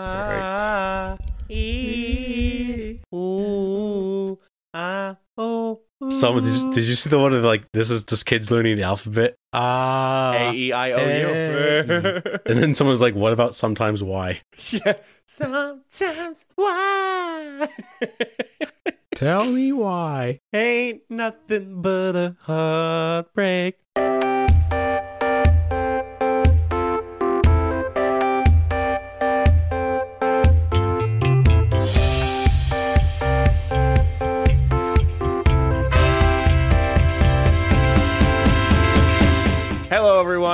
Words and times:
Ah, 0.00 1.18
ee, 1.50 3.00
ooh, 3.12 4.38
ah, 4.72 5.16
oh, 5.36 5.80
ooh. 6.00 6.10
Some 6.12 6.36
did 6.36 6.54
you, 6.54 6.72
did 6.72 6.84
you 6.84 6.94
see 6.94 7.10
the 7.10 7.18
one 7.18 7.32
of 7.34 7.42
like 7.42 7.64
this 7.72 7.90
is 7.90 8.04
just 8.04 8.24
kids 8.24 8.48
learning 8.52 8.76
the 8.76 8.84
alphabet? 8.84 9.34
Ah, 9.52 10.34
A 10.34 10.52
E 10.54 10.72
I 10.72 10.92
O 10.92 10.98
eh. 10.98 12.20
And 12.46 12.62
then 12.62 12.74
someone's 12.74 13.00
like, 13.00 13.16
"What 13.16 13.32
about 13.32 13.56
sometimes 13.56 14.00
why?" 14.00 14.40
yeah. 14.70 14.94
Sometimes 15.26 16.46
why 16.54 17.68
Tell 19.16 19.46
me 19.46 19.72
why. 19.72 20.38
ain't 20.52 21.02
nothing 21.10 21.82
but 21.82 22.14
a 22.14 22.36
heartbreak. 22.42 23.78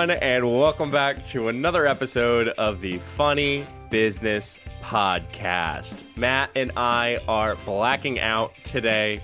Everyone, 0.04 0.22
and 0.22 0.52
welcome 0.52 0.90
back 0.90 1.24
to 1.24 1.48
another 1.48 1.86
episode 1.86 2.48
of 2.48 2.82
the 2.82 2.98
Funny 2.98 3.64
Business 3.88 4.58
Podcast. 4.82 6.04
Matt 6.14 6.50
and 6.54 6.72
I 6.77 7.22
are 7.27 7.54
blacking 7.64 8.20
out 8.20 8.54
today. 8.64 9.22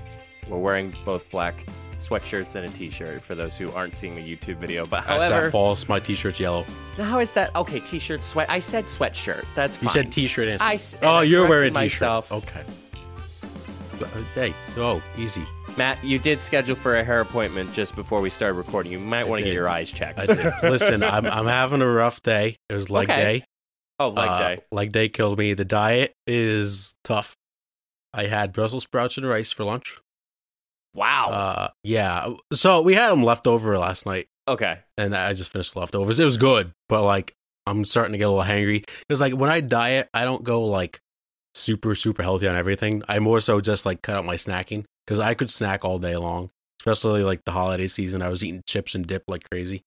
We're 0.48 0.56
wearing 0.56 0.95
both 1.05 1.29
black 1.30 1.66
sweatshirts 1.98 2.55
and 2.55 2.65
a 2.65 2.70
t-shirt 2.70 3.20
for 3.20 3.34
those 3.34 3.59
who 3.59 3.70
aren't 3.73 3.95
seeing 3.95 4.15
the 4.15 4.23
YouTube 4.23 4.56
video. 4.56 4.87
But 4.87 5.05
That's 5.06 5.30
however, 5.30 5.45
not 5.45 5.53
false. 5.53 5.87
My 5.87 6.01
t-shirt's 6.01 6.41
yellow. 6.41 6.65
Now, 6.97 7.05
how 7.05 7.19
is 7.19 7.33
that? 7.33 7.55
Okay, 7.55 7.81
t-shirt, 7.81 8.25
sweat. 8.25 8.48
I 8.48 8.61
said 8.61 8.84
sweatshirt. 8.84 9.45
That's 9.55 9.77
fine. 9.77 9.84
You 9.84 9.92
said 9.92 10.12
t-shirt 10.12 10.48
and 10.48 10.62
I, 10.62 10.73
and 10.73 10.97
oh, 11.03 11.09
I 11.09 11.23
you're 11.25 11.47
wearing 11.47 11.77
a 11.77 11.81
t-shirt. 11.81 12.01
myself. 12.09 12.33
Okay. 12.33 12.62
Uh, 14.01 14.06
Hey, 14.34 14.55
oh, 14.78 15.03
easy. 15.19 15.45
Matt, 15.81 16.05
you 16.05 16.19
did 16.19 16.42
schedule 16.42 16.77
for 16.77 16.97
a 16.97 17.03
hair 17.03 17.23
appointment 17.23 17.73
just 17.73 17.97
before 17.97 18.20
we 18.20 18.28
started 18.28 18.53
recording. 18.53 18.92
You 18.92 18.98
might 18.98 19.27
want 19.27 19.39
to 19.39 19.45
get 19.47 19.55
your 19.55 19.67
eyes 19.67 19.91
checked. 19.91 20.19
Listen, 20.62 21.03
I'm 21.03 21.25
I'm 21.25 21.47
having 21.47 21.81
a 21.81 21.86
rough 21.91 22.23
day. 22.23 22.59
It 22.69 22.75
was 22.75 22.91
leg 22.91 23.09
Okay. 23.09 23.23
day. 23.39 23.45
oh, 23.98 24.11
leg 24.11 24.28
Uh, 24.28 24.39
day. 24.41 24.58
Leg 24.70 24.92
day 24.92 25.08
killed 25.08 25.39
me. 25.39 25.55
The 25.55 25.64
diet 25.64 26.12
is 26.27 26.95
tough. 27.03 27.34
I 28.12 28.25
had 28.25 28.53
Brussels 28.53 28.83
sprouts 28.83 29.17
and 29.17 29.27
rice 29.27 29.53
for 29.53 29.64
lunch. 29.64 29.98
Wow. 30.95 31.28
Uh, 31.31 31.69
yeah. 31.83 32.28
So 32.53 32.83
we 32.83 32.92
had 32.92 33.08
them 33.11 33.25
left 33.25 33.47
over 33.47 33.78
last 33.78 34.05
night, 34.05 34.27
okay. 34.47 34.81
and 34.98 35.17
I 35.17 35.33
just 35.33 35.51
finished 35.51 35.75
leftovers. 35.77 36.20
It 36.20 36.27
was 36.27 36.36
good, 36.36 36.73
but 36.91 37.05
like 37.05 37.33
I'm 37.67 37.86
starting 37.86 38.12
to 38.12 38.19
get 38.19 38.25
a 38.25 38.31
little 38.31 38.45
hangry 38.45 38.84
because 39.08 39.23
like 39.23 39.33
when 39.33 39.48
I 39.48 39.61
diet, 39.61 40.11
I 40.12 40.27
don't 40.27 40.45
go 40.45 40.62
like 40.67 41.01
super 41.55 41.95
super 41.95 42.23
healthy 42.23 42.48
on 42.48 42.55
everything. 42.55 43.03
I 43.08 43.19
more 43.19 43.41
so 43.41 43.62
just 43.62 43.86
like 43.86 44.03
cut 44.03 44.17
out 44.17 44.27
my 44.27 44.36
snacking 44.36 44.84
because 45.11 45.19
I 45.19 45.34
could 45.34 45.50
snack 45.50 45.84
all 45.84 45.98
day 45.98 46.16
long, 46.16 46.50
especially 46.80 47.25
like 47.25 47.44
the 47.44 47.50
holiday 47.50 47.89
season. 47.89 48.22
I 48.22 48.28
was 48.28 48.44
eating 48.44 48.62
chips 48.64 48.94
and 48.94 49.05
dip 49.05 49.25
like 49.27 49.42
crazy, 49.50 49.83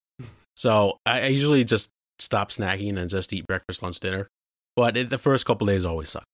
so 0.57 0.99
I, 1.05 1.27
usually 1.27 1.63
just 1.63 1.89
stop 2.19 2.49
snacking 2.49 2.99
and 2.99 3.09
just 3.09 3.31
eat 3.31 3.47
breakfast, 3.47 3.81
lunch, 3.81 4.02
dinner. 4.02 4.27
But 4.75 4.97
it, 4.97 5.09
the 5.09 5.17
first 5.17 5.45
couple 5.45 5.65
days 5.65 5.85
always 5.85 6.09
suck. 6.09 6.25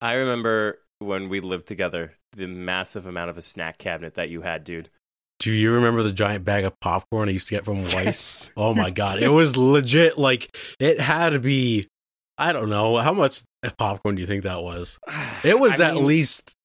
I 0.00 0.12
remember 0.12 0.78
when 1.00 1.28
we 1.28 1.40
lived 1.40 1.66
together, 1.66 2.12
the 2.36 2.46
massive 2.46 3.08
amount 3.08 3.30
of 3.30 3.36
a 3.36 3.42
snack 3.42 3.78
cabinet 3.78 4.14
that 4.14 4.28
you 4.28 4.42
had, 4.42 4.62
dude. 4.62 4.90
Do 5.40 5.50
you 5.50 5.72
remember 5.72 6.04
the 6.04 6.12
giant 6.12 6.44
bag 6.44 6.64
of 6.64 6.78
popcorn 6.78 7.28
I 7.28 7.32
used 7.32 7.48
to 7.48 7.54
get 7.56 7.64
from 7.64 7.78
Weis? 7.78 8.04
Yes. 8.04 8.50
Oh 8.56 8.74
my 8.74 8.90
god, 8.92 9.20
it 9.20 9.28
was 9.28 9.56
legit. 9.56 10.18
Like 10.18 10.56
it 10.78 11.00
had 11.00 11.30
to 11.30 11.40
be. 11.40 11.88
I 12.38 12.52
don't 12.52 12.70
know 12.70 12.96
how 12.98 13.12
much 13.12 13.42
popcorn 13.76 14.14
do 14.14 14.20
you 14.20 14.26
think 14.26 14.44
that 14.44 14.62
was. 14.62 15.00
It 15.42 15.58
was 15.58 15.80
I 15.80 15.88
at 15.88 15.94
mean, 15.94 16.06
least 16.06 16.56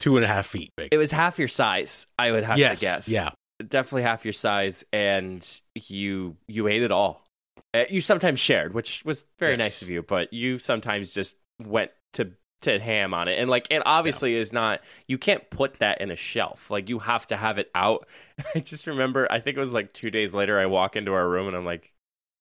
two 0.00 0.16
and 0.16 0.24
a 0.24 0.28
half 0.28 0.46
feet 0.46 0.72
big. 0.76 0.88
It 0.92 0.98
was 0.98 1.10
half 1.10 1.38
your 1.38 1.48
size, 1.48 2.06
I 2.18 2.30
would 2.32 2.44
have 2.44 2.58
yes, 2.58 2.80
to 2.80 2.84
guess. 2.86 3.08
yeah. 3.08 3.30
Definitely 3.66 4.02
half 4.02 4.24
your 4.24 4.32
size, 4.32 4.84
and 4.92 5.44
you 5.88 6.36
you 6.46 6.68
ate 6.68 6.82
it 6.82 6.92
all. 6.92 7.24
Uh, 7.74 7.84
you 7.90 8.00
sometimes 8.00 8.38
shared, 8.40 8.72
which 8.72 9.04
was 9.04 9.26
very 9.38 9.52
Yes. 9.52 9.58
nice 9.58 9.82
of 9.82 9.90
you, 9.90 10.02
but 10.02 10.32
you 10.32 10.58
sometimes 10.58 11.12
just 11.12 11.36
went 11.62 11.90
to 12.14 12.30
to 12.62 12.78
ham 12.80 13.14
on 13.14 13.28
it. 13.28 13.38
And 13.38 13.50
like 13.50 13.66
it 13.70 13.82
obviously 13.84 14.34
is 14.34 14.52
not 14.52 14.80
you 15.06 15.18
can't 15.18 15.48
put 15.50 15.78
that 15.80 16.00
in 16.00 16.10
a 16.10 16.16
shelf. 16.16 16.70
Like 16.70 16.88
you 16.88 17.00
have 17.00 17.26
to 17.28 17.36
have 17.36 17.58
it 17.58 17.70
out. 17.74 18.06
I 18.54 18.60
just 18.60 18.86
remember 18.86 19.26
I 19.30 19.40
think 19.40 19.56
it 19.56 19.60
was 19.60 19.72
like 19.72 19.92
2 19.92 20.10
days 20.10 20.34
later 20.34 20.58
I 20.58 20.66
walk 20.66 20.94
into 20.96 21.12
our 21.12 21.28
room 21.28 21.46
and 21.48 21.56
I'm 21.56 21.64
like 21.64 21.92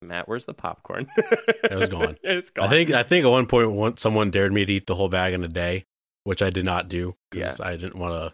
Matt, 0.04 0.28
where's 0.30 0.46
the 0.46 0.54
popcorn? 0.54 1.08
It 1.18 1.74
was 1.76 1.90
gone. 1.90 2.18
it's 2.24 2.52
gone. 2.52 2.66
I 2.68 2.70
think 2.70 2.92
I 2.92 3.02
think 3.04 3.26
at 3.26 3.30
one 3.32 3.48
point 3.48 3.72
one, 3.72 3.98
someone 3.98 4.30
dared 4.30 4.54
me 4.54 4.66
to 4.66 4.74
eat 4.74 4.86
the 4.86 4.94
whole 4.96 5.10
bag 5.10 5.34
in 5.34 5.44
a 5.44 5.48
day, 5.48 5.86
which 6.28 6.42
I 6.42 6.50
did 6.50 6.66
not 6.66 6.90
do 6.90 7.16
because 7.32 7.62
I 7.62 7.78
didn't 7.78 7.96
want 7.98 8.14
to 8.14 8.34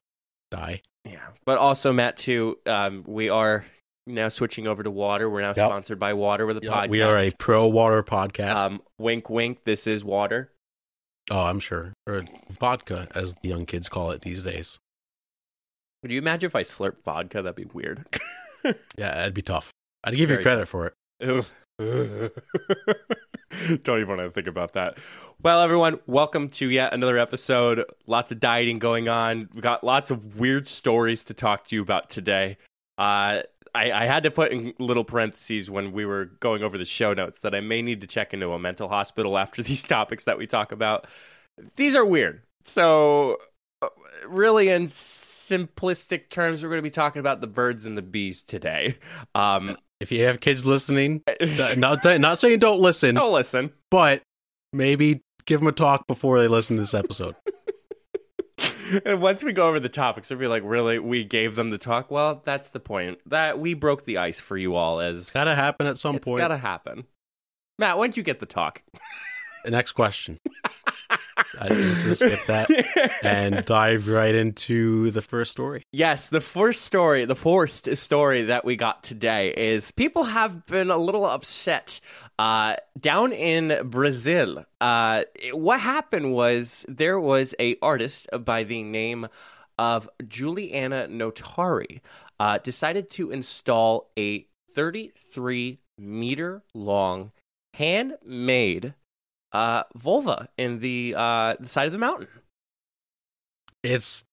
die. 0.49 0.81
Yeah, 1.05 1.19
but 1.45 1.59
also 1.59 1.93
Matt 1.93 2.17
too. 2.17 2.57
Um, 2.65 3.03
we 3.05 3.29
are 3.29 3.65
now 4.07 4.29
switching 4.29 4.65
over 4.65 4.81
to 4.81 4.89
water. 4.89 5.29
We're 5.29 5.41
now 5.41 5.49
Yep. 5.55 5.57
sponsored 5.57 5.99
by 5.99 6.13
water 6.13 6.47
with 6.47 6.57
a 6.57 6.61
podcast. 6.61 6.89
We 6.89 7.03
are 7.03 7.15
a 7.17 7.29
pro 7.37 7.67
water 7.67 8.01
podcast. 8.01 8.55
um, 8.55 8.81
wink, 8.97 9.29
wink. 9.29 9.63
This 9.65 9.85
is 9.85 10.03
water. 10.03 10.49
oh, 11.29 11.41
I'm 11.41 11.59
sure, 11.59 11.93
or 12.07 12.23
vodka, 12.59 13.07
as 13.13 13.35
the 13.35 13.49
young 13.49 13.67
kids 13.67 13.89
call 13.89 14.09
it 14.11 14.21
these 14.21 14.41
days. 14.43 14.79
Would 16.01 16.11
you 16.11 16.17
imagine 16.17 16.47
if 16.47 16.55
I 16.55 16.63
slurp 16.63 17.03
vodka? 17.03 17.43
That'd 17.43 17.55
be 17.55 17.65
weird. 17.73 18.05
Yeah, 18.97 19.13
that'd 19.13 19.33
be 19.33 19.41
tough. 19.41 19.73
I'd 20.05 20.11
give 20.15 20.29
you 20.29 20.37
Very 20.37 20.43
credit 20.43 20.69
for 20.69 20.87
it. 20.87 20.93
Don't 23.83 23.99
even 23.99 24.07
want 24.17 24.21
to 24.21 24.31
think 24.31 24.47
about 24.47 24.71
that. 24.73 24.97
Well, 25.43 25.59
everyone, 25.59 25.99
welcome 26.07 26.47
to 26.51 26.69
yet 26.69 26.93
another 26.93 27.17
episode. 27.17 27.83
Lots 28.07 28.31
of 28.31 28.39
dieting 28.39 28.79
going 28.79 29.09
on. 29.09 29.49
We 29.53 29.59
got 29.59 29.83
lots 29.83 30.09
of 30.09 30.37
weird 30.39 30.69
stories 30.69 31.21
to 31.25 31.33
talk 31.33 31.67
to 31.67 31.75
you 31.75 31.81
about 31.81 32.09
today. 32.09 32.55
Uh, 32.97 33.43
I, 33.75 33.91
I 33.91 34.05
had 34.05 34.23
to 34.23 34.31
put 34.31 34.53
in 34.53 34.73
little 34.79 35.03
parentheses 35.03 35.69
when 35.69 35.91
we 35.91 36.05
were 36.05 36.25
going 36.39 36.63
over 36.63 36.77
the 36.77 36.85
show 36.85 37.13
notes 37.13 37.41
that 37.41 37.53
I 37.53 37.59
may 37.59 37.81
need 37.81 37.99
to 37.99 38.07
check 38.07 38.33
into 38.33 38.53
a 38.53 38.59
mental 38.59 38.87
hospital 38.87 39.37
after 39.37 39.61
these 39.61 39.83
topics 39.83 40.23
that 40.23 40.37
we 40.37 40.47
talk 40.47 40.71
about. 40.71 41.07
These 41.75 41.93
are 41.97 42.05
weird. 42.05 42.43
So, 42.63 43.35
uh, 43.81 43.89
really, 44.25 44.69
in 44.69 44.85
simplistic 44.85 46.29
terms, 46.29 46.63
we're 46.63 46.69
going 46.69 46.79
to 46.79 46.83
be 46.83 46.89
talking 46.89 47.19
about 47.19 47.41
the 47.41 47.47
birds 47.47 47.85
and 47.85 47.97
the 47.97 48.01
bees 48.01 48.43
today. 48.43 48.95
Um, 49.35 49.75
If 49.99 50.09
you 50.09 50.23
have 50.23 50.39
kids 50.39 50.65
listening, 50.65 51.21
not 51.77 52.05
not 52.21 52.39
saying 52.39 52.59
don't 52.59 52.79
listen, 52.79 53.15
don't 53.15 53.33
listen. 53.33 53.73
but 53.91 54.21
maybe 54.71 55.21
give 55.45 55.59
them 55.59 55.67
a 55.67 55.71
talk 55.71 56.07
before 56.07 56.39
they 56.39 56.47
listen 56.47 56.77
to 56.77 56.81
this 56.83 56.93
episode. 56.93 57.35
and 59.05 59.21
once 59.21 59.43
we 59.43 59.53
go 59.53 59.67
over 59.67 59.79
the 59.79 59.89
topics, 59.89 60.29
they'll 60.29 60.37
be 60.37 60.47
like, 60.47 60.63
"Really? 60.65 60.99
We 60.99 61.23
gave 61.23 61.55
them 61.55 61.69
the 61.69 61.77
talk?" 61.77 62.11
Well, 62.11 62.41
that's 62.43 62.69
the 62.69 62.79
point. 62.79 63.19
That 63.27 63.59
we 63.59 63.73
broke 63.73 64.05
the 64.05 64.17
ice 64.17 64.39
for 64.39 64.57
you 64.57 64.75
all. 64.75 64.99
As 64.99 65.31
Gotta 65.31 65.55
happen 65.55 65.87
at 65.87 65.97
some 65.97 66.15
it's 66.15 66.25
point. 66.25 66.39
gotta 66.39 66.57
happen. 66.57 67.05
Matt, 67.79 67.97
when 67.97 68.11
did 68.11 68.17
you 68.17 68.23
get 68.23 68.39
the 68.39 68.45
talk? 68.45 68.83
The 69.63 69.71
Next 69.71 69.93
question. 69.93 70.39
I 71.59 71.69
just 71.69 72.19
skip 72.19 72.45
that 72.47 72.69
and 73.23 73.63
dive 73.65 74.07
right 74.07 74.33
into 74.35 75.09
the 75.11 75.21
first 75.21 75.51
story. 75.51 75.83
Yes, 75.91 76.29
the 76.29 76.41
first 76.41 76.81
story, 76.81 77.25
the 77.25 77.35
first 77.35 77.95
story 77.95 78.43
that 78.43 78.65
we 78.65 78.75
got 78.75 79.03
today 79.03 79.53
is 79.55 79.91
people 79.91 80.25
have 80.25 80.65
been 80.65 80.91
a 80.91 80.97
little 80.97 81.25
upset 81.25 82.01
uh, 82.39 82.75
down 82.99 83.31
in 83.31 83.87
Brazil. 83.89 84.65
Uh, 84.81 85.23
what 85.51 85.79
happened 85.79 86.33
was 86.33 86.85
there 86.89 87.19
was 87.19 87.53
a 87.59 87.77
artist 87.81 88.27
by 88.43 88.63
the 88.63 88.83
name 88.83 89.27
of 89.77 90.09
Juliana 90.27 91.07
Notari 91.09 92.01
uh, 92.39 92.57
decided 92.59 93.09
to 93.11 93.31
install 93.31 94.09
a 94.17 94.45
33 94.71 95.79
meter 95.97 96.63
long 96.73 97.31
handmade 97.75 98.93
uh, 99.51 99.83
vulva 99.95 100.49
in 100.57 100.79
the 100.79 101.13
uh, 101.15 101.55
the 101.59 101.67
side 101.67 101.85
of 101.85 101.91
the 101.91 101.99
mountain. 101.99 102.27
It's 103.83 104.23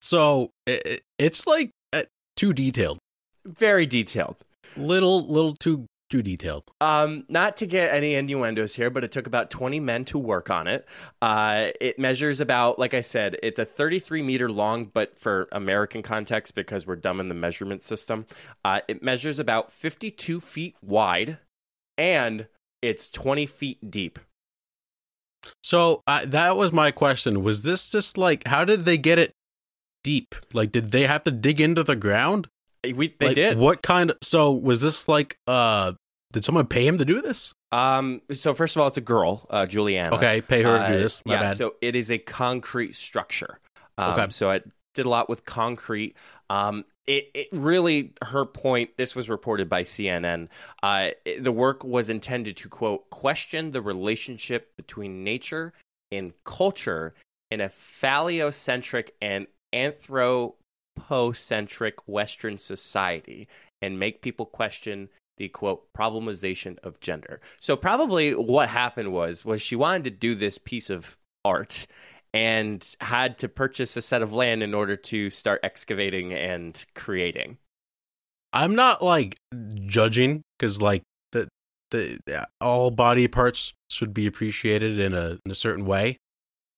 so 0.00 0.50
it, 0.66 1.02
it's 1.18 1.46
like 1.46 1.70
uh, 1.92 2.02
too 2.36 2.52
detailed, 2.52 2.98
Very 3.44 3.86
detailed. 3.86 4.36
little 4.76 5.26
little 5.26 5.54
too 5.54 5.86
too 6.12 6.22
detailed. 6.22 6.70
Um, 6.82 7.24
not 7.30 7.56
to 7.56 7.66
get 7.66 7.92
any 7.92 8.14
innuendos 8.14 8.76
here, 8.76 8.90
but 8.90 9.02
it 9.02 9.10
took 9.10 9.26
about 9.26 9.50
20 9.50 9.80
men 9.80 10.04
to 10.06 10.18
work 10.18 10.50
on 10.50 10.66
it. 10.66 10.86
Uh, 11.22 11.68
it 11.80 11.98
measures 11.98 12.38
about, 12.38 12.78
like 12.78 12.92
I 12.92 13.00
said, 13.00 13.38
it's 13.42 13.58
a 13.58 13.64
33 13.64 14.20
meter 14.20 14.50
long, 14.50 14.84
but 14.84 15.18
for 15.18 15.48
American 15.52 16.02
context, 16.02 16.54
because 16.54 16.86
we're 16.86 16.96
dumb 16.96 17.18
in 17.18 17.30
the 17.30 17.34
measurement 17.34 17.82
system, 17.82 18.26
uh, 18.62 18.80
it 18.88 19.02
measures 19.02 19.38
about 19.38 19.72
52 19.72 20.38
feet 20.38 20.76
wide 20.82 21.38
and 21.96 22.46
it's 22.82 23.08
20 23.08 23.46
feet 23.46 23.90
deep. 23.90 24.18
So 25.62 26.02
uh, 26.06 26.26
that 26.26 26.58
was 26.58 26.72
my 26.72 26.90
question. 26.90 27.42
Was 27.42 27.62
this 27.62 27.88
just 27.88 28.18
like 28.18 28.46
how 28.46 28.66
did 28.66 28.84
they 28.84 28.98
get 28.98 29.18
it 29.18 29.32
deep? 30.04 30.34
Like 30.52 30.72
did 30.72 30.92
they 30.92 31.06
have 31.06 31.24
to 31.24 31.30
dig 31.30 31.58
into 31.58 31.82
the 31.82 31.96
ground? 31.96 32.48
We, 32.84 33.14
they 33.18 33.28
Like, 33.28 33.34
did. 33.34 33.58
What 33.58 33.82
kind 33.82 34.10
of 34.10 34.18
so 34.22 34.52
was 34.52 34.80
this 34.80 35.08
like 35.08 35.38
uh 35.46 35.92
did 36.32 36.44
someone 36.44 36.66
pay 36.66 36.86
him 36.86 36.98
to 36.98 37.04
do 37.04 37.22
this? 37.22 37.52
Um, 37.70 38.22
so 38.32 38.54
first 38.54 38.74
of 38.76 38.82
all, 38.82 38.88
it's 38.88 38.98
a 38.98 39.02
girl, 39.02 39.44
uh, 39.50 39.66
Juliana. 39.66 40.16
Okay, 40.16 40.40
pay 40.40 40.62
her 40.62 40.78
to 40.78 40.88
do 40.88 40.94
Uh, 40.94 40.98
this. 40.98 41.22
My 41.24 41.34
yeah, 41.34 41.40
bad. 41.42 41.56
so 41.56 41.74
it 41.80 41.94
is 41.94 42.10
a 42.10 42.18
concrete 42.18 42.94
structure. 42.94 43.58
Um, 43.98 44.12
Okay. 44.18 44.26
So 44.30 44.50
I 44.50 44.60
did 44.94 45.06
a 45.06 45.08
lot 45.08 45.28
with 45.28 45.44
concrete. 45.44 46.16
Um, 46.50 46.84
it, 47.06 47.30
it 47.34 47.48
really, 47.52 48.12
her 48.22 48.44
point, 48.44 48.96
this 48.96 49.14
was 49.16 49.28
reported 49.28 49.68
by 49.68 49.82
CNN. 49.82 50.48
Uh, 50.82 51.10
it- 51.24 51.42
the 51.44 51.52
work 51.52 51.84
was 51.84 52.08
intended 52.10 52.56
to, 52.58 52.68
quote, 52.68 53.08
question 53.10 53.70
the 53.72 53.82
relationship 53.82 54.74
between 54.76 55.24
nature 55.24 55.72
and 56.10 56.32
culture 56.44 57.14
in 57.50 57.60
a 57.60 57.68
phallocentric 57.68 59.10
and 59.20 59.46
anthropocentric 59.72 62.06
Western 62.08 62.58
society 62.58 63.48
and 63.80 63.98
make 63.98 64.20
people 64.22 64.46
question 64.46 65.08
the 65.42 65.48
quote 65.48 65.92
problematization 65.92 66.78
of 66.84 67.00
gender. 67.00 67.40
So 67.58 67.74
probably 67.74 68.32
what 68.32 68.68
happened 68.68 69.12
was 69.12 69.44
was 69.44 69.60
she 69.60 69.74
wanted 69.74 70.04
to 70.04 70.10
do 70.10 70.36
this 70.36 70.56
piece 70.56 70.88
of 70.88 71.18
art 71.44 71.88
and 72.32 72.86
had 73.00 73.38
to 73.38 73.48
purchase 73.48 73.96
a 73.96 74.02
set 74.02 74.22
of 74.22 74.32
land 74.32 74.62
in 74.62 74.72
order 74.72 74.94
to 74.94 75.30
start 75.30 75.58
excavating 75.64 76.32
and 76.32 76.84
creating. 76.94 77.58
I'm 78.52 78.76
not 78.76 79.02
like 79.02 79.36
judging 79.84 80.42
because 80.56 80.80
like 80.80 81.02
the 81.32 81.48
the 81.90 82.46
all 82.60 82.92
body 82.92 83.26
parts 83.26 83.74
should 83.90 84.14
be 84.14 84.28
appreciated 84.28 85.00
in 85.00 85.12
a 85.12 85.40
in 85.44 85.50
a 85.50 85.56
certain 85.56 85.86
way. 85.86 86.18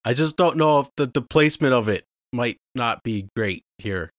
I 0.07 0.15
just 0.15 0.39
don't 0.39 0.57
know 0.57 0.81
if 0.81 0.89
the, 0.97 1.07
the 1.07 1.23
placement 1.23 1.75
of 1.75 1.91
it 1.91 2.05
might 2.33 2.57
not 2.75 3.03
be 3.03 3.29
great 3.37 3.63
here. 3.77 4.11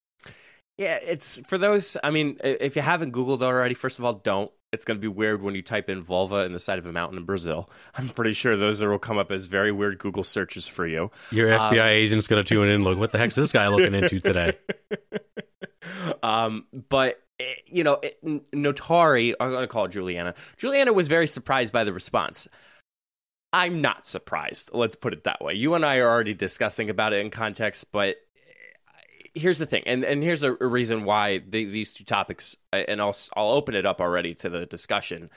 Yeah, 0.78 1.00
it's 1.02 1.40
for 1.48 1.58
those. 1.58 1.96
I 2.04 2.12
mean, 2.12 2.38
if 2.44 2.76
you 2.76 2.82
haven't 2.82 3.14
Googled 3.14 3.42
already, 3.42 3.74
first 3.76 4.00
of 4.00 4.06
all, 4.06 4.14
don't. 4.14 4.52
It's 4.74 4.84
going 4.84 4.98
to 4.98 5.02
be 5.02 5.08
weird 5.08 5.42
when 5.42 5.56
you 5.56 5.62
type 5.62 5.90
in 5.90 6.02
vulva 6.02 6.38
in 6.44 6.52
the 6.52 6.60
side 6.60 6.80
of 6.80 6.86
a 6.86 6.92
mountain 6.92 7.18
in 7.18 7.24
Brazil. 7.24 7.70
I'm 7.98 8.10
pretty 8.10 8.34
sure 8.34 8.58
those 8.58 8.84
will 8.84 9.00
come 9.00 9.18
up 9.18 9.32
as 9.32 9.46
very 9.46 9.72
weird 9.72 10.00
Google 10.00 10.24
searches 10.24 10.68
for 10.68 10.86
you. 10.86 11.12
Your 11.32 11.54
Um, 11.54 11.74
FBI 11.74 11.88
agent's 11.88 12.28
gonna 12.28 12.44
tune 12.44 12.68
in. 12.68 12.84
Look, 12.84 12.98
what 13.00 13.14
the 13.14 13.18
heck's 13.18 13.36
this 13.36 13.54
guy 13.54 13.70
looking 13.70 13.94
into 13.96 14.20
today? 14.20 14.58
um, 16.24 16.66
but 16.90 17.22
eh, 17.40 17.54
you 17.68 17.84
know, 17.84 18.00
it, 18.04 18.22
Notari, 18.54 19.34
I'm 19.40 19.52
going 19.52 19.62
to 19.64 19.68
call 19.68 19.86
it 19.86 19.92
Juliana. 19.92 20.34
Juliana 20.58 20.94
was 20.94 21.08
very 21.08 21.28
surprised 21.28 21.72
by 21.72 21.84
the 21.84 21.94
response. 21.94 22.48
I'm 23.54 23.82
not 23.82 24.06
surprised. 24.06 24.72
Let's 24.74 24.96
put 24.96 25.14
it 25.14 25.24
that 25.24 25.42
way. 25.42 25.54
You 25.54 25.76
and 25.76 25.86
I 25.86 25.98
are 25.98 26.10
already 26.10 26.34
discussing 26.34 26.90
about 26.90 27.14
it 27.14 27.22
in 27.22 27.30
context, 27.30 27.92
but 27.94 28.18
here's 29.36 29.60
the 29.60 29.66
thing, 29.66 29.84
and 29.86 30.04
and 30.04 30.24
here's 30.24 30.44
a, 30.44 30.54
reason 30.54 31.04
why 31.04 31.40
the, 31.40 31.66
these 31.66 31.94
two 31.94 32.04
topics, 32.04 32.56
uh, 32.74 32.78
and 32.88 33.02
I'll 33.02 33.16
I'll 33.36 33.52
open 33.52 33.76
it 33.76 33.86
up 33.86 34.02
already 34.02 34.34
to 34.36 34.50
the 34.50 34.66
discussion. 34.66 35.30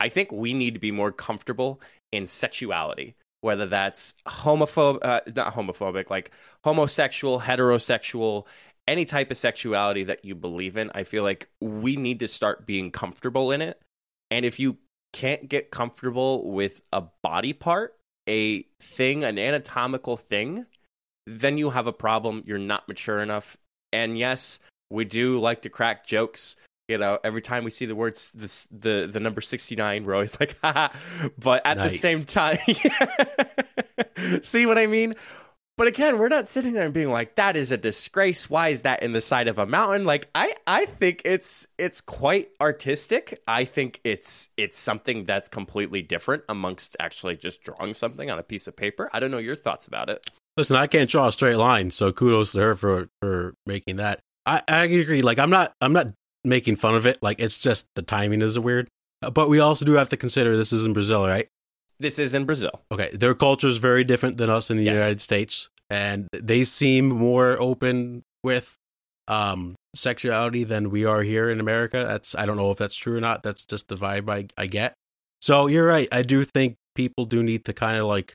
I 0.00 0.08
think 0.08 0.32
we 0.32 0.54
need 0.54 0.74
to 0.74 0.80
be 0.80 0.90
more 0.90 1.12
comfortable 1.12 1.80
in 2.10 2.26
sexuality, 2.26 3.14
whether 3.40 3.66
that's 3.66 4.14
homophobic, 4.26 4.98
uh, 5.02 5.20
not 5.36 5.54
homophobic, 5.54 6.10
like 6.10 6.32
homosexual, 6.64 7.40
heterosexual, 7.40 8.46
any 8.88 9.04
type 9.04 9.30
of 9.30 9.36
sexuality 9.36 10.04
that 10.04 10.24
you 10.24 10.34
believe 10.34 10.76
in. 10.76 10.90
I 10.94 11.04
feel 11.04 11.22
like 11.22 11.48
we 11.60 11.96
need 11.96 12.20
to 12.20 12.28
start 12.28 12.66
being 12.66 12.90
comfortable 12.90 13.52
in 13.52 13.62
it. 13.62 13.80
And 14.30 14.44
if 14.44 14.58
you 14.58 14.78
can't 15.12 15.48
get 15.48 15.70
comfortable 15.70 16.50
with 16.50 16.80
a 16.92 17.04
body 17.22 17.52
part, 17.52 17.94
a 18.28 18.62
thing, 18.80 19.24
an 19.24 19.38
anatomical 19.38 20.16
thing, 20.16 20.66
then 21.26 21.58
you 21.58 21.70
have 21.70 21.86
a 21.86 21.92
problem. 21.92 22.42
You're 22.46 22.58
not 22.58 22.88
mature 22.88 23.20
enough. 23.20 23.56
And 23.92 24.18
yes, 24.18 24.60
we 24.90 25.04
do 25.04 25.38
like 25.40 25.62
to 25.62 25.70
crack 25.70 26.06
jokes. 26.06 26.56
You 26.88 26.98
know, 26.98 27.18
every 27.22 27.40
time 27.40 27.64
we 27.64 27.70
see 27.70 27.86
the 27.86 27.94
words, 27.94 28.32
this, 28.32 28.66
the 28.70 29.08
the 29.10 29.20
number 29.20 29.40
sixty 29.40 29.76
nine, 29.76 30.04
we're 30.04 30.14
always 30.14 30.38
like, 30.40 30.58
haha. 30.60 30.88
But 31.38 31.64
at 31.64 31.78
the 31.78 31.90
same 31.90 32.24
time, 32.24 32.58
see 34.42 34.66
what 34.66 34.78
I 34.78 34.86
mean? 34.86 35.14
But 35.78 35.86
again, 35.86 36.18
we're 36.18 36.28
not 36.28 36.46
sitting 36.46 36.74
there 36.74 36.84
and 36.84 36.92
being 36.92 37.10
like, 37.10 37.36
"That 37.36 37.56
is 37.56 37.72
a 37.72 37.78
disgrace. 37.78 38.50
Why 38.50 38.68
is 38.68 38.82
that 38.82 39.02
in 39.02 39.12
the 39.12 39.22
side 39.22 39.48
of 39.48 39.58
a 39.58 39.64
mountain?" 39.64 40.04
Like, 40.04 40.28
I, 40.34 40.54
I 40.66 40.84
think 40.84 41.22
it's 41.24 41.66
it's 41.78 42.00
quite 42.00 42.50
artistic. 42.60 43.40
I 43.48 43.64
think 43.64 44.00
it's 44.04 44.50
it's 44.58 44.78
something 44.78 45.24
that's 45.24 45.48
completely 45.48 46.02
different 46.02 46.42
amongst 46.48 46.96
actually 47.00 47.36
just 47.36 47.62
drawing 47.62 47.94
something 47.94 48.30
on 48.30 48.38
a 48.38 48.42
piece 48.42 48.66
of 48.66 48.76
paper. 48.76 49.08
I 49.14 49.20
don't 49.20 49.30
know 49.30 49.38
your 49.38 49.56
thoughts 49.56 49.86
about 49.86 50.10
it. 50.10 50.28
Listen, 50.56 50.76
I 50.76 50.86
can't 50.86 51.08
draw 51.08 51.28
a 51.28 51.32
straight 51.32 51.56
line, 51.56 51.90
so 51.90 52.12
kudos 52.12 52.52
to 52.52 52.60
her 52.60 52.74
for 52.74 53.08
for 53.20 53.54
making 53.66 53.96
that. 53.96 54.20
I, 54.44 54.62
I 54.68 54.84
agree. 54.84 55.22
Like 55.22 55.38
I'm 55.38 55.50
not 55.50 55.72
I'm 55.80 55.92
not 55.92 56.08
making 56.44 56.76
fun 56.76 56.94
of 56.94 57.06
it. 57.06 57.18
Like 57.22 57.40
it's 57.40 57.58
just 57.58 57.86
the 57.94 58.02
timing 58.02 58.42
is 58.42 58.58
weird. 58.58 58.88
Uh, 59.22 59.30
But 59.30 59.48
we 59.48 59.60
also 59.60 59.84
do 59.84 59.92
have 59.92 60.08
to 60.10 60.16
consider 60.16 60.56
this 60.56 60.72
is 60.72 60.84
in 60.84 60.92
Brazil, 60.92 61.26
right? 61.26 61.48
This 62.00 62.18
is 62.18 62.34
in 62.34 62.44
Brazil. 62.44 62.82
Okay, 62.90 63.10
their 63.14 63.34
culture 63.34 63.68
is 63.68 63.76
very 63.76 64.02
different 64.04 64.36
than 64.36 64.50
us 64.50 64.70
in 64.70 64.76
the 64.76 64.82
Yes. 64.84 64.98
United 64.98 65.22
States, 65.22 65.70
and 65.88 66.28
they 66.32 66.64
seem 66.64 67.08
more 67.08 67.56
open 67.60 68.22
with 68.42 68.74
um 69.28 69.76
sexuality 69.94 70.64
than 70.64 70.90
we 70.90 71.04
are 71.04 71.22
here 71.22 71.48
in 71.48 71.60
America. 71.60 72.04
That's 72.06 72.34
I 72.34 72.44
don't 72.44 72.56
know 72.56 72.70
if 72.72 72.78
that's 72.78 72.96
true 72.96 73.16
or 73.16 73.20
not. 73.20 73.42
That's 73.42 73.64
just 73.64 73.88
the 73.88 73.96
vibe 73.96 74.28
I, 74.28 74.48
I 74.60 74.66
get. 74.66 74.94
So 75.40 75.66
you're 75.66 75.86
right. 75.86 76.08
I 76.12 76.22
do 76.22 76.44
think 76.44 76.76
people 76.94 77.24
do 77.24 77.42
need 77.42 77.64
to 77.66 77.72
kind 77.72 77.98
of 77.98 78.06
like 78.06 78.34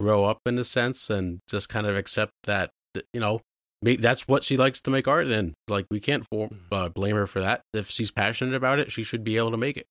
grow 0.00 0.24
up 0.24 0.40
in 0.46 0.58
a 0.58 0.64
sense 0.64 1.10
and 1.10 1.40
just 1.48 1.68
kind 1.68 1.86
of 1.86 1.96
accept 1.96 2.32
that 2.44 2.70
you 3.12 3.20
know 3.20 3.42
maybe 3.82 4.00
that's 4.00 4.26
what 4.26 4.42
she 4.44 4.56
likes 4.56 4.80
to 4.80 4.90
make 4.90 5.06
art 5.06 5.26
in. 5.26 5.54
Like 5.68 5.86
we 5.90 6.00
can't 6.00 6.26
for, 6.26 6.50
uh, 6.72 6.88
blame 6.88 7.16
her 7.16 7.26
for 7.26 7.40
that. 7.40 7.62
If 7.74 7.90
she's 7.90 8.10
passionate 8.10 8.54
about 8.54 8.78
it, 8.78 8.90
she 8.90 9.02
should 9.02 9.22
be 9.24 9.36
able 9.36 9.50
to 9.50 9.56
make 9.56 9.76
it. 9.76 9.86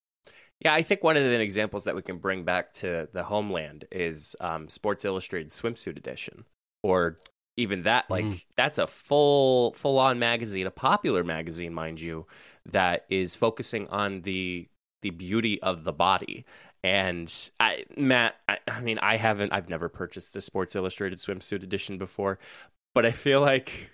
Yeah, 0.60 0.74
I 0.74 0.82
think 0.84 1.04
one 1.04 1.18
of 1.18 1.24
the 1.24 1.40
examples 1.40 1.84
that 1.84 1.96
we 1.96 2.02
can 2.02 2.18
bring 2.18 2.44
back 2.46 2.72
to 2.74 3.10
the 3.14 3.24
homeland 3.24 3.86
is 3.92 4.36
um, 4.40 4.70
Sports 4.70 5.04
Illustrated 5.06 5.50
swimsuit 5.52 5.98
edition, 5.98 6.46
or 6.82 7.18
even 7.58 7.84
that. 7.84 8.10
Like 8.10 8.26
Mhm. 8.26 8.44
that's 8.56 8.78
a 8.78 8.88
full 8.88 9.74
full 9.74 10.00
on 10.00 10.18
magazine, 10.18 10.66
a 10.66 10.72
popular 10.72 11.24
magazine, 11.24 11.74
mind 11.74 12.02
you, 12.02 12.26
that 12.66 13.06
is 13.10 13.36
focusing 13.36 13.88
on 13.90 14.22
the 14.22 14.68
the 15.02 15.10
beauty 15.12 15.62
of 15.62 15.84
the 15.84 15.94
body. 15.94 16.46
And 16.86 17.34
I, 17.60 17.86
Matt, 17.98 18.36
I, 18.48 18.60
I 18.68 18.80
mean, 18.82 19.00
I 19.00 19.18
haven't, 19.18 19.52
I've 19.52 19.70
never 19.70 19.90
purchased 19.90 20.36
a 20.36 20.42
Sports 20.42 20.76
Illustrated 20.76 21.18
swimsuit 21.18 21.64
edition 21.64 21.98
before, 21.98 22.38
but 22.94 23.08
I 23.08 23.12
feel 23.12 23.42
like 23.42 23.90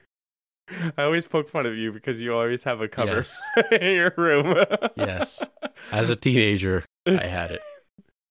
I 0.97 1.03
always 1.03 1.25
poke 1.25 1.47
fun 1.47 1.65
of 1.65 1.77
you 1.77 1.93
because 1.93 2.21
you 2.21 2.33
always 2.33 2.63
have 2.63 2.81
a 2.81 2.89
cover 2.89 3.23
Yes. 3.23 3.41
in 3.71 3.95
your 3.95 4.13
room. 4.17 4.65
Yes. 4.97 5.41
As 5.93 6.09
a 6.09 6.17
teenager, 6.17 6.83
I 7.07 7.23
had 7.23 7.51
it. 7.51 7.61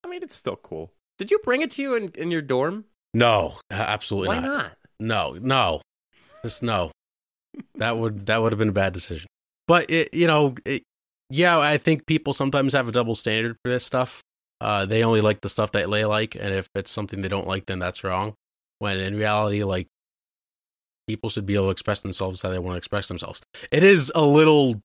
I 0.04 0.08
mean, 0.08 0.22
it's 0.22 0.36
still 0.36 0.56
cool. 0.56 0.92
Did 1.16 1.30
you 1.30 1.38
bring 1.42 1.62
it 1.62 1.70
to 1.72 1.82
you 1.82 1.94
in, 1.94 2.10
in 2.14 2.30
your 2.30 2.42
dorm? 2.42 2.84
No, 3.14 3.54
absolutely 3.70 4.28
Why 4.28 4.40
not. 4.40 4.46
not? 4.46 4.72
No, 5.00 5.38
no, 5.40 5.80
just 6.42 6.62
no. 6.62 6.90
That 7.76 7.96
would 7.96 8.26
that 8.26 8.42
would 8.42 8.52
have 8.52 8.58
been 8.58 8.68
a 8.68 8.72
bad 8.72 8.92
decision. 8.92 9.26
But 9.66 9.90
it, 9.90 10.12
you 10.12 10.26
know, 10.26 10.54
it, 10.66 10.82
yeah, 11.30 11.58
I 11.58 11.78
think 11.78 12.04
people 12.04 12.34
sometimes 12.34 12.74
have 12.74 12.88
a 12.88 12.92
double 12.92 13.14
standard 13.14 13.56
for 13.64 13.70
this 13.70 13.86
stuff. 13.86 14.20
Uh, 14.60 14.84
they 14.84 15.02
only 15.02 15.20
like 15.20 15.40
the 15.40 15.48
stuff 15.48 15.72
that 15.72 15.90
they 15.90 16.04
like, 16.04 16.34
and 16.34 16.54
if 16.54 16.68
it's 16.74 16.90
something 16.90 17.22
they 17.22 17.28
don't 17.28 17.46
like, 17.46 17.66
then 17.66 17.78
that's 17.78 18.04
wrong. 18.04 18.34
When 18.78 18.98
in 18.98 19.16
reality, 19.16 19.62
like 19.62 19.86
people 21.06 21.30
should 21.30 21.46
be 21.46 21.54
able 21.54 21.66
to 21.66 21.70
express 21.70 22.00
themselves 22.00 22.42
how 22.42 22.50
they 22.50 22.58
want 22.58 22.74
to 22.74 22.78
express 22.78 23.08
themselves. 23.08 23.42
It 23.70 23.82
is 23.82 24.12
a 24.14 24.22
little 24.22 24.80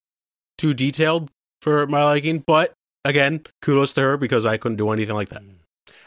too 0.57 0.73
detailed 0.73 1.29
for 1.61 1.85
my 1.87 2.03
liking, 2.03 2.39
but 2.39 2.73
again, 3.03 3.43
kudos 3.61 3.93
to 3.93 4.01
her 4.01 4.17
because 4.17 4.45
I 4.45 4.57
couldn't 4.57 4.77
do 4.77 4.89
anything 4.91 5.15
like 5.15 5.29
that. 5.29 5.43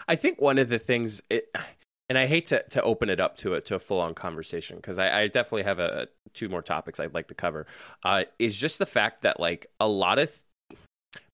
I 0.09 0.17
think 0.17 0.41
one 0.41 0.59
of 0.59 0.69
the 0.71 0.79
things, 0.79 1.23
it, 1.31 1.55
and 2.09 2.19
I 2.19 2.27
hate 2.27 2.47
to, 2.47 2.63
to 2.71 2.83
open 2.83 3.11
it 3.11 3.21
up 3.21 3.37
to 3.39 3.55
it 3.55 3.67
to 3.67 3.75
a 3.75 3.79
full 3.79 4.01
on 4.01 4.15
conversation 4.15 4.77
because 4.77 4.99
I, 4.99 5.21
I 5.21 5.27
definitely 5.29 5.65
have 5.65 5.79
a 5.79 6.09
two 6.35 6.49
more 6.49 6.63
topics 6.63 6.99
I'd 6.99 7.15
like 7.15 7.29
to 7.29 7.35
cover. 7.35 7.67
Uh, 8.03 8.25
is 8.39 8.59
just 8.59 8.79
the 8.79 8.87
fact 8.87 9.23
that 9.23 9.39
like 9.39 9.67
a 9.79 9.87
lot 9.89 10.19
of 10.19 10.31
th- 10.71 10.81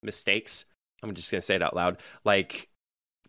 mistakes. 0.02 0.64
I'm 1.04 1.14
just 1.14 1.30
gonna 1.30 1.42
say 1.42 1.56
it 1.56 1.62
out 1.62 1.76
loud. 1.76 1.98
Like 2.24 2.68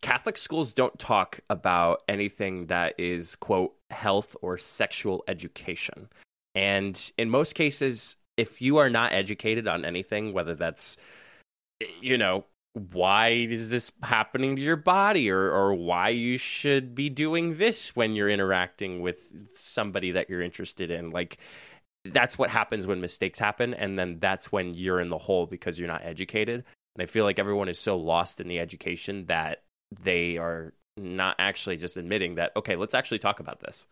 Catholic 0.01 0.38
schools 0.38 0.74
don't 0.74 0.98
talk 0.98 1.39
about 1.50 2.03
anything 2.08 2.67
that 2.67 2.96
is 2.98 3.36
quote 3.36 3.75
health 3.89 4.36
or 4.41 4.58
sexual 4.58 5.24
education, 5.27 6.10
and 6.53 7.12
in 7.17 7.29
most 7.29 7.53
cases, 7.53 8.15
if 8.38 8.62
you 8.62 8.77
are 8.77 8.89
not 8.89 9.13
educated 9.13 9.67
on 9.67 9.86
anything, 9.86 10.34
whether 10.34 10.55
that's 10.55 10.98
you 12.01 12.17
know 12.17 12.46
why 12.91 13.29
is 13.29 13.70
this 13.70 13.91
happening 14.03 14.55
to 14.55 14.62
your 14.62 14.75
body 14.75 15.29
or 15.29 15.51
or 15.51 15.74
why 15.74 16.10
you 16.10 16.38
should 16.38 16.96
be 16.96 17.10
doing 17.10 17.58
this 17.58 17.96
when 17.96 18.15
you're 18.15 18.29
interacting 18.29 19.01
with 19.01 19.34
somebody 19.53 20.12
that 20.12 20.29
you're 20.29 20.41
interested 20.41 20.91
in 20.91 21.12
like 21.12 21.38
that's 22.05 22.38
what 22.38 22.50
happens 22.50 22.86
when 22.86 23.01
mistakes 23.01 23.39
happen. 23.39 23.74
And 23.74 23.98
then 23.98 24.20
that's 24.20 24.51
when 24.51 24.74
you're 24.74 25.00
in 25.00 25.10
the 25.10 25.17
hole 25.17 25.48
because 25.48 25.79
you're 25.79 25.88
not 25.88 26.03
educated 26.03 26.63
and 26.96 27.04
i 27.04 27.06
feel 27.06 27.24
like 27.24 27.40
everyone 27.40 27.70
is 27.70 27.80
so 27.80 27.98
lost 27.98 28.40
in 28.42 28.48
the 28.48 28.60
education 28.60 29.25
that 29.25 29.64
they 30.04 30.38
are 30.38 30.74
not 30.98 31.36
actually 31.40 31.78
just 31.78 31.98
admitting 31.98 32.36
that 32.36 32.52
okay 32.56 32.75
let's 32.75 32.94
actually 32.94 33.20
talk 33.20 33.40
about 33.40 33.60
this 33.60 33.88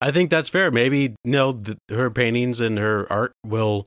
I 0.00 0.10
think 0.10 0.30
that's 0.30 0.48
fair. 0.48 0.70
Maybe 0.70 1.14
you 1.24 1.32
know 1.32 1.52
th- 1.52 1.78
her 1.90 2.10
paintings 2.10 2.60
and 2.60 2.78
her 2.78 3.10
art 3.12 3.32
will, 3.44 3.86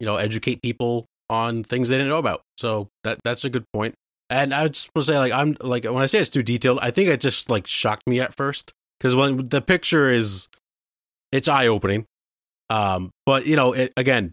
you 0.00 0.06
know, 0.06 0.16
educate 0.16 0.62
people 0.62 1.06
on 1.30 1.64
things 1.64 1.88
they 1.88 1.96
didn't 1.96 2.10
know 2.10 2.18
about. 2.18 2.42
So 2.58 2.88
that 3.04 3.20
that's 3.24 3.44
a 3.44 3.50
good 3.50 3.64
point. 3.72 3.94
And 4.28 4.52
I 4.52 4.68
just 4.68 4.90
want 4.94 5.06
to 5.06 5.12
say, 5.12 5.18
like, 5.18 5.32
I'm 5.32 5.56
like 5.60 5.84
when 5.84 6.02
I 6.02 6.06
say 6.06 6.18
it's 6.18 6.30
too 6.30 6.42
detailed, 6.42 6.78
I 6.82 6.90
think 6.90 7.08
it 7.08 7.20
just 7.20 7.48
like 7.48 7.66
shocked 7.66 8.06
me 8.06 8.20
at 8.20 8.34
first 8.34 8.72
because 8.98 9.14
when 9.14 9.48
the 9.48 9.60
picture 9.60 10.12
is, 10.12 10.48
it's 11.30 11.48
eye 11.48 11.68
opening. 11.68 12.06
Um, 12.68 13.10
but 13.24 13.46
you 13.46 13.54
know, 13.54 13.72
it 13.72 13.92
again, 13.96 14.32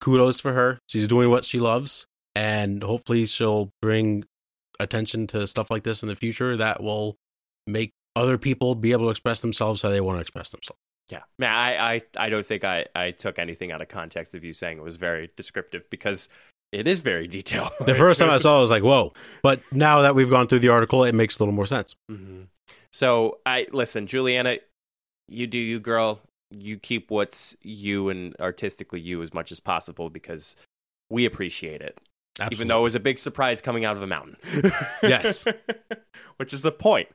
kudos 0.00 0.38
for 0.38 0.52
her. 0.52 0.78
She's 0.88 1.08
doing 1.08 1.30
what 1.30 1.44
she 1.44 1.58
loves, 1.58 2.06
and 2.34 2.82
hopefully 2.82 3.26
she'll 3.26 3.70
bring 3.80 4.24
attention 4.80 5.26
to 5.28 5.46
stuff 5.46 5.70
like 5.70 5.82
this 5.82 6.02
in 6.02 6.08
the 6.08 6.16
future 6.16 6.56
that 6.56 6.82
will 6.82 7.16
make 7.66 7.92
other 8.16 8.38
people 8.38 8.74
be 8.74 8.92
able 8.92 9.04
to 9.04 9.10
express 9.10 9.40
themselves 9.40 9.82
how 9.82 9.88
they 9.88 10.00
want 10.00 10.16
to 10.16 10.20
express 10.20 10.50
themselves. 10.50 10.78
Yeah, 11.08 11.22
man, 11.38 11.52
I, 11.52 11.94
I, 11.94 12.02
I 12.16 12.28
don't 12.30 12.46
think 12.46 12.64
I, 12.64 12.86
I 12.94 13.10
took 13.10 13.38
anything 13.38 13.70
out 13.70 13.82
of 13.82 13.88
context 13.88 14.34
of 14.34 14.44
you 14.44 14.52
saying 14.52 14.78
it 14.78 14.84
was 14.84 14.96
very 14.96 15.30
descriptive 15.36 15.88
because 15.90 16.28
it 16.72 16.88
is 16.88 17.00
very 17.00 17.28
detailed. 17.28 17.70
The 17.80 17.94
first 17.94 18.20
time 18.20 18.30
I 18.30 18.38
saw 18.38 18.56
it, 18.56 18.58
I 18.58 18.60
was 18.62 18.70
like, 18.70 18.82
"Whoa!" 18.82 19.12
But 19.42 19.60
now 19.72 20.02
that 20.02 20.14
we've 20.14 20.30
gone 20.30 20.46
through 20.46 20.60
the 20.60 20.68
article, 20.68 21.04
it 21.04 21.14
makes 21.14 21.38
a 21.38 21.42
little 21.42 21.54
more 21.54 21.66
sense. 21.66 21.96
Mm-hmm. 22.10 22.42
So 22.92 23.38
I 23.44 23.66
listen, 23.72 24.06
Juliana, 24.06 24.58
you 25.28 25.46
do 25.46 25.58
you, 25.58 25.80
girl. 25.80 26.20
You 26.50 26.78
keep 26.78 27.10
what's 27.10 27.56
you 27.62 28.10
and 28.10 28.36
artistically 28.38 29.00
you 29.00 29.22
as 29.22 29.32
much 29.32 29.52
as 29.52 29.60
possible 29.60 30.10
because 30.10 30.56
we 31.10 31.24
appreciate 31.24 31.80
it. 31.80 31.98
Absolutely. 32.38 32.56
Even 32.56 32.68
though 32.68 32.80
it 32.80 32.82
was 32.84 32.94
a 32.94 33.00
big 33.00 33.18
surprise 33.18 33.60
coming 33.60 33.84
out 33.84 33.96
of 33.96 34.02
a 34.02 34.06
mountain. 34.06 34.36
Yes. 35.02 35.44
Which 36.36 36.52
is 36.52 36.62
the 36.62 36.72
point. 36.72 37.08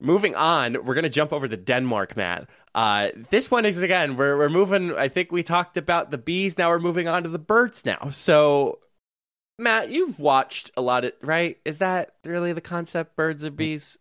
Moving 0.00 0.34
on, 0.34 0.84
we're 0.84 0.94
going 0.94 1.04
to 1.04 1.10
jump 1.10 1.32
over 1.32 1.46
to 1.46 1.56
Denmark, 1.56 2.16
Matt. 2.16 2.48
Uh, 2.74 3.08
this 3.30 3.50
one 3.50 3.66
is 3.66 3.82
again, 3.82 4.16
we're, 4.16 4.36
we're 4.38 4.48
moving. 4.48 4.94
I 4.96 5.08
think 5.08 5.30
we 5.32 5.42
talked 5.42 5.76
about 5.76 6.10
the 6.10 6.18
bees. 6.18 6.56
Now 6.56 6.68
we're 6.70 6.78
moving 6.78 7.08
on 7.08 7.22
to 7.24 7.28
the 7.28 7.38
birds 7.38 7.84
now. 7.84 8.08
So, 8.10 8.78
Matt, 9.58 9.90
you've 9.90 10.18
watched 10.18 10.70
a 10.76 10.80
lot 10.80 11.04
of, 11.04 11.12
right? 11.22 11.58
Is 11.64 11.78
that 11.78 12.12
really 12.24 12.52
the 12.52 12.60
concept, 12.62 13.16
birds 13.16 13.44
or 13.44 13.50
bees? 13.50 13.98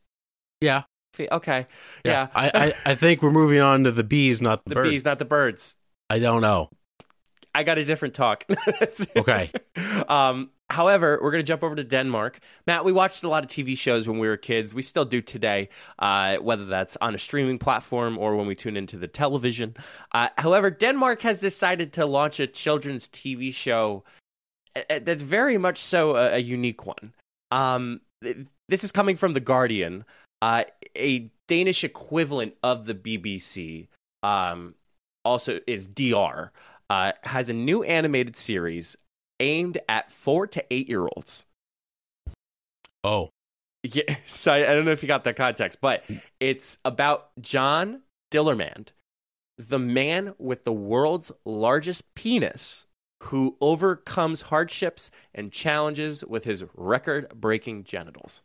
yeah, 0.62 0.84
Okay. 1.20 1.68
Yeah. 2.06 2.28
I, 2.34 2.52
I 2.86 2.92
I 2.92 2.96
think 2.96 3.22
we're 3.22 3.32
moving 3.32 3.60
on 3.60 3.84
to 3.84 3.92
the 3.92 4.04
bees, 4.04 4.42
not 4.42 4.64
the, 4.64 4.70
the 4.70 4.76
birds. 4.76 4.90
bees, 4.90 5.06
not 5.06 5.20
the 5.20 5.26
birds. 5.26 5.76
I 6.10 6.20
don't 6.20 6.42
know. 6.42 6.70
I 7.54 7.64
got 7.64 7.78
a 7.78 7.86
different 7.86 8.14
talk. 8.14 8.46
Okay. 9.16 9.52
Um, 10.08 10.52
however, 10.70 11.20
we're 11.22 11.32
going 11.32 11.44
to 11.44 11.48
jump 11.48 11.64
over 11.64 11.76
to 11.76 11.84
Denmark. 11.84 12.40
Matt, 12.66 12.86
we 12.86 12.92
watched 12.92 13.24
a 13.24 13.30
lot 13.30 13.44
of 13.44 13.50
TV 13.50 13.78
shows 13.78 14.08
when 14.08 14.20
we 14.20 14.28
were 14.28 14.38
kids. 14.38 14.74
We 14.74 14.82
still 14.82 15.06
do 15.06 15.22
today, 15.22 15.70
uh, 16.00 16.38
whether 16.38 16.66
that's 16.66 16.98
on 17.02 17.16
a 17.16 17.18
streaming 17.18 17.60
platform 17.60 18.18
or 18.18 18.36
when 18.36 18.48
we 18.48 18.56
tune 18.56 18.78
into 18.78 18.98
the 18.98 19.08
television. 19.08 19.76
Uh, 20.14 20.30
however, 20.38 20.70
Denmark 20.70 21.22
has 21.22 21.40
decided 21.40 21.94
to 21.94 22.06
launch 22.06 22.40
a 22.40 22.48
children's 22.48 23.08
TV 23.08 23.54
show 23.54 24.04
that's 24.88 25.24
very 25.24 25.58
much 25.58 25.78
so 25.80 26.16
a, 26.16 26.36
a 26.36 26.40
unique 26.40 26.86
one. 26.86 27.14
Um, 27.52 28.02
this 28.22 28.84
is 28.84 28.92
coming 28.92 29.16
from 29.16 29.34
The 29.34 29.40
Guardian, 29.40 30.06
uh, 30.42 30.64
a 30.96 31.32
Danish 31.48 31.84
equivalent 31.84 32.56
of 32.64 32.86
the 32.86 32.96
BBC. 32.96 33.88
Um, 34.24 34.76
also 35.26 35.60
is 35.68 35.88
DR 35.88 36.52
uh, 36.90 37.14
has 37.24 37.50
a 37.50 37.54
new 37.54 37.84
animated 37.84 38.36
series 38.36 38.96
aimed 39.40 39.78
at 39.88 40.12
four 40.12 40.48
to 40.48 40.64
eight 40.72 40.90
year 40.90 41.08
olds. 41.16 41.46
Oh, 43.04 43.30
Yeah, 43.84 44.16
so 44.28 44.54
I, 44.54 44.72
I 44.72 44.76
don't 44.76 44.86
know 44.86 44.92
if 44.92 45.04
you 45.04 45.08
got 45.08 45.24
that 45.24 45.36
context, 45.36 45.80
but 45.82 46.04
it's 46.40 46.80
about 46.84 47.30
John 47.40 48.02
Dillermand, 48.32 48.90
the 49.58 49.80
man 49.80 50.34
with 50.38 50.64
the 50.64 50.74
world's 50.74 51.32
largest 51.46 52.04
penis 52.16 52.86
who 53.24 53.58
overcomes 53.60 54.44
hardships 54.44 55.12
and 55.36 55.52
challenges 55.52 56.24
with 56.26 56.46
his 56.46 56.64
record 56.74 57.30
breaking 57.36 57.84
genitals. 57.84 58.42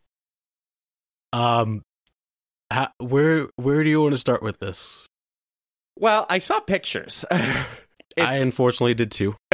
um, 1.31 1.81
ha, 2.71 2.91
where 2.99 3.47
where 3.55 3.83
do 3.83 3.89
you 3.89 4.01
want 4.01 4.13
to 4.13 4.17
start 4.17 4.43
with 4.43 4.59
this? 4.59 5.05
Well, 5.97 6.25
I 6.29 6.39
saw 6.39 6.59
pictures. 6.59 7.23
I 8.17 8.35
unfortunately 8.37 8.93
did 8.93 9.11
too. 9.11 9.35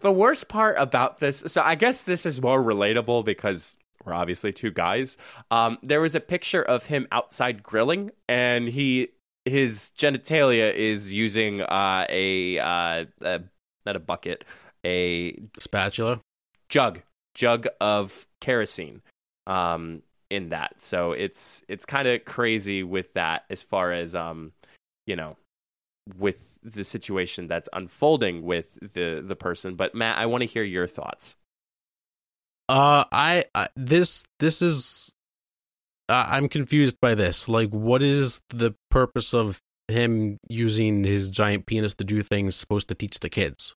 the 0.00 0.12
worst 0.12 0.48
part 0.48 0.76
about 0.78 1.18
this, 1.18 1.44
so 1.46 1.62
I 1.62 1.74
guess 1.74 2.02
this 2.02 2.26
is 2.26 2.40
more 2.40 2.62
relatable 2.62 3.24
because 3.24 3.76
we're 4.04 4.14
obviously 4.14 4.52
two 4.52 4.70
guys. 4.70 5.16
Um, 5.50 5.78
there 5.82 6.00
was 6.00 6.14
a 6.14 6.20
picture 6.20 6.62
of 6.62 6.86
him 6.86 7.06
outside 7.12 7.62
grilling, 7.62 8.10
and 8.28 8.68
he 8.68 9.08
his 9.44 9.90
genitalia 9.96 10.72
is 10.72 11.14
using 11.14 11.62
uh, 11.62 12.06
a, 12.08 12.58
uh, 12.58 13.04
a 13.22 13.40
not 13.84 13.96
a 13.96 14.00
bucket, 14.00 14.44
a 14.84 15.38
Spatula. 15.58 16.20
jug 16.68 17.02
jug 17.34 17.66
of 17.80 18.26
kerosene 18.40 19.00
um 19.46 20.02
in 20.30 20.50
that 20.50 20.80
so 20.80 21.12
it's 21.12 21.62
it's 21.68 21.84
kind 21.84 22.06
of 22.06 22.24
crazy 22.24 22.82
with 22.82 23.12
that 23.14 23.44
as 23.50 23.62
far 23.62 23.92
as 23.92 24.14
um 24.14 24.52
you 25.06 25.16
know 25.16 25.36
with 26.18 26.58
the 26.62 26.82
situation 26.84 27.46
that's 27.46 27.68
unfolding 27.72 28.42
with 28.42 28.78
the 28.94 29.22
the 29.24 29.36
person 29.36 29.76
but 29.76 29.94
matt 29.94 30.18
i 30.18 30.26
want 30.26 30.40
to 30.42 30.46
hear 30.46 30.64
your 30.64 30.86
thoughts 30.86 31.36
Uh, 32.68 33.04
I, 33.12 33.44
I 33.54 33.68
this 33.76 34.24
this 34.40 34.62
is 34.62 35.14
uh, 36.08 36.26
I'm 36.28 36.48
confused 36.48 36.96
by 37.00 37.14
this. 37.14 37.48
Like, 37.48 37.70
what 37.70 38.02
is 38.02 38.40
the 38.48 38.74
purpose 38.90 39.34
of 39.34 39.60
him 39.88 40.38
using 40.48 41.04
his 41.04 41.28
giant 41.28 41.66
penis 41.66 41.94
to 41.96 42.04
do 42.04 42.22
things 42.22 42.56
supposed 42.56 42.88
to 42.88 42.94
teach 42.94 43.20
the 43.20 43.28
kids? 43.30 43.74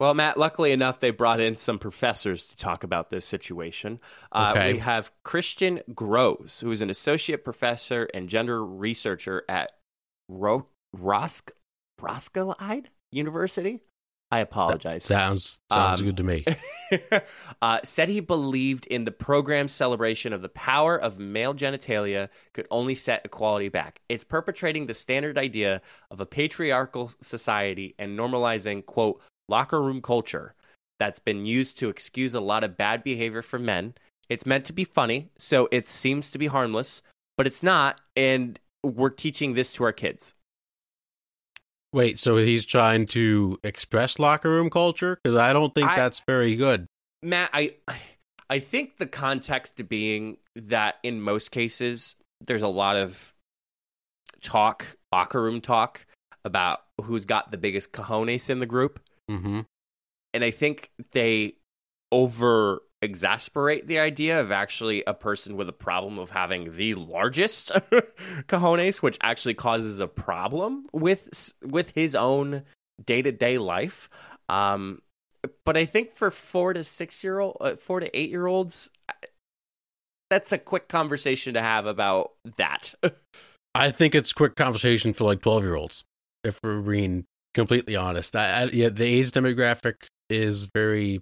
well 0.00 0.14
matt 0.14 0.36
luckily 0.36 0.72
enough 0.72 0.98
they 0.98 1.10
brought 1.12 1.38
in 1.38 1.56
some 1.56 1.78
professors 1.78 2.46
to 2.46 2.56
talk 2.56 2.82
about 2.82 3.10
this 3.10 3.24
situation 3.24 4.00
uh, 4.32 4.52
Okay. 4.56 4.72
we 4.72 4.78
have 4.80 5.12
christian 5.22 5.80
Groes 5.94 6.58
who 6.60 6.72
is 6.72 6.80
an 6.80 6.90
associate 6.90 7.44
professor 7.44 8.08
and 8.12 8.28
gender 8.28 8.64
researcher 8.64 9.44
at 9.48 9.70
Ro- 10.28 10.66
Rosk 10.92 11.50
Roskilde 12.00 12.88
University. 13.10 13.80
I 14.30 14.38
apologize. 14.38 15.04
Sounds 15.04 15.60
sounds 15.70 16.00
Um, 16.00 16.06
good 16.06 16.16
to 16.16 16.22
me. 16.22 16.44
uh, 17.62 17.80
said 17.84 18.08
he 18.08 18.20
believed 18.20 18.86
in 18.86 19.04
the 19.04 19.10
program's 19.10 19.72
celebration 19.72 20.32
of 20.32 20.40
the 20.40 20.48
power 20.48 20.96
of 20.98 21.18
male 21.18 21.54
genitalia 21.54 22.30
could 22.54 22.66
only 22.70 22.94
set 22.94 23.20
equality 23.26 23.68
back. 23.68 24.00
It's 24.08 24.24
perpetrating 24.24 24.86
the 24.86 24.94
standard 24.94 25.36
idea 25.36 25.82
of 26.10 26.18
a 26.18 26.24
patriarchal 26.24 27.12
society 27.20 27.94
and 27.98 28.18
normalizing, 28.18 28.86
quote, 28.86 29.20
locker 29.48 29.82
room 29.82 30.00
culture 30.00 30.54
that's 30.98 31.18
been 31.18 31.44
used 31.44 31.78
to 31.80 31.90
excuse 31.90 32.34
a 32.34 32.40
lot 32.40 32.64
of 32.64 32.78
bad 32.78 33.04
behavior 33.04 33.42
from 33.42 33.66
men. 33.66 33.92
It's 34.30 34.46
meant 34.46 34.64
to 34.64 34.72
be 34.72 34.84
funny, 34.84 35.28
so 35.36 35.68
it 35.70 35.86
seems 35.86 36.30
to 36.30 36.38
be 36.38 36.46
harmless, 36.46 37.02
but 37.36 37.46
it's 37.46 37.62
not, 37.62 38.00
and 38.16 38.58
we're 38.82 39.10
teaching 39.10 39.52
this 39.52 39.74
to 39.74 39.84
our 39.84 39.92
kids. 39.92 40.34
Wait, 41.92 42.18
so 42.18 42.36
he's 42.36 42.64
trying 42.64 43.06
to 43.06 43.58
express 43.62 44.18
locker 44.18 44.48
room 44.48 44.70
culture? 44.70 45.18
Because 45.22 45.36
I 45.36 45.52
don't 45.52 45.74
think 45.74 45.88
I- 45.88 45.96
that's 45.96 46.20
very 46.26 46.54
good. 46.54 46.86
Matt, 47.22 47.50
I 47.52 47.74
I 48.50 48.58
think 48.58 48.98
the 48.98 49.06
context 49.06 49.88
being 49.88 50.38
that 50.56 50.96
in 51.02 51.20
most 51.22 51.50
cases 51.50 52.16
there's 52.40 52.62
a 52.62 52.68
lot 52.68 52.96
of 52.96 53.32
talk, 54.42 54.96
locker 55.12 55.42
room 55.42 55.60
talk 55.60 56.04
about 56.44 56.80
who's 57.00 57.24
got 57.24 57.50
the 57.50 57.56
biggest 57.56 57.92
cojones 57.92 58.50
in 58.50 58.58
the 58.58 58.66
group. 58.66 59.00
Mm-hmm. 59.30 59.60
And 60.34 60.44
I 60.44 60.50
think 60.50 60.90
they 61.12 61.54
over 62.10 62.82
exasperate 63.02 63.88
the 63.88 63.98
idea 63.98 64.40
of 64.40 64.52
actually 64.52 65.02
a 65.06 65.12
person 65.12 65.56
with 65.56 65.68
a 65.68 65.72
problem 65.72 66.18
of 66.18 66.30
having 66.30 66.76
the 66.76 66.94
largest 66.94 67.72
cojones, 68.48 68.98
which 68.98 69.18
actually 69.22 69.54
causes 69.54 70.00
a 70.00 70.06
problem 70.06 70.84
with 70.92 71.54
with 71.62 71.94
his 71.94 72.14
own 72.14 72.62
day 73.04 73.20
to 73.20 73.32
day 73.32 73.58
life. 73.58 74.08
Um, 74.48 75.02
but 75.64 75.76
I 75.76 75.84
think 75.84 76.12
for 76.12 76.30
four 76.30 76.72
to 76.72 76.84
six 76.84 77.24
year 77.24 77.40
old, 77.40 77.56
uh, 77.60 77.76
four 77.76 78.00
to 78.00 78.16
eight 78.16 78.30
year 78.30 78.46
olds, 78.46 78.90
that's 80.30 80.52
a 80.52 80.58
quick 80.58 80.88
conversation 80.88 81.54
to 81.54 81.60
have 81.60 81.86
about 81.86 82.32
that. 82.56 82.94
I 83.74 83.90
think 83.90 84.14
it's 84.14 84.32
quick 84.32 84.54
conversation 84.54 85.12
for 85.12 85.24
like 85.24 85.42
twelve 85.42 85.64
year 85.64 85.74
olds. 85.74 86.04
If 86.44 86.60
we're 86.62 86.80
being 86.80 87.24
completely 87.54 87.96
honest, 87.96 88.36
I, 88.36 88.62
I, 88.62 88.64
yeah, 88.66 88.88
the 88.88 89.04
age 89.04 89.32
demographic 89.32 90.06
is 90.30 90.68
very. 90.74 91.20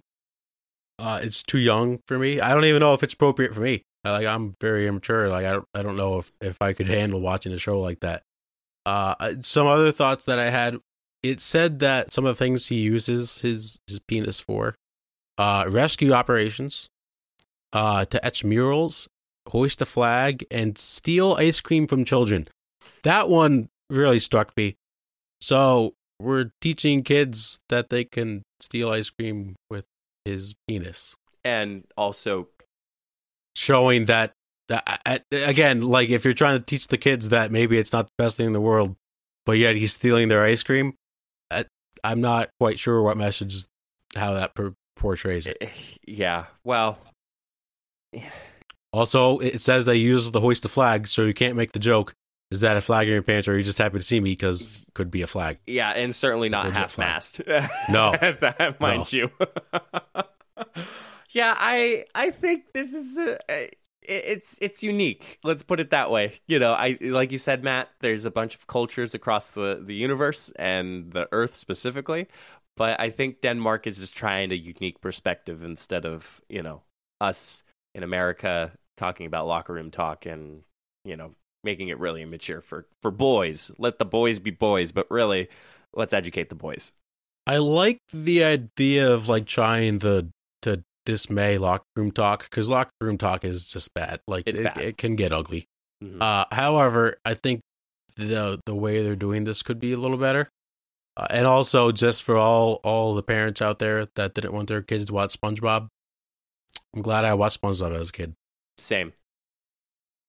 Uh, 1.01 1.21
it's 1.23 1.43
too 1.43 1.59
young 1.59 1.99
for 2.07 2.19
me. 2.19 2.41
I 2.41 2.53
don't 2.53 2.67
even 2.67 2.81
know 2.81 2.93
if 2.93 3.03
it's 3.03 3.15
appropriate 3.15 3.55
for 3.55 3.61
me. 3.61 3.83
Like 4.05 4.27
I'm 4.27 4.55
very 4.61 4.87
immature. 4.87 5.29
Like 5.29 5.47
I 5.47 5.53
don't, 5.53 5.65
I 5.75 5.83
don't 5.83 5.97
know 5.97 6.19
if 6.19 6.33
if 6.41 6.61
I 6.61 6.73
could 6.73 6.89
handle 6.89 7.21
watching 7.21 7.53
a 7.53 7.59
show 7.59 7.81
like 7.81 8.01
that. 8.01 8.23
Uh, 8.87 9.15
some 9.43 9.67
other 9.67 9.93
thoughts 9.93 10.25
that 10.27 10.39
I 10.39 10.51
had. 10.51 10.79
It 11.23 11.43
said 11.43 11.81
that 11.81 12.15
some 12.15 12.25
of 12.25 12.37
the 12.37 12.39
things 12.39 12.69
he 12.69 12.81
uses 12.81 13.41
his 13.41 13.79
his 13.87 14.01
penis 14.09 14.41
for, 14.41 14.75
uh, 15.37 15.67
rescue 15.69 16.13
operations, 16.13 16.89
uh, 17.75 18.07
to 18.07 18.25
etch 18.25 18.43
murals, 18.43 19.07
hoist 19.49 19.83
a 19.83 19.87
flag, 19.87 20.47
and 20.51 20.79
steal 20.79 21.35
ice 21.35 21.61
cream 21.61 21.87
from 21.87 22.07
children. 22.07 22.49
That 23.03 23.29
one 23.29 23.69
really 23.91 24.19
struck 24.19 24.57
me. 24.57 24.77
So 25.43 25.93
we're 26.19 26.53
teaching 26.63 27.03
kids 27.03 27.61
that 27.69 27.91
they 27.91 28.05
can 28.05 28.43
steal 28.61 28.91
ice 28.91 29.11
cream 29.11 29.57
with 29.69 29.85
his 30.25 30.55
penis, 30.67 31.17
and 31.45 31.85
also 31.97 32.49
showing 33.57 34.07
that 34.07 34.33
that 34.69 35.01
uh, 35.05 35.19
again, 35.33 35.83
like 35.83 36.09
if 36.11 36.25
you're 36.25 36.35
trying 36.35 36.59
to 36.59 36.65
teach 36.65 36.89
the 36.89 36.99
kids 36.99 37.29
that 37.31 37.51
maybe 37.51 37.79
it's 37.79 37.93
not 37.93 38.07
the 38.07 38.13
best 38.23 38.37
thing 38.37 38.47
in 38.47 38.53
the 38.53 38.61
world, 38.61 38.97
but 39.45 39.59
yet 39.59 39.77
he's 39.77 39.93
stealing 39.93 40.29
their 40.29 40.45
ice 40.45 40.63
cream. 40.63 40.95
I, 41.51 41.65
I'm 42.05 42.21
not 42.21 42.51
quite 42.59 42.79
sure 42.79 43.03
what 43.03 43.17
message 43.17 43.55
is, 43.55 43.69
how 44.15 44.35
that 44.35 44.55
per- 44.55 44.75
portrays 44.97 45.47
it. 45.47 45.63
Yeah. 46.07 46.47
Well. 46.65 46.99
Also, 48.93 49.39
it 49.39 49.61
says 49.61 49.87
they 49.87 49.97
use 49.97 50.31
the 50.31 50.41
hoist 50.41 50.63
the 50.65 50.69
flag, 50.69 51.07
so 51.07 51.23
you 51.23 51.35
can't 51.35 51.57
make 51.57 51.73
the 51.73 51.79
joke. 51.79 52.15
Is 52.51 52.61
that 52.61 52.77
a 52.77 52.81
flag 52.81 53.07
in 53.07 53.15
your 53.15 53.23
pants, 53.23 53.47
or 53.47 53.53
are 53.53 53.57
you 53.57 53.63
just 53.63 53.79
happy 53.79 53.99
to 53.99 54.03
see 54.03 54.19
me 54.19 54.33
because 54.33 54.85
could 54.95 55.11
be 55.11 55.23
a 55.23 55.27
flag? 55.29 55.59
Yeah, 55.67 55.91
and 55.91 56.15
certainly 56.15 56.49
not 56.49 56.73
half 56.73 56.99
mast. 56.99 57.41
No, 57.89 58.13
that 58.13 58.81
mind 58.81 59.07
no. 59.13 59.19
you. 59.19 59.31
yeah, 61.31 61.55
I 61.57 62.05
I 62.15 62.31
think 62.31 62.73
this 62.73 62.93
is 62.93 63.19
a, 63.19 63.69
it's 64.03 64.59
it's 64.61 64.83
unique. 64.83 65.39
Let's 65.45 65.63
put 65.63 65.79
it 65.79 65.91
that 65.91 66.11
way. 66.11 66.41
You 66.49 66.59
know, 66.59 66.73
I 66.73 66.99
like 67.01 67.31
you 67.31 67.39
said, 67.39 67.63
Matt. 67.63 67.89
There's 68.01 68.25
a 68.25 68.31
bunch 68.31 68.57
of 68.57 68.67
cultures 68.67 69.15
across 69.15 69.53
the 69.53 69.81
the 69.83 69.95
universe 69.95 70.53
and 70.57 71.13
the 71.13 71.29
Earth 71.31 71.55
specifically, 71.55 72.27
but 72.77 72.99
I 73.01 73.11
think 73.11 73.43
Denmark 73.43 73.87
is 73.87 73.99
just 73.99 74.17
trying 74.17 74.51
a 74.51 74.57
unique 74.57 75.01
perspective 75.01 75.63
instead 75.63 76.05
of 76.05 76.41
you 76.49 76.63
know 76.63 76.83
us 77.21 77.63
in 77.95 78.03
America 78.03 78.73
talking 78.97 79.27
about 79.27 79.47
locker 79.47 79.73
room 79.73 79.91
talk 79.91 80.27
and 80.27 80.63
you 81.05 81.17
know 81.17 81.35
making 81.65 81.89
it 81.89 81.99
really 81.99 82.23
immature 82.23 82.61
for 82.61 82.87
for 83.03 83.11
boys. 83.11 83.71
Let 83.79 83.99
the 83.99 84.05
boys 84.05 84.39
be 84.39 84.51
boys, 84.51 84.93
but 84.93 85.11
really, 85.11 85.49
let's 85.95 86.13
educate 86.13 86.49
the 86.49 86.55
boys. 86.55 86.93
I 87.47 87.59
like 87.59 88.01
the 88.13 88.45
idea 88.45 89.13
of 89.13 89.29
like 89.29 89.47
trying 89.47 89.99
the 89.99 90.29
to 90.63 90.85
dismay 91.07 91.59
locker 91.59 91.85
room 91.97 92.11
talk 92.11 92.45
because 92.45 92.69
locker 92.69 92.93
room 93.01 93.19
talk 93.19 93.45
is 93.45 93.65
just 93.65 93.93
bad. 93.95 94.21
Like 94.27 94.45
it, 94.47 94.63
bad. 94.63 94.79
it, 94.79 94.99
can 94.99 95.17
get 95.17 95.33
ugly. 95.33 95.67
Mm-hmm. 96.03 96.23
Uh, 96.23 96.45
however, 96.53 97.19
I 97.25 97.35
think 97.35 97.61
the 98.17 98.61
the 98.67 98.75
way 98.75 99.03
they're 99.03 99.17
doing 99.17 99.45
this 99.45 99.63
could 99.63 99.81
be 99.81 99.93
a 99.93 99.97
little 99.97 100.19
better. 100.19 100.49
Uh, 101.17 101.27
and 101.31 101.47
also, 101.47 101.93
just 101.93 102.23
for 102.23 102.37
all 102.37 102.81
all 102.85 103.15
the 103.15 103.23
parents 103.23 103.61
out 103.61 103.79
there 103.79 104.07
that 104.15 104.35
didn't 104.35 104.53
want 104.53 104.69
their 104.69 104.83
kids 104.83 105.07
to 105.07 105.13
watch 105.13 105.39
SpongeBob, 105.39 105.89
I'm 106.95 107.03
glad 107.03 107.25
I 107.25 107.35
watched 107.35 107.61
SpongeBob 107.61 107.99
as 107.99 108.11
a 108.11 108.13
kid. 108.13 108.35
Same. 108.79 109.13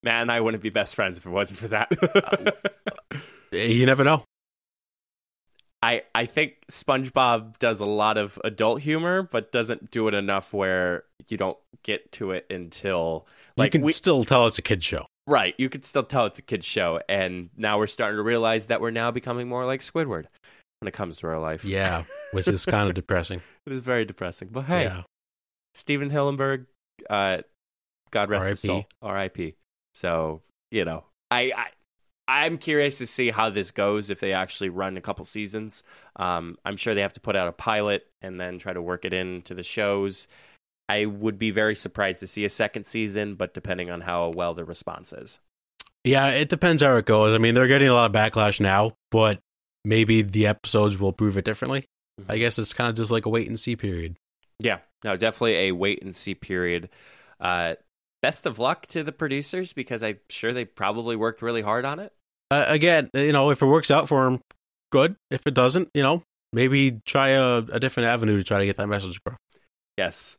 And 0.03 0.31
I 0.31 0.41
wouldn't 0.41 0.63
be 0.63 0.69
best 0.69 0.95
friends 0.95 1.17
if 1.17 1.25
it 1.25 1.29
wasn't 1.29 1.59
for 1.59 1.67
that. 1.69 1.91
uh, 3.53 3.57
you 3.57 3.85
never 3.85 4.03
know. 4.03 4.25
I 5.83 6.03
I 6.13 6.25
think 6.25 6.57
SpongeBob 6.71 7.57
does 7.59 7.79
a 7.79 7.85
lot 7.85 8.17
of 8.17 8.39
adult 8.43 8.81
humor, 8.81 9.23
but 9.23 9.51
doesn't 9.51 9.91
do 9.91 10.07
it 10.07 10.13
enough 10.13 10.53
where 10.53 11.05
you 11.27 11.37
don't 11.37 11.57
get 11.83 12.11
to 12.13 12.31
it 12.31 12.45
until 12.49 13.27
like 13.57 13.73
you 13.73 13.79
can 13.79 13.85
we, 13.85 13.91
still 13.91 14.23
tell 14.23 14.47
it's 14.47 14.59
a 14.59 14.61
kid 14.61 14.83
show. 14.83 15.05
Right, 15.27 15.55
you 15.57 15.69
could 15.69 15.85
still 15.85 16.03
tell 16.03 16.25
it's 16.25 16.39
a 16.39 16.43
kid 16.43 16.63
show, 16.63 17.01
and 17.07 17.49
now 17.55 17.77
we're 17.77 17.87
starting 17.87 18.17
to 18.17 18.23
realize 18.23 18.67
that 18.67 18.81
we're 18.81 18.91
now 18.91 19.11
becoming 19.11 19.47
more 19.47 19.65
like 19.65 19.81
Squidward 19.81 20.25
when 20.79 20.87
it 20.87 20.93
comes 20.93 21.17
to 21.17 21.27
our 21.27 21.39
life. 21.39 21.63
Yeah, 21.63 22.03
which 22.31 22.47
is 22.47 22.65
kind 22.65 22.87
of 22.87 22.93
depressing. 22.95 23.41
It 23.65 23.73
is 23.73 23.81
very 23.81 24.05
depressing, 24.05 24.49
but 24.51 24.65
hey, 24.65 24.83
yeah. 24.83 25.03
Stephen 25.73 26.09
Hillenburg, 26.09 26.65
uh, 27.09 27.37
God 28.11 28.29
rest 28.29 28.45
his 28.47 28.59
soul, 28.59 28.85
R.I.P. 29.01 29.55
So 29.93 30.41
you 30.71 30.85
know, 30.85 31.03
I, 31.29 31.51
I 31.55 31.67
I'm 32.27 32.57
curious 32.57 32.97
to 32.99 33.07
see 33.07 33.31
how 33.31 33.49
this 33.49 33.71
goes 33.71 34.09
if 34.09 34.19
they 34.19 34.31
actually 34.31 34.69
run 34.69 34.95
a 34.95 35.01
couple 35.01 35.25
seasons. 35.25 35.83
Um, 36.15 36.57
I'm 36.63 36.77
sure 36.77 36.95
they 36.95 37.01
have 37.01 37.13
to 37.13 37.19
put 37.19 37.35
out 37.35 37.47
a 37.47 37.51
pilot 37.51 38.07
and 38.21 38.39
then 38.39 38.57
try 38.57 38.71
to 38.71 38.81
work 38.81 39.03
it 39.03 39.11
into 39.11 39.53
the 39.53 39.63
shows. 39.63 40.27
I 40.87 41.05
would 41.05 41.37
be 41.37 41.51
very 41.51 41.75
surprised 41.75 42.19
to 42.21 42.27
see 42.27 42.45
a 42.45 42.49
second 42.49 42.85
season, 42.85 43.35
but 43.35 43.53
depending 43.53 43.89
on 43.89 44.01
how 44.01 44.29
well 44.29 44.53
the 44.53 44.65
response 44.65 45.13
is. 45.13 45.39
Yeah, 46.03 46.29
it 46.29 46.49
depends 46.49 46.81
how 46.81 46.95
it 46.97 47.05
goes. 47.05 47.33
I 47.33 47.37
mean, 47.37 47.53
they're 47.53 47.67
getting 47.67 47.89
a 47.89 47.93
lot 47.93 48.13
of 48.13 48.15
backlash 48.15 48.59
now, 48.59 48.93
but 49.09 49.39
maybe 49.85 50.21
the 50.21 50.47
episodes 50.47 50.97
will 50.97 51.13
prove 51.13 51.37
it 51.37 51.45
differently. 51.45 51.85
Mm-hmm. 52.19 52.31
I 52.31 52.37
guess 52.37 52.57
it's 52.57 52.73
kind 52.73 52.89
of 52.89 52.95
just 52.95 53.11
like 53.11 53.25
a 53.25 53.29
wait 53.29 53.47
and 53.47 53.59
see 53.59 53.75
period. 53.75 54.15
Yeah, 54.59 54.79
no, 55.03 55.17
definitely 55.17 55.67
a 55.67 55.71
wait 55.71 56.01
and 56.01 56.15
see 56.15 56.35
period. 56.35 56.89
Uh, 57.39 57.75
best 58.21 58.45
of 58.45 58.59
luck 58.59 58.87
to 58.87 59.03
the 59.03 59.11
producers 59.11 59.73
because 59.73 60.03
I'm 60.03 60.19
sure 60.29 60.53
they 60.53 60.65
probably 60.65 61.15
worked 61.15 61.41
really 61.41 61.61
hard 61.61 61.85
on 61.85 61.99
it. 61.99 62.13
Uh, 62.49 62.65
again, 62.67 63.09
you 63.13 63.31
know, 63.31 63.49
if 63.49 63.61
it 63.61 63.65
works 63.65 63.91
out 63.91 64.07
for 64.07 64.25
them, 64.25 64.41
good. 64.91 65.15
If 65.29 65.47
it 65.47 65.53
doesn't, 65.53 65.89
you 65.93 66.03
know, 66.03 66.23
maybe 66.53 67.01
try 67.05 67.29
a, 67.29 67.57
a 67.57 67.79
different 67.79 68.09
avenue 68.09 68.37
to 68.37 68.43
try 68.43 68.59
to 68.59 68.65
get 68.65 68.77
that 68.77 68.87
message 68.87 69.17
across. 69.17 69.39
Yes. 69.97 70.37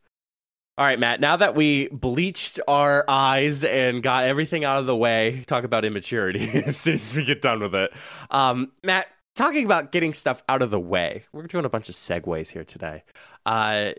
All 0.77 0.85
right, 0.85 0.99
Matt. 0.99 1.19
Now 1.19 1.37
that 1.37 1.53
we 1.53 1.87
bleached 1.87 2.59
our 2.67 3.05
eyes 3.07 3.63
and 3.63 4.01
got 4.01 4.23
everything 4.23 4.63
out 4.63 4.79
of 4.79 4.87
the 4.87 4.95
way, 4.95 5.43
talk 5.45 5.65
about 5.65 5.85
immaturity 5.85 6.49
as 6.65 6.77
soon 6.77 6.95
as 6.95 7.15
we 7.15 7.23
get 7.23 7.41
done 7.41 7.59
with 7.59 7.75
it. 7.75 7.93
Um, 8.31 8.71
Matt, 8.83 9.07
talking 9.35 9.65
about 9.65 9.91
getting 9.91 10.15
stuff 10.15 10.41
out 10.49 10.63
of 10.63 10.71
the 10.71 10.79
way, 10.79 11.25
we're 11.31 11.45
doing 11.45 11.65
a 11.65 11.69
bunch 11.69 11.89
of 11.89 11.95
segues 11.95 12.51
here 12.51 12.63
today. 12.63 13.03
Uh, 13.45 13.91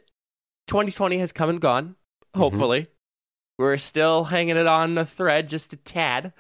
2020 0.66 1.18
has 1.18 1.31
come 1.31 1.49
and 1.49 1.61
gone. 1.61 1.85
Mm-hmm. 1.85 2.40
Hopefully, 2.40 2.81
mm-hmm. 2.83 2.90
We're 3.59 3.77
still 3.77 4.25
hanging 4.25 4.57
it 4.57 4.67
on 4.67 4.99
a 4.99 5.05
thread, 5.05 5.49
just 5.49 5.73
a 5.73 5.77
tad. 5.77 6.33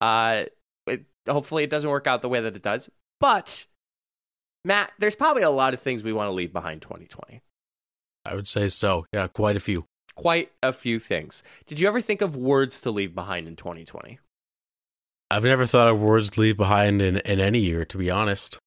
Uh, 0.00 0.44
it, 0.86 1.04
hopefully, 1.28 1.64
it 1.64 1.70
doesn't 1.70 1.90
work 1.90 2.06
out 2.06 2.22
the 2.22 2.28
way 2.28 2.40
that 2.40 2.56
it 2.56 2.62
does. 2.62 2.88
But 3.20 3.66
Matt, 4.64 4.92
there's 4.98 5.16
probably 5.16 5.42
a 5.42 5.50
lot 5.50 5.74
of 5.74 5.80
things 5.80 6.04
we 6.04 6.12
want 6.12 6.28
to 6.28 6.32
leave 6.32 6.52
behind 6.52 6.82
2020. 6.82 7.40
I 8.24 8.34
would 8.34 8.46
say 8.46 8.68
so. 8.68 9.06
Yeah, 9.12 9.26
quite 9.26 9.56
a 9.56 9.60
few. 9.60 9.84
Quite 10.14 10.52
a 10.62 10.72
few 10.72 10.98
things. 10.98 11.42
Did 11.66 11.80
you 11.80 11.88
ever 11.88 12.00
think 12.00 12.20
of 12.20 12.36
words 12.36 12.80
to 12.82 12.90
leave 12.90 13.14
behind 13.14 13.48
in 13.48 13.56
2020? 13.56 14.18
I've 15.30 15.44
never 15.44 15.64
thought 15.64 15.88
of 15.88 15.98
words 15.98 16.30
to 16.32 16.40
leave 16.40 16.58
behind 16.58 17.00
in, 17.00 17.16
in 17.18 17.40
any 17.40 17.58
year, 17.58 17.84
to 17.86 17.96
be 17.96 18.10
honest. 18.10 18.58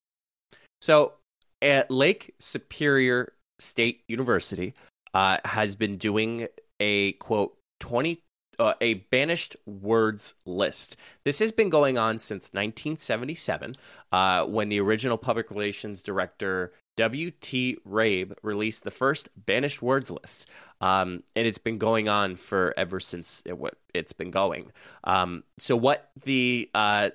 So, 0.81 1.13
at 1.61 1.91
Lake 1.91 2.33
Superior 2.39 3.33
State 3.59 4.01
University, 4.07 4.73
uh, 5.13 5.37
has 5.45 5.75
been 5.75 5.97
doing 5.97 6.47
a 6.79 7.13
quote 7.13 7.55
20 7.79 8.21
uh, 8.59 8.73
a 8.81 8.95
banished 8.95 9.55
words 9.65 10.35
list. 10.45 10.95
This 11.23 11.39
has 11.39 11.51
been 11.51 11.69
going 11.69 11.97
on 11.97 12.19
since 12.19 12.45
1977, 12.53 13.75
uh, 14.11 14.45
when 14.45 14.69
the 14.69 14.79
original 14.79 15.17
public 15.17 15.49
relations 15.49 16.03
director 16.03 16.71
W.T. 16.97 17.77
Rabe 17.87 18.33
released 18.41 18.83
the 18.83 18.91
first 18.91 19.29
banished 19.35 19.81
words 19.81 20.09
list, 20.09 20.47
um, 20.79 21.23
and 21.35 21.45
it's 21.45 21.57
been 21.57 21.77
going 21.77 22.07
on 22.07 22.35
for 22.35 22.73
ever 22.77 22.99
since 22.99 23.43
it, 23.45 23.57
has 23.93 24.13
been 24.13 24.31
going. 24.31 24.71
Um, 25.03 25.43
so 25.57 25.75
what 25.75 26.09
the 26.23 26.69
uh, 26.73 27.09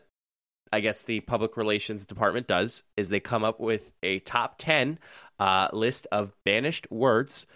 I 0.73 0.81
guess 0.81 1.03
the 1.03 1.21
public 1.21 1.57
relations 1.57 2.07
department 2.07 2.47
does 2.47 2.85
is 2.97 3.09
they 3.09 3.21
come 3.21 3.43
up 3.43 3.59
with 3.59 3.93
a 4.03 4.19
top 4.21 4.57
ten 4.59 4.99
uh, 5.39 5.69
list 5.73 6.07
of 6.13 6.35
banished 6.45 6.91
words. 6.91 7.47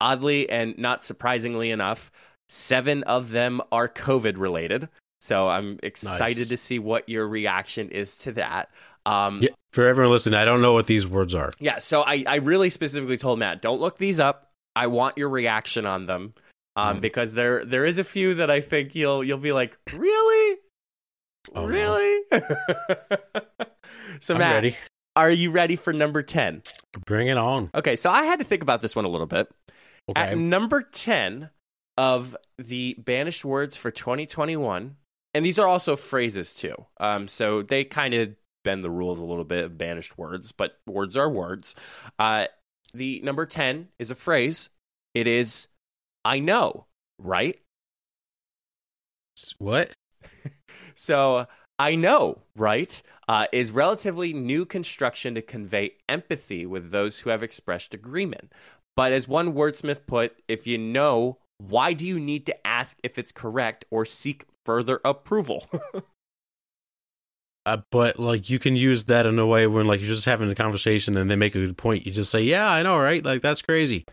Oddly 0.00 0.48
and 0.48 0.76
not 0.78 1.04
surprisingly 1.04 1.70
enough, 1.70 2.10
seven 2.48 3.02
of 3.04 3.30
them 3.30 3.60
are 3.70 3.88
COVID 3.88 4.38
related. 4.38 4.88
So 5.20 5.48
I'm 5.48 5.78
excited 5.82 6.38
nice. 6.38 6.48
to 6.48 6.56
see 6.56 6.78
what 6.78 7.08
your 7.08 7.28
reaction 7.28 7.90
is 7.90 8.16
to 8.18 8.32
that. 8.32 8.70
Um, 9.06 9.40
yeah, 9.42 9.50
for 9.72 9.86
everyone 9.86 10.12
listening, 10.12 10.38
I 10.38 10.44
don't 10.44 10.62
know 10.62 10.72
what 10.72 10.86
these 10.86 11.06
words 11.06 11.34
are. 11.34 11.52
Yeah, 11.58 11.78
so 11.78 12.02
I, 12.02 12.24
I 12.26 12.36
really 12.36 12.70
specifically 12.70 13.16
told 13.16 13.38
Matt, 13.38 13.62
don't 13.62 13.80
look 13.80 13.98
these 13.98 14.18
up. 14.18 14.50
I 14.74 14.86
want 14.86 15.18
your 15.18 15.28
reaction 15.28 15.84
on 15.84 16.06
them 16.06 16.34
um, 16.76 16.98
mm. 16.98 17.00
because 17.00 17.34
there 17.34 17.64
there 17.64 17.84
is 17.84 17.98
a 17.98 18.04
few 18.04 18.34
that 18.34 18.50
I 18.50 18.60
think 18.60 18.94
you'll 18.94 19.24
you'll 19.24 19.38
be 19.38 19.52
like, 19.52 19.76
really, 19.92 20.58
oh, 21.54 21.66
really. 21.66 22.22
No. 22.32 22.40
so 24.20 24.34
I'm 24.34 24.38
Matt, 24.38 24.54
ready. 24.54 24.76
are 25.16 25.30
you 25.30 25.50
ready 25.50 25.76
for 25.76 25.92
number 25.92 26.22
ten? 26.22 26.62
Bring 27.06 27.28
it 27.28 27.36
on. 27.36 27.70
Okay, 27.74 27.96
so 27.96 28.10
I 28.10 28.24
had 28.24 28.38
to 28.38 28.44
think 28.44 28.62
about 28.62 28.82
this 28.82 28.94
one 28.94 29.04
a 29.04 29.08
little 29.08 29.26
bit. 29.26 29.48
Okay. 30.10 30.20
At 30.20 30.38
number 30.38 30.82
ten 30.82 31.50
of 31.96 32.36
the 32.58 32.96
banished 32.98 33.44
words 33.44 33.76
for 33.76 33.90
2021, 33.90 34.96
and 35.34 35.46
these 35.46 35.58
are 35.58 35.68
also 35.68 35.96
phrases 35.96 36.54
too. 36.54 36.74
Um, 36.98 37.28
so 37.28 37.62
they 37.62 37.84
kind 37.84 38.14
of 38.14 38.34
bend 38.64 38.84
the 38.84 38.90
rules 38.90 39.18
a 39.18 39.24
little 39.24 39.44
bit 39.44 39.64
of 39.64 39.78
banished 39.78 40.18
words, 40.18 40.52
but 40.52 40.78
words 40.86 41.16
are 41.16 41.30
words. 41.30 41.74
Uh, 42.18 42.46
the 42.92 43.20
number 43.22 43.46
10 43.46 43.88
is 43.98 44.10
a 44.10 44.14
phrase. 44.14 44.68
It 45.14 45.26
is, 45.26 45.68
I 46.24 46.40
know, 46.40 46.86
right? 47.18 47.58
What? 49.58 49.92
so, 50.94 51.46
I 51.78 51.94
know, 51.96 52.42
right? 52.56 53.02
Uh, 53.28 53.46
is 53.52 53.72
relatively 53.72 54.32
new 54.32 54.66
construction 54.66 55.34
to 55.34 55.42
convey 55.42 55.92
empathy 56.08 56.66
with 56.66 56.90
those 56.90 57.20
who 57.20 57.30
have 57.30 57.42
expressed 57.42 57.94
agreement. 57.94 58.52
But 59.00 59.12
as 59.12 59.26
one 59.26 59.54
wordsmith 59.54 60.04
put, 60.06 60.36
if 60.46 60.66
you 60.66 60.76
know, 60.76 61.38
why 61.56 61.94
do 61.94 62.06
you 62.06 62.20
need 62.20 62.44
to 62.44 62.66
ask 62.66 62.98
if 63.02 63.16
it's 63.16 63.32
correct 63.32 63.86
or 63.90 64.04
seek 64.04 64.44
further 64.66 65.00
approval? 65.06 65.66
Uh, 67.66 67.76
but 67.92 68.18
like 68.18 68.48
you 68.48 68.58
can 68.58 68.74
use 68.74 69.04
that 69.04 69.26
in 69.26 69.38
a 69.38 69.46
way 69.46 69.66
when 69.66 69.84
like 69.84 70.00
you're 70.00 70.08
just 70.08 70.24
having 70.24 70.50
a 70.50 70.54
conversation 70.54 71.14
and 71.14 71.30
they 71.30 71.36
make 71.36 71.54
a 71.54 71.58
good 71.58 71.76
point. 71.76 72.06
You 72.06 72.10
just 72.10 72.30
say, 72.30 72.40
"Yeah, 72.40 72.66
I 72.66 72.82
know, 72.82 72.98
right? 72.98 73.22
Like 73.22 73.42
that's 73.42 73.60
crazy." 73.60 74.06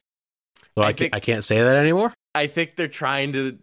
So 0.76 0.84
I, 0.84 0.88
I 0.88 0.93
ca- 0.93 1.10
I 1.13 1.19
can't 1.21 1.45
say 1.45 1.62
that 1.62 1.78
anymore. 1.78 2.13
I 2.36 2.47
think 2.47 2.76
they're 2.76 2.89
trying 2.89 3.32
to 3.32 3.58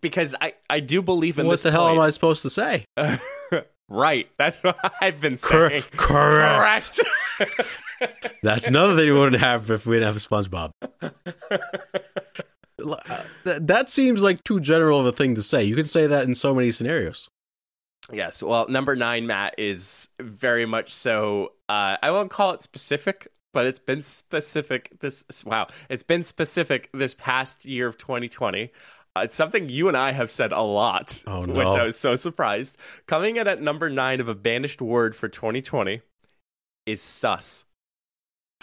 because 0.00 0.34
I 0.40 0.54
I 0.68 0.80
do 0.80 1.00
believe 1.00 1.38
in 1.38 1.46
What 1.46 1.60
the 1.60 1.70
hell 1.70 1.88
am 1.88 2.00
I 2.00 2.10
supposed 2.10 2.42
to 2.42 2.50
say? 2.50 2.84
right. 3.88 4.28
That's 4.36 4.60
what 4.64 4.76
I've 5.00 5.20
been 5.20 5.38
Cor- 5.38 5.70
saying. 5.70 5.84
correct. 5.92 7.00
Correct. 7.38 7.66
That's 8.42 8.66
another 8.68 8.96
thing 8.96 9.12
we 9.12 9.18
wouldn't 9.18 9.42
have 9.42 9.70
if 9.70 9.86
we 9.86 9.96
didn't 9.96 10.06
have 10.06 10.16
a 10.16 10.20
SpongeBob. 10.20 10.72
Uh, 12.80 13.24
That, 13.44 13.66
that 13.66 13.90
seems 13.90 14.22
like 14.22 14.44
too 14.44 14.60
general 14.60 15.00
of 15.00 15.06
a 15.06 15.12
thing 15.12 15.34
to 15.34 15.42
say. 15.42 15.64
You 15.64 15.74
can 15.74 15.84
say 15.84 16.06
that 16.06 16.24
in 16.24 16.34
so 16.36 16.54
many 16.54 16.70
scenarios. 16.70 17.28
yes. 18.12 18.40
Well, 18.42 18.68
number 18.68 18.94
nine, 18.94 19.26
Matt, 19.26 19.54
is 19.58 20.10
very 20.20 20.64
much 20.64 20.94
so. 20.94 21.52
Uh, 21.68 21.96
I 22.00 22.10
won't 22.12 22.30
call 22.30 22.52
it 22.52 22.62
specific, 22.62 23.26
but 23.52 23.66
it's 23.66 23.80
been 23.80 24.02
specific. 24.04 24.92
This 25.00 25.24
wow, 25.44 25.66
it's 25.90 26.04
been 26.04 26.22
specific 26.22 26.88
this 26.94 27.14
past 27.14 27.64
year 27.66 27.88
of 27.88 27.98
2020. 27.98 28.70
Uh, 29.16 29.20
it's 29.22 29.34
something 29.34 29.68
you 29.68 29.88
and 29.88 29.96
I 29.96 30.12
have 30.12 30.30
said 30.30 30.52
a 30.52 30.62
lot, 30.62 31.24
Oh, 31.26 31.44
no. 31.44 31.54
which 31.54 31.66
I 31.66 31.82
was 31.82 31.98
so 31.98 32.14
surprised. 32.14 32.76
Coming 33.06 33.36
in 33.36 33.48
at 33.48 33.60
number 33.60 33.90
nine 33.90 34.20
of 34.20 34.28
a 34.28 34.34
banished 34.36 34.80
word 34.80 35.16
for 35.16 35.28
2020 35.28 36.00
is 36.86 37.02
sus. 37.02 37.64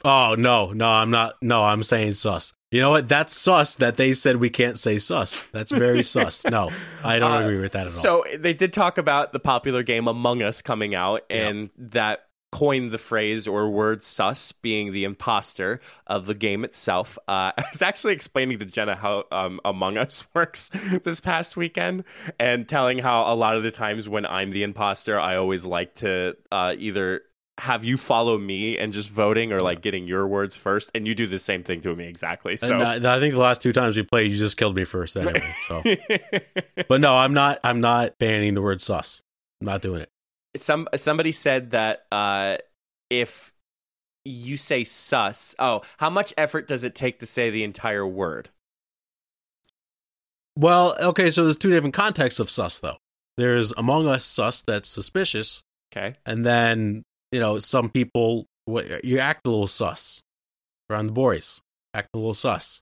Oh 0.05 0.35
no, 0.37 0.71
no, 0.71 0.87
I'm 0.87 1.09
not. 1.09 1.33
No, 1.41 1.65
I'm 1.65 1.81
saying 1.83 2.13
sus. 2.13 2.53
You 2.71 2.79
know 2.79 2.91
what? 2.91 3.09
That's 3.09 3.35
sus. 3.35 3.75
That 3.75 3.97
they 3.97 4.13
said 4.13 4.35
we 4.37 4.49
can't 4.49 4.77
say 4.77 4.99
sus. 4.99 5.45
That's 5.51 5.71
very 5.71 6.03
sus. 6.13 6.45
No, 6.45 6.69
I 7.03 7.17
don't 7.19 7.31
Uh, 7.31 7.39
agree 7.41 7.59
with 7.59 7.71
that 7.71 7.87
at 7.87 7.93
all. 7.93 8.01
So 8.01 8.23
they 8.37 8.53
did 8.53 8.71
talk 8.71 8.97
about 8.97 9.33
the 9.33 9.39
popular 9.39 9.81
game 9.83 10.07
Among 10.07 10.41
Us 10.43 10.61
coming 10.61 10.93
out, 10.93 11.23
and 11.29 11.71
that 11.77 12.21
coined 12.51 12.91
the 12.91 12.97
phrase 12.97 13.47
or 13.47 13.69
word 13.69 14.03
"sus" 14.03 14.51
being 14.51 14.91
the 14.93 15.03
imposter 15.05 15.81
of 16.05 16.25
the 16.27 16.33
game 16.35 16.63
itself. 16.63 17.17
Uh, 17.27 17.51
I 17.57 17.65
was 17.71 17.81
actually 17.81 18.13
explaining 18.13 18.59
to 18.59 18.65
Jenna 18.65 18.95
how 18.95 19.23
um, 19.31 19.59
Among 19.65 19.97
Us 19.97 20.23
works 20.35 20.69
this 21.03 21.19
past 21.19 21.57
weekend, 21.57 22.03
and 22.39 22.69
telling 22.69 22.99
how 22.99 23.23
a 23.31 23.35
lot 23.35 23.57
of 23.57 23.63
the 23.63 23.71
times 23.71 24.07
when 24.07 24.25
I'm 24.25 24.51
the 24.51 24.63
imposter, 24.63 25.19
I 25.19 25.35
always 25.37 25.65
like 25.65 25.95
to 25.95 26.35
uh, 26.51 26.75
either 26.77 27.21
have 27.59 27.85
you 27.85 27.97
follow 27.97 28.37
me 28.37 28.77
and 28.77 28.91
just 28.91 29.09
voting 29.09 29.53
or 29.53 29.61
like 29.61 29.81
getting 29.81 30.07
your 30.07 30.27
words 30.27 30.57
first 30.57 30.89
and 30.93 31.07
you 31.07 31.15
do 31.15 31.25
the 31.25 31.39
same 31.39 31.63
thing 31.63 31.79
to 31.81 31.95
me 31.95 32.05
exactly 32.05 32.57
so 32.57 32.79
And 32.79 33.07
I, 33.07 33.15
I 33.15 33.19
think 33.19 33.33
the 33.33 33.39
last 33.39 33.61
two 33.61 33.71
times 33.71 33.95
we 33.95 34.03
played, 34.03 34.31
you 34.31 34.37
just 34.37 34.57
killed 34.57 34.75
me 34.75 34.83
first 34.83 35.15
anyway. 35.15 35.53
So, 35.67 35.81
but 36.89 36.99
no, 36.99 37.15
I'm 37.15 37.33
not. 37.33 37.59
I'm 37.63 37.79
not 37.79 38.17
banning 38.17 38.55
the 38.55 38.61
word 38.61 38.81
sus. 38.81 39.21
I'm 39.61 39.67
not 39.67 39.81
doing 39.81 40.01
it. 40.01 40.09
some 40.57 40.87
somebody 40.95 41.31
said 41.31 41.71
that 41.71 42.05
uh, 42.11 42.57
if 43.09 43.53
you 44.25 44.57
say 44.57 44.83
sus, 44.83 45.55
oh, 45.57 45.81
how 45.97 46.09
much 46.09 46.33
effort 46.37 46.67
does 46.67 46.83
it 46.83 46.93
take 46.93 47.19
to 47.19 47.25
say 47.25 47.49
the 47.49 47.63
entire 47.63 48.05
word? 48.05 48.49
Well, 50.57 50.95
okay, 50.99 51.31
so 51.31 51.45
there's 51.45 51.57
two 51.57 51.69
different 51.69 51.93
contexts 51.93 52.39
of 52.39 52.49
sus 52.49 52.79
though. 52.79 52.97
There's 53.37 53.71
Among 53.73 54.07
Us 54.07 54.25
sus 54.25 54.61
that's 54.61 54.89
suspicious, 54.89 55.63
Okay, 55.95 56.15
and 56.25 56.45
then 56.45 57.04
you 57.31 57.39
know 57.39 57.59
some 57.59 57.89
people 57.89 58.45
what 58.65 59.03
you 59.05 59.19
act 59.19 59.45
a 59.45 59.49
little 59.49 59.67
sus 59.67 60.21
around 60.89 61.07
the 61.07 61.13
boys, 61.13 61.61
act 61.93 62.09
a 62.13 62.17
little 62.17 62.33
sus. 62.33 62.81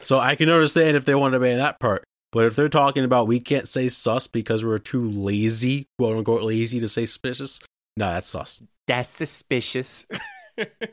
So 0.00 0.18
I 0.18 0.34
can 0.36 0.50
understand 0.50 0.96
if 0.96 1.04
they 1.04 1.14
want 1.14 1.32
to 1.32 1.40
ban 1.40 1.58
that 1.58 1.80
part, 1.80 2.04
but 2.32 2.44
if 2.44 2.54
they're 2.56 2.68
talking 2.68 3.04
about 3.04 3.26
we 3.26 3.40
can't 3.40 3.68
say 3.68 3.88
sus 3.88 4.26
because 4.26 4.64
we're 4.64 4.78
too 4.78 5.10
lazy, 5.10 5.86
quote 5.98 6.18
unquote 6.18 6.42
lazy 6.42 6.80
to 6.80 6.88
say 6.88 7.06
suspicious, 7.06 7.60
no, 7.96 8.10
that's 8.12 8.28
sus. 8.28 8.60
that's 8.86 9.08
suspicious. 9.08 10.06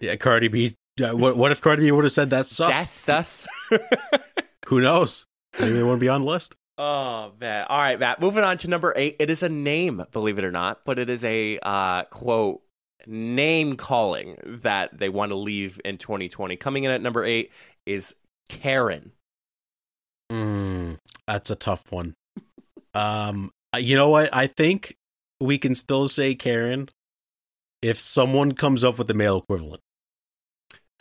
Yeah, 0.01 0.17
Cardi 0.17 0.49
B. 0.49 0.75
Yeah, 0.97 1.13
what 1.13 1.37
what 1.37 1.53
if 1.53 1.61
Cardi 1.61 1.83
B 1.83 1.91
would 1.91 2.03
have 2.03 2.11
said 2.11 2.29
that's 2.29 2.53
sus? 2.53 2.69
That's 2.69 2.91
sus. 2.91 3.47
Who 4.67 4.81
knows? 4.81 5.25
Maybe 5.57 5.71
they 5.71 5.83
want 5.83 5.99
to 5.99 6.03
be 6.03 6.09
on 6.09 6.25
the 6.25 6.27
list. 6.27 6.53
Oh 6.77 7.31
man! 7.39 7.65
All 7.69 7.77
right, 7.77 7.99
Matt. 7.99 8.19
Moving 8.19 8.43
on 8.43 8.57
to 8.59 8.67
number 8.67 8.93
eight. 8.95 9.15
It 9.19 9.29
is 9.29 9.43
a 9.43 9.49
name, 9.49 10.05
believe 10.11 10.37
it 10.37 10.43
or 10.43 10.51
not, 10.51 10.81
but 10.85 10.99
it 10.99 11.09
is 11.09 11.23
a 11.23 11.59
uh, 11.59 12.03
quote 12.05 12.61
name 13.05 13.75
calling 13.75 14.37
that 14.45 14.97
they 14.97 15.09
want 15.09 15.31
to 15.31 15.35
leave 15.35 15.79
in 15.83 15.97
2020. 15.97 16.55
Coming 16.57 16.83
in 16.83 16.91
at 16.91 17.01
number 17.01 17.23
eight 17.23 17.51
is 17.85 18.15
Karen. 18.49 19.11
Mm, 20.31 20.97
that's 21.27 21.49
a 21.49 21.55
tough 21.55 21.91
one. 21.91 22.15
Um, 22.93 23.51
you 23.77 23.95
know 23.95 24.09
what? 24.09 24.33
I 24.33 24.47
think 24.47 24.95
we 25.39 25.57
can 25.57 25.75
still 25.75 26.07
say 26.07 26.35
Karen 26.35 26.89
if 27.81 27.99
someone 27.99 28.53
comes 28.53 28.83
up 28.83 28.97
with 28.97 29.07
the 29.07 29.13
male 29.13 29.37
equivalent. 29.37 29.81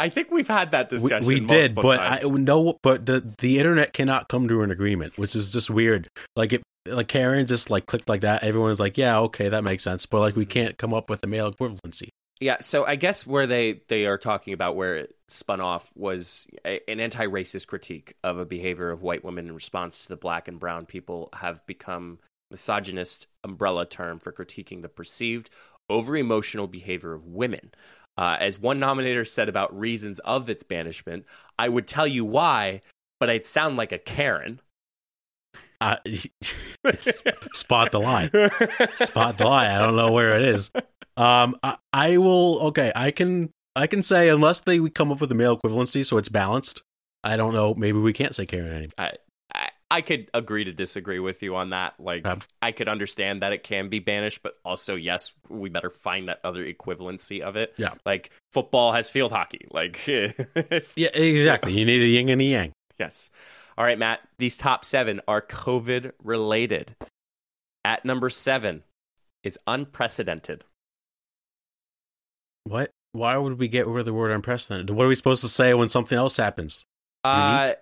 I 0.02 0.08
think 0.08 0.32
we've 0.32 0.48
had 0.48 0.72
that 0.72 0.90
We, 0.90 0.98
discussion. 0.98 1.26
we 1.28 1.38
did, 1.38 1.76
but 1.76 1.98
times. 1.98 2.26
I 2.26 2.34
no, 2.34 2.76
but 2.82 3.06
the 3.06 3.24
the 3.38 3.58
internet 3.58 3.92
cannot 3.92 4.28
come 4.28 4.48
to 4.48 4.62
an 4.62 4.72
agreement, 4.72 5.16
which 5.16 5.36
is 5.36 5.52
just 5.52 5.70
weird. 5.70 6.08
Like 6.34 6.52
it, 6.52 6.62
like 6.86 7.06
Karen 7.06 7.46
just 7.46 7.70
like 7.70 7.86
clicked 7.86 8.08
like 8.08 8.22
that. 8.22 8.42
Everyone's 8.42 8.80
like, 8.80 8.98
yeah, 8.98 9.20
okay, 9.20 9.48
that 9.48 9.62
makes 9.62 9.84
sense. 9.84 10.04
But 10.06 10.18
like 10.18 10.34
we 10.34 10.42
mm-hmm. 10.42 10.50
can't 10.50 10.76
come 10.76 10.92
up 10.92 11.08
with 11.08 11.22
a 11.22 11.28
male 11.28 11.52
equivalency. 11.52 12.08
Yeah, 12.40 12.56
so 12.58 12.84
I 12.84 12.96
guess 12.96 13.24
where 13.24 13.46
they 13.46 13.82
they 13.86 14.06
are 14.06 14.18
talking 14.18 14.52
about 14.52 14.74
where 14.74 14.96
it 14.96 15.14
spun 15.28 15.60
off 15.60 15.92
was 15.94 16.48
a, 16.66 16.80
an 16.90 16.98
anti-racist 16.98 17.68
critique 17.68 18.16
of 18.24 18.38
a 18.38 18.44
behavior 18.44 18.90
of 18.90 19.02
white 19.02 19.22
women 19.22 19.46
in 19.46 19.54
response 19.54 20.02
to 20.02 20.08
the 20.08 20.16
black 20.16 20.48
and 20.48 20.58
brown 20.58 20.84
people 20.84 21.28
have 21.34 21.64
become 21.66 22.18
misogynist 22.50 23.28
umbrella 23.44 23.86
term 23.86 24.18
for 24.18 24.32
critiquing 24.32 24.82
the 24.82 24.88
perceived 24.88 25.48
over 25.88 26.16
emotional 26.16 26.66
behavior 26.66 27.12
of 27.12 27.26
women. 27.26 27.70
Uh, 28.16 28.36
as 28.40 28.58
one 28.58 28.78
nominator 28.78 29.26
said 29.26 29.48
about 29.48 29.78
reasons 29.78 30.18
of 30.20 30.50
its 30.50 30.62
banishment, 30.62 31.24
I 31.58 31.68
would 31.68 31.86
tell 31.86 32.06
you 32.06 32.24
why, 32.24 32.82
but 33.18 33.30
I'd 33.30 33.46
sound 33.46 33.76
like 33.76 33.92
a 33.92 33.98
Karen. 33.98 34.60
Uh, 35.80 35.96
spot 37.52 37.90
the 37.90 37.98
line. 37.98 38.30
spot 38.96 39.38
the 39.38 39.44
line. 39.44 39.70
I 39.70 39.78
don't 39.78 39.96
know 39.96 40.12
where 40.12 40.36
it 40.36 40.42
is. 40.42 40.70
Um, 41.16 41.56
I, 41.62 41.76
I 41.92 42.18
will. 42.18 42.60
Okay, 42.68 42.92
I 42.94 43.10
can. 43.10 43.50
I 43.74 43.86
can 43.86 44.02
say 44.02 44.28
unless 44.28 44.60
they 44.60 44.86
come 44.90 45.10
up 45.10 45.20
with 45.20 45.32
a 45.32 45.34
male 45.34 45.58
equivalency, 45.58 46.04
so 46.04 46.18
it's 46.18 46.28
balanced. 46.28 46.82
I 47.24 47.36
don't 47.36 47.54
know. 47.54 47.74
Maybe 47.74 47.98
we 47.98 48.12
can't 48.12 48.34
say 48.34 48.44
Karen 48.44 48.70
anymore. 48.70 48.92
I, 48.98 49.12
I, 49.96 50.00
could 50.00 50.30
agree 50.34 50.64
to 50.64 50.72
disagree 50.72 51.18
with 51.18 51.42
you 51.42 51.54
on 51.56 51.70
that. 51.70 51.94
Like, 51.98 52.26
Um, 52.26 52.40
I 52.60 52.72
could 52.72 52.88
understand 52.88 53.42
that 53.42 53.52
it 53.52 53.62
can 53.62 53.88
be 53.88 53.98
banished, 53.98 54.42
but 54.42 54.58
also, 54.64 54.94
yes, 54.94 55.32
we 55.48 55.68
better 55.68 55.90
find 55.90 56.28
that 56.28 56.40
other 56.44 56.64
equivalency 56.64 57.40
of 57.40 57.56
it. 57.56 57.74
Yeah. 57.76 57.94
Like, 58.04 58.30
football 58.52 58.92
has 58.92 59.10
field 59.10 59.32
hockey. 59.32 59.66
Like, 59.70 60.04
Yeah, 60.06 61.08
exactly. 61.14 61.72
You 61.78 61.84
need 61.84 62.02
a 62.02 62.06
yin 62.06 62.28
and 62.28 62.40
a 62.40 62.44
yang. 62.44 62.72
yes. 62.98 63.30
All 63.78 63.84
right, 63.84 63.98
Matt, 63.98 64.20
these 64.38 64.56
top 64.56 64.84
seven 64.84 65.20
are 65.26 65.40
COVID 65.40 66.12
related. 66.22 66.94
At 67.84 68.04
number 68.04 68.28
seven 68.28 68.82
is 69.42 69.58
unprecedented. 69.66 70.64
What? 72.64 72.90
Why 73.12 73.36
would 73.36 73.58
we 73.58 73.68
get 73.68 73.86
rid 73.86 74.00
of 74.00 74.06
the 74.06 74.12
word 74.14 74.30
unprecedented? 74.30 74.90
What 74.90 75.04
are 75.04 75.08
we 75.08 75.14
supposed 75.14 75.42
to 75.42 75.48
say 75.48 75.74
when 75.74 75.88
something 75.88 76.16
else 76.16 76.36
happens? 76.36 76.84
Uh, 77.24 77.72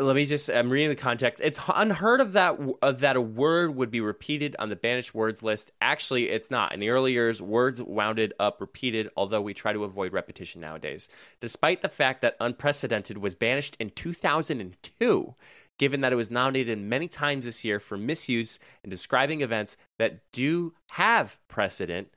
let 0.00 0.16
me 0.16 0.24
just. 0.24 0.50
I'm 0.50 0.70
reading 0.70 0.88
the 0.88 0.96
context. 0.96 1.42
It's 1.44 1.60
unheard 1.74 2.20
of 2.20 2.32
that 2.32 2.58
uh, 2.82 2.92
that 2.92 3.16
a 3.16 3.20
word 3.20 3.74
would 3.74 3.90
be 3.90 4.00
repeated 4.00 4.56
on 4.58 4.68
the 4.68 4.76
banished 4.76 5.14
words 5.14 5.42
list. 5.42 5.70
Actually, 5.80 6.28
it's 6.28 6.50
not. 6.50 6.72
In 6.72 6.80
the 6.80 6.90
early 6.90 7.12
years, 7.12 7.40
words 7.40 7.82
wounded 7.82 8.32
up 8.38 8.60
repeated. 8.60 9.10
Although 9.16 9.42
we 9.42 9.54
try 9.54 9.72
to 9.72 9.84
avoid 9.84 10.12
repetition 10.12 10.60
nowadays, 10.60 11.08
despite 11.40 11.80
the 11.80 11.88
fact 11.88 12.20
that 12.22 12.36
unprecedented 12.40 13.18
was 13.18 13.34
banished 13.34 13.76
in 13.78 13.90
2002. 13.90 15.34
Given 15.78 16.02
that 16.02 16.12
it 16.12 16.16
was 16.16 16.30
nominated 16.30 16.78
many 16.78 17.08
times 17.08 17.46
this 17.46 17.64
year 17.64 17.80
for 17.80 17.96
misuse 17.96 18.60
in 18.84 18.90
describing 18.90 19.40
events 19.40 19.78
that 19.98 20.20
do 20.30 20.74
have 20.90 21.38
precedent, 21.48 22.08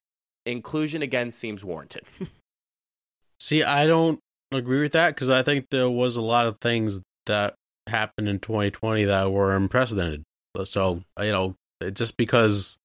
inclusion 0.45 1.01
again 1.01 1.31
seems 1.31 1.63
warranted. 1.63 2.03
See, 3.39 3.63
I 3.63 3.87
don't 3.87 4.19
agree 4.51 4.81
with 4.81 4.91
that 4.93 5.15
because 5.15 5.29
I 5.29 5.43
think 5.43 5.69
there 5.69 5.89
was 5.89 6.17
a 6.17 6.21
lot 6.21 6.45
of 6.45 6.57
things 6.59 6.99
that 7.25 7.55
happened 7.87 8.27
in 8.27 8.39
2020 8.39 9.05
that 9.05 9.31
were 9.31 9.55
unprecedented. 9.55 10.23
So, 10.65 11.03
you 11.19 11.31
know, 11.31 11.55
just 11.93 12.17
because 12.17 12.77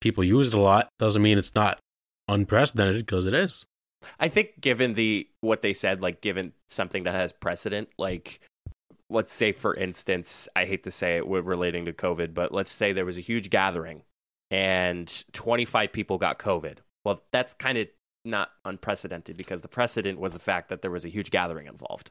people 0.00 0.24
use 0.24 0.48
it 0.48 0.54
a 0.54 0.60
lot 0.60 0.88
doesn't 0.98 1.22
mean 1.22 1.38
it's 1.38 1.54
not 1.54 1.78
unprecedented 2.28 3.06
because 3.06 3.26
it 3.26 3.34
is. 3.34 3.64
I 4.20 4.28
think 4.28 4.60
given 4.60 4.94
the 4.94 5.28
what 5.40 5.62
they 5.62 5.72
said, 5.72 6.00
like 6.00 6.20
given 6.20 6.52
something 6.68 7.04
that 7.04 7.14
has 7.14 7.32
precedent, 7.32 7.88
like 7.98 8.40
let's 9.10 9.32
say 9.32 9.52
for 9.52 9.74
instance, 9.74 10.48
I 10.54 10.66
hate 10.66 10.84
to 10.84 10.90
say 10.90 11.16
it 11.16 11.26
with 11.26 11.46
relating 11.46 11.86
to 11.86 11.92
COVID, 11.92 12.34
but 12.34 12.52
let's 12.52 12.72
say 12.72 12.92
there 12.92 13.04
was 13.04 13.18
a 13.18 13.22
huge 13.22 13.50
gathering 13.50 14.02
and 14.50 15.24
25 15.32 15.92
people 15.92 16.18
got 16.18 16.38
COVID. 16.38 16.78
Well, 17.04 17.22
that's 17.32 17.54
kind 17.54 17.78
of 17.78 17.88
not 18.24 18.50
unprecedented 18.64 19.36
because 19.36 19.62
the 19.62 19.68
precedent 19.68 20.20
was 20.20 20.32
the 20.32 20.38
fact 20.38 20.68
that 20.68 20.82
there 20.82 20.90
was 20.90 21.04
a 21.04 21.08
huge 21.08 21.30
gathering 21.30 21.66
involved. 21.66 22.10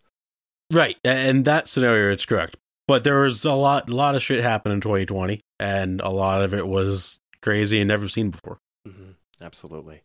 Right. 0.72 0.98
a- 1.06 1.30
In 1.30 1.44
that 1.44 1.68
scenario, 1.68 2.12
it's 2.12 2.26
correct. 2.26 2.58
But 2.88 3.04
there 3.04 3.20
was 3.22 3.44
a 3.46 3.54
lot, 3.54 3.90
a 3.90 3.96
lot 3.96 4.16
of 4.16 4.24
shit 4.24 4.42
happened 4.42 4.74
in 4.74 4.82
2020, 4.82 5.42
and 5.60 6.00
a 6.02 6.10
lot 6.10 6.42
of 6.42 6.54
it 6.54 6.68
was 6.68 7.20
crazy 7.42 7.80
and 7.80 7.88
never 7.88 8.08
seen 8.08 8.30
before. 8.32 8.58
hmm 8.86 9.12
Absolutely. 9.42 10.02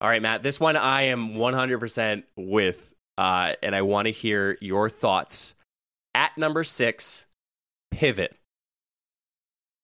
All 0.00 0.08
right, 0.08 0.20
Matt. 0.20 0.42
This 0.42 0.60
one 0.60 0.76
I 0.76 1.02
am 1.02 1.30
100% 1.36 2.24
with, 2.36 2.92
uh, 3.16 3.54
and 3.62 3.74
I 3.74 3.82
want 3.82 4.06
to 4.06 4.12
hear 4.12 4.58
your 4.60 4.90
thoughts. 4.90 5.54
At 6.14 6.36
number 6.36 6.64
six, 6.64 7.24
pivot. 7.90 8.36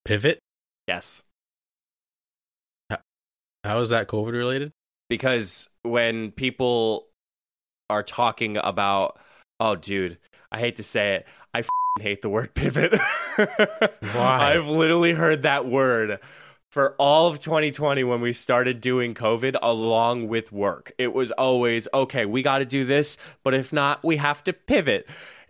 Pivot. 0.04 0.38
Yes. 0.86 1.22
How 3.64 3.80
is 3.80 3.90
that 3.90 4.08
COVID 4.08 4.32
related? 4.32 4.72
because 5.10 5.68
when 5.82 6.30
people 6.30 7.06
are 7.90 8.02
talking 8.02 8.56
about 8.56 9.18
oh 9.60 9.76
dude 9.76 10.18
i 10.50 10.58
hate 10.58 10.76
to 10.76 10.82
say 10.82 11.14
it 11.16 11.26
i 11.54 11.62
hate 12.00 12.22
the 12.22 12.28
word 12.28 12.54
pivot 12.54 12.98
Why? 13.36 14.54
i've 14.54 14.66
literally 14.66 15.12
heard 15.12 15.42
that 15.42 15.66
word 15.66 16.18
for 16.68 16.94
all 16.98 17.26
of 17.26 17.40
2020 17.40 18.02
when 18.04 18.20
we 18.20 18.32
started 18.32 18.80
doing 18.80 19.14
covid 19.14 19.56
along 19.62 20.28
with 20.28 20.50
work 20.50 20.92
it 20.98 21.12
was 21.12 21.30
always 21.32 21.86
okay 21.92 22.24
we 22.26 22.42
got 22.42 22.58
to 22.58 22.64
do 22.64 22.84
this 22.84 23.16
but 23.42 23.54
if 23.54 23.72
not 23.72 24.02
we 24.02 24.16
have 24.16 24.42
to 24.44 24.52
pivot 24.52 25.06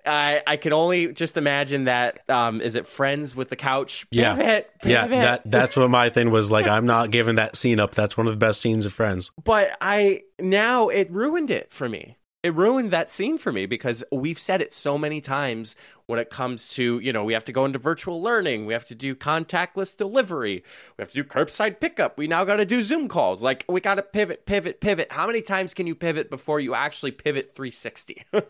I, 0.06 0.42
I 0.46 0.56
can 0.56 0.72
only 0.72 1.12
just 1.12 1.36
imagine 1.36 1.84
that. 1.84 2.28
Um, 2.30 2.60
is 2.60 2.74
it 2.74 2.86
Friends 2.86 3.36
with 3.36 3.50
the 3.50 3.56
couch? 3.56 4.06
Yeah. 4.10 4.34
Pivot, 4.34 4.70
Yeah, 4.82 5.06
that 5.06 5.42
that's 5.44 5.76
what 5.76 5.90
my 5.90 6.08
thing 6.08 6.30
was. 6.30 6.50
Like, 6.50 6.66
I'm 6.66 6.86
not 6.86 7.10
giving 7.10 7.34
that 7.34 7.54
scene 7.56 7.78
up. 7.78 7.94
That's 7.94 8.16
one 8.16 8.26
of 8.26 8.32
the 8.32 8.38
best 8.38 8.60
scenes 8.60 8.86
of 8.86 8.92
Friends. 8.92 9.30
but 9.44 9.76
I 9.80 10.22
now 10.38 10.88
it 10.88 11.10
ruined 11.10 11.50
it 11.50 11.70
for 11.70 11.88
me. 11.88 12.16
It 12.42 12.54
ruined 12.54 12.90
that 12.90 13.10
scene 13.10 13.36
for 13.36 13.52
me 13.52 13.66
because 13.66 14.02
we've 14.10 14.38
said 14.38 14.62
it 14.62 14.72
so 14.72 14.96
many 14.96 15.20
times 15.20 15.76
when 16.06 16.18
it 16.18 16.30
comes 16.30 16.70
to, 16.70 16.98
you 16.98 17.12
know, 17.12 17.22
we 17.22 17.34
have 17.34 17.44
to 17.44 17.52
go 17.52 17.66
into 17.66 17.78
virtual 17.78 18.22
learning, 18.22 18.64
we 18.64 18.72
have 18.72 18.86
to 18.86 18.94
do 18.94 19.14
contactless 19.14 19.94
delivery, 19.94 20.64
we 20.96 21.02
have 21.02 21.10
to 21.10 21.22
do 21.22 21.24
curbside 21.24 21.80
pickup, 21.80 22.16
we 22.16 22.26
now 22.26 22.44
got 22.44 22.56
to 22.56 22.64
do 22.64 22.80
Zoom 22.80 23.08
calls. 23.08 23.42
Like 23.42 23.66
we 23.68 23.82
got 23.82 23.96
to 23.96 24.02
pivot, 24.02 24.46
pivot, 24.46 24.80
pivot. 24.80 25.12
How 25.12 25.26
many 25.26 25.42
times 25.42 25.74
can 25.74 25.86
you 25.86 25.94
pivot 25.94 26.30
before 26.30 26.60
you 26.60 26.74
actually 26.74 27.12
pivot 27.12 27.54
360? 27.54 28.24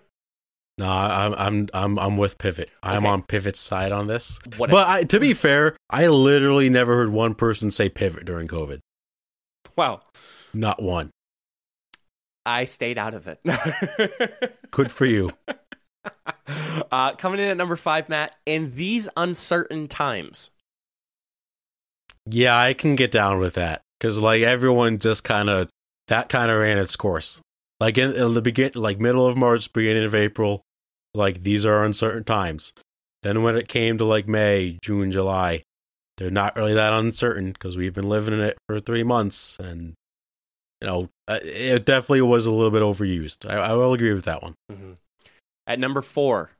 No, 0.78 0.86
I'm 0.88 1.34
I'm 1.34 1.68
I'm 1.74 1.98
I'm 1.98 2.16
with 2.16 2.38
Pivot. 2.38 2.70
I'm 2.82 2.98
Okay. 3.04 3.08
on 3.08 3.22
Pivot's 3.24 3.60
side 3.60 3.92
on 3.92 4.06
this. 4.06 4.38
What 4.56 4.70
But 4.70 4.88
I, 4.88 5.02
to 5.02 5.20
be 5.20 5.34
fair, 5.34 5.76
I 5.90 6.06
literally 6.06 6.70
never 6.70 6.94
heard 6.94 7.10
one 7.10 7.34
person 7.34 7.70
say 7.70 7.90
Pivot 7.90 8.24
during 8.24 8.48
COVID. 8.48 8.78
wow. 9.76 10.00
Not 10.54 10.80
one. 10.82 11.10
I 12.46 12.64
stayed 12.64 12.98
out 12.98 13.14
of 13.14 13.28
it. 13.28 13.40
Good 14.70 14.90
for 14.90 15.06
you. 15.06 15.32
uh, 16.92 17.12
coming 17.12 17.40
in 17.40 17.48
at 17.48 17.56
number 17.56 17.76
five, 17.76 18.08
Matt, 18.08 18.36
in 18.46 18.74
these 18.74 19.08
uncertain 19.16 19.88
times. 19.88 20.50
Yeah, 22.26 22.58
I 22.58 22.74
can 22.74 22.96
get 22.96 23.10
down 23.10 23.38
with 23.38 23.54
that 23.54 23.82
because 23.98 24.18
like 24.18 24.42
everyone 24.42 24.98
just 24.98 25.24
kind 25.24 25.48
of 25.48 25.68
that 26.08 26.28
kind 26.28 26.50
of 26.50 26.58
ran 26.58 26.78
its 26.78 26.96
course. 26.96 27.40
Like 27.78 27.96
in, 27.96 28.12
in 28.12 28.34
the 28.34 28.42
begin, 28.42 28.72
like 28.74 29.00
middle 29.00 29.26
of 29.26 29.36
March, 29.36 29.72
beginning 29.72 30.04
of 30.04 30.14
April, 30.14 30.62
like 31.14 31.42
these 31.42 31.64
are 31.64 31.84
uncertain 31.84 32.24
times. 32.24 32.72
Then 33.22 33.42
when 33.42 33.56
it 33.56 33.68
came 33.68 33.98
to 33.98 34.04
like 34.04 34.28
May, 34.28 34.78
June, 34.82 35.10
July, 35.10 35.62
they're 36.16 36.30
not 36.30 36.56
really 36.56 36.74
that 36.74 36.92
uncertain 36.92 37.52
because 37.52 37.76
we've 37.76 37.94
been 37.94 38.08
living 38.08 38.34
in 38.34 38.40
it 38.40 38.58
for 38.66 38.80
three 38.80 39.02
months, 39.02 39.58
and 39.58 39.94
you 40.80 40.88
know 40.88 41.08
uh, 41.30 41.38
it 41.42 41.84
definitely 41.84 42.22
was 42.22 42.46
a 42.46 42.50
little 42.50 42.70
bit 42.70 42.82
overused. 42.82 43.48
I, 43.48 43.54
I 43.56 43.72
will 43.74 43.92
agree 43.92 44.12
with 44.12 44.24
that 44.24 44.42
one. 44.42 44.54
Mhm. 44.70 44.96
At 45.66 45.78
number 45.78 46.02
four, 46.02 46.50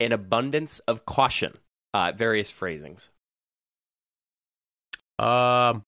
an 0.00 0.12
abundance 0.12 0.78
of 0.80 1.04
caution. 1.04 1.58
Uh, 1.94 2.12
various 2.14 2.50
phrasings. 2.50 3.10
Um, 5.18 5.84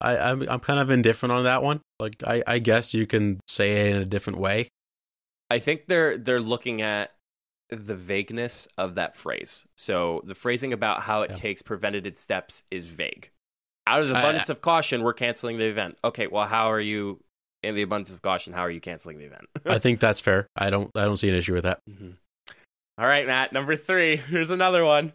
I 0.00 0.16
I'm 0.18 0.48
I'm 0.48 0.60
kind 0.60 0.80
of 0.80 0.90
indifferent 0.90 1.32
on 1.32 1.44
that 1.44 1.62
one. 1.62 1.80
Like 2.00 2.22
I 2.26 2.42
I 2.46 2.58
guess 2.58 2.94
you 2.94 3.06
can 3.06 3.40
say 3.46 3.88
it 3.90 3.94
in 3.96 4.02
a 4.02 4.04
different 4.06 4.38
way. 4.38 4.68
I 5.50 5.58
think 5.58 5.86
they're 5.86 6.16
they're 6.16 6.40
looking 6.40 6.82
at 6.82 7.12
the 7.70 7.94
vagueness 7.94 8.66
of 8.78 8.94
that 8.96 9.14
phrase. 9.14 9.64
So 9.76 10.22
the 10.24 10.34
phrasing 10.34 10.72
about 10.72 11.02
how 11.02 11.22
it 11.22 11.30
Yeah. 11.30 11.36
takes 11.36 11.62
preventative 11.62 12.18
steps 12.18 12.62
is 12.70 12.86
vague. 12.86 13.30
Out 13.86 14.00
of 14.02 14.08
the 14.08 14.14
I- 14.14 14.20
abundance 14.20 14.48
of 14.48 14.60
caution, 14.60 15.02
we're 15.02 15.12
canceling 15.12 15.58
the 15.58 15.66
event. 15.66 15.98
Okay, 16.04 16.26
well, 16.26 16.46
how 16.46 16.70
are 16.70 16.80
you 16.80 17.20
in 17.62 17.74
the 17.74 17.82
abundance 17.82 18.10
of 18.14 18.22
caution? 18.22 18.52
How 18.52 18.62
are 18.62 18.70
you 18.70 18.80
canceling 18.80 19.18
the 19.18 19.24
event? 19.26 19.44
I 19.66 19.78
think 19.80 20.00
that's 20.00 20.20
fair. 20.20 20.46
I 20.56 20.70
don't 20.70 20.90
I 20.94 21.04
don't 21.04 21.16
see 21.16 21.28
an 21.28 21.34
issue 21.34 21.54
with 21.54 21.64
that. 21.64 21.80
Mhm. 21.88 22.14
All 22.98 23.06
right, 23.06 23.26
Matt. 23.26 23.52
Number 23.52 23.76
three. 23.76 24.16
Here's 24.28 24.50
another 24.50 24.84
one. 24.84 25.12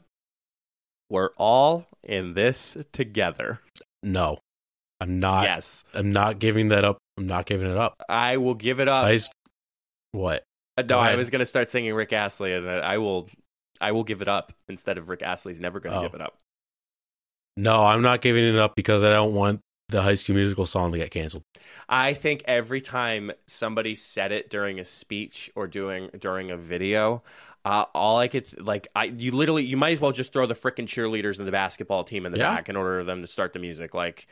We're 1.10 1.30
all 1.38 1.88
in 2.04 2.34
this 2.36 2.78
together. 2.92 3.60
No, 4.04 4.40
I'm 5.02 5.20
not. 5.20 5.44
yes, 5.46 5.84
I'm 5.94 6.12
not 6.12 6.40
giving 6.40 6.68
that 6.68 6.86
up. 6.86 6.98
I'm 7.18 7.26
not 7.26 7.46
giving 7.48 7.70
it 7.70 7.78
up. 7.78 7.96
I 8.08 8.38
will 8.38 8.54
give 8.54 8.80
it 8.80 8.88
up. 8.88 9.06
I 9.06 9.20
what? 10.12 10.44
Uh, 10.78 10.84
no, 10.84 10.88
Go 10.88 11.00
I 11.00 11.08
ahead. 11.08 11.18
was 11.18 11.30
going 11.30 11.40
to 11.40 11.46
start 11.46 11.70
singing 11.70 11.94
Rick 11.94 12.14
Astley, 12.14 12.54
and 12.54 12.68
I 12.70 12.98
will, 13.00 13.28
I 13.82 13.92
will 13.92 14.04
give 14.04 14.22
it 14.22 14.28
up 14.28 14.54
instead 14.70 14.98
of 14.98 15.10
Rick 15.10 15.22
Astley's 15.24 15.60
never 15.60 15.80
going 15.80 15.94
to 15.94 16.00
Oh. 16.00 16.04
give 16.04 16.14
it 16.14 16.22
up. 16.22 16.36
No, 17.60 17.86
I'm 17.86 18.02
not 18.02 18.22
giving 18.22 18.44
it 18.46 18.58
up 18.58 18.76
because 18.76 19.04
I 19.04 19.10
don't 19.10 19.34
want 19.34 19.60
the 19.90 20.02
High 20.02 20.14
School 20.14 20.36
Musical 20.36 20.66
song 20.66 20.92
to 20.94 20.98
get 20.98 21.12
canceled. 21.12 21.44
I 21.90 22.14
think 22.14 22.42
every 22.46 22.80
time 22.80 23.32
somebody 23.48 23.96
said 23.96 24.32
it 24.32 24.50
during 24.50 24.80
a 24.80 24.84
speech 24.86 25.52
or 25.56 25.68
doing 25.68 26.10
during 26.18 26.52
a 26.52 26.58
video, 26.58 27.22
uh, 27.66 27.86
all 27.94 28.18
I 28.18 28.30
could 28.30 28.46
th- 28.48 28.62
like, 28.64 28.88
I 28.96 29.06
you 29.06 29.32
literally 29.34 29.66
you 29.66 29.76
might 29.76 29.92
as 29.92 30.00
well 30.00 30.14
just 30.14 30.32
throw 30.32 30.46
the 30.46 30.54
freaking 30.54 30.86
cheerleaders 30.88 31.38
and 31.40 31.48
the 31.48 31.52
basketball 31.52 32.06
team 32.06 32.26
in 32.26 32.32
the 32.32 32.38
Yeah. 32.38 32.56
back 32.56 32.70
in 32.70 32.78
order 32.78 33.02
for 33.02 33.06
them 33.06 33.22
to 33.22 33.28
start 33.28 33.52
the 33.52 33.60
music. 33.60 33.94
Like, 33.94 34.28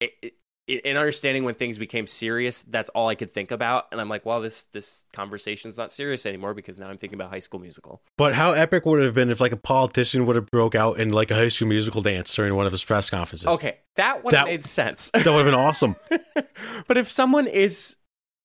it, 0.00 0.10
it, 0.20 0.34
in 0.68 0.96
understanding 0.96 1.44
when 1.44 1.54
things 1.54 1.78
became 1.78 2.06
serious, 2.08 2.62
that's 2.62 2.88
all 2.90 3.08
I 3.08 3.14
could 3.14 3.32
think 3.32 3.52
about, 3.52 3.86
and 3.92 4.00
I'm 4.00 4.08
like, 4.08 4.26
well, 4.26 4.40
this 4.40 4.64
this 4.72 5.04
conversation's 5.12 5.76
not 5.76 5.92
serious 5.92 6.26
anymore 6.26 6.54
because 6.54 6.78
now 6.78 6.88
I'm 6.88 6.98
thinking 6.98 7.16
about 7.16 7.30
High 7.30 7.38
School 7.38 7.60
Musical. 7.60 8.02
But 8.18 8.34
how 8.34 8.50
epic 8.52 8.84
would 8.84 9.00
it 9.00 9.04
have 9.04 9.14
been 9.14 9.30
if 9.30 9.40
like 9.40 9.52
a 9.52 9.56
politician 9.56 10.26
would 10.26 10.34
have 10.36 10.50
broke 10.50 10.74
out 10.74 10.98
in 10.98 11.10
like 11.10 11.30
a 11.30 11.34
High 11.34 11.48
School 11.48 11.68
Musical 11.68 12.02
dance 12.02 12.34
during 12.34 12.54
one 12.56 12.66
of 12.66 12.72
his 12.72 12.82
press 12.84 13.10
conferences? 13.10 13.46
Okay, 13.46 13.78
that 13.94 14.24
would 14.24 14.32
That- 14.32 14.46
made 14.46 14.64
sense. 14.64 15.10
that 15.14 15.24
would 15.24 15.36
have 15.36 15.44
been 15.46 15.54
awesome. 15.54 15.94
but 16.88 16.96
if 16.98 17.10
someone 17.10 17.46
is 17.46 17.96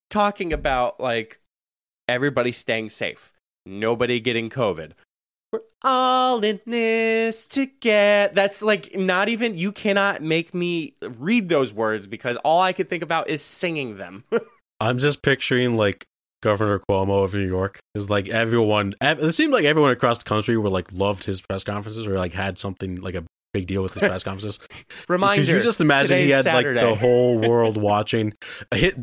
talking 0.08 0.52
about 0.52 1.00
like 1.00 1.40
everybody 2.08 2.52
staying 2.52 2.90
safe, 2.90 3.32
nobody 3.66 4.20
getting 4.20 4.48
COVID, 4.48 4.92
we're 5.52 5.60
all 5.82 6.42
in 6.42 6.60
this 6.66 7.44
together. 7.44 8.32
That's 8.34 8.62
like 8.62 8.94
not 8.94 9.28
even, 9.28 9.56
you 9.56 9.72
cannot 9.72 10.22
make 10.22 10.54
me 10.54 10.94
read 11.18 11.48
those 11.48 11.72
words 11.72 12.06
because 12.06 12.36
all 12.38 12.60
I 12.60 12.72
could 12.72 12.88
think 12.88 13.02
about 13.02 13.28
is 13.28 13.42
singing 13.42 13.98
them. 13.98 14.24
I'm 14.80 14.98
just 14.98 15.22
picturing 15.22 15.76
like 15.76 16.06
Governor 16.42 16.80
Cuomo 16.80 17.22
of 17.22 17.34
New 17.34 17.46
York 17.46 17.78
is 17.94 18.10
like 18.10 18.28
everyone. 18.28 18.94
It 19.00 19.32
seemed 19.34 19.52
like 19.52 19.64
everyone 19.64 19.92
across 19.92 20.18
the 20.18 20.24
country 20.24 20.56
were 20.56 20.70
like 20.70 20.92
loved 20.92 21.24
his 21.24 21.40
press 21.40 21.62
conferences 21.62 22.06
or 22.06 22.14
like 22.14 22.32
had 22.32 22.58
something 22.58 23.00
like 23.00 23.14
a 23.14 23.24
big 23.52 23.66
deal 23.68 23.82
with 23.82 23.94
his 23.94 24.00
press 24.00 24.24
conferences. 24.24 24.58
Reminder. 25.08 25.44
You 25.44 25.60
just 25.62 25.80
imagine 25.80 26.18
he 26.18 26.30
had 26.30 26.44
like 26.46 26.66
the 26.66 26.96
whole 26.96 27.38
world 27.48 27.76
watching. 27.76 28.34
His, 28.74 28.94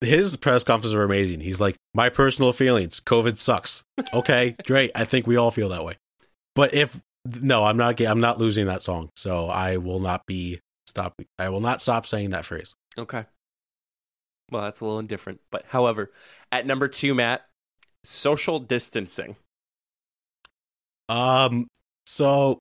his 0.00 0.36
press 0.36 0.64
conferences 0.64 0.94
are 0.94 1.02
amazing. 1.02 1.40
He's 1.40 1.60
like, 1.60 1.76
my 1.94 2.08
personal 2.08 2.52
feelings, 2.52 3.00
COVID 3.00 3.36
sucks. 3.36 3.84
Okay, 4.14 4.56
great. 4.66 4.90
I 4.94 5.04
think 5.04 5.26
we 5.26 5.36
all 5.36 5.50
feel 5.50 5.68
that 5.70 5.84
way. 5.84 5.96
But 6.54 6.74
if 6.74 7.00
no, 7.24 7.64
I'm 7.64 7.76
not. 7.76 8.00
I'm 8.00 8.20
not 8.20 8.38
losing 8.38 8.66
that 8.66 8.82
song. 8.82 9.10
So 9.16 9.46
I 9.46 9.76
will 9.76 10.00
not 10.00 10.26
be 10.26 10.60
stop. 10.86 11.14
I 11.38 11.50
will 11.50 11.60
not 11.60 11.82
stop 11.82 12.06
saying 12.06 12.30
that 12.30 12.46
phrase. 12.46 12.74
Okay. 12.96 13.24
Well, 14.50 14.62
that's 14.62 14.80
a 14.80 14.84
little 14.84 14.98
indifferent. 14.98 15.40
But 15.50 15.64
however, 15.68 16.10
at 16.50 16.66
number 16.66 16.88
two, 16.88 17.14
Matt, 17.14 17.42
social 18.04 18.58
distancing. 18.58 19.36
Um. 21.08 21.68
So 22.06 22.58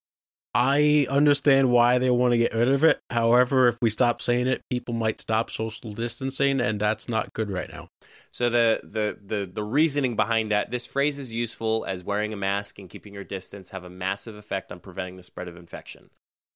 I 0.62 1.08
understand 1.10 1.72
why 1.72 2.00
they 2.00 2.10
want 2.10 2.34
to 2.34 2.38
get 2.38 2.54
rid 2.54 2.67
of 2.67 2.84
it. 2.84 3.00
However, 3.10 3.69
if 3.69 3.78
we 3.82 3.89
stop 3.89 4.22
saying 4.22 4.48
it, 4.48 4.62
people 4.69 4.93
might 4.93 5.22
stop 5.22 5.50
social 5.50 5.93
distancing, 5.93 6.60
and 6.60 6.82
that's 6.82 7.08
not 7.08 7.32
good 7.32 7.50
right 7.50 7.72
now. 7.72 7.88
So 8.32 8.50
the, 8.50 8.82
the 8.84 9.17
the 9.26 9.45
the 9.45 9.63
reasoning 9.63 10.17
behind 10.17 10.52
that, 10.52 10.69
this 10.69 10.86
phrase 10.86 11.17
is 11.17 11.34
useful 11.34 11.86
as 11.88 12.04
wearing 12.04 12.34
a 12.34 12.38
mask 12.38 12.78
and 12.78 12.89
keeping 12.89 13.13
your 13.13 13.24
distance 13.24 13.69
have 13.69 13.86
a 13.86 13.89
massive 13.89 14.36
effect 14.36 14.69
on 14.69 14.82
preventing 14.82 15.15
the 15.15 15.24
spread 15.24 15.48
of 15.48 15.56
infection. 15.56 16.10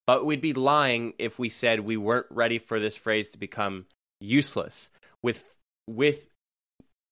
But 0.05 0.25
we'd 0.25 0.41
be 0.41 0.51
lying 0.51 1.13
if 1.17 1.39
we 1.39 1.47
said 1.47 1.79
we 1.79 1.95
weren't 1.95 2.27
ready 2.29 2.57
for 2.57 2.81
this 2.81 2.97
phrase 2.97 3.29
to 3.29 3.37
become 3.37 3.85
useless. 4.19 4.89
With 5.21 5.55
with 5.87 6.27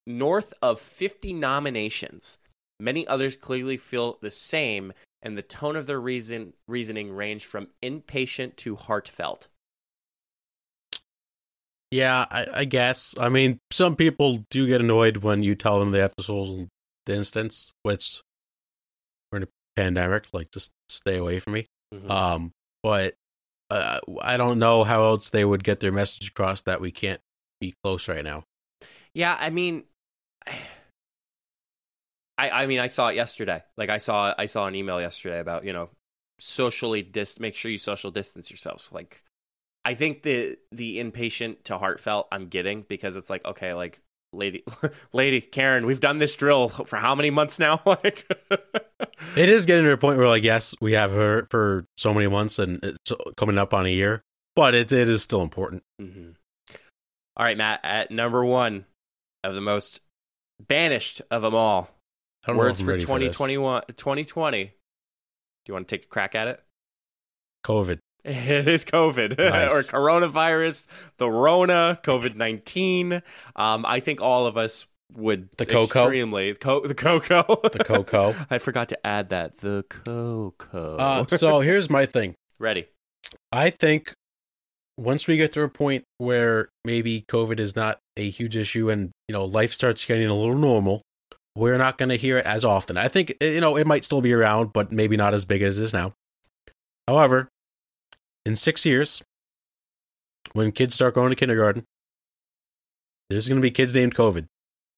north 0.06 0.54
of 0.62 0.82
50 0.82 1.32
nominations, 1.32 2.38
many 2.82 3.08
others 3.08 3.38
clearly 3.38 3.78
feel 3.78 4.18
the 4.20 4.30
same 4.30 4.92
and 5.22 5.38
the 5.38 5.42
tone 5.42 5.76
of 5.76 5.86
their 5.86 6.00
reason 6.00 6.54
reasoning 6.68 7.14
ranged 7.14 7.46
from 7.46 7.70
impatient 7.82 8.58
to 8.58 8.76
heartfelt. 8.76 9.48
Yeah, 11.92 12.26
I, 12.32 12.48
I 12.54 12.66
guess. 12.66 13.14
I 13.20 13.30
mean, 13.30 13.60
some 13.70 13.96
people 13.96 14.46
do 14.50 14.66
get 14.66 14.80
annoyed 14.82 15.18
when 15.18 15.44
you 15.44 15.56
tell 15.56 15.80
them 15.80 15.92
they 15.92 16.00
have 16.00 16.16
to 16.16 16.24
social 16.24 16.70
distance, 17.06 17.74
which 17.84 18.22
we're 19.32 19.38
in 19.40 19.44
a 19.44 19.48
pandemic. 19.76 20.28
Like, 20.32 20.52
just 20.52 20.72
stay 20.88 21.18
away 21.18 21.40
from 21.40 21.54
me. 21.54 21.66
Mhm. 21.94 22.10
Um, 22.10 22.52
but 22.82 23.16
uh, 23.70 24.00
I 24.22 24.38
don't 24.38 24.58
know 24.58 24.86
how 24.86 25.04
else 25.04 25.30
they 25.30 25.44
would 25.44 25.64
get 25.64 25.82
their 25.82 25.92
message 25.92 26.30
across 26.30 26.62
that 26.62 26.80
we 26.80 26.92
can't 26.92 27.22
be 27.60 27.74
close 27.84 28.08
right 28.08 28.24
now. 28.24 28.46
Yeah, 29.14 29.38
I 29.40 29.50
mean, 29.50 29.84
I 32.50 32.64
I 32.64 32.66
mean, 32.66 32.80
I 32.80 32.88
saw 32.88 33.10
it 33.10 33.16
yesterday. 33.16 33.64
Like 33.78 33.90
I 33.90 33.98
saw 33.98 34.34
I 34.38 34.46
saw 34.46 34.68
an 34.68 34.76
email 34.76 35.00
yesterday 35.00 35.40
about 35.40 35.64
you 35.66 35.74
know 35.74 35.90
socially 36.40 37.02
dis 37.02 37.40
make 37.40 37.56
sure 37.56 37.72
you 37.72 37.78
social 37.78 38.12
distance 38.12 38.50
yourselves. 38.50 38.90
Like 38.92 39.24
I 39.86 39.94
think 39.94 40.24
the 40.24 40.58
the 40.72 41.00
impatient 41.00 41.66
to 41.66 41.78
heartfelt 41.78 42.28
I'm 42.32 42.48
getting 42.48 42.84
because 42.88 43.16
it's 43.16 43.30
like 43.30 43.46
okay, 43.46 43.74
like 43.74 44.02
lady 44.34 44.64
lady 45.14 45.42
Karen, 45.42 45.86
we've 45.86 46.00
done 46.00 46.18
this 46.18 46.36
drill 46.36 46.70
for 46.70 46.98
how 46.98 47.16
many 47.16 47.30
months 47.30 47.60
now? 47.60 47.82
like 47.86 48.28
It 49.36 49.50
is 49.50 49.66
getting 49.66 49.86
to 49.86 49.92
a 49.92 49.98
point 49.98 50.18
where, 50.18 50.28
like, 50.28 50.44
yes, 50.44 50.76
we 50.82 50.94
have 50.94 51.12
her 51.12 51.46
for 51.50 51.86
so 51.98 52.14
many 52.14 52.28
months, 52.28 52.60
and 52.60 52.80
it's 52.84 53.14
coming 53.38 53.58
up 53.58 53.74
on 53.74 53.86
a 53.86 53.90
year, 53.90 54.24
but 54.56 54.76
it, 54.76 54.92
it 54.92 55.08
is 55.08 55.22
still 55.22 55.42
important. 55.42 55.84
Mhm. 56.02 56.36
All 57.38 57.46
right, 57.46 57.58
Matt, 57.58 57.80
at 57.84 58.12
number 58.12 58.44
one 58.44 58.86
of 59.44 59.56
the 59.56 59.62
most 59.62 60.02
banished 60.60 61.22
of 61.32 61.44
them 61.44 61.56
all, 61.56 61.78
I 61.78 61.86
don't 61.86 61.90
know 61.90 62.01
words 62.48 62.82
for 62.82 62.88
ready 62.88 63.02
2021 63.02 63.84
2020. 63.96 64.64
Do 64.66 64.72
you 65.68 65.74
want 65.74 65.88
to 65.88 65.96
take 65.98 66.06
a 66.06 66.10
crack 66.10 66.36
at 66.36 66.48
it? 66.48 66.64
COVID. 67.66 68.00
It 68.24 68.68
is 68.68 68.86
COVID 68.86 69.38
Nice. 69.40 69.72
or 69.72 69.82
coronavirus, 69.82 70.86
the 71.18 71.28
Rona, 71.30 72.00
COVID 72.04 72.36
19. 72.36 73.24
Um, 73.56 73.84
I 73.86 74.00
think 74.00 74.22
all 74.22 74.46
of 74.46 74.58
us 74.58 74.86
would 75.14 75.50
The 75.58 75.66
cocoa? 75.66 76.02
extremely 76.04 76.54
co- 76.54 76.86
the 76.86 76.94
cocoa, 76.94 77.44
The 77.64 77.84
cocoa. 77.84 78.36
I 78.52 78.60
forgot 78.60 78.90
to 78.90 79.08
add 79.08 79.30
that 79.30 79.58
the 79.58 79.84
cocoa. 79.90 80.98
uh, 80.98 81.26
so 81.36 81.62
here's 81.62 81.90
my 81.90 82.06
thing. 82.06 82.36
Ready? 82.60 82.86
I 83.52 83.72
think 83.72 84.14
once 84.98 85.26
we 85.28 85.36
get 85.36 85.52
to 85.54 85.64
a 85.64 85.70
point 85.70 86.04
where 86.20 86.70
maybe 86.86 87.26
COVID 87.28 87.60
is 87.60 87.76
not 87.76 87.98
a 88.18 88.30
huge 88.30 88.56
issue 88.56 88.92
and 88.92 89.10
you 89.28 89.34
know 89.34 89.46
life 89.46 89.74
starts 89.74 90.06
getting 90.06 90.28
a 90.30 90.36
little 90.36 90.58
normal, 90.58 91.02
we're 91.56 91.78
not 91.78 91.98
going 91.98 92.10
to 92.10 92.16
hear 92.16 92.38
it 92.38 92.46
as 92.46 92.64
often. 92.64 92.98
I 92.98 93.08
think 93.08 93.36
eh, 93.42 93.52
you 93.52 93.62
know 93.62 93.76
it 93.78 93.88
might 93.88 94.06
still 94.06 94.22
be 94.22 94.34
around, 94.34 94.74
but 94.74 94.92
maybe 94.92 95.18
not 95.18 95.34
as 95.34 95.46
big 95.46 95.62
as 95.62 95.80
it 95.80 95.84
is 95.84 95.94
now. 95.94 96.14
However, 97.08 97.50
in 98.46 98.56
six 98.56 98.86
years, 98.86 99.22
when 100.54 100.72
kids 100.72 100.96
start 100.96 101.16
going 101.16 101.30
to 101.30 101.36
kindergarten, 101.36 101.84
there's 103.30 103.48
going 103.48 103.58
to 103.58 103.62
be 103.62 103.72
kids 103.72 103.96
named 103.96 104.16
COVID, 104.16 104.46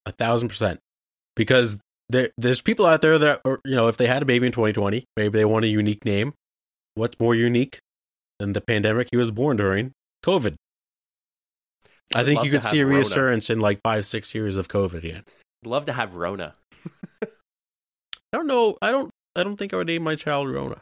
a 0.05 0.11
thousand 0.11 0.49
percent, 0.49 0.79
because 1.35 1.77
there 2.09 2.29
there's 2.37 2.61
people 2.61 2.85
out 2.85 3.01
there 3.01 3.17
that 3.17 3.41
are, 3.45 3.59
you 3.65 3.75
know 3.75 3.87
if 3.87 3.97
they 3.97 4.07
had 4.07 4.21
a 4.21 4.25
baby 4.25 4.45
in 4.45 4.51
2020, 4.51 5.05
maybe 5.17 5.37
they 5.37 5.45
want 5.45 5.65
a 5.65 5.69
unique 5.69 6.05
name. 6.05 6.33
What's 6.95 7.19
more 7.19 7.33
unique 7.33 7.79
than 8.39 8.53
the 8.53 8.61
pandemic 8.61 9.07
he 9.11 9.17
was 9.17 9.31
born 9.31 9.57
during? 9.57 9.93
COVID. 10.23 10.55
I 12.13 12.19
I'd 12.19 12.25
think 12.25 12.43
you 12.43 12.51
could 12.51 12.63
see 12.63 12.79
a 12.79 12.85
Rona. 12.85 12.97
reassurance 12.97 13.49
in 13.49 13.59
like 13.59 13.79
five, 13.83 14.05
six 14.05 14.35
years 14.35 14.57
of 14.57 14.67
COVID 14.67 15.03
again. 15.03 15.23
Love 15.65 15.85
to 15.87 15.93
have 15.93 16.15
Rona. 16.15 16.53
I 17.21 17.27
don't 18.37 18.47
know. 18.47 18.77
I 18.81 18.91
don't. 18.91 19.09
I 19.35 19.43
don't 19.43 19.57
think 19.57 19.73
I 19.73 19.77
would 19.77 19.87
name 19.87 20.03
my 20.03 20.15
child 20.15 20.49
Rona. 20.51 20.77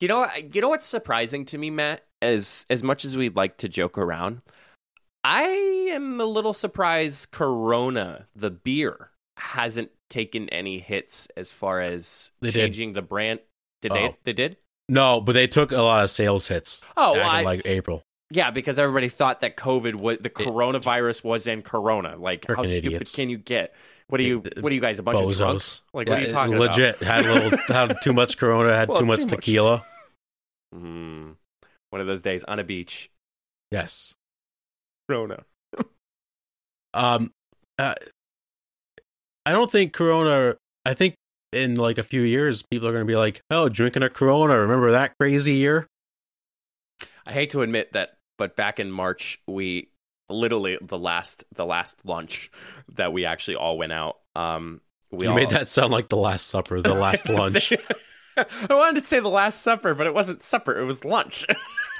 You 0.00 0.08
know, 0.08 0.26
you 0.52 0.60
know 0.60 0.68
what's 0.68 0.86
surprising 0.86 1.44
to 1.46 1.58
me, 1.58 1.70
Matt? 1.70 2.04
As 2.22 2.64
as 2.70 2.82
much 2.82 3.04
as 3.04 3.16
we'd 3.16 3.36
like 3.36 3.56
to 3.58 3.68
joke 3.68 3.98
around, 3.98 4.40
I 5.22 5.42
am 5.90 6.20
a 6.20 6.24
little 6.24 6.52
surprised. 6.52 7.30
Corona, 7.30 8.26
the 8.34 8.50
beer, 8.50 9.10
hasn't 9.38 9.90
taken 10.10 10.48
any 10.50 10.78
hits 10.78 11.28
as 11.36 11.52
far 11.52 11.80
as 11.80 12.32
They 12.40 12.48
did. 12.50 12.54
changing 12.60 12.92
the 12.94 13.02
brand. 13.02 13.40
Did 13.82 13.92
they? 13.92 14.08
Oh. 14.08 14.16
They 14.24 14.32
did. 14.32 14.56
No, 14.88 15.20
but 15.20 15.32
they 15.32 15.46
took 15.46 15.72
a 15.72 15.80
lot 15.80 16.04
of 16.04 16.10
sales 16.10 16.48
hits 16.48 16.82
Oh, 16.96 17.12
well, 17.12 17.20
back 17.22 17.32
I, 17.32 17.38
in 17.40 17.44
like 17.46 17.62
April. 17.64 18.02
yeah, 18.30 18.50
because 18.50 18.78
everybody 18.78 19.08
thought 19.08 19.40
that 19.40 19.56
COVID 19.56 19.94
was 19.94 20.18
the 20.20 20.28
coronavirus 20.30 21.24
was 21.24 21.46
in 21.46 21.62
Corona. 21.62 22.16
Like, 22.16 22.44
how 22.46 22.64
stupid 22.64 22.86
idiots. 22.86 23.14
can 23.14 23.30
you 23.30 23.38
get? 23.38 23.74
What 24.08 24.20
are 24.20 24.24
you? 24.24 24.40
What 24.60 24.70
are 24.70 24.74
you 24.74 24.80
guys? 24.80 24.98
A 24.98 25.02
bunch 25.02 25.18
of 25.18 25.24
Bozos. 25.24 25.38
drunks? 25.38 25.82
Like, 25.92 26.08
what 26.08 26.18
are 26.18 26.22
you 26.22 26.30
talking 26.30 26.58
legit, 26.58 27.02
had 27.02 27.24
a 27.24 27.32
little, 27.34 27.58
had 27.74 27.96
too 28.02 28.12
much 28.12 28.36
Corona, 28.36 28.74
had 28.74 28.88
Well, 28.88 28.98
too 28.98 29.06
much 29.06 29.20
too 29.20 29.26
tequila. 29.28 29.74
about? 29.74 29.86
Mm, 30.82 31.36
one 31.90 32.00
of 32.00 32.06
those 32.06 32.20
days 32.22 32.44
on 32.44 32.58
a 32.58 32.64
beach. 32.64 33.10
Yes. 33.70 34.14
Corona. 35.08 35.44
Um, 36.92 37.32
uh, 37.78 37.94
I 39.46 39.52
don't 39.52 39.70
think 39.70 39.92
Corona. 39.92 40.56
I 40.84 40.94
think 40.94 41.16
in 41.52 41.74
like 41.76 41.98
a 41.98 42.02
few 42.02 42.22
years, 42.22 42.62
people 42.62 42.86
are 42.88 42.92
going 42.92 43.06
to 43.06 43.10
be 43.10 43.16
like, 43.16 43.40
"Oh, 43.50 43.68
drinking 43.68 44.02
a 44.02 44.10
Corona." 44.10 44.58
Remember 44.58 44.90
that 44.92 45.14
crazy 45.18 45.54
year? 45.54 45.86
I 47.26 47.32
hate 47.32 47.50
to 47.50 47.62
admit 47.62 47.92
that, 47.94 48.14
but 48.38 48.54
back 48.54 48.78
in 48.78 48.90
March, 48.90 49.40
we 49.46 49.88
literally 50.28 50.78
the 50.80 50.98
last 50.98 51.44
the 51.54 51.66
last 51.66 51.96
lunch 52.04 52.50
that 52.94 53.12
we 53.12 53.24
actually 53.24 53.56
all 53.56 53.78
went 53.78 53.92
out. 53.92 54.18
Um, 54.34 54.80
we 55.10 55.24
you 55.24 55.30
all, 55.30 55.36
made 55.36 55.50
that 55.50 55.68
sound 55.68 55.92
like 55.92 56.08
the 56.08 56.16
Last 56.16 56.46
Supper, 56.46 56.80
the 56.80 56.94
last 56.94 57.28
lunch. 57.28 57.72
I 58.36 58.66
wanted 58.70 59.00
to 59.00 59.06
say 59.06 59.20
the 59.20 59.28
last 59.28 59.62
supper, 59.62 59.94
but 59.94 60.06
it 60.06 60.14
wasn't 60.14 60.40
supper; 60.40 60.78
it 60.78 60.84
was 60.84 61.04
lunch. 61.04 61.46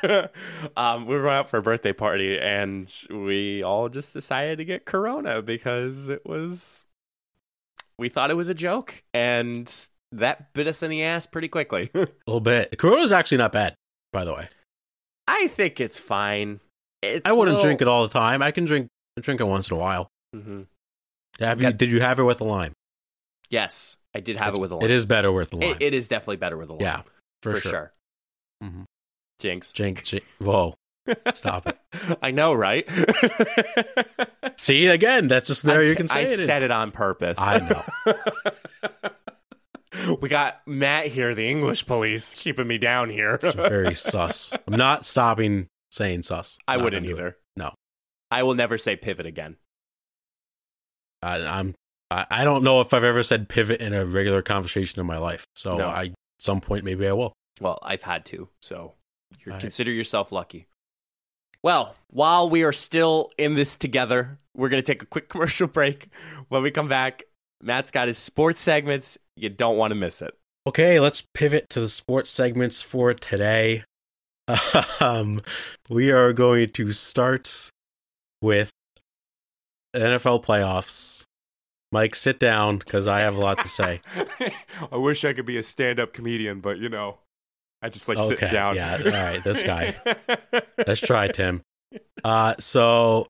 um, 0.77 1.07
we 1.07 1.15
were 1.15 1.29
out 1.29 1.49
for 1.49 1.59
a 1.59 1.63
birthday 1.63 1.93
party, 1.93 2.39
and 2.39 2.93
we 3.11 3.63
all 3.63 3.89
just 3.89 4.13
decided 4.13 4.59
to 4.59 4.65
get 4.65 4.85
Corona 4.85 5.43
because 5.43 6.09
it 6.09 6.27
was. 6.27 6.87
We 7.97 8.09
thought 8.09 8.31
it 8.31 8.35
was 8.35 8.49
a 8.49 8.55
joke, 8.55 9.05
and 9.13 9.73
that 10.11 10.53
bit 10.55 10.67
us 10.67 10.83
in 10.83 10.91
the 10.91 11.05
ass 11.05 11.27
pretty 11.27 11.49
quickly. 11.49 11.91
a 11.95 12.09
little 12.27 12.41
bit. 12.41 12.77
Corona's 12.79 13.13
actually 13.13 13.39
not 13.39 13.53
bad, 13.53 13.77
by 14.13 14.25
the 14.25 14.35
way. 14.35 14.49
I 15.29 15.47
think 15.47 15.81
it's 15.81 15.99
fine. 15.99 16.61
I 17.25 17.33
wouldn't 17.33 17.59
a 17.59 17.61
drink 17.63 17.81
it 17.83 17.89
all 17.89 18.03
the 18.07 18.13
time. 18.13 18.43
I 18.43 18.51
can 18.51 18.65
drink 18.65 18.89
drink 19.21 19.41
it 19.41 19.45
once 19.45 19.71
in 19.71 19.77
a 19.77 19.81
while. 19.81 20.11
hmm 20.33 20.63
Have 21.41 21.61
you? 21.61 21.69
Got- 21.69 21.79
Did 21.79 21.91
you 21.91 22.01
have 22.01 22.19
it 22.19 22.25
with 22.25 22.41
a 22.41 22.45
lime? 22.45 22.73
Yes, 23.51 23.97
I 24.15 24.21
did 24.21 24.37
have 24.37 24.49
It's- 24.49 24.59
it 24.59 24.61
with 24.61 24.73
a 24.73 24.77
lime. 24.77 24.85
It 24.85 24.91
is 24.91 25.07
better 25.07 25.31
with 25.33 25.51
the 25.51 25.57
lime. 25.57 25.71
It, 25.73 25.83
it 25.83 25.95
is 25.95 26.09
definitely 26.09 26.37
better 26.37 26.57
with 26.57 26.69
a 26.71 26.73
lime. 26.73 26.81
yeah, 26.83 27.03
for, 27.43 27.53
for, 27.53 27.61
sure. 27.61 27.71
sure. 27.71 27.93
Mhm. 28.65 28.85
Jinx. 29.41 29.73
Jink, 29.73 30.03
jink. 30.05 30.25
Whoa. 30.39 30.75
Stop 31.35 31.67
it. 31.69 31.79
I 32.23 32.31
know, 32.31 32.55
right? 32.55 32.89
See 34.57 34.87
again. 34.87 35.29
That's 35.29 35.51
a 35.51 35.55
scenario 35.55 35.91
you 35.91 35.97
can 35.97 36.09
say 36.09 36.21
I 36.21 36.23
it 36.23 36.31
in. 36.41 36.47
said 36.47 36.63
it 36.63 36.71
on 36.71 36.93
purpose. 36.93 37.37
I 37.39 37.59
know. 39.99 40.15
we 40.21 40.29
got 40.31 40.61
Matt 40.67 41.09
here, 41.09 41.35
the 41.35 41.49
English 41.49 41.85
police, 41.87 42.35
keeping 42.35 42.67
me 42.67 42.79
down 42.79 43.11
here. 43.11 43.39
It's 43.43 43.55
very 43.55 43.95
sus. 43.95 44.53
I'm 44.67 44.77
not 44.79 45.05
stopping 45.05 45.69
saying 45.95 46.23
sus. 46.25 46.59
I 46.67 46.77
Not 46.77 46.85
wouldn't 46.85 47.05
gonna 47.07 47.15
it. 47.15 47.19
either. 47.19 47.37
No. 47.57 47.75
I 48.31 48.43
will 48.43 48.55
never 48.55 48.77
say 48.77 48.97
pivot 48.97 49.27
again. 49.27 49.57
I, 51.23 51.37
I'm. 51.47 51.75
I, 52.11 52.27
I 52.31 52.45
don't 52.45 52.65
know 52.65 52.81
if 52.81 52.93
I've 52.93 53.05
ever 53.05 53.23
said 53.23 53.49
pivot 53.49 53.81
in 53.81 53.95
a 53.95 54.05
regular 54.05 54.43
conversation 54.43 55.01
in 55.01 55.07
my 55.07 55.19
life. 55.19 55.47
So 55.55 55.77
No. 55.77 55.87
I, 55.87 56.03
at 56.05 56.13
some 56.39 56.61
point, 56.61 56.85
maybe 56.85 57.07
I 57.09 57.13
will. 57.13 57.33
Well, 57.61 57.79
I've 57.83 58.03
had 58.03 58.25
to, 58.27 58.49
so 58.61 58.95
right. 59.47 59.61
consider 59.61 59.93
yourself 59.93 60.33
lucky. 60.33 60.67
Well, 61.63 61.95
while 62.11 62.51
we 62.51 62.63
are 62.63 62.73
still 62.73 63.31
in 63.39 63.55
this 63.55 63.77
together, 63.77 64.39
we're 64.55 64.69
going 64.69 64.83
to 64.83 64.87
take 64.87 65.03
a 65.03 65.07
quick 65.07 65.29
commercial 65.31 65.67
break. 65.67 66.09
When 66.49 66.63
we 66.63 66.71
come 66.71 66.89
back, 66.89 67.23
Matt's 67.63 67.91
got 67.91 68.09
his 68.09 68.19
sports 68.19 68.61
segments. 68.61 69.17
You 69.37 69.49
don't 69.49 69.77
want 69.79 69.93
to 69.93 69.95
miss 69.95 70.21
it. 70.21 70.35
Okay, 70.67 70.99
let's 71.01 71.23
pivot 71.33 71.69
to 71.71 71.81
the 71.81 71.89
sports 71.89 72.31
segments 72.31 72.83
for 72.83 73.15
today. 73.15 73.85
Um, 75.01 75.41
we 75.89 76.11
are 76.11 76.33
going 76.33 76.71
to 76.71 76.93
start 76.93 77.71
with 78.43 78.71
NFL 79.95 80.45
playoffs. 80.45 81.25
Mike, 81.93 82.15
sit 82.15 82.39
down 82.41 82.79
because 82.79 83.07
I 83.07 83.21
have 83.21 83.37
a 83.37 83.41
lot 83.41 83.59
to 83.63 83.69
say. 83.69 84.01
I 84.93 84.97
wish 84.97 85.25
I 85.25 85.33
could 85.33 85.47
be 85.47 85.57
a 85.57 85.63
stand-up 85.63 86.13
comedian, 86.13 86.61
but 86.61 86.79
you 86.79 86.89
know, 86.89 87.19
I 87.83 87.89
just 87.89 88.09
like 88.09 88.19
Okay, 88.19 88.35
sitting 88.35 88.51
down. 88.51 88.75
yeah, 88.77 88.99
all 89.05 89.11
right, 89.11 89.45
this 89.45 89.63
guy. 89.63 89.97
Let's 90.87 91.01
try, 91.01 91.29
Tim. 91.29 91.63
Uh, 92.25 92.55
so 92.59 93.27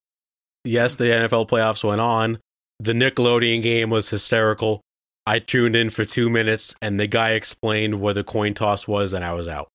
yes, 0.64 0.96
the 0.96 1.04
NFL 1.04 1.48
playoffs 1.48 1.84
went 1.84 2.00
on. 2.00 2.38
The 2.80 2.92
Nickelodeon 2.92 3.62
game 3.62 3.90
was 3.90 4.08
hysterical. 4.10 4.80
I 5.26 5.38
tuned 5.38 5.76
in 5.76 5.90
for 5.90 6.04
two 6.04 6.28
minutes, 6.30 6.74
and 6.82 6.98
the 6.98 7.06
guy 7.06 7.30
explained 7.32 8.00
what 8.00 8.16
a 8.18 8.24
coin 8.24 8.54
toss 8.54 8.88
was, 8.88 9.12
and 9.12 9.24
I 9.24 9.32
was 9.34 9.48
out. 9.48 9.68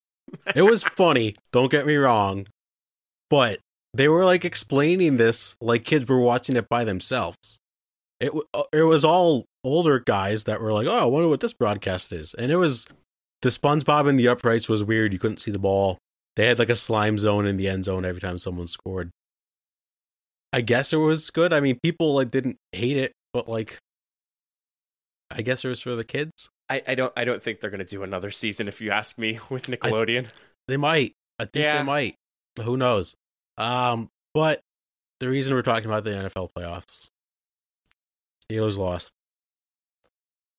It 0.54 0.62
was 0.62 0.84
funny. 0.84 1.36
Don't 1.52 1.70
get 1.70 1.86
me 1.86 1.96
wrong, 1.96 2.46
but 3.28 3.60
they 3.92 4.08
were 4.08 4.24
like 4.24 4.44
explaining 4.44 5.16
this 5.16 5.56
like 5.60 5.84
kids 5.84 6.06
were 6.06 6.20
watching 6.20 6.56
it 6.56 6.68
by 6.68 6.84
themselves. 6.84 7.58
It 8.20 8.32
uh, 8.54 8.64
it 8.72 8.82
was 8.82 9.04
all 9.04 9.46
older 9.64 9.98
guys 9.98 10.44
that 10.44 10.60
were 10.60 10.72
like, 10.72 10.86
"Oh, 10.86 10.98
I 10.98 11.04
wonder 11.04 11.28
what 11.28 11.40
this 11.40 11.52
broadcast 11.52 12.12
is," 12.12 12.34
and 12.34 12.50
it 12.50 12.56
was 12.56 12.86
the 13.42 13.48
SpongeBob 13.48 14.08
in 14.08 14.16
the 14.16 14.28
uprights 14.28 14.68
was 14.68 14.84
weird. 14.84 15.12
You 15.12 15.18
couldn't 15.18 15.40
see 15.40 15.50
the 15.50 15.58
ball. 15.58 15.98
They 16.36 16.46
had 16.46 16.58
like 16.58 16.68
a 16.68 16.76
slime 16.76 17.18
zone 17.18 17.46
in 17.46 17.56
the 17.56 17.68
end 17.68 17.84
zone 17.84 18.04
every 18.04 18.20
time 18.20 18.38
someone 18.38 18.66
scored. 18.66 19.10
I 20.52 20.60
guess 20.60 20.92
it 20.92 20.96
was 20.96 21.30
good. 21.30 21.52
I 21.52 21.60
mean, 21.60 21.78
people 21.82 22.14
like 22.14 22.30
didn't 22.30 22.56
hate 22.72 22.96
it, 22.96 23.12
but 23.32 23.48
like, 23.48 23.78
I 25.30 25.42
guess 25.42 25.64
it 25.64 25.68
was 25.68 25.80
for 25.80 25.96
the 25.96 26.04
kids. 26.04 26.50
I, 26.70 26.82
I 26.88 26.94
don't 26.94 27.12
I 27.16 27.24
don't 27.24 27.42
think 27.42 27.60
they're 27.60 27.70
gonna 27.70 27.84
do 27.84 28.02
another 28.04 28.30
season 28.30 28.68
if 28.68 28.80
you 28.80 28.90
ask 28.92 29.18
me 29.18 29.40
with 29.50 29.64
Nickelodeon. 29.66 30.28
They 30.68 30.76
might. 30.76 31.14
I 31.38 31.44
think 31.44 31.62
Yeah. 31.64 31.78
they 31.78 31.84
might. 31.84 32.14
Who 32.62 32.76
knows? 32.76 33.16
Um, 33.58 34.08
but 34.34 34.60
the 35.18 35.28
reason 35.28 35.54
we're 35.54 35.62
talking 35.62 35.86
about 35.86 36.04
the 36.04 36.10
NFL 36.10 36.50
playoffs, 36.56 37.08
Steelers 38.50 38.78
lost, 38.78 39.12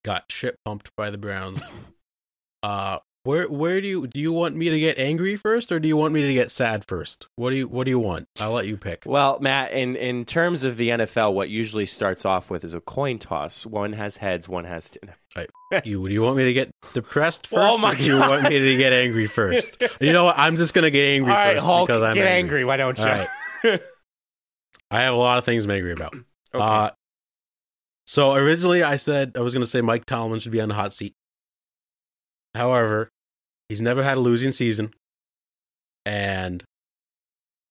got 0.04 0.24
shit 0.30 0.56
pumped 0.64 0.90
by 0.96 1.10
the 1.10 1.18
Browns. 1.18 1.72
uh, 2.62 2.98
where 3.24 3.48
where 3.48 3.80
do 3.80 3.86
you 3.88 4.06
do 4.06 4.18
you 4.18 4.32
want 4.32 4.56
me 4.56 4.68
to 4.70 4.78
get 4.80 4.98
angry 4.98 5.36
first, 5.36 5.70
or 5.70 5.78
do 5.78 5.86
you 5.88 5.96
want 5.96 6.12
me 6.12 6.22
to 6.22 6.34
get 6.34 6.50
sad 6.50 6.84
first? 6.84 7.28
What 7.36 7.50
do 7.50 7.56
you 7.56 7.68
what 7.68 7.84
do 7.84 7.90
you 7.90 7.98
want? 7.98 8.28
I'll 8.40 8.50
let 8.52 8.66
you 8.66 8.76
pick. 8.76 9.04
Well, 9.06 9.38
Matt, 9.40 9.72
in, 9.72 9.94
in 9.96 10.24
terms 10.24 10.64
of 10.64 10.76
the 10.76 10.88
NFL, 10.88 11.32
what 11.32 11.48
usually 11.48 11.86
starts 11.86 12.24
off 12.24 12.50
with 12.50 12.64
is 12.64 12.74
a 12.74 12.80
coin 12.80 13.18
toss. 13.18 13.64
One 13.64 13.92
has 13.92 14.16
heads, 14.16 14.48
one 14.48 14.64
has. 14.64 14.90
T- 14.90 14.98
You 15.84 16.06
do 16.06 16.12
you 16.12 16.22
want 16.22 16.36
me 16.36 16.44
to 16.44 16.52
get 16.52 16.70
depressed 16.92 17.46
first, 17.46 17.72
Oh 17.72 17.78
my 17.78 17.92
or 17.92 17.94
do 17.94 18.04
you 18.04 18.18
want 18.18 18.42
me 18.42 18.58
to 18.58 18.76
get 18.76 18.92
angry 18.92 19.26
first? 19.26 19.82
you 20.00 20.12
know 20.12 20.24
what? 20.24 20.34
I'm 20.38 20.56
just 20.56 20.74
gonna 20.74 20.90
get 20.90 21.04
angry 21.04 21.30
All 21.32 21.36
right, 21.38 21.54
first 21.54 21.64
Hulk, 21.66 21.86
because 21.88 22.02
I'm 22.02 22.14
get 22.14 22.26
angry. 22.26 22.60
angry. 22.60 22.64
Why 22.66 22.76
don't 22.76 22.98
you? 22.98 23.04
Right. 23.04 23.28
I 24.90 25.00
have 25.02 25.14
a 25.14 25.16
lot 25.16 25.38
of 25.38 25.44
things 25.46 25.64
I'm 25.64 25.70
angry 25.70 25.92
about. 25.92 26.12
Okay. 26.14 26.62
Uh, 26.62 26.90
so 28.06 28.34
originally 28.34 28.82
I 28.82 28.96
said 28.96 29.32
I 29.36 29.40
was 29.40 29.54
going 29.54 29.62
to 29.62 29.66
say 29.68 29.80
Mike 29.80 30.04
Tomlin 30.04 30.40
should 30.40 30.52
be 30.52 30.60
on 30.60 30.68
the 30.68 30.74
hot 30.74 30.92
seat. 30.92 31.14
However, 32.54 33.08
he's 33.68 33.82
never 33.82 34.02
had 34.02 34.18
a 34.18 34.20
losing 34.20 34.52
season, 34.52 34.92
and 36.04 36.64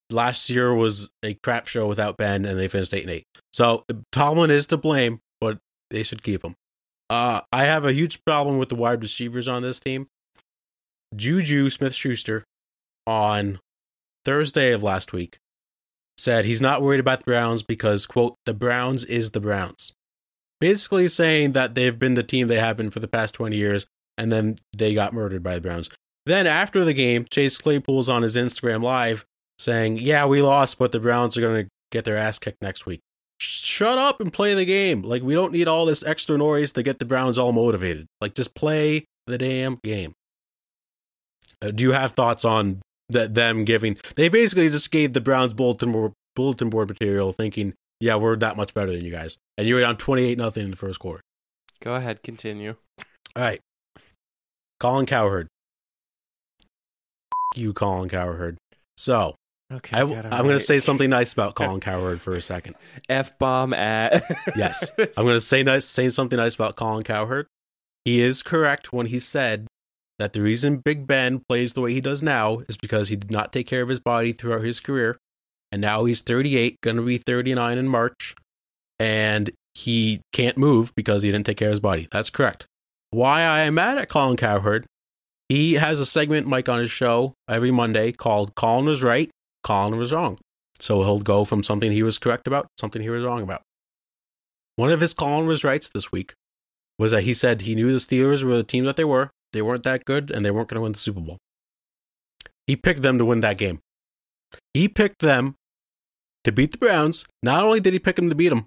last 0.10 0.50
year 0.50 0.74
was 0.74 1.10
a 1.24 1.36
crap 1.36 1.68
show 1.68 1.88
without 1.88 2.18
Ben, 2.18 2.46
and 2.46 2.60
they 2.60 2.68
finished 2.68 2.94
eight 2.94 3.04
and 3.04 3.12
eight. 3.12 3.26
So 3.54 3.86
Tomlin 4.12 4.52
is 4.52 4.68
to 4.68 4.78
blame, 4.78 5.20
but 5.40 5.60
they 5.90 6.04
should 6.04 6.24
keep 6.24 6.44
him. 6.44 6.56
Uh, 7.10 7.42
I 7.52 7.66
have 7.66 7.86
a 7.86 7.94
huge 7.94 8.24
problem 8.26 8.58
with 8.58 8.70
the 8.70 8.76
wide 8.76 9.02
receivers 9.02 9.48
on 9.48 9.64
this 9.64 9.80
team. 9.80 10.08
Juju 11.16 11.70
Smith 11.70 11.94
Schuster 11.94 12.46
on 13.06 13.60
Thursday 14.24 14.72
of 14.72 14.82
last 14.82 15.12
week 15.12 15.38
said 16.18 16.46
he's 16.46 16.62
not 16.62 16.82
worried 16.82 17.00
about 17.00 17.20
the 17.20 17.26
Browns 17.26 17.64
because, 17.64 18.06
quote, 18.06 18.36
the 18.46 18.54
Browns 18.54 19.04
is 19.04 19.32
the 19.32 19.42
Browns. 19.42 19.92
Basically 20.62 21.10
saying 21.10 21.54
that 21.54 21.76
they've 21.76 21.98
been 21.98 22.14
the 22.14 22.24
team 22.24 22.48
they 22.48 22.60
have 22.60 22.78
been 22.78 22.92
for 22.92 23.00
the 23.00 23.08
past 23.08 23.34
20 23.36 23.58
years, 23.58 23.88
and 24.18 24.32
then 24.32 24.56
they 24.76 24.94
got 24.94 25.14
murdered 25.14 25.44
by 25.44 25.56
the 25.56 25.62
Browns. 25.62 25.90
Then 26.26 26.48
after 26.48 26.86
the 26.86 26.94
game, 26.94 27.26
Chase 27.30 27.58
Claypool's 27.58 28.10
on 28.10 28.22
his 28.22 28.36
Instagram 28.36 28.84
Live 28.84 29.26
saying, 29.58 29.98
yeah, 29.98 30.26
we 30.26 30.42
lost, 30.42 30.78
but 30.78 30.92
the 30.92 31.00
Browns 31.00 31.38
are 31.38 31.42
going 31.42 31.66
to 31.66 31.70
get 31.92 32.06
their 32.06 32.18
ass 32.18 32.40
kicked 32.40 32.62
next 32.62 32.86
week. 32.86 33.02
Shut 33.40 33.98
up 33.98 34.22
and 34.22 34.32
play 34.32 34.54
the 34.54 34.66
game. 34.66 35.02
Like, 35.02 35.24
we 35.24 35.34
don't 35.34 35.52
need 35.52 35.68
all 35.68 35.86
this 35.86 36.04
extra 36.04 36.38
noise 36.38 36.72
to 36.74 36.84
get 36.84 37.00
the 37.00 37.06
Browns 37.06 37.40
all 37.40 37.52
motivated. 37.52 38.06
Like, 38.20 38.36
just 38.36 38.54
play 38.54 39.06
the 39.26 39.38
damn 39.38 39.80
game. 39.84 40.14
Uh, 41.62 41.72
do 41.72 41.84
you 41.84 41.92
have 41.92 42.14
thoughts 42.14 42.46
on 42.46 42.82
that 43.10 43.36
them 43.36 43.66
giving 43.66 43.98
they 44.16 44.30
basically 44.30 44.70
just 44.70 44.90
gave 44.90 45.14
the 45.14 45.22
Browns 45.22 45.54
bulletin 45.54 45.92
board, 45.92 46.14
bulletin 46.36 46.70
board 46.70 46.90
material 46.90 47.34
thinking, 47.34 47.74
yeah, 48.00 48.16
we're 48.16 48.36
that 48.38 48.58
much 48.58 48.74
better 48.74 48.92
than 48.92 49.04
you 49.04 49.12
guys. 49.12 49.38
And 49.58 49.68
you 49.68 49.76
were 49.76 49.82
down 49.82 49.98
28 49.98 50.38
nothing 50.38 50.66
in 50.66 50.72
the 50.72 50.78
first 50.78 51.00
quarter. 51.00 51.22
Go 51.82 51.96
ahead, 51.96 52.24
continue. 52.24 52.76
All 53.36 53.44
right. 53.44 53.60
Colin 54.82 55.06
Cowherd. 55.06 55.48
You 57.56 57.72
Colin 57.72 58.10
Cowherd. 58.10 58.58
So, 58.98 59.36
Okay, 59.72 59.96
I, 59.96 60.02
am 60.02 60.10
going 60.10 60.58
to 60.58 60.60
say 60.60 60.80
something 60.80 61.10
nice 61.10 61.32
about 61.34 61.54
Colin 61.56 61.80
Cowherd 61.80 62.20
for 62.20 62.34
a 62.34 62.42
second. 62.42 62.76
f 63.08 63.38
bomb 63.38 63.74
at. 63.74 64.24
Yes. 64.56 64.92
I'm 64.98 65.24
going 65.24 65.36
to 65.36 65.40
say 65.40 65.62
nice 65.62 65.86
say 65.86 66.10
something 66.10 66.38
nice 66.38 66.56
about 66.56 66.78
Colin 66.78 67.04
Cowherd. 67.04 67.46
He 68.06 68.22
is 68.22 68.42
correct 68.42 68.92
when 68.92 69.06
he 69.06 69.20
said 69.20 69.68
that 70.18 70.34
the 70.34 70.42
reason 70.42 70.82
Big 70.84 71.06
Ben 71.06 71.44
plays 71.48 71.74
the 71.74 71.82
way 71.82 71.94
he 71.94 72.02
does 72.02 72.24
now 72.24 72.64
is 72.68 72.76
because 72.76 73.10
he 73.10 73.16
did 73.16 73.30
not 73.30 73.54
take 73.54 73.68
care 73.68 73.84
of 73.84 73.90
his 73.90 74.00
body 74.00 74.34
throughout 74.34 74.64
his 74.64 74.80
career. 74.80 75.16
And 75.72 75.80
now 75.80 76.06
he's 76.06 76.22
38, 76.22 76.82
going 76.82 76.98
to 76.98 77.04
be 77.04 77.20
39 77.20 77.78
in 77.78 77.88
March. 77.88 78.34
And 79.00 79.52
he 79.76 80.22
can't 80.34 80.58
move 80.58 80.92
because 80.96 81.22
he 81.22 81.32
didn't 81.32 81.46
take 81.46 81.58
care 81.58 81.70
of 81.70 81.74
his 81.74 81.80
body. 81.80 82.08
That's 82.12 82.32
correct. 82.32 82.66
Why 83.12 83.42
I 83.42 83.62
am 83.62 83.76
mad 83.76 83.98
at 83.98 84.10
Colin 84.10 84.38
Cowherd, 84.38 84.86
he 85.50 85.74
has 85.74 86.00
a 86.00 86.06
segment, 86.06 86.48
Mike, 86.48 86.70
on 86.70 86.80
his 86.80 86.92
show 86.92 87.34
every 87.50 87.72
Monday 87.72 88.14
called 88.14 88.56
Colin 88.56 88.86
was 88.86 89.04
right, 89.04 89.30
Colin 89.64 89.98
was 89.98 90.12
wrong. 90.12 90.38
So 90.80 91.04
he'll 91.04 91.20
go 91.20 91.46
from 91.46 91.62
something 91.62 91.92
he 91.92 92.04
was 92.04 92.18
correct 92.18 92.48
about, 92.48 92.68
something 92.80 93.02
he 93.02 93.10
was 93.10 93.24
wrong 93.24 93.44
about. 93.44 93.62
One 94.78 94.92
of 94.92 95.02
his 95.02 95.14
Colin 95.14 95.46
was 95.46 95.64
rights 95.64 95.90
this 95.90 96.12
week 96.12 96.34
was 96.98 97.12
that 97.12 97.24
he 97.24 97.34
said 97.34 97.62
he 97.62 97.76
knew 97.76 97.92
the 97.92 97.98
Steelers 97.98 98.44
were 98.44 98.56
the 98.56 98.64
team 98.64 98.86
that 98.86 98.96
they 98.96 99.04
were. 99.04 99.30
They 99.54 99.62
weren't 99.62 99.84
that 99.84 100.06
good 100.06 100.32
and 100.32 100.46
they 100.46 100.52
weren't 100.52 100.70
going 100.70 100.76
to 100.76 100.82
win 100.82 100.94
the 100.94 101.00
Super 101.00 101.20
Bowl. 101.20 101.38
He 102.66 102.76
picked 102.76 103.02
them 103.02 103.18
to 103.18 103.26
win 103.26 103.42
that 103.42 103.58
game. 103.58 103.80
He 104.74 104.88
picked 104.88 105.20
them 105.20 105.56
to 106.44 106.52
beat 106.52 106.72
the 106.72 106.78
Browns. 106.78 107.26
Not 107.44 107.64
only 107.64 107.80
did 107.80 107.94
he 107.94 108.00
pick 108.00 108.16
them 108.16 108.30
to 108.30 108.36
beat 108.36 108.50
them, 108.50 108.66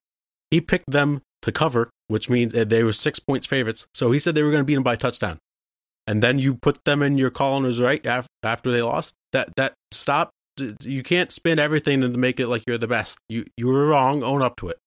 he 0.51 0.61
picked 0.61 0.91
them 0.91 1.23
to 1.43 1.53
cover, 1.53 1.91
which 2.09 2.29
means 2.31 2.53
that 2.53 2.69
they 2.69 2.83
were 2.83 2.93
six 2.93 3.19
points 3.19 3.47
favorites. 3.47 3.87
So 3.95 4.11
he 4.13 4.19
said 4.19 4.35
they 4.35 4.43
were 4.43 4.51
going 4.51 4.63
to 4.63 4.67
beat 4.67 4.75
them 4.75 4.83
by 4.83 4.97
touchdown. 4.97 5.39
And 6.07 6.23
then 6.23 6.39
you 6.39 6.55
put 6.55 6.85
them 6.85 7.03
in 7.03 7.17
your 7.17 7.31
Colin 7.31 7.63
was 7.65 7.81
right 7.81 8.05
af- 8.05 8.27
after 8.43 8.71
they 8.71 8.83
lost. 8.83 9.15
That 9.33 9.55
that 9.57 9.75
stop. 9.91 10.31
You 10.83 11.03
can't 11.03 11.33
spin 11.33 11.59
everything 11.59 12.01
to 12.03 12.09
make 12.09 12.39
it 12.39 12.47
like 12.47 12.63
you're 12.67 12.79
the 12.79 12.87
best. 12.87 13.19
You 13.29 13.47
you 13.57 13.67
were 13.69 13.87
wrong. 13.87 14.23
Own 14.23 14.43
up 14.43 14.57
to 14.59 14.69
it. 14.69 14.79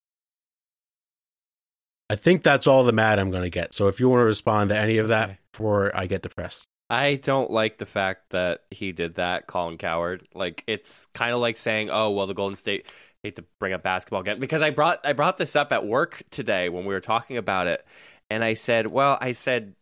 I 2.09 2.15
think 2.15 2.43
that's 2.43 2.67
all 2.67 2.83
the 2.83 2.93
mad 2.93 3.19
I'm 3.19 3.31
going 3.31 3.43
to 3.43 3.49
get. 3.49 3.73
So 3.73 3.87
if 3.87 3.99
you 3.99 4.07
want 4.07 4.21
to 4.21 4.25
respond 4.25 4.69
to 4.69 4.77
any 4.77 4.97
of 4.97 5.09
that 5.09 5.29
Okay. 5.29 5.37
before 5.51 5.91
I 5.95 6.05
get 6.05 6.21
depressed, 6.21 6.65
I 6.89 7.15
don't 7.15 7.51
like 7.51 7.79
the 7.79 7.85
fact 7.85 8.29
that 8.29 8.61
he 8.71 8.93
did 8.93 9.15
that, 9.15 9.45
Colin 9.47 9.77
Cowherd. 9.77 10.25
Like 10.33 10.63
it's 10.67 11.07
kind 11.07 11.33
of 11.33 11.41
like 11.41 11.57
saying, 11.57 11.89
"Oh, 11.89 12.11
well, 12.11 12.27
the 12.27 12.33
Golden 12.33 12.55
State." 12.55 12.85
Hate 13.27 13.35
to 13.35 13.45
bring 13.59 13.73
up 13.73 13.83
basketball 13.83 14.21
again 14.21 14.39
because 14.39 14.61
I 14.61 14.69
brought 14.69 15.05
I 15.05 15.11
brought 15.11 15.37
this 15.37 15.57
up 15.57 15.73
at 15.73 15.85
work 15.85 16.23
today 16.31 16.69
when 16.69 16.85
we 16.85 16.93
were 16.93 17.01
talking 17.01 17.35
about 17.35 17.67
it, 17.67 17.85
and 18.29 18.41
I 18.41 18.53
said, 18.53 18.87
"Well, 18.87 19.17
I 19.19 19.33
said." 19.33 19.75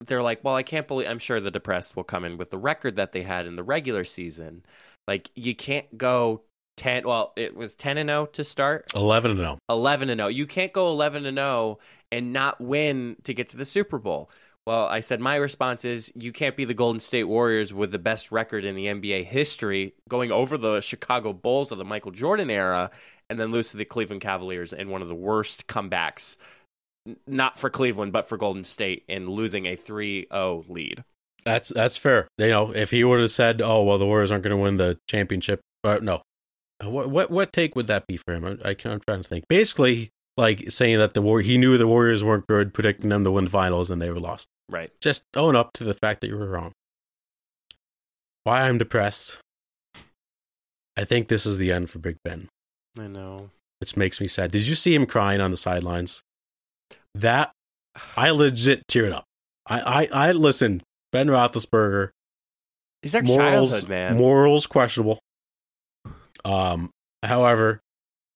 They're 0.00 0.22
like, 0.22 0.44
well, 0.44 0.54
I 0.54 0.62
can't 0.62 0.86
believe. 0.86 1.08
I'm 1.08 1.18
sure 1.18 1.40
the 1.40 1.50
depressed 1.50 1.96
will 1.96 2.04
come 2.04 2.24
in 2.24 2.38
with 2.38 2.50
the 2.50 2.56
record 2.56 2.94
that 2.96 3.10
they 3.10 3.24
had 3.24 3.46
in 3.46 3.56
the 3.56 3.64
regular 3.64 4.04
season. 4.04 4.64
Like, 5.08 5.28
you 5.34 5.56
can't 5.56 5.98
go 5.98 6.42
ten. 6.76 7.02
Well, 7.04 7.32
it 7.36 7.56
was 7.56 7.74
ten 7.74 7.98
and 7.98 8.08
zero 8.08 8.26
to 8.26 8.44
start. 8.44 8.92
eleven 8.94 9.32
and 9.32 9.40
oh. 9.40 9.42
zero. 9.42 9.58
11 9.68 10.08
and 10.08 10.20
0. 10.20 10.28
You 10.28 10.46
can't 10.46 10.72
go 10.72 10.88
11 10.90 11.26
and 11.26 11.36
0 11.36 11.80
and 12.12 12.32
not 12.32 12.60
win 12.60 13.16
to 13.24 13.34
get 13.34 13.48
to 13.48 13.56
the 13.56 13.64
Super 13.64 13.98
Bowl. 13.98 14.30
Well, 14.68 14.84
I 14.84 15.00
said 15.00 15.18
my 15.18 15.36
response 15.36 15.86
is 15.86 16.12
you 16.14 16.30
can't 16.30 16.54
be 16.54 16.66
the 16.66 16.74
Golden 16.74 17.00
State 17.00 17.24
Warriors 17.24 17.72
with 17.72 17.90
the 17.90 17.98
best 17.98 18.30
record 18.30 18.66
in 18.66 18.74
the 18.74 18.84
NBA 18.84 19.24
history 19.24 19.94
going 20.10 20.30
over 20.30 20.58
the 20.58 20.82
Chicago 20.82 21.32
Bulls 21.32 21.72
of 21.72 21.78
the 21.78 21.86
Michael 21.86 22.10
Jordan 22.10 22.50
era 22.50 22.90
and 23.30 23.40
then 23.40 23.50
lose 23.50 23.70
to 23.70 23.78
the 23.78 23.86
Cleveland 23.86 24.20
Cavaliers 24.20 24.74
in 24.74 24.90
one 24.90 25.00
of 25.00 25.08
the 25.08 25.14
worst 25.14 25.68
comebacks 25.68 26.36
not 27.26 27.58
for 27.58 27.70
Cleveland 27.70 28.12
but 28.12 28.28
for 28.28 28.36
Golden 28.36 28.62
State 28.62 29.04
in 29.08 29.30
losing 29.30 29.64
a 29.64 29.74
3-0 29.74 30.68
lead. 30.68 31.02
That's 31.46 31.70
that's 31.70 31.96
fair. 31.96 32.28
You 32.36 32.50
know, 32.50 32.70
if 32.72 32.90
he 32.90 33.04
would 33.04 33.20
have 33.20 33.30
said, 33.30 33.62
"Oh, 33.62 33.82
well, 33.84 33.96
the 33.96 34.04
Warriors 34.04 34.30
aren't 34.30 34.44
going 34.44 34.54
to 34.54 34.62
win 34.62 34.76
the 34.76 34.98
championship," 35.08 35.62
uh, 35.82 35.98
no. 36.02 36.20
What 36.84 37.08
what 37.08 37.30
what 37.30 37.54
take 37.54 37.74
would 37.74 37.86
that 37.86 38.06
be 38.06 38.18
for 38.18 38.34
him? 38.34 38.44
I, 38.44 38.50
I 38.68 38.76
I'm 38.84 39.00
trying 39.00 39.22
to 39.22 39.28
think. 39.30 39.46
Basically, 39.48 40.10
like 40.36 40.70
saying 40.70 40.98
that 40.98 41.14
the 41.14 41.22
war 41.22 41.40
he 41.40 41.56
knew 41.56 41.78
the 41.78 41.88
Warriors 41.88 42.22
weren't 42.22 42.46
good, 42.46 42.74
predicting 42.74 43.08
them 43.08 43.24
to 43.24 43.30
win 43.30 43.48
finals, 43.48 43.90
and 43.90 44.02
they 44.02 44.10
were 44.10 44.20
lost. 44.20 44.46
Right. 44.68 44.90
Just 45.00 45.22
own 45.34 45.56
up 45.56 45.72
to 45.74 45.84
the 45.84 45.94
fact 45.94 46.20
that 46.20 46.28
you 46.28 46.36
were 46.36 46.48
wrong. 46.48 46.72
Why 48.44 48.62
I'm 48.68 48.78
depressed. 48.78 49.38
I 50.96 51.04
think 51.04 51.28
this 51.28 51.46
is 51.46 51.58
the 51.58 51.70
end 51.72 51.90
for 51.90 51.98
Big 51.98 52.16
Ben, 52.24 52.48
I 52.98 53.06
know. 53.06 53.50
which 53.80 53.96
makes 53.96 54.20
me 54.20 54.26
sad. 54.26 54.50
Did 54.50 54.66
you 54.66 54.74
see 54.74 54.94
him 54.94 55.06
crying 55.06 55.40
on 55.40 55.50
the 55.50 55.56
sidelines? 55.56 56.22
That 57.14 57.52
I 58.16 58.30
legit 58.30 58.82
teared 58.88 59.12
up. 59.12 59.24
I 59.66 60.08
I, 60.12 60.28
I 60.28 60.32
listen. 60.32 60.82
Ben 61.12 61.28
Roethlisberger 61.28 62.10
He's 63.02 63.14
our 63.14 63.22
morals 63.22 63.70
childhood, 63.70 63.88
man. 63.88 64.16
morals 64.16 64.66
questionable. 64.66 65.18
Um, 66.44 66.90
however, 67.22 67.80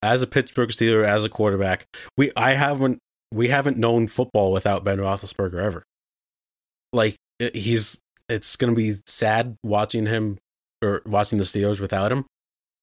as 0.02 0.22
a 0.22 0.26
Pittsburgh 0.26 0.70
Steeler, 0.70 1.04
as 1.04 1.24
a 1.24 1.28
quarterback, 1.28 1.84
we 2.16 2.30
I 2.36 2.52
haven't 2.54 2.98
we 3.32 3.48
haven't 3.48 3.76
known 3.76 4.06
football 4.08 4.52
without 4.52 4.84
Ben 4.84 4.98
Roethlisberger 4.98 5.60
ever. 5.62 5.82
Like 6.92 7.16
he's, 7.38 8.00
it's 8.28 8.56
gonna 8.56 8.74
be 8.74 8.96
sad 9.06 9.56
watching 9.62 10.06
him 10.06 10.38
or 10.82 11.02
watching 11.06 11.38
the 11.38 11.44
Steelers 11.44 11.80
without 11.80 12.12
him. 12.12 12.24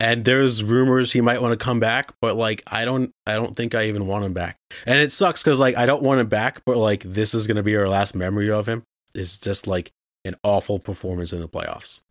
And 0.02 0.24
there's 0.24 0.64
rumors 0.64 1.12
he 1.12 1.20
might 1.20 1.42
want 1.42 1.60
to 1.60 1.64
come 1.64 1.80
back, 1.82 2.14
but 2.22 2.36
like 2.36 2.64
I 2.68 2.86
don't, 2.86 3.12
I 3.26 3.34
don't 3.34 3.56
think 3.56 3.76
I 3.76 3.86
even 3.88 4.08
want 4.08 4.24
him 4.24 4.34
back. 4.34 4.56
And 4.86 4.98
it 4.98 5.12
sucks 5.12 5.44
because 5.44 5.60
like 5.60 5.76
I 5.76 5.86
don't 5.86 6.04
want 6.04 6.22
him 6.22 6.28
back, 6.28 6.62
but 6.66 6.78
like 6.78 7.04
this 7.04 7.34
is 7.34 7.48
gonna 7.48 7.64
be 7.64 7.76
our 7.76 7.90
last 7.90 8.16
memory 8.16 8.50
of 8.50 8.68
him. 8.68 8.84
It's 9.14 9.38
just 9.38 9.68
like 9.68 9.92
an 10.26 10.36
awful 10.44 10.80
performance 10.80 11.34
in 11.34 11.40
the 11.40 11.50
playoffs. 11.50 12.02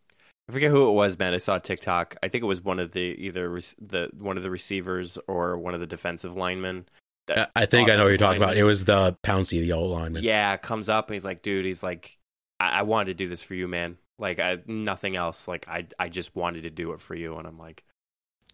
I 0.48 0.52
forget 0.52 0.70
who 0.70 0.88
it 0.88 0.92
was, 0.92 1.18
man. 1.18 1.34
I 1.34 1.38
saw 1.38 1.58
TikTok. 1.58 2.16
I 2.22 2.28
think 2.28 2.42
it 2.42 2.46
was 2.46 2.62
one 2.62 2.78
of 2.78 2.92
the 2.92 3.00
either 3.00 3.48
the 3.78 4.10
one 4.18 4.38
of 4.38 4.42
the 4.42 4.50
receivers 4.50 5.18
or 5.28 5.58
one 5.58 5.74
of 5.74 5.80
the 5.80 5.86
defensive 5.86 6.34
linemen. 6.34 6.86
I 7.28 7.46
I 7.54 7.66
think 7.66 7.88
I 7.88 7.96
know 7.96 8.04
what 8.04 8.08
you're 8.08 8.18
talking 8.18 8.42
about. 8.42 8.56
It 8.56 8.64
was 8.64 8.84
the 8.84 9.16
Pouncey, 9.24 9.60
the 9.60 9.72
old 9.72 9.90
lineman. 9.90 10.22
Yeah, 10.22 10.56
comes 10.56 10.88
up 10.88 11.08
and 11.08 11.14
he's 11.14 11.24
like, 11.24 11.42
dude, 11.42 11.64
he's 11.64 11.82
like, 11.82 12.18
I, 12.60 12.80
I 12.80 12.82
wanted 12.82 13.06
to 13.06 13.14
do 13.14 13.28
this 13.28 13.42
for 13.42 13.54
you, 13.54 13.68
man. 13.68 13.98
Like 14.18 14.38
I, 14.38 14.58
nothing 14.66 15.16
else. 15.16 15.46
Like 15.46 15.66
I 15.68 15.86
I 15.98 16.08
just 16.08 16.34
wanted 16.34 16.62
to 16.62 16.70
do 16.70 16.92
it 16.92 17.00
for 17.00 17.14
you, 17.14 17.36
and 17.36 17.46
I'm 17.46 17.58
like, 17.58 17.84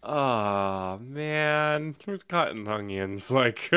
oh 0.03 0.99
man, 0.99 1.95
who's 2.05 2.23
cutting 2.23 2.67
onions? 2.67 3.31
Like 3.35 3.71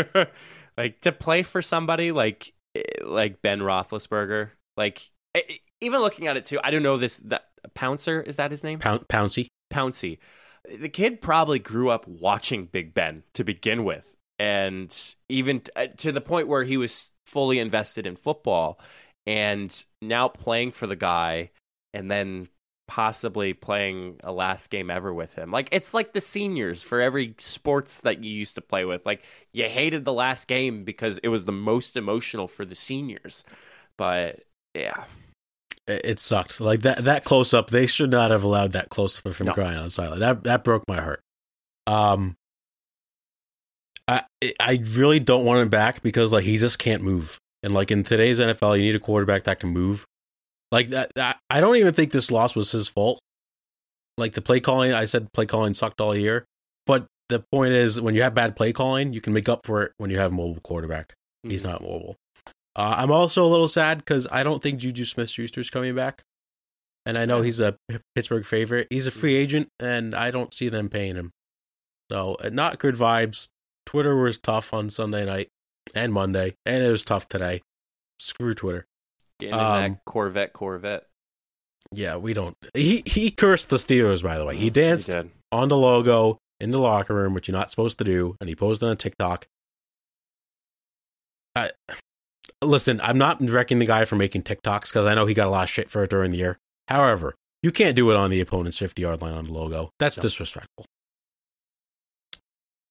like 0.77 1.01
to 1.01 1.13
play 1.13 1.43
for 1.43 1.61
somebody 1.61 2.13
like 2.13 2.53
eh, 2.75 2.83
like 3.03 3.43
Ben 3.43 3.61
Roethlisberger. 3.61 4.51
Like 4.77 5.11
eh, 5.35 5.41
even 5.81 6.01
looking 6.01 6.27
at 6.27 6.37
it 6.37 6.45
too, 6.45 6.61
I 6.63 6.71
don't 6.71 6.83
know 6.83 6.97
this 6.97 7.19
that 7.19 7.47
Pouncer 7.75 8.21
is 8.21 8.37
that 8.37 8.51
his 8.51 8.63
name? 8.63 8.79
Poun- 8.79 9.05
Pouncey. 9.09 9.49
Pouncey. 9.73 10.19
The 10.79 10.89
kid 10.89 11.21
probably 11.21 11.59
grew 11.59 11.91
up 11.91 12.07
watching 12.07 12.67
Big 12.67 12.93
Ben 12.93 13.23
to 13.33 13.45
begin 13.45 13.85
with, 13.85 14.15
and 14.39 15.15
even 15.29 15.63
uh, 15.77 15.89
to 15.99 16.13
the 16.13 16.21
point 16.21 16.49
where 16.49 16.65
he 16.65 16.77
was 16.77 17.09
fully 17.27 17.59
invested 17.59 18.07
in 18.07 18.17
football, 18.17 18.81
and 19.27 19.85
now 20.01 20.29
playing 20.29 20.71
for 20.73 20.87
the 20.87 20.97
guy, 20.97 21.51
and 21.93 22.11
then 22.11 22.49
possibly 22.87 23.53
playing 23.53 24.19
a 24.25 24.33
last 24.33 24.71
game 24.71 24.91
ever 24.91 25.13
with 25.13 25.35
him. 25.35 25.51
Like 25.51 25.69
it's 25.73 25.93
like 25.93 26.15
the 26.15 26.23
seniors 26.23 26.83
for 26.83 27.03
every 27.03 27.35
sports 27.37 28.01
that 28.01 28.25
you 28.25 28.31
used 28.31 28.55
to 28.55 28.63
play 28.63 28.87
with. 28.87 29.05
Like 29.05 29.25
you 29.53 29.65
hated 29.65 30.07
the 30.07 30.13
last 30.13 30.49
game 30.49 30.85
because 30.85 31.19
it 31.19 31.29
was 31.29 31.45
the 31.45 31.53
most 31.53 31.97
emotional 31.99 32.47
for 32.49 32.65
the 32.65 32.75
seniors. 32.75 33.45
But 33.99 34.45
yeah, 34.75 35.05
It, 35.87 36.01
it 36.05 36.21
sucked. 36.21 36.63
Like 36.63 36.81
that 36.81 36.99
that 37.05 37.25
close 37.25 37.53
up, 37.53 37.69
they 37.69 37.85
should 37.85 38.11
not 38.11 38.31
have 38.31 38.43
allowed 38.43 38.73
that 38.73 38.89
close 38.89 39.19
up 39.19 39.27
of 39.27 39.37
him 39.37 39.49
No. 39.49 39.53
crying 39.53 39.77
on 39.77 39.85
the 39.85 39.91
sideline. 39.91 40.21
That 40.21 40.45
that 40.45 40.65
broke 40.65 40.85
my 40.89 41.03
heart. 41.03 41.21
Um, 41.87 42.37
I 44.09 44.23
I 44.59 44.83
really 44.89 45.21
don't 45.21 45.45
want 45.45 45.61
him 45.61 45.69
back 45.69 46.03
because 46.03 46.33
like 46.33 46.45
he 46.45 46.57
just 46.59 46.79
can't 46.79 47.03
move. 47.03 47.39
And 47.63 47.75
like 47.75 47.91
in 47.91 48.05
today's 48.05 48.41
NFL, 48.41 48.77
you 48.77 48.83
need 48.83 48.95
a 48.95 49.01
quarterback 49.01 49.45
that 49.45 49.61
can 49.61 49.71
move. 49.71 50.05
Like 50.73 50.89
that, 50.89 51.13
that 51.15 51.39
I 51.51 51.61
don't 51.61 51.77
even 51.77 51.95
think 51.95 52.13
this 52.13 52.31
loss 52.31 52.55
was 52.57 52.73
his 52.73 52.89
fault. 52.89 53.21
Like 54.17 54.33
the 54.33 54.43
play 54.43 54.61
calling, 54.61 54.93
I 54.93 55.05
said 55.05 55.33
play 55.33 55.47
calling 55.47 55.75
sucked 55.75 56.01
all 56.01 56.17
year. 56.17 56.45
But 56.87 57.07
the 57.29 57.45
point 57.53 57.75
is, 57.75 58.01
when 58.01 58.15
you 58.15 58.23
have 58.23 58.35
bad 58.35 58.57
play 58.57 58.73
calling, 58.73 59.13
you 59.13 59.21
can 59.21 59.33
make 59.33 59.49
up 59.49 59.67
for 59.67 59.83
it 59.83 59.93
when 59.99 60.11
you 60.11 60.19
have 60.19 60.33
a 60.33 60.35
mobile 60.35 60.61
quarterback. 60.63 61.15
He's 61.43 61.63
Mhm. 61.63 61.67
not 61.67 61.83
mobile. 61.83 62.17
Uh, 62.77 62.95
I'm 62.97 63.11
also 63.11 63.45
a 63.45 63.49
little 63.49 63.69
sad 63.69 63.99
because 63.99 64.27
I 64.31 64.43
don't 64.43 64.63
think 64.63 64.79
Juju 64.81 65.05
Smith 65.05 65.29
Schuster's 65.31 65.69
coming 65.71 65.95
back. 65.95 66.23
And 67.05 67.19
I 67.19 67.25
know 67.25 67.43
he's 67.43 67.61
a 67.61 67.77
Pittsburgh 68.15 68.45
favorite. 68.45 68.87
He's 68.91 69.07
a 69.07 69.11
free 69.11 69.35
agent, 69.35 69.69
and 69.81 70.15
I 70.15 70.31
don't 70.31 70.53
see 70.55 70.69
them 70.69 70.89
paying 70.89 71.17
him. 71.17 71.31
So, 72.11 72.37
uh, 72.43 72.51
not 72.51 72.79
good 72.79 72.95
vibes. 72.95 73.49
Twitter 73.89 74.15
was 74.15 74.37
tough 74.37 74.75
on 74.75 74.91
Sunday 74.91 75.25
night 75.25 75.49
and 75.95 76.13
Monday, 76.13 76.55
and 76.67 76.85
it 76.85 76.91
was 76.91 77.05
tough 77.05 77.27
today. 77.27 77.63
Screw 78.21 78.53
Twitter. 78.53 78.85
getting 79.41 79.55
in 79.55 79.61
Um, 79.65 79.81
that 79.93 80.05
Corvette, 80.05 80.53
Corvette. 80.53 81.07
Yeah, 81.91 82.17
we 82.17 82.35
don't. 82.35 82.55
He 82.75 83.03
he 83.07 83.31
cursed 83.31 83.71
the 83.71 83.77
Steelers, 83.77 84.23
by 84.23 84.37
the 84.37 84.45
way. 84.45 84.57
He 84.57 84.69
danced 84.69 85.07
did. 85.11 85.31
on 85.51 85.69
the 85.69 85.77
logo 85.79 86.37
in 86.61 86.71
the 86.71 86.79
locker 86.79 87.15
room, 87.15 87.33
which 87.33 87.49
you're 87.49 87.57
not 87.57 87.71
supposed 87.71 87.97
to 87.97 88.05
do, 88.05 88.37
and 88.43 88.49
he 88.51 88.55
posted 88.55 88.87
on 88.91 88.99
TikTok. 88.99 89.47
I, 91.57 91.71
listen, 92.63 93.01
I'm 93.03 93.17
not 93.17 93.39
wrecking 93.41 93.79
the 93.79 93.87
guy 93.87 94.05
for 94.05 94.17
making 94.17 94.43
TikToks 94.43 94.91
because 94.91 95.07
I 95.07 95.15
know 95.15 95.25
he 95.25 95.33
got 95.33 95.47
a 95.47 95.51
lot 95.51 95.63
of 95.65 95.71
shit 95.71 95.89
for 95.89 96.03
it 96.03 96.11
during 96.11 96.31
the 96.31 96.37
year. 96.37 96.59
However, 96.89 97.35
you 97.63 97.73
can't 97.73 97.97
do 97.97 98.11
it 98.11 98.17
on 98.17 98.29
the 98.29 98.41
opponent's 98.41 98.77
50 98.79 99.01
yard 99.01 99.23
line 99.23 99.33
on 99.33 99.45
the 99.45 99.53
logo. 99.53 99.89
That's 99.99 100.19
No. 100.19 100.23
disrespectful. 100.23 100.85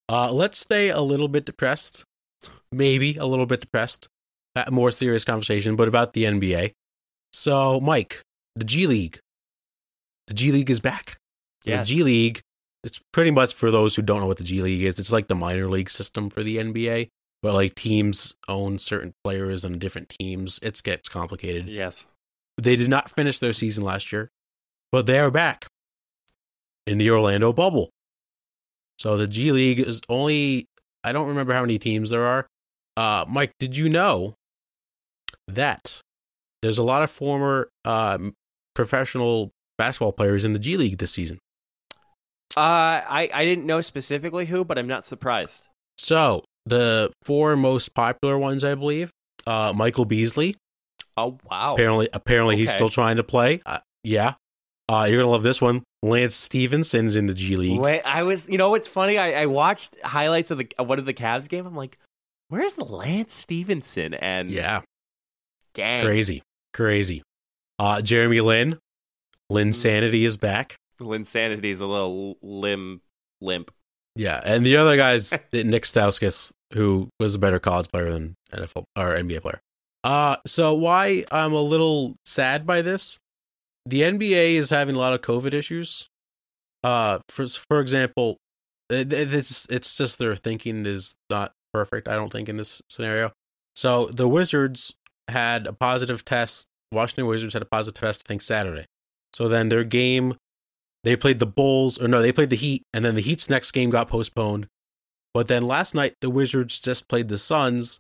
Uh, 0.10 0.32
let's 0.32 0.60
stay 0.60 0.89
a 0.89 1.01
little 1.01 1.28
bit 1.28 1.45
depressed, 1.45 2.05
maybe 2.72 3.16
a 3.18 3.26
little 3.26 3.45
bit 3.45 3.62
depressed. 3.62 4.08
A 4.55 4.72
more 4.72 4.89
serious 4.89 5.24
conversation, 5.24 5.76
but 5.76 5.88
about 5.88 6.14
the 6.14 6.24
NBA. 6.24 6.74
So, 7.32 7.80
Mike, 7.80 8.24
the 8.55 8.66
G 8.66 8.88
League. 8.88 9.20
The 10.28 10.34
G 10.34 10.51
League 10.51 10.70
is 10.70 10.80
back. 10.80 11.18
Yes. 11.64 11.88
The 11.88 11.95
G 11.95 12.03
League, 12.03 12.41
it's 12.84 12.99
pretty 13.14 13.30
much 13.30 13.53
for 13.53 13.70
those 13.70 13.95
who 13.95 14.01
don't 14.01 14.22
know 14.22 14.26
what 14.26 14.38
the 14.38 14.43
G 14.43 14.62
League 14.62 14.82
is, 14.82 14.97
it's 14.97 15.12
like 15.12 15.28
the 15.28 15.36
minor 15.36 15.70
league 15.70 15.89
system 15.89 16.30
for 16.32 16.41
the 16.41 16.55
NBA, 16.55 17.10
but 17.43 17.53
like 17.53 17.76
teams 17.76 18.34
own 18.47 18.80
certain 18.80 19.14
players 19.24 19.64
and 19.64 19.80
different 19.80 20.10
teams. 20.20 20.60
It 20.64 20.82
gets 20.84 21.08
complicated. 21.08 21.68
Yes. 21.68 22.08
They 22.58 22.76
did 22.76 22.89
not 22.89 23.12
finish 23.12 23.38
their 23.38 23.53
season 23.53 23.84
last 23.84 24.12
year, 24.12 24.32
but 24.91 25.05
they 25.05 25.20
are 25.20 25.30
back 25.30 25.68
in 26.88 26.97
the 26.97 27.12
Orlando 27.12 27.53
bubble. 27.53 27.91
So 28.97 29.17
the 29.17 29.27
G 29.27 29.51
League 29.51 29.79
is 29.79 30.01
only, 30.09 30.65
I 31.03 31.11
don't 31.11 31.27
remember 31.27 31.53
how 31.53 31.61
many 31.61 31.77
teams 31.77 32.09
there 32.09 32.25
are. 32.25 32.47
Uh, 32.95 33.25
Mike, 33.27 33.51
did 33.59 33.77
you 33.77 33.89
know 33.89 34.33
that 35.47 36.01
there's 36.61 36.79
a 36.79 36.83
lot 36.83 37.03
of 37.03 37.11
former 37.11 37.69
um, 37.85 38.33
professional 38.73 39.51
basketball 39.77 40.13
players 40.13 40.45
in 40.45 40.53
the 40.53 40.59
G 40.59 40.77
League 40.77 40.97
this 40.97 41.11
season? 41.11 41.37
Uh, 42.55 43.05
I 43.07 43.29
I 43.33 43.45
didn't 43.45 43.65
know 43.65 43.81
specifically 43.81 44.47
who, 44.47 44.65
but 44.65 44.79
I'm 44.79 44.87
not 44.87 45.05
surprised. 45.05 45.63
So 45.99 46.43
the 46.65 47.11
four 47.23 47.55
most 47.55 47.93
popular 47.93 48.37
ones, 48.37 48.63
I 48.63 48.73
believe, 48.73 49.11
uh, 49.45 49.73
Michael 49.75 50.05
Beasley. 50.05 50.55
Oh 51.15 51.37
wow. 51.49 51.73
Apparently, 51.73 52.09
apparently 52.13 52.57
he's 52.57 52.71
still 52.71 52.89
trying 52.89 53.17
to 53.17 53.23
play. 53.23 53.61
Uh, 53.65 53.79
yeah, 54.03 54.35
uh, 54.89 55.05
you're 55.07 55.19
gonna 55.19 55.29
love 55.29 55.43
this 55.43 55.61
one. 55.61 55.83
Lance 56.10 56.36
Stephenson's 56.36 57.16
in 57.16 57.26
the 57.28 57.34
G 57.34 57.55
League. 57.55 57.80
La- 57.80 57.99
I 58.12 58.24
was, 58.24 58.49
you 58.49 58.58
know, 58.58 58.70
what's 58.72 58.88
funny? 58.88 59.18
I, 59.18 59.43
I 59.43 59.45
watched 59.45 59.95
highlights 60.03 60.51
of 60.51 60.58
the 60.60 60.68
of 60.78 60.88
one 60.88 60.99
of 60.99 61.05
the 61.05 61.14
Cavs 61.14 61.47
game. 61.49 61.66
I'm 61.66 61.76
like, 61.76 61.97
where's 62.49 62.78
Lance 62.78 63.34
Stephenson? 63.34 64.14
And 64.14 64.49
Yeah, 64.51 64.82
dang, 65.74 66.03
crazy, 66.03 66.43
crazy. 66.74 67.24
Uh, 67.80 68.01
Jeremy 68.01 68.41
Lin, 68.41 68.80
Lin 69.49 69.70
Mm. 69.70 69.76
Sanity 69.76 70.26
is 70.26 70.38
back. 70.38 70.76
Linsanity 70.99 71.66
is 71.66 71.80
a 71.80 71.86
little 71.86 72.38
limb 72.41 73.01
limp. 73.39 73.72
Yeah, 74.16 74.41
and 74.43 74.66
the 74.66 74.78
other 74.78 74.97
guy's 74.97 75.32
Nick 75.53 75.84
Stauskas, 75.84 76.51
who 76.74 77.10
was 77.20 77.36
a 77.36 77.39
better 77.39 77.60
college 77.60 77.88
player 77.91 78.12
than 78.12 78.34
NFL 78.51 78.84
or 78.95 79.10
NBA 79.16 79.41
player. 79.43 79.60
Uh, 80.03 80.38
so 80.47 80.74
why 80.74 81.24
I'm 81.32 81.53
a 81.53 81.62
little 81.62 82.16
sad 82.26 82.66
by 82.66 82.82
this? 82.82 83.20
The 83.89 84.01
NBA 84.01 84.55
is 84.55 84.69
having 84.69 84.95
a 84.95 84.99
lot 84.99 85.13
of 85.13 85.21
COVID 85.21 85.53
issues. 85.53 86.07
Uh, 86.83 87.19
for 87.29 87.47
for 87.47 87.79
example, 87.79 88.38
it, 88.89 89.11
it- 89.13 89.33
it's 89.33 89.65
it's 89.69 89.95
just 89.97 90.19
their 90.19 90.35
thinking 90.35 90.85
is 90.85 91.15
not 91.29 91.53
perfect. 91.73 92.07
I 92.07 92.15
don't 92.15 92.31
think 92.31 92.49
in 92.49 92.57
this 92.57 92.81
scenario. 92.89 93.31
So 93.75 94.07
the 94.07 94.27
Wizards 94.27 94.95
had 95.27 95.67
a 95.67 95.73
positive 95.73 96.23
test. 96.25 96.65
Washington 96.91 97.27
Wizards 97.27 97.53
had 97.53 97.61
a 97.61 97.65
positive 97.65 97.99
test. 97.99 98.23
I 98.25 98.27
think 98.27 98.41
Saturday. 98.41 98.85
So 99.33 99.47
then 99.47 99.69
their 99.69 99.83
game 99.83 100.35
they 101.03 101.15
played 101.15 101.39
the 101.39 101.45
Bulls, 101.45 102.01
or 102.01 102.07
no, 102.07 102.21
they 102.21 102.31
played 102.33 102.49
the 102.49 102.55
Heat, 102.57 102.83
and 102.93 103.05
then 103.05 103.15
the 103.15 103.21
Heat's 103.21 103.49
next 103.49 103.71
game 103.71 103.89
got 103.89 104.09
postponed. 104.09 104.67
But 105.33 105.47
then 105.47 105.61
last 105.63 105.93
night, 105.95 106.15
the 106.21 106.29
Wizards 106.29 106.79
just 106.79 107.07
played 107.07 107.27
the 107.29 107.38
Suns 107.38 107.99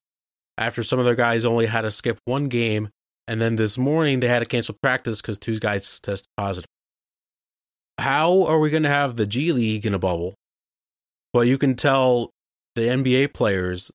after 0.57 0.83
some 0.83 0.99
of 0.99 1.05
their 1.05 1.15
guys 1.15 1.45
only 1.45 1.67
had 1.67 1.81
to 1.81 1.91
skip 1.91 2.17
one 2.25 2.47
game. 2.49 2.89
And 3.27 3.41
then 3.41 3.55
this 3.55 3.77
morning, 3.77 4.19
they 4.19 4.27
had 4.27 4.39
to 4.39 4.45
cancel 4.45 4.75
practice 4.81 5.21
because 5.21 5.37
two 5.37 5.59
guys 5.59 5.99
tested 5.99 6.27
positive. 6.37 6.67
How 7.99 8.43
are 8.43 8.59
we 8.59 8.69
going 8.69 8.83
to 8.83 8.89
have 8.89 9.15
the 9.15 9.25
G 9.25 9.51
League 9.51 9.85
in 9.85 9.93
a 9.93 9.99
bubble? 9.99 10.35
But 11.33 11.47
you 11.47 11.57
can 11.57 11.75
tell 11.75 12.31
the 12.75 12.83
NBA 12.83 13.33
players 13.33 13.91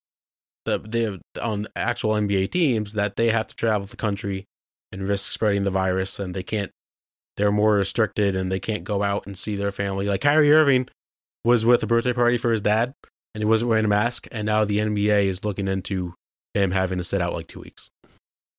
that 0.67 0.91
they 0.93 1.19
on 1.41 1.67
actual 1.75 2.13
NBA 2.13 2.51
teams 2.51 2.93
that 2.93 3.17
they 3.17 3.31
have 3.31 3.47
to 3.49 3.55
travel 3.55 3.87
the 3.87 3.97
country 3.97 4.45
and 4.91 5.09
risk 5.09 5.33
spreading 5.33 5.63
the 5.63 5.71
virus, 5.71 6.19
and 6.19 6.35
they 6.35 6.43
can't 6.43 6.71
they're 7.37 7.53
more 7.53 7.75
restricted 7.75 8.37
and 8.37 8.53
they 8.53 8.61
can't 8.61 8.85
go 8.85 9.03
out 9.03 9.27
and 9.27 9.39
see 9.39 9.57
their 9.57 9.73
family. 9.73 10.07
Like 10.07 10.21
Kyrie 10.21 10.53
Irving 10.53 10.89
was 11.45 11.65
with 11.65 11.83
a 11.83 11.87
birthday 11.87 12.13
party 12.13 12.37
for 12.37 12.53
his 12.53 12.61
dad 12.61 12.93
and 13.35 13.41
he 13.41 13.47
wasn't 13.47 13.71
wearing 13.71 13.87
a 13.87 13.89
mask, 13.89 14.29
and 14.31 14.45
now 14.45 14.65
the 14.65 14.79
NBA 14.79 15.25
is 15.25 15.45
looking 15.45 15.67
into 15.67 16.15
him 16.53 16.73
having 16.73 16.99
to 16.99 17.05
sit 17.05 17.23
out 17.23 17.33
like 17.33 17.47
two 17.47 17.61
weeks. 17.61 17.89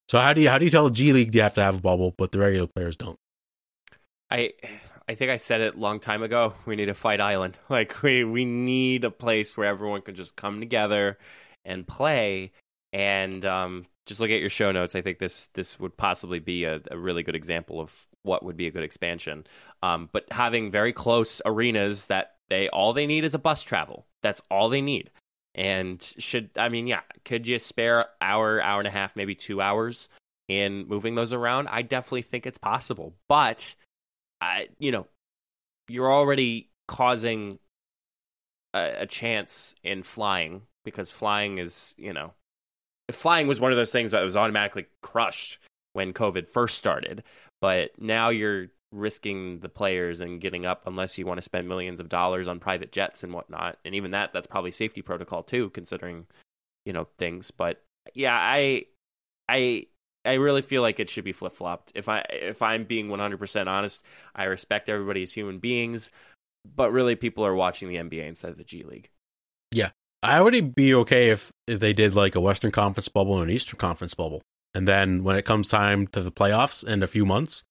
So 0.09 0.19
how 0.19 0.33
do 0.33 0.41
you 0.41 0.49
how 0.49 0.57
do 0.57 0.65
you 0.65 0.71
tell 0.71 0.89
G 0.89 1.13
League 1.13 1.33
you 1.33 1.41
have 1.41 1.55
to 1.55 1.63
have 1.63 1.77
a 1.77 1.81
bubble, 1.81 2.13
but 2.17 2.31
the 2.31 2.39
regular 2.39 2.67
players 2.67 2.95
don't? 2.95 3.17
I 4.29 4.53
I 5.07 5.15
think 5.15 5.31
I 5.31 5.37
said 5.37 5.61
it 5.61 5.75
a 5.75 5.79
long 5.79 5.99
time 5.99 6.23
ago. 6.23 6.53
We 6.65 6.75
need 6.75 6.89
a 6.89 6.93
fight 6.93 7.21
island. 7.21 7.57
Like 7.69 8.01
we 8.03 8.23
we 8.23 8.45
need 8.45 9.03
a 9.03 9.11
place 9.11 9.57
where 9.57 9.67
everyone 9.67 10.01
can 10.01 10.15
just 10.15 10.35
come 10.35 10.59
together 10.59 11.17
and 11.65 11.87
play. 11.87 12.51
And 12.91 13.43
um, 13.43 13.87
just 14.05 14.19
look 14.19 14.29
at 14.29 14.39
your 14.39 14.49
show 14.49 14.71
notes. 14.71 14.95
I 14.95 15.01
think 15.01 15.19
this 15.19 15.47
this 15.53 15.79
would 15.79 15.97
possibly 15.97 16.39
be 16.39 16.65
a, 16.65 16.81
a 16.91 16.97
really 16.97 17.23
good 17.23 17.35
example 17.35 17.79
of 17.79 18.07
what 18.23 18.43
would 18.43 18.57
be 18.57 18.67
a 18.67 18.71
good 18.71 18.83
expansion. 18.83 19.45
Um, 19.81 20.09
but 20.11 20.31
having 20.31 20.71
very 20.71 20.93
close 20.93 21.41
arenas 21.45 22.07
that 22.07 22.35
they 22.49 22.69
all 22.69 22.93
they 22.93 23.07
need 23.07 23.23
is 23.23 23.33
a 23.33 23.39
bus 23.39 23.63
travel. 23.63 24.05
That's 24.21 24.41
all 24.51 24.69
they 24.69 24.81
need. 24.81 25.09
And 25.55 26.01
should 26.01 26.49
I 26.57 26.69
mean, 26.69 26.87
yeah, 26.87 27.01
could 27.25 27.47
you 27.47 27.59
spare 27.59 28.07
hour, 28.21 28.61
hour 28.61 28.79
and 28.79 28.87
a 28.87 28.91
half, 28.91 29.15
maybe 29.15 29.35
two 29.35 29.61
hours 29.61 30.09
in 30.47 30.87
moving 30.87 31.15
those 31.15 31.33
around? 31.33 31.67
I 31.67 31.83
definitely 31.83 32.23
think 32.23 32.45
it's 32.45 32.57
possible. 32.57 33.13
But 33.29 33.75
I, 34.41 34.69
you 34.79 34.91
know, 34.91 35.07
you're 35.87 36.11
already 36.11 36.69
causing 36.87 37.59
a, 38.73 39.01
a 39.01 39.05
chance 39.05 39.75
in 39.83 40.03
flying 40.03 40.63
because 40.83 41.11
flying 41.11 41.59
is, 41.59 41.93
you 41.97 42.13
know, 42.13 42.33
flying 43.11 43.47
was 43.47 43.59
one 43.59 43.71
of 43.71 43.77
those 43.77 43.91
things 43.91 44.11
that 44.11 44.23
was 44.23 44.35
automatically 44.35 44.87
crushed 45.01 45.59
when 45.93 46.13
COVID 46.13 46.47
first 46.47 46.77
started. 46.77 47.23
but 47.61 47.91
now 47.97 48.29
you're 48.29 48.67
risking 48.93 49.59
the 49.59 49.69
players 49.69 50.21
and 50.21 50.39
getting 50.39 50.65
up 50.65 50.83
unless 50.85 51.17
you 51.17 51.25
want 51.25 51.37
to 51.37 51.41
spend 51.41 51.67
millions 51.67 51.99
of 51.99 52.09
dollars 52.09 52.47
on 52.47 52.59
private 52.59 52.91
jets 52.91 53.23
and 53.23 53.33
whatnot. 53.33 53.77
And 53.83 53.95
even 53.95 54.11
that, 54.11 54.31
that's 54.33 54.47
probably 54.47 54.71
safety 54.71 55.01
protocol 55.01 55.43
too, 55.43 55.69
considering 55.71 56.27
you 56.85 56.93
know 56.93 57.07
things. 57.17 57.51
But 57.51 57.81
yeah, 58.13 58.35
I, 58.35 58.85
I, 59.49 59.87
I 60.25 60.33
really 60.33 60.61
feel 60.61 60.81
like 60.81 60.99
it 60.99 61.09
should 61.09 61.23
be 61.23 61.31
flip 61.31 61.53
flopped. 61.53 61.91
If 61.95 62.07
I 62.07 62.23
if 62.29 62.61
I'm 62.61 62.85
being 62.85 63.09
100 63.09 63.37
percent 63.37 63.67
honest, 63.67 64.05
I 64.35 64.45
respect 64.45 64.89
everybody 64.89 65.23
as 65.23 65.33
human 65.33 65.59
beings, 65.59 66.11
but 66.63 66.91
really 66.91 67.15
people 67.15 67.45
are 67.45 67.55
watching 67.55 67.89
the 67.89 67.95
NBA 67.95 68.27
instead 68.27 68.51
of 68.51 68.57
the 68.57 68.63
G 68.63 68.83
League. 68.83 69.09
Yeah, 69.71 69.89
I 70.21 70.41
would 70.41 70.75
be 70.75 70.93
okay 70.95 71.29
if 71.29 71.51
if 71.67 71.79
they 71.79 71.93
did 71.93 72.13
like 72.13 72.35
a 72.35 72.41
Western 72.41 72.71
Conference 72.71 73.07
bubble 73.07 73.39
and 73.39 73.49
an 73.49 73.55
Eastern 73.55 73.79
Conference 73.79 74.13
bubble, 74.13 74.41
and 74.73 74.87
then 74.87 75.23
when 75.23 75.35
it 75.35 75.45
comes 75.45 75.67
time 75.67 76.07
to 76.07 76.21
the 76.21 76.31
playoffs 76.31 76.85
in 76.85 77.03
a 77.03 77.07
few 77.07 77.25
months, 77.25 77.63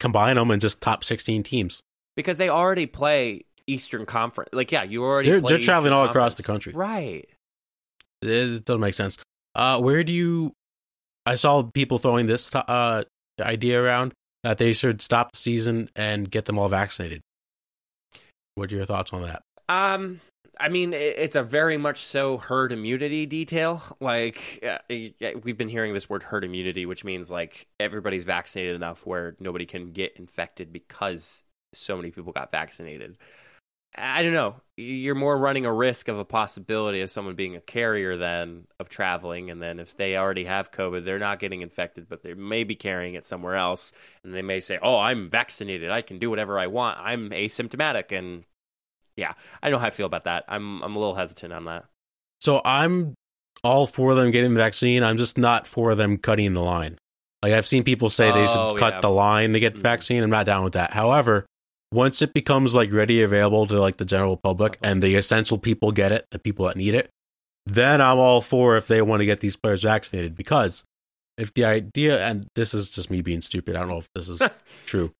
combine 0.00 0.36
them 0.36 0.50
and 0.50 0.60
just 0.60 0.80
top 0.80 1.04
sixteen 1.04 1.42
teams. 1.42 1.80
because 2.16 2.36
they 2.36 2.48
already 2.48 2.86
play 2.86 3.42
Eastern 3.66 4.06
Conference. 4.06 4.50
Like, 4.52 4.70
yeah, 4.72 4.82
you 4.84 5.02
already 5.02 5.30
They're 5.30 5.40
play 5.40 5.54
they're 5.54 5.62
traveling 5.62 5.92
Eastern 5.92 6.04
all 6.04 6.08
across 6.08 6.34
the 6.34 6.42
country. 6.42 6.72
right? 6.72 7.28
It, 8.22 8.28
it 8.28 8.64
doesn't 8.64 8.80
make 8.80 8.94
sense. 8.94 9.18
Uh, 9.54 9.80
where 9.80 10.02
do 10.04 10.12
you? 10.12 10.52
I 11.26 11.34
saw 11.34 11.62
people 11.62 11.98
throwing 11.98 12.26
this 12.26 12.54
uh 12.54 13.04
idea 13.40 13.82
around 13.82 14.12
that 14.44 14.58
they 14.58 14.72
should 14.72 15.02
stop 15.02 15.32
the 15.32 15.38
season 15.38 15.88
and 15.96 16.30
get 16.30 16.44
them 16.44 16.58
all 16.58 16.68
vaccinated. 16.68 17.20
What 18.54 18.72
are 18.72 18.76
your 18.76 18.86
thoughts 18.86 19.12
on 19.12 19.22
that? 19.22 19.42
Um, 19.68 20.20
I 20.58 20.68
mean, 20.68 20.94
it's 20.94 21.36
a 21.36 21.42
very 21.42 21.76
much 21.76 21.98
so 21.98 22.38
herd 22.38 22.72
immunity 22.72 23.26
detail. 23.26 23.82
Like, 24.00 24.64
uh, 24.66 24.78
we've 24.88 25.58
been 25.58 25.68
hearing 25.68 25.92
this 25.92 26.08
word 26.08 26.22
herd 26.22 26.44
immunity, 26.44 26.86
which 26.86 27.04
means 27.04 27.30
like 27.30 27.66
everybody's 27.78 28.24
vaccinated 28.24 28.74
enough 28.74 29.04
where 29.04 29.36
nobody 29.38 29.66
can 29.66 29.92
get 29.92 30.16
infected 30.16 30.72
because 30.72 31.44
so 31.74 31.96
many 31.96 32.10
people 32.10 32.32
got 32.32 32.50
vaccinated. 32.50 33.16
I 33.98 34.22
don't 34.22 34.32
know. 34.32 34.56
You're 34.76 35.14
more 35.14 35.38
running 35.38 35.64
a 35.64 35.72
risk 35.72 36.08
of 36.08 36.18
a 36.18 36.24
possibility 36.24 37.00
of 37.00 37.10
someone 37.10 37.34
being 37.34 37.56
a 37.56 37.60
carrier 37.60 38.16
than 38.16 38.66
of 38.78 38.88
traveling. 38.90 39.50
And 39.50 39.62
then 39.62 39.78
if 39.78 39.96
they 39.96 40.16
already 40.16 40.44
have 40.44 40.70
COVID, 40.70 41.04
they're 41.04 41.18
not 41.18 41.38
getting 41.38 41.62
infected, 41.62 42.06
but 42.08 42.22
they 42.22 42.34
may 42.34 42.64
be 42.64 42.74
carrying 42.74 43.14
it 43.14 43.24
somewhere 43.24 43.56
else. 43.56 43.92
And 44.22 44.34
they 44.34 44.42
may 44.42 44.60
say, 44.60 44.78
Oh, 44.82 44.98
I'm 44.98 45.30
vaccinated. 45.30 45.90
I 45.90 46.02
can 46.02 46.18
do 46.18 46.28
whatever 46.28 46.58
I 46.58 46.66
want. 46.66 46.98
I'm 47.00 47.30
asymptomatic. 47.30 48.16
And 48.16 48.44
yeah, 49.16 49.32
I 49.62 49.70
know 49.70 49.78
how 49.78 49.86
I 49.86 49.90
feel 49.90 50.06
about 50.06 50.24
that. 50.24 50.44
I'm, 50.48 50.82
I'm 50.82 50.94
a 50.94 50.98
little 50.98 51.14
hesitant 51.14 51.52
on 51.52 51.64
that. 51.66 51.84
So 52.40 52.60
I'm 52.64 53.14
all 53.64 53.86
for 53.86 54.14
them 54.14 54.30
getting 54.30 54.54
the 54.54 54.60
vaccine. 54.60 55.02
I'm 55.02 55.16
just 55.16 55.38
not 55.38 55.66
for 55.66 55.94
them 55.94 56.18
cutting 56.18 56.52
the 56.52 56.60
line. 56.60 56.98
Like 57.42 57.52
I've 57.52 57.66
seen 57.66 57.82
people 57.84 58.10
say 58.10 58.30
they 58.32 58.46
Oh, 58.48 58.72
should 58.74 58.80
cut 58.80 58.94
yeah. 58.94 59.00
the 59.00 59.10
line 59.10 59.52
to 59.54 59.60
get 59.60 59.72
the 59.74 59.78
Mhm. 59.80 59.82
vaccine. 59.82 60.22
I'm 60.22 60.30
not 60.30 60.46
down 60.46 60.64
with 60.64 60.74
that. 60.74 60.92
However, 60.92 61.46
once 61.92 62.20
it 62.20 62.34
becomes 62.34 62.74
like 62.74 62.92
ready 62.92 63.22
available 63.22 63.66
to 63.66 63.80
like 63.80 63.96
the 63.96 64.04
general 64.04 64.36
public 64.36 64.78
and 64.82 65.02
the 65.02 65.14
essential 65.14 65.56
people 65.58 65.92
get 65.92 66.12
it, 66.12 66.26
the 66.30 66.38
people 66.38 66.66
that 66.66 66.76
need 66.76 66.94
it, 66.94 67.08
then 67.64 68.00
I'm 68.00 68.18
all 68.18 68.40
for 68.42 68.76
if 68.76 68.86
they 68.86 69.00
want 69.02 69.20
to 69.20 69.26
get 69.26 69.40
these 69.40 69.56
players 69.56 69.82
vaccinated 69.82 70.34
because 70.36 70.84
if 71.38 71.52
the 71.54 71.64
idea 71.64 72.24
and 72.26 72.46
this 72.54 72.72
is 72.74 72.90
just 72.90 73.10
me 73.10 73.22
being 73.22 73.40
stupid, 73.40 73.76
I 73.76 73.80
don't 73.80 73.88
know 73.88 73.98
if 73.98 74.08
this 74.14 74.28
is 74.28 74.40
true. 74.86 75.12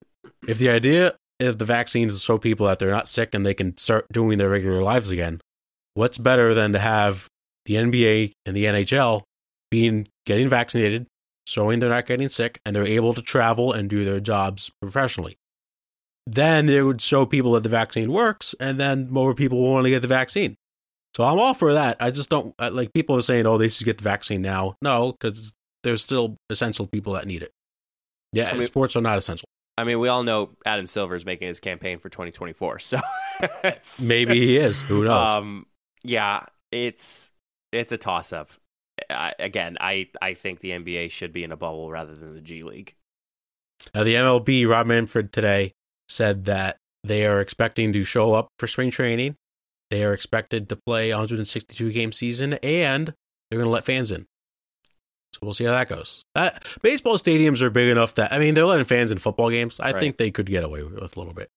If 0.47 0.59
the 0.59 0.69
idea 0.71 1.15
if 1.39 1.59
the 1.59 1.65
vaccine 1.65 2.09
is 2.09 2.15
to 2.15 2.21
show 2.21 2.39
people 2.39 2.67
that 2.67 2.79
they're 2.79 2.91
not 2.91 3.09
sick 3.09 3.35
and 3.35 3.45
they 3.45 3.55
can 3.55 3.77
start 3.77 4.07
doing 4.13 4.39
their 4.39 4.49
regular 4.49 4.83
lives 4.83 5.11
again, 5.11 5.41
what's 5.95 6.19
better 6.19 6.55
than 6.55 6.73
to 6.73 6.79
have 6.79 7.29
the 7.67 7.75
NBA 7.75 8.33
and 8.45 8.57
the 8.57 8.65
NHL 8.65 9.23
being 9.71 10.09
getting 10.25 10.49
vaccinated, 10.49 11.07
showing 11.47 11.81
they're 11.81 11.91
not 11.91 12.07
getting 12.07 12.29
sick, 12.29 12.61
and 12.65 12.75
they're 12.75 12.87
able 12.87 13.15
to 13.15 13.23
travel 13.23 13.73
and 13.73 13.91
do 13.91 14.05
their 14.05 14.21
jobs 14.21 14.71
professionally. 14.81 15.37
Then 16.27 16.69
it 16.69 16.83
would 16.83 17.01
show 17.01 17.25
people 17.27 17.53
that 17.53 17.63
the 17.63 17.69
vaccine 17.69 18.13
works, 18.13 18.55
and 18.59 18.81
then 18.81 19.11
more 19.11 19.35
people 19.35 19.61
will 19.61 19.73
want 19.73 19.85
to 19.85 19.91
get 19.91 20.03
the 20.03 20.09
vaccine. 20.09 20.57
So 21.17 21.25
I'm 21.25 21.39
all 21.39 21.55
for 21.55 21.73
that. 21.73 21.97
I 22.01 22.11
just 22.11 22.29
don't 22.29 22.55
like 22.59 22.93
people 22.93 23.17
are 23.17 23.23
saying, 23.23 23.47
"Oh, 23.47 23.59
they 23.59 23.69
should 23.69 23.85
get 23.85 23.99
the 23.99 24.05
vaccine 24.05 24.43
now." 24.43 24.77
No, 24.83 25.13
because 25.13 25.55
there's 25.83 26.03
still 26.03 26.37
essential 26.51 26.87
people 26.87 27.13
that 27.15 27.27
need 27.27 27.43
it. 27.43 27.53
Yeah, 28.33 28.51
I 28.51 28.55
mean- 28.55 28.63
sports 28.63 28.97
are 28.97 29.01
not 29.01 29.17
essential. 29.17 29.49
I 29.79 29.85
mean, 29.85 30.01
we 30.01 30.09
all 30.09 30.23
know 30.23 30.51
Adam 30.65 30.87
Silver 30.87 31.15
is 31.15 31.27
making 31.27 31.49
his 31.49 31.61
campaign 31.61 31.99
for 31.99 32.09
2024. 32.09 32.79
So 32.79 33.01
Maybe 34.03 34.41
he 34.41 34.57
is. 34.57 34.81
Who 34.83 35.05
knows? 35.05 35.29
Um, 35.29 35.67
yeah, 36.03 36.47
it's 36.73 37.31
it's 37.73 37.93
a 37.93 37.99
toss 37.99 38.33
up. 38.33 38.51
Again, 39.11 39.77
I 39.81 40.09
I 40.23 40.35
think 40.35 40.61
the 40.61 40.71
NBA 40.71 41.11
should 41.11 41.33
be 41.33 41.45
in 41.45 41.53
a 41.53 41.57
bubble 41.57 41.91
rather 41.91 42.15
than 42.15 42.35
the 42.35 42.41
G 42.41 42.63
League. 42.63 42.95
Now, 43.95 44.05
the 44.05 44.15
MLB, 44.15 44.69
Rob 44.69 44.87
Manfred 44.87 45.33
today 45.33 45.73
said 46.09 46.45
that 46.47 46.79
they 47.05 47.27
are 47.27 47.41
expecting 47.41 47.93
to 47.93 48.05
show 48.05 48.33
up 48.33 48.49
for 48.59 48.67
spring 48.67 48.91
training. 48.91 49.37
They 49.91 50.03
are 50.03 50.13
expected 50.13 50.69
to 50.69 50.77
play 50.77 51.11
162 51.11 51.93
game 51.93 52.13
season, 52.13 52.55
and 52.55 53.15
they're 53.51 53.59
going 53.59 53.69
to 53.69 53.71
let 53.71 53.85
fans 53.85 54.11
in. 54.11 54.27
So 55.37 55.41
we'll 55.43 55.53
see 55.53 55.65
how 55.65 55.73
that 55.73 55.91
goes. 55.91 56.23
Uh, 56.35 56.49
baseball 56.81 57.19
stadiums 57.19 57.61
are 57.61 57.69
big 57.69 57.91
enough 57.91 58.15
that 58.15 58.33
I 58.33 58.39
mean 58.39 58.55
they're 58.55 58.65
letting 58.65 58.87
fans 58.87 59.11
in 59.11 59.19
football 59.19 59.51
games. 59.51 59.79
I 59.79 59.93
Right. 59.93 60.01
think 60.01 60.17
they 60.17 60.31
could 60.31 60.47
get 60.47 60.65
away 60.65 60.83
with 60.83 60.95
a 60.97 61.19
little 61.21 61.35
bit. 61.35 61.51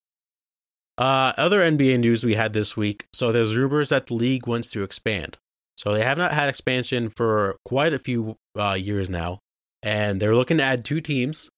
Uh, 0.98 1.32
other 1.38 1.62
NBA 1.62 1.98
news 2.00 2.26
we 2.26 2.36
had 2.36 2.52
this 2.52 2.76
week. 2.76 3.06
So 3.14 3.32
there's 3.32 3.56
rumors 3.56 3.88
that 3.90 4.08
the 4.08 4.16
league 4.16 4.48
wants 4.48 4.70
to 4.72 4.84
expand. 4.84 5.38
So 5.78 5.94
they 5.94 6.04
have 6.04 6.18
not 6.18 6.34
had 6.34 6.50
expansion 6.50 7.10
for 7.10 7.56
quite 7.64 7.94
a 7.94 7.98
few 8.00 8.36
uh, 8.60 8.74
years 8.74 9.10
now, 9.10 9.40
and 9.82 10.22
they're 10.22 10.36
looking 10.36 10.58
to 10.58 10.64
add 10.64 10.84
two 10.84 11.00
teams. 11.00 11.50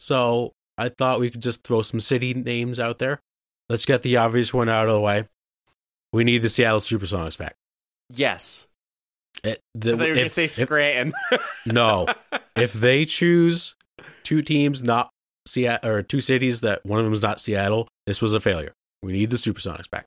So 0.00 0.50
I 0.76 0.88
thought 0.88 1.20
we 1.20 1.30
could 1.30 1.42
just 1.42 1.62
throw 1.62 1.82
some 1.82 2.00
city 2.00 2.34
names 2.34 2.80
out 2.80 2.98
there. 2.98 3.20
Let's 3.68 3.86
get 3.86 4.02
the 4.02 4.16
obvious 4.16 4.52
one 4.52 4.68
out 4.68 4.88
of 4.88 4.94
the 4.94 5.00
way. 5.00 5.28
We 6.12 6.24
need 6.24 6.38
the 6.38 6.48
Seattle 6.48 6.80
Supersonics 6.80 7.38
back. 7.38 7.54
Yes, 8.10 8.66
It, 9.44 9.60
I 9.76 9.78
the, 9.78 9.90
you 9.90 9.96
were 9.96 10.04
going 10.04 10.14
to 10.14 10.24
if- 10.26 10.32
say 10.32 10.44
if- 10.44 10.52
Scranton. 10.52 11.12
no, 11.66 12.06
if 12.56 12.72
they 12.72 13.04
choose 13.04 13.74
two 14.24 14.42
teams, 14.42 14.82
not 14.82 15.10
Seattle, 15.46 15.90
or 15.90 16.02
two 16.02 16.20
cities 16.20 16.60
that 16.60 16.84
one 16.84 16.98
of 16.98 17.04
them 17.04 17.12
is 17.14 17.22
not 17.22 17.40
Seattle, 17.40 17.88
this 18.06 18.20
was 18.20 18.34
a 18.34 18.40
failure. 18.40 18.72
We 19.02 19.12
need 19.12 19.30
the 19.30 19.36
Supersonics 19.36 19.88
back. 19.88 20.06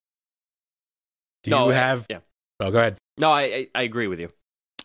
Do 1.43 1.51
no, 1.51 1.67
you 1.67 1.73
have? 1.73 2.05
yeah. 2.09 2.19
Oh, 2.59 2.69
go 2.71 2.77
ahead. 2.77 2.97
No, 3.17 3.31
I, 3.31 3.41
I 3.41 3.67
I 3.75 3.81
agree 3.83 4.07
with 4.07 4.19
you. 4.19 4.29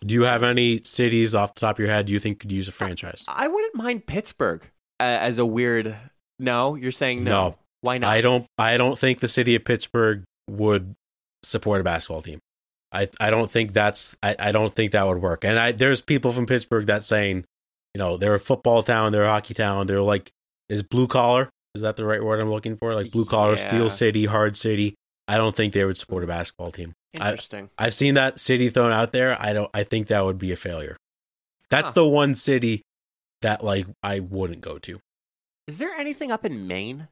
Do 0.05 0.13
you 0.13 0.23
have 0.23 0.43
any 0.43 0.81
cities 0.83 1.35
off 1.35 1.53
the 1.55 1.59
top 1.61 1.75
of 1.75 1.79
your 1.79 1.89
head 1.89 2.09
you 2.09 2.19
think 2.19 2.39
could 2.39 2.51
use 2.51 2.67
a 2.67 2.71
franchise? 2.71 3.23
I 3.27 3.47
wouldn't 3.47 3.75
mind 3.75 4.05
Pittsburgh 4.05 4.61
uh, 4.99 5.03
as 5.03 5.37
a 5.39 5.45
weird. 5.45 5.95
No, 6.39 6.75
you're 6.75 6.91
saying 6.91 7.23
no. 7.23 7.31
No. 7.31 7.55
Why 7.81 7.97
not? 7.97 8.09
I 8.09 8.21
don't. 8.21 8.45
I 8.57 8.77
don't 8.77 8.97
think 8.97 9.19
the 9.19 9.27
city 9.27 9.55
of 9.55 9.65
Pittsburgh 9.65 10.23
would 10.49 10.95
support 11.43 11.81
a 11.81 11.83
basketball 11.83 12.21
team. 12.21 12.39
I 12.91 13.09
I 13.19 13.29
don't 13.29 13.51
think 13.51 13.73
that's. 13.73 14.15
I, 14.23 14.35
I 14.39 14.51
don't 14.51 14.71
think 14.73 14.91
that 14.93 15.05
would 15.07 15.21
work. 15.21 15.43
And 15.43 15.59
I 15.59 15.71
there's 15.71 16.01
people 16.01 16.31
from 16.31 16.45
Pittsburgh 16.45 16.85
that 16.87 17.03
saying, 17.03 17.45
you 17.93 17.99
know, 17.99 18.17
they're 18.17 18.35
a 18.35 18.39
football 18.39 18.83
town, 18.83 19.11
they're 19.11 19.25
a 19.25 19.29
hockey 19.29 19.53
town, 19.53 19.87
they're 19.87 20.01
like 20.01 20.31
is 20.69 20.83
blue 20.83 21.07
collar. 21.07 21.49
Is 21.75 21.81
that 21.81 21.95
the 21.95 22.05
right 22.05 22.23
word 22.23 22.41
I'm 22.41 22.49
looking 22.49 22.75
for? 22.77 22.95
Like 22.95 23.11
blue 23.11 23.25
collar, 23.25 23.55
Yeah. 23.55 23.67
steel 23.67 23.89
city, 23.89 24.25
hard 24.25 24.57
city. 24.57 24.95
I 25.27 25.37
don't 25.37 25.55
think 25.55 25.73
they 25.73 25.83
would 25.83 25.97
support 25.97 26.23
a 26.23 26.27
basketball 26.27 26.71
team. 26.71 26.93
Interesting. 27.13 27.69
I've 27.77 27.93
seen 27.93 28.13
that 28.15 28.39
city 28.39 28.69
thrown 28.69 28.91
out 28.93 29.11
there. 29.11 29.35
I 29.39 29.51
don't. 29.53 29.69
I 29.73 29.83
think 29.83 30.07
that 30.07 30.23
would 30.25 30.37
be 30.37 30.51
a 30.51 30.55
failure. 30.55 30.95
That's 31.69 31.87
Huh. 31.87 31.91
the 31.93 32.07
one 32.07 32.33
city 32.35 32.81
that 33.41 33.63
like 33.63 33.85
I 34.01 34.19
wouldn't 34.21 34.61
go 34.61 34.79
to. 34.79 34.99
Is 35.67 35.77
there 35.79 35.91
anything 35.93 36.31
up 36.31 36.45
in 36.45 36.65
Maine? 36.67 37.09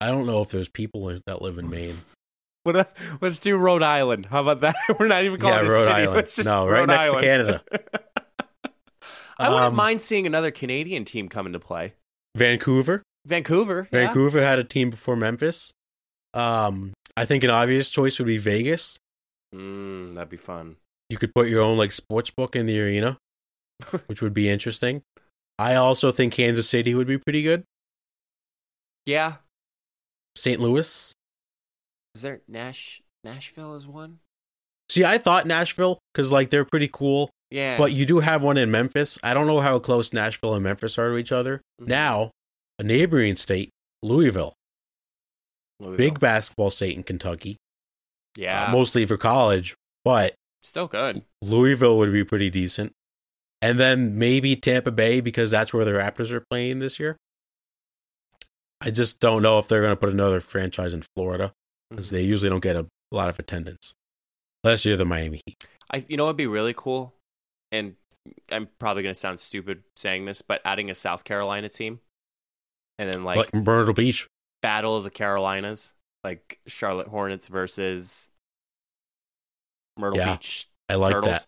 I 0.00 0.08
don't 0.08 0.26
know 0.26 0.42
if 0.42 0.48
there's 0.48 0.68
people 0.68 1.16
that 1.26 1.40
live 1.40 1.58
in 1.58 1.70
Maine. 1.70 1.98
What, 2.64 2.76
uh, 2.76 2.84
let's 3.20 3.38
do 3.40 3.56
Rhode 3.56 3.82
Island. 3.82 4.26
How 4.26 4.40
about 4.42 4.60
that? 4.60 4.76
We're 4.98 5.08
not 5.08 5.24
even 5.24 5.40
calling 5.40 5.56
Yeah, 5.56 5.62
it 5.64 5.66
a 5.66 5.70
Rhode 5.70 5.84
city. 5.86 5.94
Island. 6.02 6.26
Just 6.28 6.44
No, 6.44 6.68
right 6.68 6.78
Rhode 6.80 6.88
next 6.88 7.08
to 7.08 7.20
Canada. 7.20 7.62
I 9.38 9.48
wouldn't 9.48 9.66
Um, 9.68 9.74
mind 9.74 10.00
seeing 10.00 10.26
another 10.26 10.50
Canadian 10.50 11.04
team 11.04 11.28
come 11.28 11.46
into 11.46 11.58
play. 11.58 11.94
Vancouver. 12.36 13.02
Vancouver. 13.26 13.88
yeah. 13.92 14.06
Vancouver 14.06 14.40
had 14.40 14.58
a 14.58 14.64
team 14.64 14.90
before 14.90 15.16
Memphis. 15.16 15.72
Um, 16.34 16.92
I 17.16 17.24
think 17.24 17.42
an 17.44 17.50
obvious 17.50 17.90
choice 17.90 18.18
would 18.18 18.26
be 18.26 18.38
Vegas. 18.38 18.98
Mm, 19.54 20.14
that'd 20.14 20.28
be 20.30 20.36
fun. 20.36 20.76
You 21.10 21.18
could 21.18 21.34
put 21.34 21.48
your 21.48 21.62
own 21.62 21.76
like 21.76 21.92
sports 21.92 22.30
book 22.30 22.54
in 22.56 22.66
the 22.66 22.80
arena, 22.80 23.18
which 24.06 24.22
would 24.22 24.32
be 24.34 24.48
interesting. 24.48 25.02
I 25.58 25.74
also 25.74 26.10
think 26.12 26.32
Kansas 26.32 26.68
City 26.68 26.94
would 26.94 27.06
be 27.06 27.18
pretty 27.18 27.42
good. 27.42 27.64
Yeah. 29.04 29.34
St. 30.36 30.60
Louis. 30.60 31.12
Is 32.14 32.22
there 32.22 32.40
Nash? 32.48 33.02
Nashville 33.24 33.74
is 33.74 33.86
one. 33.86 34.18
See, 34.88 35.04
I 35.04 35.16
thought 35.18 35.46
Nashville 35.46 35.98
because 36.12 36.30
like 36.32 36.50
they're 36.50 36.64
pretty 36.64 36.88
cool, 36.92 37.30
Yeah. 37.50 37.78
but 37.78 37.92
you 37.92 38.04
do 38.04 38.18
have 38.20 38.42
one 38.42 38.58
in 38.58 38.70
Memphis. 38.70 39.18
I 39.22 39.32
don't 39.32 39.46
know 39.46 39.60
how 39.60 39.78
close 39.78 40.12
Nashville 40.12 40.54
and 40.54 40.62
Memphis 40.64 40.98
are 40.98 41.10
to 41.10 41.16
each 41.16 41.32
other. 41.32 41.62
Mhm. 41.80 41.86
Now, 41.88 42.30
a 42.78 42.82
neighboring 42.82 43.36
state, 43.36 43.70
Louisville, 44.02 44.54
Louisville. 45.80 45.96
big 45.96 46.20
basketball 46.20 46.70
state 46.70 46.96
in 46.96 47.02
Kentucky, 47.04 47.56
Yeah. 48.36 48.66
uh, 48.68 48.72
mostly 48.72 49.06
for 49.06 49.16
college, 49.16 49.74
but 50.04 50.34
Still 50.62 50.88
good. 50.88 51.24
Louisville 51.40 51.96
would 51.98 52.12
be 52.12 52.24
pretty 52.24 52.50
decent. 52.50 52.92
and 53.64 53.78
then 53.78 54.18
maybe 54.18 54.56
Tampa 54.56 54.90
Bay 54.90 55.20
because 55.20 55.52
that's 55.52 55.72
where 55.72 55.84
the 55.84 55.92
Raptors 55.92 56.32
are 56.32 56.44
playing 56.50 56.80
this 56.80 56.98
year. 56.98 57.16
I 58.80 58.90
just 58.90 59.20
don't 59.20 59.40
know 59.42 59.60
if 59.60 59.68
they're 59.68 59.80
going 59.82 59.92
to 59.92 60.00
put 60.00 60.08
another 60.08 60.40
franchise 60.40 60.92
in 60.92 61.04
Florida 61.14 61.52
because 61.94 62.08
Mm-hmm. 62.08 62.16
they 62.16 62.22
usually 62.22 62.50
don't 62.50 62.62
get 62.62 62.76
a 62.76 62.86
lot 63.10 63.28
of 63.28 63.38
attendance. 63.38 63.94
Last 64.64 64.84
you're 64.84 64.96
the 64.96 65.04
Miami 65.04 65.40
Heat. 65.46 65.56
I, 65.92 66.04
you 66.08 66.16
know, 66.16 66.24
it'd 66.26 66.36
be 66.36 66.46
really 66.46 66.74
cool, 66.76 67.14
and 67.70 67.96
I'm 68.50 68.68
probably 68.78 69.02
going 69.02 69.14
to 69.14 69.18
sound 69.20 69.40
stupid 69.40 69.82
saying 69.96 70.24
this, 70.24 70.42
but 70.42 70.60
adding 70.64 70.90
a 70.90 70.94
South 70.94 71.24
Carolina 71.24 71.68
team, 71.68 72.00
and 72.98 73.10
then 73.10 73.24
like 73.24 73.50
Like 73.52 73.54
Myrtle 73.54 73.94
Beach. 73.94 74.26
Battle 74.62 74.96
of 74.96 75.04
the 75.04 75.10
Carolinas, 75.10 75.92
like 76.24 76.60
Charlotte 76.66 77.08
Hornets 77.08 77.48
versus 77.48 78.30
Myrtle 79.98 80.18
Yeah, 80.18 80.36
Beach 80.36 80.68
I 80.88 80.94
like 80.94 81.12
Turtles. 81.12 81.46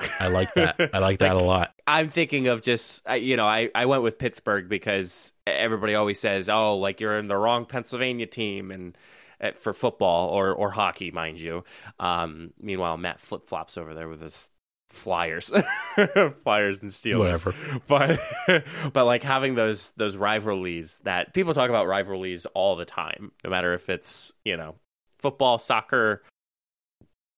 that. 0.00 0.10
I 0.20 0.28
like 0.28 0.54
that. 0.54 0.80
I 0.92 0.98
like 0.98 1.18
that 1.18 1.36
a 1.36 1.42
lot. 1.42 1.72
I'm 1.86 2.08
thinking 2.08 2.46
of 2.48 2.62
just, 2.62 3.02
you 3.18 3.36
know, 3.36 3.46
I, 3.46 3.70
I 3.74 3.86
went 3.86 4.02
with 4.02 4.18
Pittsburgh 4.18 4.68
because 4.68 5.32
everybody 5.46 5.94
always 5.94 6.18
says, 6.18 6.48
oh, 6.48 6.76
like 6.78 7.00
you're 7.00 7.18
in 7.18 7.28
the 7.28 7.36
wrong 7.36 7.66
Pennsylvania 7.66 8.26
team 8.26 8.70
and 8.70 8.96
uh, 9.44 9.52
for 9.52 9.72
football 9.72 10.28
or, 10.30 10.52
or 10.52 10.70
hockey, 10.70 11.10
mind 11.10 11.40
you. 11.40 11.64
Um, 12.00 12.52
meanwhile, 12.60 12.96
Matt 12.96 13.20
flip 13.20 13.46
flops 13.46 13.76
over 13.76 13.94
there 13.94 14.08
with 14.08 14.20
his 14.20 14.50
Flyers, 14.90 15.50
Flyers 16.44 16.80
and 16.80 16.90
Steelers. 16.90 17.44
Whatever. 17.44 17.54
But 17.88 18.64
but 18.92 19.04
like 19.04 19.22
having 19.22 19.56
those 19.56 19.92
those 19.92 20.16
rivalries 20.16 21.00
that 21.00 21.34
people 21.34 21.52
talk 21.52 21.68
about 21.68 21.88
rivalries 21.88 22.46
all 22.54 22.76
the 22.76 22.84
time, 22.84 23.32
no 23.42 23.50
matter 23.50 23.74
if 23.74 23.88
it's 23.88 24.32
you 24.44 24.56
know 24.56 24.76
football, 25.18 25.58
soccer, 25.58 26.22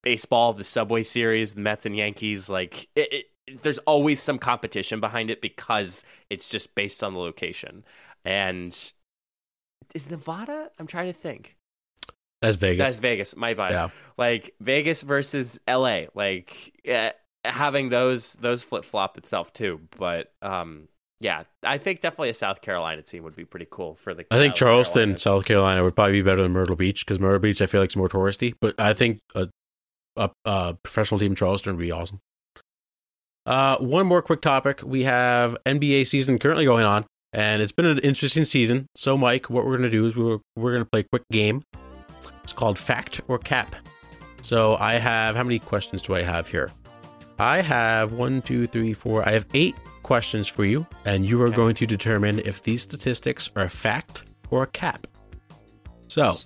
baseball, 0.03 0.53
the 0.53 0.65
Subway 0.65 1.03
Series, 1.03 1.55
the 1.55 1.61
Mets 1.61 1.87
and 1.87 1.97
Yankees. 1.97 2.51
Like 2.51 2.89
it, 2.95 3.13
it, 3.47 3.63
there's 3.63 3.79
always 3.79 4.21
some 4.21 4.39
competition 4.39 5.01
behind 5.01 5.31
it 5.31 5.41
because 5.41 6.05
it's 6.29 6.49
just 6.49 6.75
based 6.75 7.03
on 7.03 7.15
the 7.15 7.21
location. 7.21 7.85
And 8.25 8.77
is 9.95 10.11
Nevada? 10.11 10.71
I'm 10.79 10.87
trying 10.87 11.07
to 11.07 11.13
think. 11.13 11.57
That's 12.47 12.57
Vegas. 12.57 12.87
That's 12.87 13.01
Vegas. 13.01 13.37
My 13.37 13.55
vibe. 13.55 13.71
Yeah. 13.71 13.89
Like 14.17 14.55
Vegas 14.61 15.03
versus 15.03 15.59
LA. 15.69 16.03
Like 16.15 16.73
yeah, 16.85 17.13
having 17.45 17.89
those 17.89 18.35
those 18.35 18.63
flip 18.63 18.85
flop 18.85 19.19
itself 19.19 19.53
too. 19.53 19.81
But 19.99 20.33
um, 20.43 20.89
yeah, 21.21 21.45
I 21.63 21.79
think 21.79 22.01
definitely 22.01 22.31
a 22.31 22.35
South 22.35 22.61
Carolina 22.61 23.03
team 23.03 23.23
would 23.25 23.37
be 23.37 23.45
pretty 23.45 23.67
cool 23.71 23.95
for 23.95 24.15
the. 24.15 24.27
I 24.31 24.37
think 24.37 24.53
South 24.53 24.59
Charleston. 24.59 25.19
South 25.19 25.45
Carolina 25.45 25.83
would 25.83 25.97
probably 25.97 26.13
be 26.13 26.23
better 26.23 26.43
than 26.43 26.53
Myrtle 26.53 26.77
Beach 26.77 27.05
because 27.05 27.19
Myrtle 27.19 27.41
Beach, 27.41 27.63
I 27.63 27.67
feel 27.67 27.81
like, 27.81 27.91
is 27.91 27.97
more 27.97 28.09
touristy. 28.09 28.55
But 28.61 28.79
I 28.81 28.93
think 28.93 29.21
a, 29.35 29.49
a, 30.17 30.31
a 30.45 30.75
professional 30.83 31.19
team 31.19 31.33
in 31.33 31.37
Charleston 31.37 31.77
would 31.77 31.83
be 31.83 31.93
awesome. 31.93 32.21
Uh, 33.47 33.77
one 33.79 34.07
more 34.07 34.23
quick 34.23 34.41
topic. 34.43 34.83
We 34.85 35.05
have 35.05 35.57
NBA 35.65 36.07
season 36.09 36.39
currently 36.39 36.65
going 36.65 36.85
on, 36.85 37.07
and 37.33 37.63
it's 37.63 37.73
been 37.73 37.87
an 37.87 37.99
interesting 38.01 38.45
season. 38.45 38.87
So, 38.97 39.17
Mike, 39.17 39.49
what 39.49 39.65
we're 39.65 39.79
going 39.79 39.89
to 39.89 39.97
do 39.97 40.05
is 40.05 40.17
we're, 40.17 40.39
we're 40.57 40.73
going 40.73 40.85
to 40.85 40.91
play 40.91 41.01
a 41.01 41.05
quick 41.05 41.23
game. 41.31 41.63
It's 42.47 42.53
called 42.53 42.79
Fact 42.79 43.21
or 43.27 43.41
Cap. 43.41 43.75
So, 44.41 44.77
I 44.77 44.95
have, 44.95 45.35
how 45.35 45.43
many 45.43 45.59
questions 45.59 46.01
do 46.01 46.15
I 46.15 46.23
have 46.23 46.47
here? 46.47 46.71
I 47.41 47.61
have 47.61 48.13
one, 48.13 48.41
two, 48.41 48.69
three, 48.69 48.93
four. 48.93 49.29
I 49.29 49.33
have 49.33 49.47
eight 49.53 49.75
questions 50.05 50.47
for 50.47 50.65
you, 50.65 50.87
and 51.05 51.27
you 51.27 51.43
are 51.43 51.47
Okay. 51.49 51.57
going 51.57 51.75
to 51.75 51.87
determine 51.89 52.39
if 52.39 52.63
these 52.63 52.83
statistics 52.83 53.51
are 53.57 53.65
a 53.65 53.69
fact 53.69 54.23
or 54.49 54.63
a 54.63 54.67
cap. 54.69 55.09
So, 56.07 56.37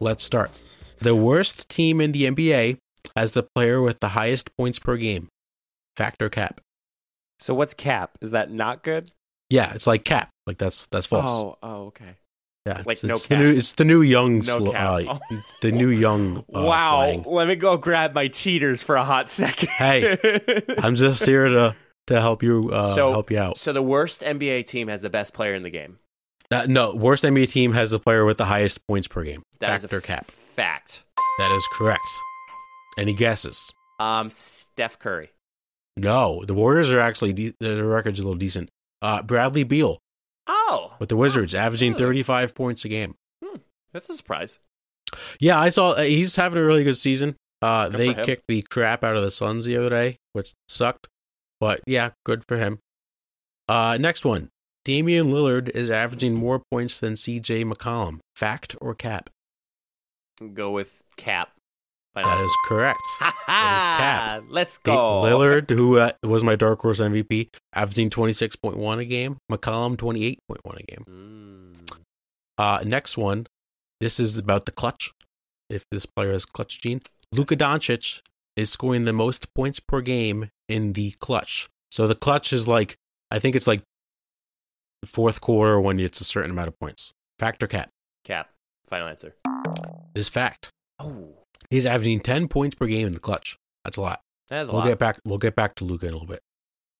let's 0.00 0.24
start. 0.24 0.58
The 0.98 1.14
worst 1.14 1.68
team 1.68 2.00
in 2.00 2.10
the 2.10 2.24
NBA 2.24 2.78
has 3.14 3.30
the 3.30 3.44
player 3.54 3.80
with 3.80 4.00
the 4.00 4.08
highest 4.08 4.50
points 4.56 4.80
per 4.80 4.96
game. 4.96 5.28
Fact 5.96 6.20
or 6.20 6.28
cap? 6.28 6.60
So 7.38 7.54
what's 7.54 7.72
cap? 7.74 8.18
Is 8.20 8.32
that 8.32 8.50
not 8.50 8.82
good? 8.82 9.12
Yeah, 9.48 9.72
it's 9.74 9.86
like 9.86 10.04
cap. 10.04 10.30
Like 10.48 10.58
that's 10.58 10.88
that's 10.88 11.06
false. 11.06 11.30
Oh, 11.30 11.56
oh, 11.62 11.84
okay. 11.86 12.16
Yeah, 12.66 12.82
like 12.84 12.96
it's, 12.96 13.04
no 13.04 13.14
it's 13.14 13.26
the 13.26 13.34
cap. 13.34 13.38
new 13.42 13.50
it's 13.56 13.72
the 13.72 13.84
new 13.84 14.02
young 14.02 14.38
No 14.38 14.58
sl- 14.58 14.76
uh, 14.76 15.18
the 15.62 15.72
new 15.72 15.88
young 15.88 16.38
uh, 16.38 16.62
wow. 16.62 17.04
slang. 17.04 17.24
Let 17.26 17.48
me 17.48 17.56
go 17.56 17.76
grab 17.76 18.14
my 18.14 18.28
cheaters 18.28 18.82
for 18.82 18.96
a 18.96 19.04
hot 19.04 19.30
second. 19.30 19.68
Hey, 19.70 20.18
I'm 20.78 20.94
just 20.94 21.24
here 21.24 21.48
to 21.48 21.74
to 22.08 22.20
help 22.20 22.42
you 22.42 22.70
uh, 22.72 22.82
So- 22.94 23.12
help 23.12 23.30
you 23.30 23.38
out. 23.38 23.56
so 23.58 23.72
the 23.72 23.82
worst 23.82 24.22
NBA 24.22 24.66
team 24.66 24.88
has 24.88 25.00
the 25.02 25.10
best 25.10 25.32
player 25.32 25.54
in 25.54 25.62
the 25.62 25.70
game. 25.70 25.98
Uh, 26.50 26.66
no, 26.68 26.92
worst 26.94 27.22
NBA 27.22 27.50
team 27.52 27.72
has 27.74 27.92
the 27.92 28.00
player 28.00 28.24
with 28.24 28.36
the 28.36 28.44
highest 28.46 28.84
points 28.88 29.06
per 29.06 29.22
game. 29.22 29.42
That 29.60 29.76
is 29.76 29.82
Fact 29.82 29.92
a 29.92 29.96
or 29.96 30.00
cap? 30.00 30.26
Fact. 30.26 31.04
That 31.38 31.54
is 31.56 31.64
correct. 31.78 32.00
Any 32.98 33.14
guesses? 33.14 33.72
Um, 34.00 34.30
Steph 34.32 34.98
Curry. 34.98 35.30
No, 35.96 36.44
the 36.44 36.54
Warriors 36.54 36.90
are 36.90 36.98
actually 37.00 37.32
de- 37.32 37.54
their 37.60 37.84
record's 37.84 38.18
a 38.18 38.22
little 38.24 38.34
decent. 38.36 38.68
Uh, 39.00 39.22
Bradley 39.22 39.62
Beal 39.62 39.98
Oh, 40.52 40.94
with 40.98 41.08
the 41.10 41.16
Wizards, 41.16 41.54
averaging 41.54 41.92
really? 41.92 42.02
35 42.22 42.54
points 42.56 42.84
a 42.84 42.88
game. 42.88 43.14
that's 43.92 44.08
a 44.08 44.14
surprise. 44.14 44.58
Yeah, 45.38 45.60
I 45.60 45.70
saw 45.70 45.90
uh, 45.90 46.02
he's 46.02 46.34
having 46.34 46.58
a 46.58 46.64
really 46.64 46.82
good 46.82 46.96
season. 46.96 47.36
Uh, 47.62 47.88
Good 47.88 47.98
they 47.98 48.14
kicked 48.14 48.44
the 48.48 48.62
crap 48.62 49.04
out 49.04 49.16
of 49.16 49.22
the 49.22 49.30
Suns 49.30 49.64
the 49.64 49.76
other 49.76 49.90
day, 49.90 50.16
which 50.32 50.54
sucked. 50.68 51.06
But 51.60 51.82
yeah, 51.86 52.10
good 52.24 52.42
for 52.48 52.56
him. 52.56 52.80
Uh, 53.68 53.96
next 54.00 54.24
one. 54.24 54.48
Damian 54.84 55.26
Lillard 55.26 55.68
is 55.68 55.90
averaging 55.90 56.34
more 56.34 56.62
points 56.72 56.98
than 56.98 57.14
CJ 57.14 57.70
McCollum. 57.70 58.18
Fact 58.34 58.74
or 58.80 58.94
cap? 58.94 59.30
Go 60.54 60.70
with 60.70 61.02
Cap. 61.16 61.50
That 62.14 62.40
is 62.40 62.52
correct. 62.66 62.98
Ha 63.20 64.40
Let's 64.48 64.78
Da- 64.84 64.94
go. 64.94 65.22
Lillard, 65.22 65.70
who 65.70 65.98
uh, 65.98 66.10
was 66.22 66.42
my 66.44 66.56
dark 66.56 66.80
horse 66.82 67.00
MVP, 67.00 67.48
averaging 67.72 68.10
26.1 68.10 68.98
a 69.00 69.04
game. 69.04 69.38
McCollum, 69.50 69.96
28.1 69.96 70.36
a 70.78 70.82
game. 70.82 71.04
Mm. 71.08 71.98
Uh, 72.58 72.82
next 72.84 73.16
one. 73.16 73.46
This 74.00 74.18
is 74.20 74.38
about 74.38 74.66
the 74.66 74.72
clutch. 74.72 75.12
If 75.68 75.84
this 75.90 76.06
player 76.06 76.32
has 76.32 76.44
clutch 76.44 76.80
gene, 76.80 77.00
Luka 77.32 77.56
Doncic 77.56 78.20
is 78.56 78.70
scoring 78.70 79.04
the 79.04 79.12
most 79.12 79.52
points 79.54 79.78
per 79.80 80.00
game 80.00 80.50
in 80.68 80.92
the 80.94 81.12
clutch. 81.20 81.68
So 81.90 82.06
the 82.06 82.14
clutch 82.14 82.52
is 82.52 82.66
like, 82.66 82.96
I 83.30 83.38
think 83.38 83.54
it's 83.56 83.66
like 83.66 83.82
fourth 85.04 85.40
quarter 85.40 85.80
when 85.80 85.98
it's 86.00 86.20
a 86.20 86.24
certain 86.24 86.50
amount 86.50 86.68
of 86.68 86.78
points. 86.78 87.12
Fact 87.38 87.62
or 87.62 87.66
cap? 87.66 87.90
Cap. 88.24 88.48
Final 88.86 89.08
answer. 89.08 89.34
Is 90.14 90.28
fact. 90.28 90.70
Oh, 90.98 91.39
He's 91.70 91.86
averaging 91.86 92.20
10 92.20 92.48
points 92.48 92.74
per 92.74 92.86
game 92.86 93.06
in 93.06 93.12
the 93.12 93.20
clutch. 93.20 93.56
That's 93.84 93.96
a 93.96 94.00
lot. 94.00 94.20
that 94.48 94.62
is 94.62 94.68
a 94.68 94.72
we'll 94.72 94.80
lot. 94.82 94.88
get 94.88 94.98
back. 94.98 95.18
We'll 95.24 95.38
get 95.38 95.54
back 95.56 95.74
to 95.76 95.84
Luka 95.84 96.06
in 96.06 96.12
a 96.12 96.16
little 96.16 96.28
bit. 96.28 96.42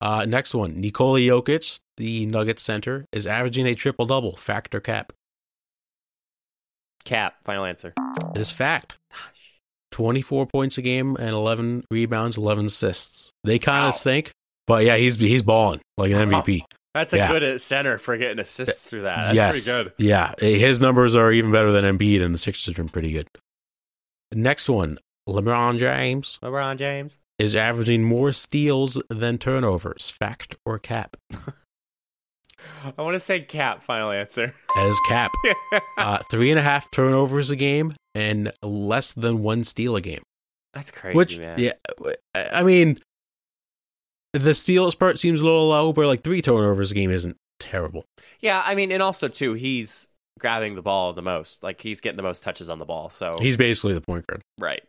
Uh, 0.01 0.25
next 0.27 0.55
one, 0.55 0.81
Nikola 0.81 1.19
Jokic, 1.19 1.79
the 1.99 2.25
Nuggets 2.27 2.63
center, 2.63 3.05
is 3.13 3.27
averaging 3.27 3.67
a 3.67 3.75
triple 3.75 4.07
double. 4.07 4.35
Factor 4.37 4.81
cap? 4.81 5.13
Cap. 7.05 7.35
Final 7.45 7.65
answer. 7.65 7.93
It 8.35 8.41
is 8.41 8.51
fact. 8.51 8.97
24 9.93 10.47
points 10.47 10.79
a 10.79 10.83
game 10.83 11.17
and 11.17 11.31
11 11.31 11.85
rebounds, 11.91 12.39
11 12.39 12.67
assists. 12.67 13.31
They 13.45 13.59
kind 13.59 13.87
of 13.87 13.95
stink, 13.95 14.31
but 14.67 14.85
yeah, 14.85 14.97
he's 14.97 15.19
he's 15.19 15.43
balling 15.43 15.81
like 15.99 16.13
an 16.13 16.31
MVP. 16.31 16.63
That's 16.95 17.13
a 17.13 17.17
Yeah. 17.19 17.29
good 17.39 17.61
center 17.61 17.99
for 17.99 18.17
getting 18.17 18.39
assists 18.39 18.87
through 18.89 19.03
that. 19.03 19.27
That's 19.27 19.35
yes, 19.35 19.65
pretty 19.65 19.85
good. 19.85 19.93
Yeah, 19.99 20.35
his 20.39 20.81
numbers 20.81 21.17
are 21.17 21.33
even 21.33 21.51
better 21.53 21.73
than 21.73 21.85
Embiid, 21.85 22.23
and 22.23 22.33
the 22.35 22.39
Sixers 22.39 22.67
have 22.67 22.77
been 22.77 22.89
pretty 22.89 23.13
good. 23.13 23.27
Next 24.33 24.69
one, 24.69 24.99
LeBron 25.29 25.79
James 25.79 26.39
LeBron 26.43 26.77
James. 26.77 27.19
is 27.39 27.55
averaging 27.57 28.05
more 28.05 28.33
steals 28.33 29.01
than 29.09 29.39
turnovers. 29.39 30.11
Fact 30.11 30.57
or 30.65 30.79
cap? 30.79 31.17
I 32.97 33.03
want 33.03 33.15
to 33.15 33.21
say 33.21 33.41
cap. 33.41 33.83
Final 33.83 34.11
answer. 34.11 34.55
That 34.77 34.87
is 34.87 35.01
cap. 35.09 35.31
uh, 35.99 36.19
three 36.31 36.51
and 36.51 36.59
a 36.59 36.63
half 36.63 36.91
turnovers 36.91 37.51
a 37.51 37.57
game 37.57 37.93
and 38.15 38.53
less 38.63 39.13
than 39.13 39.43
one 39.43 39.65
steal 39.65 39.97
a 39.97 40.01
game. 40.01 40.23
That's 40.75 40.91
crazy, 40.91 41.17
Which, 41.17 41.39
man. 41.39 41.59
yeah, 41.59 41.73
I 42.35 42.63
mean, 42.63 42.99
the 44.33 44.55
steals 44.55 44.95
part 44.95 45.19
seems 45.19 45.41
a 45.41 45.45
little 45.45 45.69
low, 45.69 45.93
but 45.93 46.07
like 46.07 46.23
three 46.23 46.43
turnovers 46.43 46.93
a 46.93 46.95
game 46.95 47.11
isn't 47.11 47.37
terrible. 47.59 48.05
Yeah, 48.41 48.63
I 48.65 48.75
mean, 48.77 48.93
and 48.93 49.03
also 49.03 49.27
too, 49.27 49.55
he's 49.55 50.07
grabbing 50.39 50.75
the 50.75 50.83
ball 50.83 51.13
the 51.13 51.23
most. 51.23 51.63
Like 51.63 51.81
he's 51.81 52.01
getting 52.01 52.17
the 52.17 52.23
most 52.23 52.43
touches 52.43 52.69
on 52.69 52.79
the 52.79 52.85
ball. 52.85 53.11
So 53.11 53.35
He's 53.41 53.57
basically 53.57 53.95
the 53.95 54.01
point 54.01 54.27
guard. 54.27 54.43
right. 54.59 54.83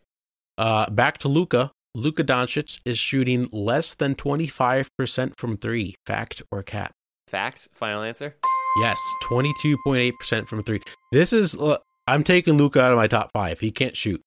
Uh, 0.58 0.89
back 0.89 1.18
to 1.20 1.28
Luca. 1.28 1.72
Luka 1.96 2.24
Doncic 2.24 2.80
is 2.86 2.98
shooting 2.98 3.50
less 3.52 3.96
than 3.96 4.16
25% 4.16 5.34
from 5.38 5.58
three. 5.58 5.96
Fact 6.06 6.42
or 6.52 6.62
cap? 6.64 6.92
Fact. 7.28 7.68
Final 7.74 8.04
answer. 8.04 8.36
Yes, 8.82 8.98
22.8% 9.24 10.48
from 10.48 10.64
three. 10.64 10.82
This 11.12 11.34
is, 11.34 11.58
uh, 11.58 11.78
I'm 12.08 12.24
taking 12.24 12.58
Luka 12.58 12.82
out 12.82 12.92
of 12.92 12.98
my 12.98 13.08
top 13.08 13.32
five. 13.34 13.60
He 13.60 13.72
can't 13.72 13.98
shoot. 13.98 14.22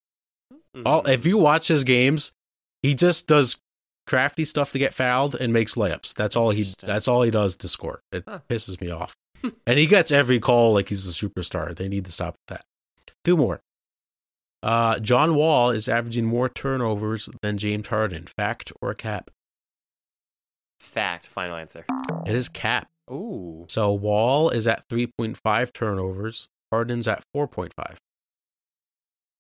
All, 0.85 1.03
Mhm. 1.03 1.09
if 1.09 1.25
you 1.27 1.39
watch 1.39 1.69
his 1.69 1.85
games, 1.85 2.33
he 2.83 2.95
just 2.95 3.27
does 3.27 3.57
crafty 4.07 4.45
stuff 4.45 4.73
to 4.73 4.79
get 4.79 4.93
fouled 4.93 5.35
and 5.35 5.53
makes 5.53 5.77
layups. 5.77 6.13
That's 6.15 6.37
all 6.37 6.51
he. 6.51 6.65
That's 6.83 7.09
all 7.09 7.23
he 7.23 7.31
does 7.31 7.57
to 7.57 7.69
score. 7.69 8.03
It 8.13 8.25
Huh. 8.29 8.41
pisses 8.51 8.79
me 8.81 8.91
off. 8.91 9.15
and 9.67 9.79
he 9.79 9.87
gets 9.87 10.11
every 10.13 10.39
call 10.41 10.75
like 10.75 10.89
he's 10.89 11.07
a 11.09 11.13
superstar. 11.13 11.75
They 11.77 11.89
need 11.89 12.05
to 12.07 12.13
stop 12.13 12.37
that. 12.49 12.65
Two 13.25 13.37
more. 13.37 13.61
Uh, 14.63 14.99
John 14.99 15.35
Wall 15.35 15.71
is 15.71 15.89
averaging 15.89 16.25
more 16.25 16.49
turnovers 16.49 17.29
than 17.43 17.59
James 17.59 17.89
Harden. 17.89 18.27
Fact 18.27 18.73
or 18.81 18.95
cap? 18.95 19.31
Fact. 20.81 21.27
Final 21.27 21.57
answer. 21.57 21.85
It 22.27 22.35
is 22.35 22.49
Cap. 22.49 22.89
Ooh. 23.11 23.67
So 23.69 23.93
Wall 23.93 24.49
is 24.51 24.67
at 24.67 24.89
3.5 24.89 25.73
turnovers. 25.73 26.49
Harden's 26.73 27.07
at 27.07 27.23
4.5. 27.37 27.97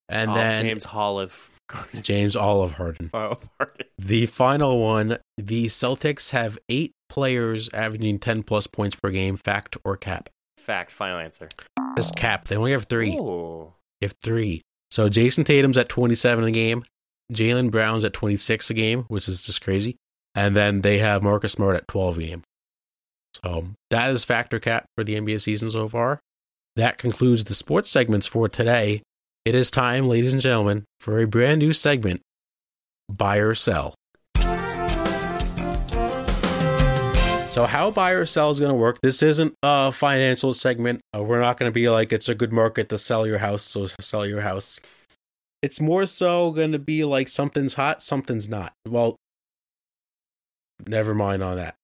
And 0.09 0.31
Oh, 0.31 0.35
then 0.35 0.65
James 0.67 0.87
Olive. 0.93 1.51
James 2.03 2.37
Olive 2.37 2.75
Harden. 2.75 3.11
oh, 3.15 3.39
pardon. 3.59 3.87
The 3.99 4.27
final 4.27 4.79
one, 4.83 5.19
the 5.39 5.67
Celtics 5.67 6.31
have 6.31 6.59
eight 6.69 6.93
players 7.09 7.69
averaging 7.73 8.19
10 8.19 8.43
plus 8.43 8.67
points 8.67 8.97
per 8.97 9.11
game, 9.11 9.37
fact 9.37 9.77
or 9.85 9.97
cap. 9.97 10.29
Fact. 10.59 10.91
Final 10.91 11.19
answer. 11.19 11.49
This 11.97 12.11
cap, 12.11 12.49
they 12.49 12.57
only 12.57 12.73
have 12.73 12.85
three. 12.85 13.15
Ooh. 13.15 13.73
They 14.01 14.07
have 14.07 14.17
three. 14.23 14.63
So 14.91 15.09
Jayson 15.09 15.45
Tatum's 15.45 15.79
at 15.79 15.89
27 15.89 16.45
a 16.45 16.51
game, 16.51 16.85
Jaylen 17.33 17.71
Brown's 17.71 18.05
at 18.05 18.13
26 18.13 18.71
a 18.71 18.75
game, 18.75 19.05
which 19.09 19.29
is 19.29 19.43
just 19.43 19.61
crazy. 19.61 19.97
And 20.35 20.57
then 20.57 20.81
they 20.81 20.99
have 20.99 21.23
Marcus 21.23 21.53
Smart 21.53 21.77
at 21.77 21.89
12 21.89 22.19
a 22.19 22.23
game. 22.23 22.43
So 23.43 23.67
that 23.91 24.11
is 24.11 24.25
factor 24.25 24.59
cap 24.59 24.87
for 24.97 25.05
the 25.05 25.15
NBA 25.15 25.41
season 25.41 25.71
so 25.71 25.89
far. 25.89 26.21
That 26.77 26.99
concludes 26.99 27.45
the 27.45 27.55
sports 27.55 27.91
segments 27.91 28.27
for 28.27 28.49
today. 28.49 29.03
It 29.45 29.55
is 29.55 29.71
time, 29.71 30.09
ladies 30.09 30.33
and 30.33 30.43
gentlemen, 30.43 30.85
for 30.99 31.21
a 31.21 31.27
brand 31.27 31.61
new 31.61 31.73
segment 31.73 32.21
Buy 33.13 33.37
or 33.37 33.55
Sell. 33.55 33.95
So, 37.55 37.67
how 37.67 37.93
buy 37.93 38.11
or 38.11 38.27
sell 38.27 38.51
is 38.51 38.59
going 38.59 38.73
to 38.73 38.77
work? 38.77 38.99
This 39.01 39.23
isn't 39.23 39.55
a 39.63 39.93
financial 39.93 40.53
segment. 40.53 41.03
Uh, 41.17 41.23
we're 41.23 41.41
not 41.41 41.57
going 41.57 41.71
to 41.71 41.73
be 41.73 41.89
like 41.89 42.13
it's 42.13 42.29
a 42.29 42.35
good 42.35 42.53
market 42.53 42.89
to 42.89 42.99
sell 42.99 43.29
your 43.29 43.39
house, 43.39 43.63
so 43.63 43.87
sell 44.01 44.27
your 44.27 44.41
house. 44.41 44.81
It's 45.63 45.81
more 45.81 46.05
so 46.05 46.51
going 46.51 46.73
to 46.73 46.81
be 46.81 47.05
like 47.05 47.29
something's 47.29 47.75
hot, 47.75 48.03
something's 48.03 48.49
not. 48.49 48.73
Well, 48.85 49.15
never 50.89 51.15
mind 51.15 51.45
on 51.45 51.55
that. 51.55 51.77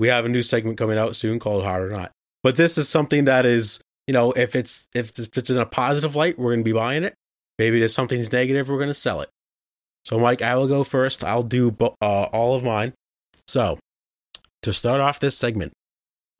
We 0.00 0.08
have 0.08 0.24
a 0.24 0.28
new 0.28 0.42
segment 0.42 0.78
coming 0.78 0.98
out 0.98 1.14
soon 1.14 1.38
called 1.38 1.62
Hot 1.62 1.80
or 1.80 1.90
Not. 1.90 2.10
But 2.42 2.56
this 2.56 2.76
is 2.76 2.88
something 2.88 3.24
that 3.26 3.46
is, 3.46 3.80
you 4.08 4.14
know, 4.14 4.32
if 4.32 4.56
it's 4.56 4.88
if 4.96 5.16
it's 5.16 5.48
in 5.48 5.58
a 5.58 5.64
positive 5.64 6.16
light, 6.16 6.40
we're 6.40 6.50
going 6.50 6.64
to 6.64 6.68
be 6.68 6.72
buying 6.72 7.04
it. 7.04 7.14
Maybe 7.56 7.80
if 7.80 7.92
something's 7.92 8.32
negative, 8.32 8.68
we're 8.68 8.78
going 8.78 8.88
to 8.88 8.94
sell 8.94 9.20
it. 9.20 9.30
So, 10.04 10.18
Mike, 10.18 10.42
I 10.42 10.56
will 10.56 10.66
go 10.66 10.82
first. 10.82 11.22
I'll 11.22 11.44
do 11.44 11.76
uh, 11.80 11.84
all 12.04 12.56
of 12.56 12.64
mine. 12.64 12.94
So, 13.46 13.78
to 14.62 14.72
start 14.72 15.00
off 15.00 15.20
this 15.20 15.36
segment, 15.36 15.72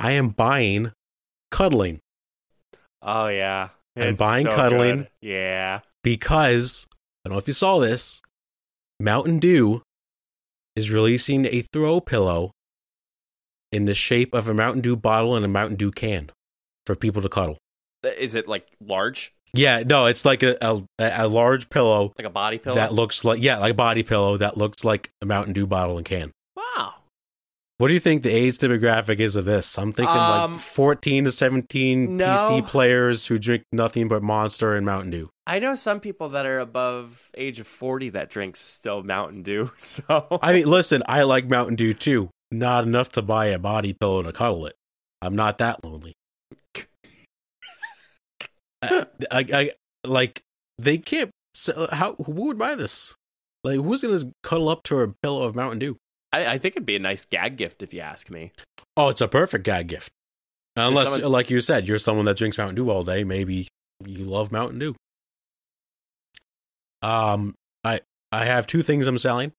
I 0.01 0.13
am 0.13 0.31
buying 0.31 0.93
cuddling 1.51 2.01
Oh 3.01 3.29
yeah. 3.29 3.69
I'm 3.97 4.17
buying 4.17 4.45
so 4.47 4.55
cuddling. 4.57 4.97
good. 4.99 5.09
Yeah. 5.23 5.81
because 6.03 6.87
I 7.25 7.29
don't 7.29 7.35
know 7.35 7.39
if 7.39 7.47
you 7.49 7.55
saw 7.55 7.79
this. 7.79 8.21
Mountain 9.01 9.39
Dew 9.39 9.83
is 10.75 10.91
releasing 10.91 11.47
a 11.47 11.63
throw 11.73 12.01
pillow 12.01 12.51
in 13.71 13.85
the 13.85 13.95
shape 13.95 14.35
of 14.35 14.49
a 14.49 14.55
Mountain 14.55 14.83
Dew 14.83 14.97
bottle 14.97 15.37
and 15.37 15.45
a 15.45 15.49
Mountain 15.49 15.77
Dew 15.77 15.91
can 15.93 16.31
for 16.87 16.95
people 16.97 17.23
to 17.23 17.29
cuddle. 17.29 17.59
Is 18.03 18.35
it 18.35 18.49
like 18.49 18.67
large, 18.81 19.33
Yeah, 19.53 19.83
no, 19.87 20.07
it's 20.07 20.25
like 20.25 20.43
a 20.43 20.57
a, 20.61 20.83
a 20.99 21.29
large 21.29 21.71
pillow 21.71 22.13
like 22.19 22.27
a 22.27 22.31
body 22.31 22.59
pillow? 22.59 22.77
that 22.77 22.93
looks 22.95 23.25
like 23.25 23.41
yeah, 23.43 23.59
like 23.59 23.73
a 23.73 23.75
body 23.75 24.03
pillow 24.03 24.37
that 24.37 24.57
looks 24.57 24.85
like 24.85 25.11
a 25.23 25.27
Mountain 25.27 25.53
Dew 25.55 25.67
bottle 25.67 25.97
and 25.97 26.07
can. 26.07 26.33
What 27.79 27.89
do 27.89 27.95
you 27.95 28.01
think 28.01 28.25
the 28.25 28.31
age 28.31 28.59
demographic 28.59 29.21
is 29.21 29.37
of 29.37 29.45
this? 29.45 29.79
I'm 29.79 29.93
thinking 29.93 30.17
Um, 30.17 30.53
like 30.55 30.61
14 30.61 31.25
to 31.25 31.31
17 31.31 32.17
no. 32.17 32.25
PC 32.27 32.67
players 32.67 33.27
who 33.27 33.39
drink 33.39 33.63
nothing 33.71 34.09
but 34.09 34.21
Monster 34.21 34.75
and 34.75 34.85
Mountain 34.85 35.13
Dew. 35.13 35.31
I 35.47 35.61
know 35.61 35.77
some 35.77 36.01
people 36.01 36.29
that 36.31 36.45
are 36.45 36.59
above 36.59 37.31
age 37.37 37.61
of 37.61 37.69
forty 37.69 38.09
that 38.11 38.31
drinks 38.31 38.61
still 38.61 39.03
Mountain 39.05 39.43
Dew. 39.45 39.71
So 39.79 40.41
I 40.43 40.53
mean, 40.53 40.67
listen, 40.67 41.03
I 41.07 41.23
like 41.23 41.49
Mountain 41.49 41.77
Dew 41.77 41.95
too. 41.95 42.31
Not 42.51 42.83
enough 42.85 43.11
to 43.11 43.23
buy 43.23 43.47
a 43.47 43.59
body 43.61 43.93
pillow 43.93 44.23
to 44.23 44.33
cuddle 44.33 44.67
it. 44.67 44.75
I'm 45.23 45.37
not 45.37 45.59
that 45.59 45.85
lonely. 45.85 46.15
I, 48.83 49.07
I, 49.31 49.45
I 49.53 49.71
like 50.05 50.43
they 50.79 50.99
can't. 50.99 51.31
Sell, 51.55 51.89
how 51.93 52.15
who 52.15 52.33
would 52.33 52.59
buy 52.59 52.75
this? 52.75 53.15
Like, 53.65 53.77
who's 53.77 54.03
gonna 54.03 54.33
cuddle 54.43 54.69
up 54.69 54.83
to 54.85 54.99
a 55.01 55.09
pillow 55.23 55.43
of 55.43 55.55
Mountain 55.55 55.79
Dew? 55.81 55.97
I, 56.33 56.47
I 56.47 56.59
think 56.59 56.75
it'd 56.77 56.87
be 56.87 56.97
a 56.97 57.01
nice 57.01 57.25
gag 57.25 57.57
gift 57.57 57.83
if 57.83 57.95
you 57.95 58.01
ask 58.01 58.31
me. 58.31 58.53
Oh, 58.97 59.09
it's 59.09 59.21
a 59.21 59.29
perfect 59.29 59.65
gag 59.65 59.87
gift. 59.89 60.11
Unless, 60.77 61.09
someone- 61.11 61.33
like 61.33 61.51
you 61.51 61.61
said, 61.61 61.89
you're 61.89 61.99
someone 61.99 62.25
that 62.27 62.37
drinks 62.37 62.59
Mountain 62.59 62.77
Dew 62.77 62.91
all 62.91 63.03
day. 63.05 63.25
Maybe 63.25 63.69
you 64.05 64.25
love 64.25 64.53
Mountain 64.53 64.79
Dew. 64.79 64.95
Um, 67.03 67.55
I 67.85 68.01
I 68.33 68.45
have 68.45 68.67
two 68.67 68.83
things 68.83 69.07
I'm 69.07 69.19
selling. 69.19 69.53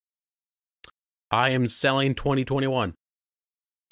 I 1.30 1.50
am 1.50 1.68
selling 1.68 2.14
2021. 2.14 2.88
I'm, 2.90 2.94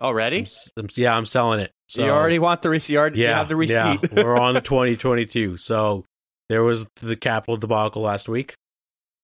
Already? 0.05 0.43
s- 0.43 0.71
I'm- 0.77 0.89
yeah, 0.97 1.17
I'm 1.17 1.27
selling 1.27 1.61
it. 1.61 1.71
So, 1.89 2.05
you 2.05 2.11
already 2.11 2.39
want 2.39 2.61
the 2.63 2.69
receipt? 2.69 2.97
Already 2.99 3.21
yeah, 3.21 3.39
have 3.39 3.49
the 3.49 3.57
receipt? 3.57 3.75
yeah, 3.77 3.97
we're 4.13 4.39
on 4.39 4.55
to 4.55 4.61
2022. 4.61 5.57
So 5.57 6.05
there 6.51 6.63
was 6.63 6.87
the 6.97 7.17
Capitol 7.17 7.57
debacle 7.57 8.03
last 8.03 8.29
week. 8.29 8.55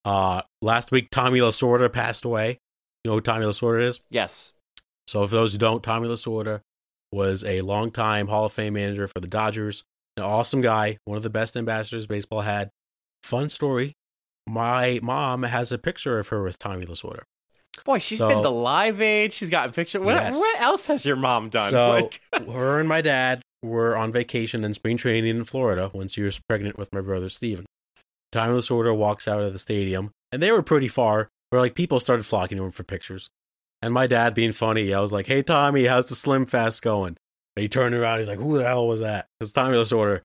Uh, 0.05 0.43
last 0.63 0.91
week 0.91 1.09
Tommy 1.11 1.41
Lasorda 1.41 1.93
passed 1.93 2.25
away. 2.25 2.59
You 3.05 3.11
know 3.11 3.15
who 3.17 3.21
Tommy 3.21 3.45
Lasorda 3.45 3.83
is? 3.83 4.01
yes. 4.11 4.53
So, 5.07 5.27
for 5.27 5.35
those 5.35 5.53
who 5.53 5.59
don't, 5.59 5.83
Tommy 5.83 6.09
Lasorda 6.09 6.61
was 7.13 7.45
a 7.45 7.61
longtime 7.61 8.29
Hall 8.29 8.47
of 8.47 8.53
Fame 8.55 8.73
manager 8.75 9.07
for 9.07 9.21
the 9.21 9.29
Dodgers. 9.29 9.85
An 10.17 10.23
awesome 10.23 10.63
guy, 10.63 10.97
one 11.05 11.19
of 11.19 11.23
the 11.23 11.29
best 11.31 11.57
ambassadors 11.59 12.07
baseball 12.07 12.41
had. 12.41 12.71
Fun 13.23 13.51
story. 13.51 13.93
My 14.47 15.01
mom 15.03 15.43
has 15.43 15.73
a 15.73 15.79
picture 15.79 16.19
of 16.19 16.29
her 16.29 16.43
with 16.43 16.59
Tommy 16.59 16.87
Lasorda. 16.87 17.21
Boy, 17.85 17.99
she's 17.99 18.19
So- 18.19 18.29
been 18.29 18.41
the 18.43 18.51
live 18.51 19.03
age. 19.03 19.35
She's 19.35 19.51
got 19.51 19.69
a 19.69 19.73
picture. 19.73 20.01
What, 20.01 20.15
Yes. 20.15 20.37
what 20.37 20.61
else 20.63 20.87
has 20.87 21.05
your 21.05 21.17
mom 21.17 21.51
done? 21.51 21.71
So, 21.71 21.91
Like- 21.93 22.21
her 22.49 22.81
and 22.81 22.89
my 22.89 23.03
dad 23.03 23.43
were 23.63 23.97
on 23.97 24.11
vacation 24.13 24.65
in 24.65 24.73
spring 24.73 24.97
training 24.97 25.37
in 25.37 25.45
Florida 25.45 25.91
when 25.93 26.09
she 26.09 26.23
was 26.23 26.41
pregnant 26.49 26.79
with 26.79 26.93
my 26.95 27.01
brother 27.03 27.29
Steven. 27.29 27.67
Tommy 28.33 28.55
Lasorda 28.55 28.97
walks 28.97 29.29
out 29.29 29.43
of 29.43 29.53
the 29.53 29.59
stadium, 29.59 30.13
and 30.33 30.43
they 30.43 30.51
were 30.53 30.63
pretty 30.63 30.89
far, 30.89 31.29
where 31.55 31.63
like 31.63 31.77
people 31.77 32.01
started 32.01 32.27
flocking 32.27 32.59
to 32.59 32.65
him 32.65 32.73
for 32.73 32.83
pictures. 32.83 33.31
And 33.81 33.95
my 33.95 34.09
dad, 34.09 34.35
being 34.35 34.51
funny, 34.51 34.93
I 34.93 34.99
was 34.99 35.13
like, 35.13 35.29
"Hey 35.29 35.41
Tommy, 35.41 35.85
how's 35.85 36.09
the 36.09 36.17
Slim 36.17 36.47
Fast 36.47 36.83
going?" 36.83 37.17
And 37.55 37.63
he 37.63 37.69
turned 37.69 37.95
around, 37.95 38.19
he's 38.19 38.29
like, 38.29 38.41
"Who 38.41 38.59
the 38.59 38.65
hell 38.65 38.89
was 38.89 39.01
that?" 39.01 39.29
Because 39.39 39.53
Tommy 39.53 39.77
Lasorda 39.77 40.23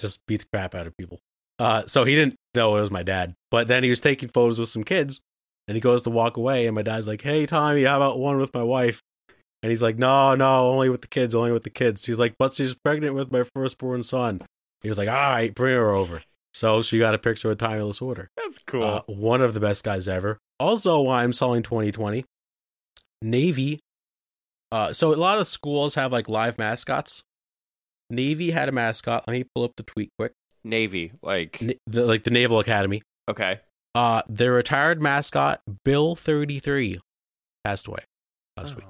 just 0.00 0.18
beat 0.26 0.40
the 0.40 0.46
crap 0.52 0.74
out 0.74 0.88
of 0.88 0.96
people. 0.96 1.20
Uh, 1.60 1.84
so 1.86 2.02
he 2.02 2.16
didn't 2.16 2.34
know 2.52 2.76
it 2.76 2.80
was 2.80 2.90
my 2.90 3.04
dad. 3.04 3.34
But 3.52 3.68
then 3.68 3.84
he 3.84 3.90
was 3.90 4.00
taking 4.00 4.28
photos 4.28 4.58
with 4.58 4.68
some 4.68 4.82
kids, 4.82 5.20
and 5.68 5.76
he 5.76 5.80
goes 5.80 6.02
to 6.02 6.10
walk 6.10 6.36
away, 6.36 6.66
and 6.66 6.74
my 6.74 6.82
dad's 6.82 7.06
like, 7.06 7.22
"Hey 7.22 7.46
Tommy, 7.46 7.84
how 7.84 7.98
about 7.98 8.18
one 8.18 8.38
with 8.38 8.52
my 8.52 8.64
wife?" 8.64 9.02
And 9.62 9.70
he's 9.70 9.82
like, 9.82 9.98
"No, 9.98 10.34
no, 10.34 10.68
only 10.68 10.88
with 10.88 11.02
the 11.02 11.08
kids, 11.08 11.32
only 11.32 11.52
with 11.52 11.62
the 11.62 11.70
kids." 11.70 12.04
He's 12.06 12.18
like, 12.18 12.34
"But 12.40 12.54
she's 12.54 12.74
pregnant 12.74 13.14
with 13.14 13.30
my 13.30 13.44
firstborn 13.54 14.02
son." 14.02 14.42
He 14.82 14.88
was 14.88 14.98
like, 14.98 15.08
"All 15.08 15.14
right, 15.14 15.54
bring 15.54 15.76
her 15.76 15.92
over." 15.92 16.22
So 16.52 16.82
she 16.82 16.98
got 16.98 17.14
a 17.14 17.18
picture 17.18 17.52
of 17.52 17.58
Tommy 17.58 17.78
Lasorda. 17.80 18.28
That's 18.36 18.58
cool. 18.66 18.82
Uh, 18.82 19.02
one 19.06 19.42
of 19.42 19.54
the 19.54 19.60
best 19.60 19.84
guys 19.84 20.08
ever. 20.08 20.40
Also, 20.58 21.00
why 21.00 21.22
I'm 21.22 21.32
selling 21.32 21.62
2020. 21.62 22.24
Navy. 23.22 23.80
Uh, 24.72 24.92
so 24.92 25.14
a 25.14 25.16
lot 25.16 25.38
of 25.38 25.46
schools 25.46 25.94
have 25.94 26.12
like 26.12 26.28
live 26.28 26.58
mascots. 26.58 27.22
Navy 28.10 28.50
had 28.50 28.68
a 28.68 28.72
mascot. 28.72 29.24
Let 29.26 29.32
me 29.34 29.44
pull 29.54 29.64
up 29.64 29.72
the 29.76 29.82
tweet 29.82 30.10
quick. 30.18 30.32
Navy, 30.64 31.12
like 31.22 31.62
N- 31.62 31.74
the, 31.86 32.04
like 32.04 32.24
the 32.24 32.30
Naval 32.30 32.58
Academy. 32.58 33.02
okay. 33.30 33.60
Uh, 33.94 34.20
their 34.28 34.52
retired 34.52 35.00
mascot, 35.00 35.60
Bill 35.84 36.14
33, 36.14 37.00
passed 37.64 37.86
away 37.86 38.00
last 38.58 38.76
week. 38.76 38.84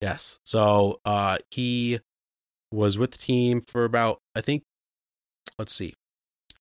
Yes. 0.00 0.38
So 0.46 1.00
uh, 1.04 1.36
he 1.50 1.98
was 2.72 2.96
with 2.96 3.10
the 3.10 3.18
team 3.18 3.60
for 3.60 3.84
about, 3.84 4.20
I 4.34 4.40
think, 4.40 4.62
let's 5.58 5.74
see. 5.74 5.92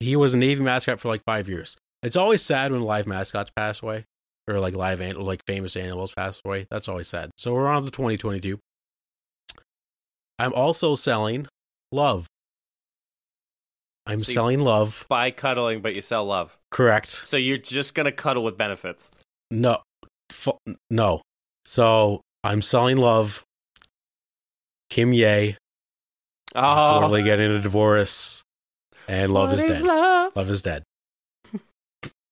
He 0.02 0.18
was 0.18 0.34
a 0.34 0.38
Navy 0.38 0.62
mascot 0.64 1.00
for 1.00 1.08
like 1.08 1.22
five 1.26 1.48
years. 1.48 1.78
It's 2.04 2.18
always 2.18 2.42
sad 2.42 2.74
when 2.74 2.82
live 2.82 3.08
mascots 3.08 3.52
pass 3.56 3.82
away 3.82 4.04
or 4.48 4.60
like 4.60 4.74
live 4.76 5.02
an- 5.02 5.20
like 5.20 5.42
famous 5.46 5.76
animals 5.76 6.12
pass 6.12 6.42
away. 6.46 6.68
That's 6.72 6.88
always 6.88 7.08
sad. 7.08 7.32
So 7.38 7.54
we're 7.54 7.68
on 7.68 7.84
to 7.84 7.92
2022. 7.92 8.60
I'm 10.40 10.54
also 10.54 10.96
selling 10.96 11.48
love. 11.92 12.28
I'm 14.06 14.22
So 14.22 14.32
selling 14.32 14.60
love. 14.60 15.06
by 15.10 15.32
cuddling, 15.32 15.82
but 15.82 15.96
you 15.96 16.02
sell 16.02 16.26
love. 16.26 16.58
Correct. 16.72 17.10
So 17.10 17.36
you're 17.38 17.58
just 17.58 17.94
gonna 17.96 18.12
cuddle 18.12 18.44
with 18.44 18.58
benefits. 18.58 19.12
No, 19.52 19.82
F- 20.32 20.58
no. 20.90 21.22
So 21.66 22.22
I'm 22.44 22.62
selling 22.62 22.98
love. 22.98 23.44
Kimye 24.92 25.56
Oh, 26.56 26.62
reportedly 26.62 27.26
getting 27.26 27.52
a 27.52 27.60
divorce, 27.60 28.42
and 29.08 29.34
love 29.34 29.50
What 29.50 29.60
is 29.60 29.80
dead. 29.82 29.84
Love, 29.86 30.36
Love 30.36 30.50
is 30.50 30.62
dead. 30.62 30.84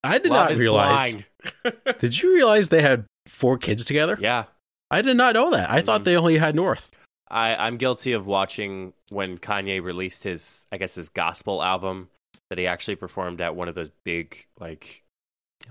I 0.06 0.18
did 0.20 0.32
Love 0.32 0.50
not 0.52 0.58
realize. 0.60 1.18
Did 2.00 2.22
you 2.22 2.34
realize 2.34 2.70
they 2.70 2.82
had 2.82 3.06
four 3.28 3.58
kids 3.58 3.86
together? 3.86 4.18
yeah, 4.20 4.46
I 4.92 5.02
did 5.02 5.16
not 5.18 5.34
know 5.36 5.52
that. 5.52 5.70
I 5.70 5.82
thought 5.82 6.02
Mhm. 6.02 6.06
they 6.06 6.16
only 6.18 6.38
had 6.38 6.56
North. 6.56 6.92
I 7.30 7.56
I'm 7.56 7.78
guilty 7.78 8.14
of 8.14 8.26
watching 8.28 8.94
when 9.10 9.38
Kanye 9.38 9.82
released 9.84 10.24
his 10.24 10.66
I 10.72 10.78
guess 10.78 10.96
his 10.96 11.10
gospel 11.10 11.62
album 11.64 12.10
that 12.50 12.60
he 12.60 12.68
actually 12.68 12.96
performed 12.96 13.42
at 13.42 13.56
one 13.56 13.68
of 13.68 13.76
those 13.76 13.90
big 14.04 14.46
like 14.60 15.04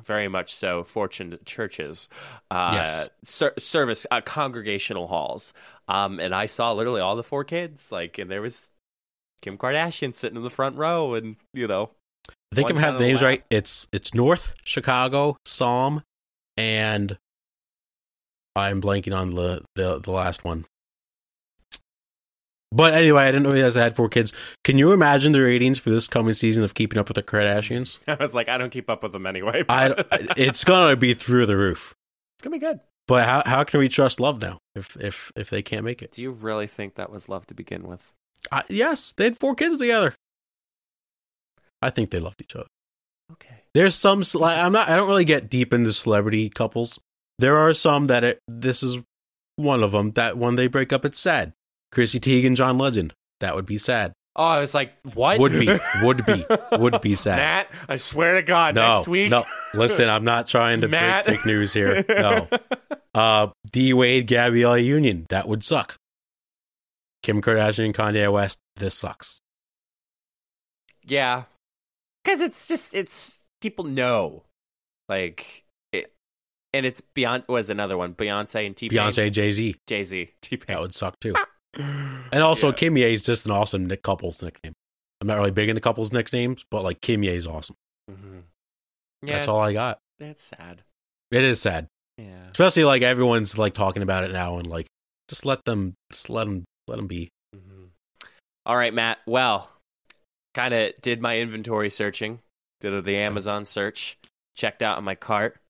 very 0.04 0.26
much 0.28 0.52
so 0.52 0.82
fortune 0.82 1.38
churches 1.44 2.08
uh 2.50 2.72
Yes. 2.74 3.08
ser- 3.22 3.54
service 3.58 4.06
uh, 4.10 4.20
congregational 4.22 5.06
halls 5.06 5.52
um 5.86 6.18
and 6.18 6.34
i 6.34 6.46
saw 6.46 6.72
literally 6.72 7.00
all 7.00 7.14
the 7.14 7.22
four 7.22 7.44
kids 7.44 7.92
like 7.92 8.18
and 8.18 8.28
there 8.28 8.42
was 8.42 8.72
kim 9.40 9.56
kardashian 9.56 10.12
sitting 10.12 10.36
in 10.36 10.42
the 10.42 10.50
front 10.50 10.76
row 10.76 11.14
and 11.14 11.36
you 11.52 11.68
know 11.68 11.90
I 12.54 12.56
think 12.56 12.70
if 12.70 12.76
I 12.76 12.80
have 12.80 12.98
the 12.98 13.04
names 13.04 13.20
left. 13.20 13.30
right, 13.40 13.44
it's 13.50 13.88
it's 13.92 14.14
North 14.14 14.54
Chicago, 14.62 15.36
Psalm, 15.44 16.02
and 16.56 17.18
I'm 18.54 18.80
blanking 18.80 19.14
on 19.16 19.30
the 19.34 19.62
the, 19.74 19.98
the 19.98 20.10
last 20.10 20.44
one. 20.44 20.66
But 22.70 22.94
anyway, 22.94 23.24
I 23.24 23.32
didn't 23.32 23.48
know 23.48 23.54
you 23.56 23.62
guys 23.62 23.74
had 23.76 23.94
four 23.94 24.08
kids. 24.08 24.32
Can 24.64 24.78
you 24.78 24.92
imagine 24.92 25.30
the 25.32 25.40
ratings 25.42 25.78
for 25.78 25.90
this 25.90 26.08
coming 26.08 26.34
season 26.34 26.64
of 26.64 26.74
Keeping 26.74 26.98
Up 26.98 27.08
with 27.08 27.14
the 27.14 27.22
Kardashians? 27.22 27.98
i 28.08 28.14
was 28.14 28.34
like 28.34 28.48
i 28.48 28.58
don't 28.58 28.70
keep 28.70 28.88
up 28.90 29.02
with 29.02 29.12
them 29.12 29.26
anyway 29.26 29.64
I, 29.68 29.94
it's 30.36 30.64
gonna 30.64 30.96
be 30.96 31.14
through 31.14 31.46
the 31.46 31.56
roof. 31.56 31.94
it's 32.36 32.44
gonna 32.44 32.56
be 32.56 32.60
good 32.60 32.80
But 33.06 33.26
how 33.26 33.42
how 33.46 33.64
can 33.64 33.80
we 33.80 33.88
trust 33.88 34.18
love 34.20 34.40
now 34.40 34.58
if 34.74 34.96
if 34.96 35.30
if 35.36 35.50
they 35.50 35.62
can't 35.62 35.84
make 35.84 36.02
it? 36.02 36.12
do 36.12 36.22
you 36.22 36.30
really 36.30 36.66
think 36.66 36.94
that 36.94 37.10
was 37.10 37.28
love 37.28 37.46
to 37.46 37.54
begin 37.54 37.86
with 37.86 38.10
I, 38.52 38.62
yes, 38.68 39.12
they 39.12 39.24
had 39.24 39.38
four 39.38 39.54
kids 39.54 39.78
together. 39.78 40.14
I 41.84 41.90
think 41.90 42.10
they 42.10 42.18
loved 42.18 42.40
each 42.40 42.54
other. 42.56 42.68
okay 43.32 43.62
There's 43.74 43.94
some 43.94 44.22
like, 44.34 44.58
I'm 44.58 44.72
not 44.72 44.88
I 44.88 44.96
don't 44.96 45.08
really 45.08 45.24
get 45.24 45.50
deep 45.50 45.72
into 45.72 45.92
celebrity 45.92 46.48
couples. 46.48 46.98
There 47.38 47.56
are 47.58 47.74
some 47.74 48.06
that 48.08 48.24
it, 48.24 48.38
this 48.48 48.82
is 48.82 48.98
one 49.56 49.82
of 49.82 49.92
them 49.92 50.12
that 50.12 50.36
when 50.38 50.54
they 50.56 50.66
break 50.66 50.92
up 50.92 51.04
it's 51.04 51.18
sad. 51.18 51.52
Chrissy 51.92 52.18
Teigen, 52.20 52.48
and 52.48 52.56
John 52.56 52.76
Legend. 52.78 53.14
That 53.40 53.54
would 53.54 53.66
be 53.66 53.78
sad. 53.78 54.12
oh 54.36 54.44
i 54.44 54.58
was 54.58 54.74
like 54.74 54.92
what 55.14 55.38
Would 55.38 55.52
be 55.52 55.68
would 56.02 56.24
be 56.26 56.44
would 56.72 57.00
be 57.02 57.14
sad. 57.14 57.36
matt 57.38 57.66
i 57.88 57.96
swear 57.98 58.34
to 58.34 58.42
god 58.42 58.74
no, 58.74 58.96
next 58.98 59.08
week 59.08 59.30
no. 59.30 59.44
Listen, 59.74 60.08
I'm 60.08 60.24
not 60.24 60.46
trying 60.48 60.80
to 60.82 60.88
Matt. 60.88 61.24
break 61.26 61.38
fake 61.38 61.46
news 61.46 61.72
here. 61.72 62.04
No. 62.08 62.48
Uh, 63.12 63.48
D 63.70 63.92
Wade, 63.92 64.26
Gabrielle 64.26 64.78
Union. 64.78 65.26
That 65.30 65.46
would 65.48 65.64
suck. 65.64 65.96
Kim 67.24 67.40
Kardashian, 67.42 67.86
and 67.86 67.94
Kanye 67.94 68.32
West. 68.32 68.58
This 68.76 68.94
sucks. 68.94 69.40
Yeah, 71.06 71.44
because 72.24 72.40
it's 72.40 72.66
just 72.66 72.94
it's 72.94 73.40
people 73.60 73.84
know, 73.84 74.44
like 75.08 75.64
it, 75.92 76.12
and 76.72 76.86
it's 76.86 77.00
beyond 77.00 77.44
was 77.48 77.70
another 77.70 77.96
one 77.96 78.14
Beyonce 78.14 78.66
and 78.66 78.76
T 78.76 78.88
Beyonce, 78.88 79.30
Jay 79.30 79.52
Z. 79.52 79.76
Jay 79.86 80.04
Z 80.04 80.30
T 80.42 80.56
That 80.66 80.80
would 80.80 80.94
suck 80.94 81.18
too. 81.20 81.34
And 81.76 82.40
also, 82.42 82.68
Yeah. 82.68 82.74
Kimye 82.74 83.12
is 83.12 83.22
just 83.24 83.46
an 83.46 83.52
awesome 83.52 83.86
Nick 83.86 84.04
couples 84.04 84.40
nickname. 84.40 84.74
I'm 85.20 85.26
not 85.26 85.38
really 85.38 85.50
big 85.50 85.68
into 85.68 85.80
couples 85.80 86.12
nicknames, 86.12 86.64
but 86.70 86.84
like 86.84 87.00
Kimye 87.00 87.30
is 87.30 87.48
awesome. 87.48 87.74
Mhm. 88.08 88.42
That's 89.22 89.48
all 89.48 89.58
I 89.58 89.72
got. 89.72 89.98
That's 90.20 90.44
sad. 90.44 90.82
It 91.32 91.42
is 91.42 91.60
sad, 91.60 91.88
Yeah. 92.16 92.48
especially 92.52 92.84
like 92.84 93.02
everyone's 93.02 93.58
like 93.58 93.74
talking 93.74 94.02
about 94.02 94.22
it 94.22 94.30
now, 94.30 94.58
and 94.58 94.68
like 94.68 94.86
just 95.28 95.44
let 95.44 95.64
them, 95.64 95.94
just 96.12 96.30
let 96.30 96.44
them, 96.44 96.64
let 96.86 96.94
them 96.96 97.08
be. 97.08 97.28
Mhm. 97.56 97.88
All 98.66 98.76
right, 98.76 98.94
Matt. 98.94 99.18
Well, 99.26 99.70
kind 100.54 100.72
of 100.72 100.92
did 101.02 101.20
my 101.20 101.38
inventory 101.38 101.90
searching, 101.90 102.40
did 102.80 103.04
the 103.04 103.16
Amazon 103.16 103.64
search, 103.64 104.18
checked 104.54 104.82
out 104.82 104.98
on 104.98 105.04
my 105.04 105.14
cart 105.14 105.60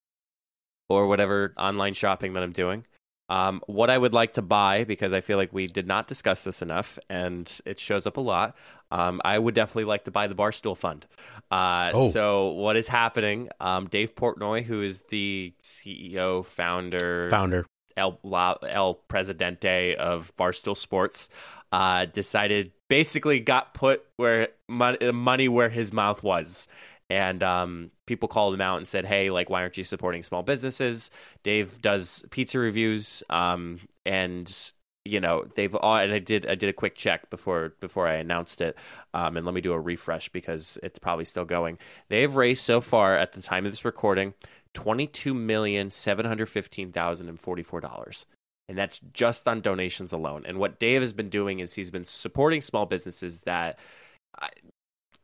or 0.89 1.07
whatever 1.07 1.55
online 1.57 1.95
shopping 1.95 2.35
that 2.35 2.43
I'm 2.43 2.53
doing. 2.53 2.85
Um, 3.31 3.63
what 3.67 3.89
I 3.89 3.97
would 3.97 4.13
like 4.13 4.35
to 4.35 4.43
buy, 4.43 4.85
because 4.85 5.15
I 5.15 5.23
feel 5.23 5.39
like 5.39 5.51
we 5.51 5.67
did 5.67 5.87
not 5.87 6.07
discuss 6.07 6.45
this 6.45 6.61
enough 6.61 6.99
and 7.09 7.51
it 7.65 7.81
shows 7.81 8.07
up 8.07 8.19
a 8.19 8.21
lot. 8.21 8.55
Um, 8.91 9.23
I 9.25 9.39
would 9.39 9.55
definitely 9.55 9.85
like 9.85 10.05
to 10.05 10.11
buy 10.11 10.27
the 10.27 10.35
Barstool 10.35 10.77
Fund. 10.77 11.07
Uh, 11.51 11.91
Oh. 11.95 12.09
So, 12.11 12.49
what 12.51 12.77
is 12.77 12.87
happening? 12.87 13.49
Um, 13.61 13.87
Dave 13.87 14.15
Portnoy, 14.15 14.63
who 14.65 14.83
is 14.83 15.03
the 15.09 15.55
CEO, 15.63 16.45
founder, 16.45 17.31
Founder, 17.31 17.65
El, 17.97 18.19
La, 18.23 18.57
El 18.69 18.95
Presidente 18.95 19.95
of 19.97 20.35
Barstool 20.37 20.77
Sports, 20.77 21.31
uh, 21.75 22.05
decided 22.05 22.71
basically 22.89 23.41
got 23.41 23.75
put 23.75 24.05
where 24.17 24.51
money, 24.69 25.11
money 25.11 25.49
where 25.49 25.69
his 25.69 25.93
mouth 25.93 26.23
was. 26.23 26.69
And 27.11 27.43
um, 27.43 27.91
people 28.07 28.29
called 28.29 28.55
him 28.55 28.61
out 28.61 28.77
and 28.77 28.87
said, 28.87 29.05
"Hey, 29.05 29.29
like, 29.31 29.51
why 29.51 29.63
aren't 29.63 29.77
you 29.77 29.83
supporting 29.83 30.23
small 30.23 30.45
businesses?" 30.45 31.11
Dave 31.43 31.83
does 31.83 32.25
pizza 32.31 32.61
reviews, 32.61 33.25
um, 33.29 33.81
and 34.07 34.73
you 35.05 35.21
know 35.21 35.47
they've 35.57 35.75
all. 35.75 35.97
And 35.97 36.13
I 36.13 36.21
did 36.21 36.47
I 36.47 36.55
did 36.55 36.71
a 36.71 36.73
quick 36.73 36.95
check 36.95 37.29
before 37.29 37.75
before 37.81 38.07
I 38.07 38.15
announced 38.15 38.61
it, 38.61 38.77
um, 39.13 39.37
and 39.37 39.45
let 39.45 39.55
me 39.55 39.61
do 39.61 39.73
a 39.73 39.81
refresh 39.81 40.29
because 40.29 40.79
it's 40.81 41.01
probably 41.01 41.25
still 41.25 41.45
going. 41.45 41.79
They've 42.09 42.35
raised 42.35 42.63
so 42.63 42.81
far 42.81 43.19
at 43.19 43.33
the 43.33 43.43
time 43.43 43.67
of 43.67 43.73
this 43.73 43.85
recording 43.85 44.35
twenty-two 44.75 45.35
million 45.35 45.91
seven 45.91 46.25
hundred 46.25 46.47
fifteen 46.47 46.93
thousand 46.93 47.29
and 47.29 47.39
forty-four 47.39 47.81
dollars, 47.81 48.27
and 48.69 48.79
that's 48.79 48.99
just 49.13 49.47
on 49.47 49.61
donations 49.61 50.13
alone. 50.13 50.45
And 50.47 50.59
what 50.59 50.79
Dave 50.79 51.03
has 51.03 51.13
been 51.13 51.29
doing 51.29 51.61
is 51.61 51.75
he's 51.75 51.91
been 51.91 52.05
supporting 52.05 52.61
small 52.61 52.87
businesses 52.87 53.43
that, 53.43 53.79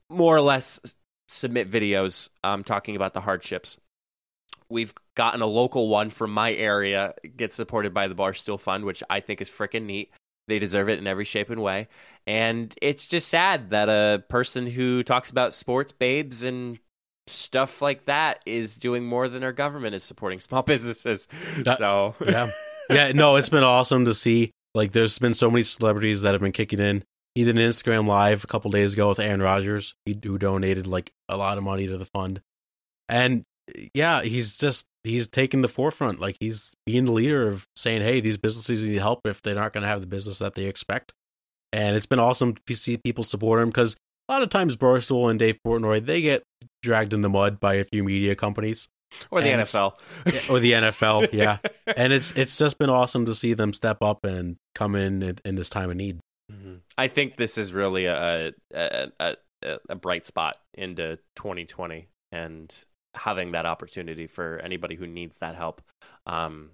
more 0.08 0.36
or 0.36 0.40
less, 0.40 0.80
submit 1.28 1.70
videos 1.70 2.28
um, 2.44 2.64
talking 2.64 2.96
about 2.96 3.14
the 3.14 3.20
hardships. 3.20 3.78
We've 4.68 4.94
gotten 5.16 5.42
a 5.42 5.46
local 5.46 5.88
one 5.88 6.10
from 6.10 6.32
my 6.32 6.52
area, 6.52 7.14
gets 7.36 7.54
supported 7.54 7.94
by 7.94 8.08
the 8.08 8.14
Barstool 8.14 8.60
Fund, 8.60 8.84
which 8.84 9.02
I 9.08 9.20
think 9.20 9.40
is 9.40 9.48
freaking 9.48 9.84
neat. 9.84 10.10
They 10.48 10.58
deserve 10.58 10.88
it 10.88 10.98
in 10.98 11.06
every 11.06 11.24
shape 11.24 11.50
and 11.50 11.62
way. 11.62 11.88
And 12.26 12.74
it's 12.82 13.06
just 13.06 13.28
sad 13.28 13.70
that 13.70 13.88
a 13.88 14.22
person 14.28 14.66
who 14.66 15.02
talks 15.02 15.30
about 15.30 15.54
sports, 15.54 15.92
babes, 15.92 16.42
and 16.42 16.78
stuff 17.26 17.80
like 17.80 18.06
that 18.06 18.42
is 18.46 18.76
doing 18.76 19.04
more 19.04 19.28
than 19.28 19.44
our 19.44 19.52
government 19.52 19.94
is 19.94 20.02
supporting 20.02 20.40
small 20.40 20.62
businesses. 20.64 21.26
That- 21.58 21.78
so 21.78 22.14
yeah, 22.26 22.50
yeah. 22.90 23.12
No, 23.12 23.36
it's 23.36 23.48
been 23.48 23.64
awesome 23.64 24.04
to 24.04 24.14
see. 24.14 24.52
Like, 24.74 24.92
there's 24.92 25.18
been 25.18 25.34
so 25.34 25.50
many 25.50 25.64
celebrities 25.64 26.22
that 26.22 26.32
have 26.32 26.40
been 26.40 26.52
kicking 26.52 26.78
in. 26.78 27.04
He 27.34 27.44
did 27.44 27.56
an 27.56 27.68
Instagram 27.68 28.06
live 28.06 28.44
a 28.44 28.46
couple 28.46 28.70
days 28.70 28.92
ago 28.92 29.08
with 29.08 29.20
Aaron 29.20 29.42
Rodgers, 29.42 29.94
who 30.06 30.38
donated 30.38 30.86
like 30.86 31.12
a 31.28 31.36
lot 31.36 31.58
of 31.58 31.64
money 31.64 31.86
to 31.86 31.96
the 31.96 32.04
fund. 32.04 32.40
And 33.08 33.44
yeah, 33.94 34.22
he's 34.22 34.56
just 34.56 34.86
he's 35.04 35.28
taking 35.28 35.62
the 35.62 35.68
forefront. 35.68 36.20
Like 36.20 36.36
he's 36.40 36.74
being 36.86 37.04
the 37.04 37.12
leader 37.12 37.48
of 37.48 37.66
saying, 37.76 38.02
"Hey, 38.02 38.20
these 38.20 38.36
businesses 38.36 38.86
need 38.86 38.98
help 38.98 39.20
if 39.26 39.42
they're 39.42 39.54
not 39.54 39.72
going 39.72 39.82
to 39.82 39.88
have 39.88 40.00
the 40.00 40.06
business 40.06 40.38
that 40.38 40.54
they 40.54 40.64
expect." 40.64 41.12
And 41.72 41.96
it's 41.96 42.06
been 42.06 42.18
awesome 42.18 42.56
to 42.66 42.76
see 42.76 42.96
people 42.96 43.22
support 43.22 43.62
him 43.62 43.68
because 43.68 43.96
a 44.28 44.32
lot 44.32 44.42
of 44.42 44.50
times 44.50 44.76
Barstool 44.76 45.30
and 45.30 45.38
Dave 45.38 45.58
Portnoy 45.64 46.04
they 46.04 46.20
get 46.20 46.42
dragged 46.82 47.12
in 47.12 47.20
the 47.20 47.28
mud 47.28 47.60
by 47.60 47.74
a 47.74 47.84
few 47.84 48.02
media 48.02 48.34
companies 48.34 48.88
or 49.30 49.42
the 49.42 49.50
And- 49.50 49.62
NFL. 49.62 49.94
or 50.50 50.60
the 50.60 50.72
NFL. 50.72 51.28
Yeah, 51.32 51.58
and 51.96 52.12
it's 52.12 52.32
it's 52.32 52.56
just 52.58 52.78
been 52.78 52.90
awesome 52.90 53.26
to 53.26 53.34
see 53.34 53.54
them 53.54 53.72
step 53.72 54.02
up 54.02 54.24
and 54.24 54.56
come 54.74 54.94
in 54.94 55.22
in, 55.22 55.38
in 55.44 55.54
this 55.56 55.68
time 55.68 55.90
of 55.90 55.96
need. 55.96 56.20
Mhm. 56.52 56.80
I 56.98 57.08
think 57.08 57.36
this 57.36 57.56
is 57.58 57.72
really 57.72 58.06
a 58.06 58.52
a, 58.74 59.08
a 59.20 59.36
a 59.62 59.78
a 59.90 59.94
bright 59.94 60.26
spot 60.26 60.56
into 60.74 61.16
2020 61.36 62.08
and 62.32 62.84
having 63.14 63.52
that 63.52 63.66
opportunity 63.66 64.26
for 64.26 64.58
anybody 64.62 64.94
who 64.94 65.06
needs 65.06 65.36
that 65.38 65.54
help. 65.56 65.82
Um, 66.26 66.70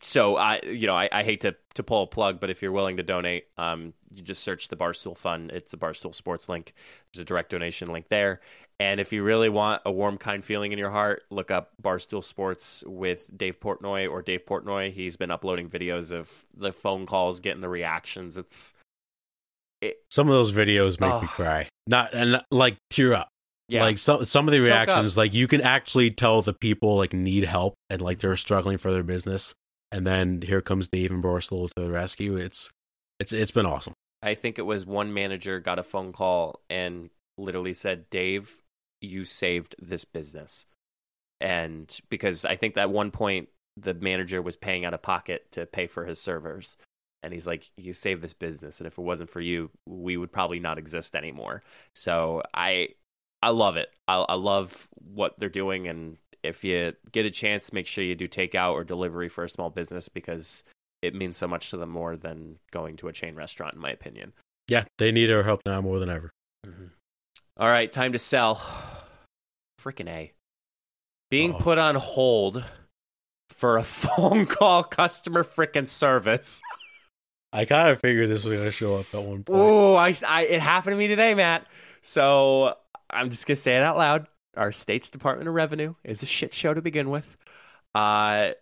so 0.00 0.36
I, 0.36 0.60
you 0.64 0.86
know, 0.86 0.94
I, 0.94 1.08
I 1.12 1.22
hate 1.24 1.40
to 1.42 1.54
to 1.74 1.82
pull 1.82 2.02
a 2.04 2.06
plug, 2.06 2.40
but 2.40 2.48
if 2.50 2.62
you're 2.62 2.72
willing 2.72 2.96
to 2.98 3.02
donate, 3.02 3.44
um, 3.58 3.92
you 4.14 4.22
just 4.22 4.42
search 4.42 4.68
the 4.68 4.76
Barstool 4.76 5.16
Fund. 5.16 5.50
It's 5.50 5.72
a 5.72 5.76
Barstool 5.76 6.14
Sports 6.14 6.48
link. 6.48 6.72
There's 7.12 7.22
a 7.22 7.26
direct 7.26 7.50
donation 7.50 7.92
link 7.92 8.06
there. 8.08 8.40
And 8.80 9.00
if 9.00 9.12
you 9.12 9.22
really 9.22 9.48
want 9.48 9.82
a 9.84 9.92
warm, 9.92 10.18
kind 10.18 10.44
feeling 10.44 10.72
in 10.72 10.78
your 10.78 10.90
heart, 10.90 11.22
look 11.30 11.50
up 11.50 11.70
Barstool 11.80 12.24
Sports 12.24 12.82
with 12.86 13.30
Dave 13.36 13.60
Portnoy 13.60 14.10
or 14.10 14.22
Dave 14.22 14.44
Portnoy. 14.44 14.92
He's 14.92 15.16
been 15.16 15.30
uploading 15.30 15.68
videos 15.68 16.12
of 16.12 16.44
the 16.56 16.72
phone 16.72 17.06
calls, 17.06 17.40
getting 17.40 17.60
the 17.60 17.68
reactions. 17.68 18.36
It's 18.36 18.74
Some 20.10 20.28
of 20.28 20.34
those 20.34 20.52
videos 20.52 21.00
make 21.00 21.10
me 21.22 21.28
Oh. 21.28 21.32
cry, 21.34 21.68
not 21.86 22.14
and 22.14 22.40
like 22.50 22.76
tear 22.90 23.14
up. 23.14 23.28
yeah, 23.68 23.82
Like 23.82 23.98
some 23.98 24.24
some 24.24 24.46
of 24.46 24.52
the 24.52 24.60
reactions, 24.60 25.16
like 25.16 25.34
you 25.34 25.48
can 25.48 25.60
actually 25.60 26.10
tell 26.10 26.42
the 26.42 26.52
people 26.52 26.96
like 26.96 27.12
need 27.12 27.44
help 27.44 27.74
and 27.90 28.00
like 28.00 28.18
they're 28.18 28.32
mm-hmm. 28.32 28.36
struggling 28.36 28.78
for 28.78 28.92
their 28.92 29.02
business, 29.02 29.54
and 29.90 30.06
then 30.06 30.42
here 30.42 30.60
comes 30.60 30.88
Dave 30.88 31.10
and 31.10 31.22
Barstool 31.22 31.68
to 31.70 31.82
the 31.82 31.90
rescue. 31.90 32.36
It's 32.36 32.70
it's 33.18 33.32
it's 33.32 33.50
been 33.50 33.66
awesome. 33.66 33.94
I 34.22 34.34
think 34.34 34.58
it 34.58 34.62
was 34.62 34.86
one 34.86 35.12
manager 35.12 35.58
got 35.58 35.80
a 35.80 35.82
phone 35.82 36.12
call 36.12 36.60
and 36.70 37.10
literally 37.38 37.74
said, 37.74 38.08
"Dave, 38.10 38.61
you 39.02 39.24
saved 39.24 39.74
this 39.80 40.04
business." 40.04 40.66
And 41.40 41.98
because 42.08 42.44
I 42.44 42.56
think 42.56 42.74
that 42.74 42.90
one 42.90 43.10
point 43.10 43.48
the 43.76 43.94
manager 43.94 44.40
was 44.42 44.56
paying 44.56 44.84
out 44.84 44.94
of 44.94 45.02
pocket 45.02 45.50
to 45.52 45.66
pay 45.66 45.86
for 45.86 46.04
his 46.04 46.20
servers, 46.20 46.76
and 47.22 47.32
he's 47.32 47.46
like, 47.46 47.70
"You 47.76 47.92
saved 47.92 48.22
this 48.22 48.34
business, 48.34 48.80
and 48.80 48.86
if 48.86 48.98
it 48.98 49.02
wasn't 49.02 49.30
for 49.30 49.40
you, 49.40 49.70
we 49.86 50.16
would 50.16 50.32
probably 50.32 50.60
not 50.60 50.78
exist 50.78 51.16
anymore." 51.16 51.62
So 51.94 52.42
I, 52.54 52.90
I 53.42 53.50
love 53.50 53.76
it. 53.76 53.90
I, 54.06 54.16
I 54.28 54.34
love 54.34 54.88
what 54.94 55.38
they're 55.38 55.48
doing, 55.48 55.86
and 55.88 56.18
if 56.42 56.64
you 56.64 56.94
get 57.12 57.26
a 57.26 57.30
chance, 57.30 57.72
make 57.72 57.86
sure 57.86 58.04
you 58.04 58.14
do 58.14 58.28
takeout 58.28 58.72
or 58.72 58.84
delivery 58.84 59.28
for 59.28 59.44
a 59.44 59.48
small 59.48 59.70
business 59.70 60.08
because 60.08 60.64
it 61.00 61.14
means 61.14 61.36
so 61.36 61.48
much 61.48 61.70
to 61.70 61.76
them 61.76 61.90
more 61.90 62.16
than 62.16 62.58
going 62.70 62.96
to 62.96 63.08
a 63.08 63.12
chain 63.12 63.34
restaurant, 63.34 63.74
in 63.74 63.80
my 63.80 63.90
opinion. 63.90 64.32
Yeah, 64.68 64.84
they 64.98 65.12
need 65.12 65.30
our 65.30 65.42
help 65.42 65.62
now 65.66 65.80
more 65.80 65.98
than 65.98 66.08
ever. 66.08 66.30
Mm-hmm. 66.66 66.86
All 67.58 67.68
right, 67.68 67.90
time 67.90 68.12
to 68.12 68.18
sell. 68.18 68.60
Freaking 69.82 70.08
A. 70.08 70.32
being 71.30 71.54
Oh. 71.54 71.58
put 71.58 71.78
on 71.78 71.94
hold 71.96 72.64
for 73.50 73.76
a 73.76 73.82
phone 73.84 74.46
call 74.46 74.84
customer 74.84 75.42
freaking 75.44 75.88
service. 75.88 76.60
I 77.52 77.64
kind 77.64 77.90
of 77.90 78.00
figured 78.00 78.28
this 78.30 78.44
was 78.44 78.56
gonna 78.56 78.70
show 78.70 78.96
up 78.96 79.06
at 79.14 79.22
one 79.22 79.44
point. 79.44 79.58
Oh, 79.60 79.94
I, 79.94 80.14
I, 80.26 80.42
it 80.44 80.60
happened 80.60 80.92
to 80.94 80.98
me 80.98 81.08
today, 81.08 81.34
Matt. 81.34 81.66
So 82.00 82.76
I'm 83.10 83.30
just 83.30 83.46
gonna 83.46 83.56
say 83.56 83.76
it 83.76 83.82
out 83.82 83.96
loud. 83.96 84.26
Our 84.56 84.72
state's 84.72 85.10
Department 85.10 85.48
of 85.48 85.54
Revenue 85.54 85.94
is 86.04 86.22
a 86.22 86.26
shit 86.26 86.54
show 86.54 86.72
to 86.74 86.80
begin 86.82 87.10
with. 87.10 87.36
Uh, 87.94 88.52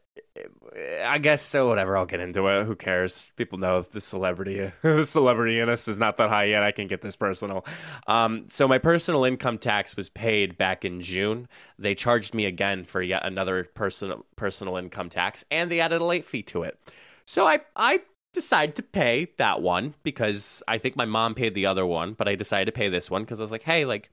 I 1.06 1.18
guess 1.18 1.42
so. 1.42 1.68
Whatever. 1.68 1.96
I'll 1.96 2.06
get 2.06 2.20
into 2.20 2.46
it. 2.48 2.64
Who 2.64 2.76
cares? 2.76 3.30
People 3.36 3.58
know 3.58 3.82
the 3.82 4.00
celebrity, 4.00 4.70
the 4.82 5.04
celebrity 5.04 5.58
in 5.60 5.68
us 5.68 5.88
is 5.88 5.98
not 5.98 6.16
that 6.18 6.28
high 6.28 6.44
yet. 6.44 6.62
I 6.62 6.72
can 6.72 6.86
get 6.86 7.02
this 7.02 7.16
personal. 7.16 7.64
Um, 8.06 8.44
so 8.48 8.68
my 8.68 8.78
personal 8.78 9.24
income 9.24 9.58
tax 9.58 9.96
was 9.96 10.08
paid 10.08 10.56
back 10.56 10.84
in 10.84 11.00
June. 11.00 11.48
They 11.78 11.94
charged 11.94 12.34
me 12.34 12.46
again 12.46 12.84
for 12.84 13.02
yet 13.02 13.24
another 13.24 13.64
personal 13.74 14.24
personal 14.36 14.76
income 14.76 15.10
tax, 15.10 15.44
and 15.50 15.70
they 15.70 15.80
added 15.80 16.00
a 16.00 16.04
late 16.04 16.24
fee 16.24 16.42
to 16.44 16.62
it. 16.62 16.78
So 17.26 17.46
I 17.46 17.60
I 17.76 18.00
decided 18.32 18.76
to 18.76 18.82
pay 18.82 19.28
that 19.38 19.60
one 19.60 19.94
because 20.02 20.62
I 20.68 20.78
think 20.78 20.96
my 20.96 21.04
mom 21.04 21.34
paid 21.34 21.54
the 21.54 21.66
other 21.66 21.84
one, 21.84 22.14
but 22.14 22.28
I 22.28 22.34
decided 22.34 22.66
to 22.66 22.72
pay 22.72 22.88
this 22.88 23.10
one 23.10 23.22
because 23.22 23.40
I 23.40 23.44
was 23.44 23.52
like, 23.52 23.62
hey, 23.62 23.84
like, 23.84 24.10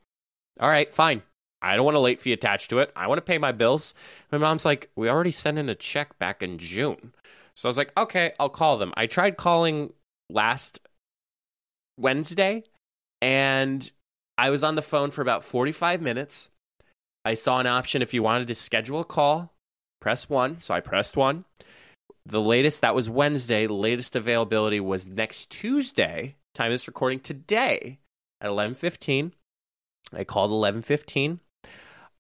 all 0.59 0.69
right, 0.69 0.91
fine. 0.93 1.21
I 1.67 1.75
don't 1.75 1.85
want 1.85 1.97
a 1.97 2.01
late 2.01 2.19
fee 2.19 2.33
attached 2.33 2.69
to 2.69 2.79
it. 2.79 2.91
I 2.95 3.07
want 3.07 3.17
to 3.17 3.23
pay 3.23 3.37
my 3.37 3.51
bills. 3.51 3.93
My 4.31 4.37
mom's 4.37 4.65
like, 4.65 4.89
we 4.95 5.09
already 5.09 5.31
sent 5.31 5.57
in 5.57 5.67
a 5.67 5.75
check 5.75 6.17
back 6.17 6.41
in 6.41 6.57
June. 6.57 7.13
So 7.53 7.67
I 7.67 7.69
was 7.69 7.77
like, 7.77 7.91
okay, 7.97 8.33
I'll 8.39 8.49
call 8.49 8.77
them. 8.77 8.93
I 8.95 9.05
tried 9.05 9.35
calling 9.35 9.91
last 10.29 10.79
Wednesday 11.97 12.63
and 13.21 13.91
I 14.37 14.49
was 14.49 14.63
on 14.63 14.75
the 14.75 14.81
phone 14.81 15.11
for 15.11 15.21
about 15.21 15.43
45 15.43 16.01
minutes. 16.01 16.49
I 17.25 17.33
saw 17.33 17.59
an 17.59 17.67
option 17.67 18.01
if 18.01 18.13
you 18.13 18.23
wanted 18.23 18.47
to 18.47 18.55
schedule 18.55 19.01
a 19.01 19.05
call, 19.05 19.51
press 19.99 20.29
one. 20.29 20.59
So 20.59 20.73
I 20.73 20.79
pressed 20.79 21.17
one. 21.17 21.45
The 22.25 22.41
latest, 22.41 22.81
that 22.81 22.95
was 22.95 23.09
Wednesday. 23.09 23.67
The 23.67 23.73
latest 23.73 24.15
availability 24.15 24.79
was 24.79 25.07
next 25.07 25.49
Tuesday. 25.49 26.35
Time 26.53 26.71
this 26.71 26.87
recording 26.87 27.19
today 27.19 27.99
at 28.39 28.49
11:15. 28.49 29.33
I 30.13 30.23
called 30.23 30.51
11:15. 30.51 31.39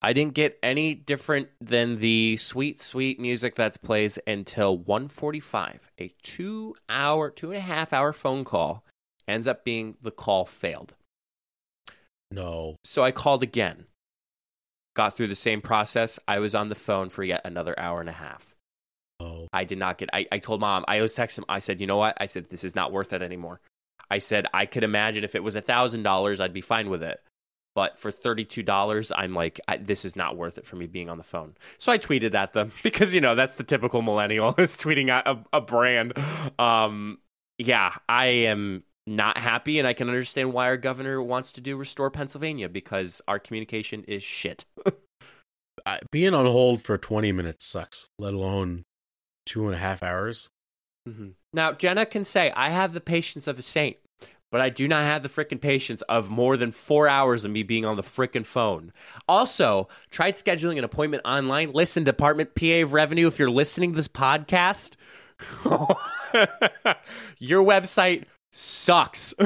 I 0.01 0.13
didn't 0.13 0.35
get 0.35 0.59
any 0.61 0.93
different 0.93 1.49
than 1.59 1.99
the 1.99 2.37
sweet, 2.37 2.79
sweet 2.79 3.19
music 3.19 3.55
that 3.55 3.81
plays 3.81 4.19
until 4.27 4.77
1:45. 4.77 5.89
A 5.97 6.09
two-hour, 6.21 7.31
two 7.31 7.51
and 7.51 7.57
a 7.57 7.61
half 7.61 7.93
hour 7.93 8.13
phone 8.13 8.43
call 8.43 8.83
ends 9.27 9.47
up 9.47 9.65
being 9.65 9.97
the 10.01 10.11
call 10.11 10.45
failed. 10.45 10.93
No. 12.29 12.75
So 12.83 13.03
I 13.03 13.11
called 13.11 13.41
again. 13.41 13.85
Got 14.95 15.15
through 15.15 15.27
the 15.27 15.35
same 15.35 15.61
process. 15.61 16.19
I 16.27 16.39
was 16.39 16.55
on 16.55 16.69
the 16.69 16.75
phone 16.75 17.09
for 17.09 17.23
yet 17.23 17.41
another 17.45 17.77
hour 17.79 17.99
and 17.99 18.09
a 18.09 18.13
half. 18.13 18.55
Oh. 19.19 19.47
I 19.51 19.63
did 19.63 19.77
not 19.77 19.97
get. 19.97 20.09
I, 20.13 20.27
I 20.31 20.39
told 20.39 20.61
mom. 20.61 20.85
I 20.87 20.97
always 20.97 21.13
text 21.13 21.37
him. 21.37 21.45
I 21.49 21.59
said, 21.59 21.81
you 21.81 21.87
know 21.87 21.97
what? 21.97 22.17
I 22.19 22.27
said 22.27 22.49
this 22.49 22.63
is 22.63 22.75
not 22.75 22.91
worth 22.91 23.13
it 23.13 23.21
anymore. 23.21 23.61
I 24.09 24.19
said 24.19 24.47
I 24.53 24.65
could 24.65 24.83
imagine 24.83 25.23
if 25.23 25.35
it 25.35 25.43
was 25.43 25.55
a 25.55 25.61
thousand 25.61 26.03
dollars, 26.03 26.39
I'd 26.39 26.53
be 26.53 26.61
fine 26.61 26.89
with 26.89 27.03
it. 27.03 27.21
But 27.77 27.99
for 27.99 28.09
thirty 28.09 28.43
two 28.43 28.63
dollars, 28.63 29.11
I'm 29.15 29.35
like, 29.35 29.61
I, 29.67 29.77
this 29.77 30.03
is 30.03 30.15
not 30.15 30.35
worth 30.35 30.57
it 30.57 30.65
for 30.65 30.77
me 30.77 30.87
being 30.87 31.11
on 31.11 31.19
the 31.19 31.23
phone. 31.23 31.53
So 31.77 31.91
I 31.91 31.99
tweeted 31.99 32.33
at 32.33 32.53
them 32.53 32.71
because 32.83 33.13
you 33.13 33.21
know 33.21 33.35
that's 33.35 33.57
the 33.57 33.63
typical 33.63 34.01
millennial 34.01 34.55
is 34.57 34.75
tweeting 34.75 35.09
at 35.09 35.27
a, 35.27 35.37
a 35.53 35.61
brand. 35.61 36.13
Um, 36.57 37.19
yeah, 37.59 37.93
I 38.09 38.25
am 38.25 38.81
not 39.05 39.37
happy, 39.37 39.77
and 39.77 39.87
I 39.87 39.93
can 39.93 40.07
understand 40.07 40.53
why 40.53 40.65
our 40.65 40.77
governor 40.77 41.21
wants 41.21 41.51
to 41.51 41.61
do 41.61 41.77
restore 41.77 42.09
Pennsylvania 42.09 42.67
because 42.67 43.21
our 43.27 43.37
communication 43.37 44.03
is 44.05 44.23
shit. 44.23 44.65
Being 46.11 46.33
on 46.33 46.47
hold 46.47 46.81
for 46.81 46.97
20 46.97 47.31
minutes 47.31 47.63
sucks, 47.63 48.07
let 48.17 48.33
alone 48.33 48.85
two 49.45 49.67
and 49.67 49.75
a 49.75 49.77
half 49.77 50.01
hours. 50.01 50.49
Mhm. 51.07 51.33
Now, 51.53 51.73
Jenna 51.73 52.07
can 52.07 52.23
say, 52.23 52.51
I 52.55 52.69
have 52.69 52.93
the 52.93 53.01
patience 53.01 53.45
of 53.45 53.59
a 53.59 53.61
saint, 53.61 53.97
but 54.49 54.61
I 54.61 54.69
do 54.69 54.87
not 54.87 55.03
have 55.03 55.23
the 55.23 55.29
freaking 55.29 55.59
patience 55.59 56.01
of 56.03 56.29
more 56.29 56.57
than 56.57 56.71
four 56.71 57.07
hours 57.07 57.45
of 57.45 57.51
me 57.51 57.63
being 57.63 57.85
on 57.85 57.95
the 57.97 58.03
freaking 58.03 58.45
phone. 58.45 58.93
Also, 59.27 59.87
tried 60.09 60.35
scheduling 60.35 60.77
an 60.77 60.83
appointment 60.83 61.23
online. 61.25 61.71
Listen, 61.73 62.03
Department 62.03 62.55
PA 62.55 62.83
of 62.83 62.93
Revenue, 62.93 63.27
if 63.27 63.39
you're 63.39 63.49
listening 63.49 63.91
to 63.91 63.95
this 63.95 64.07
podcast, 64.07 64.95
your 67.39 67.63
website 67.63 68.23
sucks. 68.51 69.33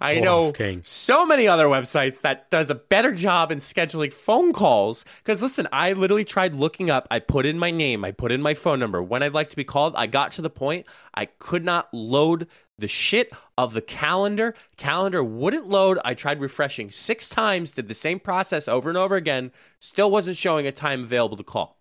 I 0.00 0.18
know 0.18 0.52
King. 0.52 0.80
so 0.82 1.26
many 1.26 1.46
other 1.46 1.66
websites 1.66 2.22
that 2.22 2.50
does 2.50 2.70
a 2.70 2.74
better 2.74 3.12
job 3.12 3.52
in 3.52 3.58
scheduling 3.58 4.12
phone 4.12 4.52
calls. 4.52 5.04
Because 5.18 5.42
listen, 5.42 5.68
I 5.72 5.92
literally 5.92 6.24
tried 6.24 6.54
looking 6.54 6.90
up. 6.90 7.06
I 7.10 7.18
put 7.18 7.46
in 7.46 7.58
my 7.58 7.70
name, 7.70 8.04
I 8.04 8.12
put 8.12 8.32
in 8.32 8.40
my 8.40 8.54
phone 8.54 8.78
number, 8.78 9.02
when 9.02 9.22
I'd 9.22 9.34
like 9.34 9.50
to 9.50 9.56
be 9.56 9.64
called. 9.64 9.94
I 9.96 10.06
got 10.06 10.32
to 10.32 10.42
the 10.42 10.50
point 10.50 10.86
I 11.14 11.26
could 11.26 11.64
not 11.64 11.92
load 11.92 12.48
the 12.80 12.88
shit 12.88 13.32
of 13.56 13.72
the 13.74 13.80
calendar. 13.80 14.54
Calendar 14.76 15.22
wouldn't 15.22 15.68
load. 15.68 15.98
I 16.04 16.14
tried 16.14 16.40
refreshing 16.40 16.90
six 16.90 17.28
times, 17.28 17.70
did 17.72 17.88
the 17.88 17.94
same 17.94 18.18
process 18.20 18.66
over 18.68 18.88
and 18.88 18.98
over 18.98 19.16
again. 19.16 19.52
Still 19.78 20.10
wasn't 20.10 20.36
showing 20.36 20.66
a 20.66 20.72
time 20.72 21.02
available 21.02 21.36
to 21.36 21.44
call. 21.44 21.78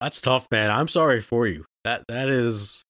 That's 0.00 0.20
tough, 0.20 0.48
man. 0.50 0.70
I'm 0.70 0.88
sorry 0.88 1.20
for 1.20 1.46
you. 1.46 1.64
That 1.84 2.04
that 2.08 2.28
is 2.28 2.84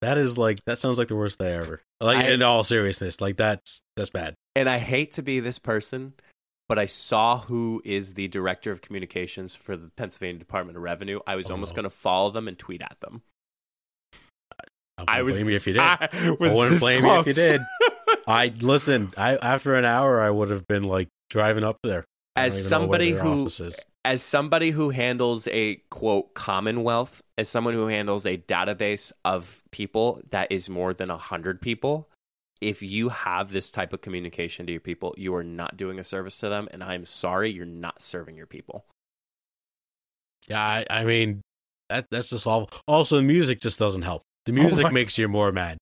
that 0.00 0.18
is 0.18 0.36
like 0.38 0.64
that 0.66 0.78
sounds 0.78 0.98
like 0.98 1.08
the 1.08 1.16
worst 1.16 1.38
day 1.38 1.54
ever. 1.54 1.80
Like 2.00 2.24
I- 2.24 2.28
in 2.30 2.42
all 2.42 2.64
seriousness, 2.64 3.20
like 3.20 3.36
that's 3.36 3.82
that's 3.96 4.10
bad. 4.10 4.34
And 4.54 4.68
I 4.68 4.78
hate 4.78 5.12
to 5.12 5.22
be 5.22 5.40
this 5.40 5.58
person, 5.58 6.14
but 6.68 6.78
I 6.78 6.86
saw 6.86 7.40
who 7.42 7.80
is 7.84 8.14
the 8.14 8.28
director 8.28 8.72
of 8.72 8.80
communications 8.80 9.54
for 9.54 9.76
the 9.76 9.90
Pennsylvania 9.96 10.38
Department 10.38 10.76
of 10.76 10.82
Revenue. 10.82 11.20
I 11.26 11.36
was 11.36 11.50
Oh, 11.50 11.54
almost 11.54 11.74
going 11.74 11.84
to 11.84 11.90
follow 11.90 12.30
them 12.30 12.48
and 12.48 12.58
tweet 12.58 12.82
at 12.82 12.96
them. 13.00 13.22
I 15.08 15.18
I 15.18 15.22
wouldn't 15.22 15.26
was 15.26 15.36
blame 15.36 15.50
you 15.50 15.56
if 15.56 15.66
you 15.66 15.72
did. 15.74 15.80
I 15.80 16.08
I 16.12 16.30
wouldn't 16.30 16.80
blame 16.80 17.04
you 17.04 17.18
if 17.20 17.26
you 17.26 17.32
did. 17.32 17.62
I 18.26 18.52
listen. 18.60 19.12
I 19.16 19.36
after 19.36 19.74
an 19.74 19.84
hour, 19.84 20.20
I 20.20 20.30
would 20.30 20.50
have 20.50 20.66
been 20.66 20.84
like 20.84 21.08
driving 21.28 21.64
up 21.64 21.78
there. 21.82 22.04
As 22.36 22.58
even 22.58 22.70
know 22.70 22.86
where 22.88 22.98
somebody 22.98 23.12
who 23.12 23.48
as 24.04 24.22
somebody 24.22 24.70
who 24.70 24.90
handles 24.90 25.46
a 25.48 25.76
quote 25.90 26.34
commonwealth, 26.34 27.22
as 27.36 27.48
someone 27.48 27.74
who 27.74 27.88
handles 27.88 28.24
a 28.24 28.38
database 28.38 29.12
of 29.24 29.62
people 29.70 30.22
that 30.30 30.50
is 30.50 30.70
more 30.70 30.94
than 30.94 31.10
a 31.10 31.18
hundred 31.18 31.60
people, 31.60 32.08
if 32.60 32.82
you 32.82 33.10
have 33.10 33.52
this 33.52 33.70
type 33.70 33.92
of 33.92 34.00
communication 34.00 34.66
to 34.66 34.72
your 34.72 34.80
people, 34.80 35.14
you 35.18 35.34
are 35.34 35.44
not 35.44 35.76
doing 35.76 35.98
a 35.98 36.02
service 36.02 36.38
to 36.38 36.48
them, 36.48 36.68
and 36.72 36.82
I'm 36.82 37.04
sorry, 37.04 37.50
you're 37.50 37.66
not 37.66 38.00
serving 38.00 38.36
your 38.36 38.46
people. 38.46 38.86
Yeah, 40.48 40.62
I, 40.62 40.86
I 40.88 41.04
mean 41.04 41.42
that 41.90 42.06
that's 42.10 42.30
just 42.30 42.46
all. 42.46 42.70
Also, 42.86 43.16
the 43.16 43.22
music 43.22 43.60
just 43.60 43.78
doesn't 43.78 44.02
help. 44.02 44.22
The 44.50 44.62
music 44.62 44.86
Oh 44.86 44.90
makes 44.90 45.16
you 45.16 45.28
more 45.28 45.52
mad. 45.52 45.78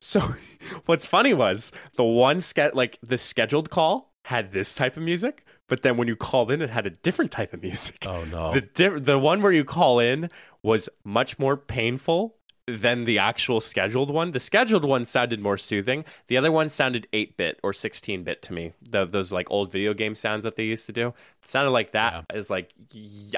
So, 0.00 0.34
what's 0.86 1.06
funny 1.06 1.34
was 1.34 1.72
the 1.96 2.04
one 2.04 2.40
ske- 2.40 2.74
like 2.74 2.98
the 3.02 3.18
scheduled 3.18 3.70
call 3.70 4.14
had 4.26 4.52
this 4.52 4.74
type 4.74 4.96
of 4.96 5.02
music, 5.02 5.44
but 5.68 5.82
then 5.82 5.96
when 5.96 6.06
you 6.06 6.14
called 6.14 6.50
in, 6.52 6.62
it 6.62 6.70
had 6.70 6.86
a 6.86 6.90
different 6.90 7.32
type 7.32 7.52
of 7.52 7.62
music. 7.62 8.04
Oh 8.06 8.24
no! 8.30 8.52
The 8.52 8.60
di- 8.60 8.98
the 9.00 9.18
one 9.18 9.42
where 9.42 9.52
you 9.52 9.64
call 9.64 9.98
in 9.98 10.30
was 10.62 10.88
much 11.04 11.38
more 11.38 11.56
painful 11.56 12.36
than 12.80 13.04
the 13.04 13.18
actual 13.18 13.60
scheduled 13.60 14.10
one. 14.10 14.32
The 14.32 14.40
scheduled 14.40 14.84
one 14.84 15.04
sounded 15.04 15.40
more 15.40 15.58
soothing. 15.58 16.04
The 16.28 16.36
other 16.36 16.50
one 16.50 16.68
sounded 16.68 17.06
8-bit 17.12 17.60
or 17.62 17.72
16-bit 17.72 18.42
to 18.42 18.52
me. 18.52 18.72
The, 18.82 19.04
those 19.04 19.32
like 19.32 19.50
old 19.50 19.70
video 19.70 19.94
game 19.94 20.14
sounds 20.14 20.44
that 20.44 20.56
they 20.56 20.64
used 20.64 20.86
to 20.86 20.92
do. 20.92 21.08
It 21.08 21.48
sounded 21.48 21.70
like 21.70 21.92
that. 21.92 22.24
It's 22.32 22.50
like 22.50 22.72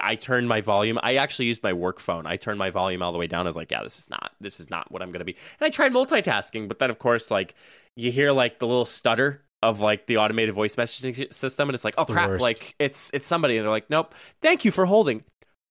I 0.01 0.15
turned 0.15 0.49
my 0.49 0.61
volume. 0.61 0.99
I 1.03 1.17
actually 1.17 1.47
used 1.47 1.63
my 1.63 1.73
work 1.73 1.99
phone. 1.99 2.27
I 2.27 2.37
turned 2.37 2.59
my 2.59 2.71
volume 2.71 3.03
all 3.03 3.13
the 3.13 3.19
way 3.19 3.27
down. 3.27 3.47
I 3.47 3.49
was 3.49 3.57
like, 3.57 3.71
yeah, 3.71 3.83
this 3.83 3.99
is 3.99 4.11
not 4.11 4.33
this 4.41 4.61
is 4.61 4.71
not 4.71 4.91
what 4.93 5.03
I'm 5.03 5.11
going 5.11 5.21
to 5.21 5.25
be. 5.25 5.37
And 5.61 5.67
I 5.67 5.71
tried 5.71 5.93
multitasking, 5.93 6.69
but 6.69 6.79
then 6.79 6.91
of 6.91 6.99
course 6.99 7.31
like 7.31 7.55
you 7.97 8.13
hear 8.13 8.33
like 8.33 8.59
the 8.59 8.67
little 8.67 8.85
stutter 8.85 9.43
of 9.63 9.81
like 9.81 10.07
the 10.07 10.19
automated 10.19 10.55
voice 10.55 10.77
messaging 10.77 11.33
system 11.33 11.69
and 11.69 11.75
it's 11.75 11.85
like, 11.85 11.95
"Oh 11.97 12.05
crap, 12.05 12.29
worst. 12.29 12.43
like 12.43 12.75
it's 12.79 13.11
it's 13.15 13.27
somebody." 13.27 13.57
And 13.57 13.65
they're 13.65 13.71
like, 13.71 13.89
"Nope. 13.89 14.15
Thank 14.43 14.65
you 14.65 14.71
for 14.71 14.85
holding." 14.87 15.25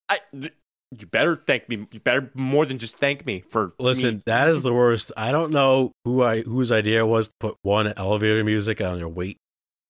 I 0.10 0.20
th- 0.32 0.54
you 1.00 1.08
better 1.08 1.42
thank 1.46 1.70
me. 1.70 1.88
You 1.92 2.00
better 2.00 2.30
more 2.34 2.66
than 2.66 2.78
just 2.78 2.98
thank 2.98 3.26
me 3.26 3.44
for 3.48 3.72
Listen, 3.80 4.16
me. 4.16 4.24
that 4.26 4.48
is 4.50 4.62
the 4.62 4.74
worst. 4.74 5.12
I 5.18 5.32
don't 5.32 5.52
know 5.52 5.92
who 6.06 6.24
I 6.24 6.42
whose 6.42 6.72
idea 6.72 7.06
was 7.06 7.28
to 7.28 7.34
put 7.40 7.58
one 7.62 7.94
elevator 7.98 8.44
music 8.44 8.82
on 8.82 9.00
your 9.00 9.10
wait 9.10 9.38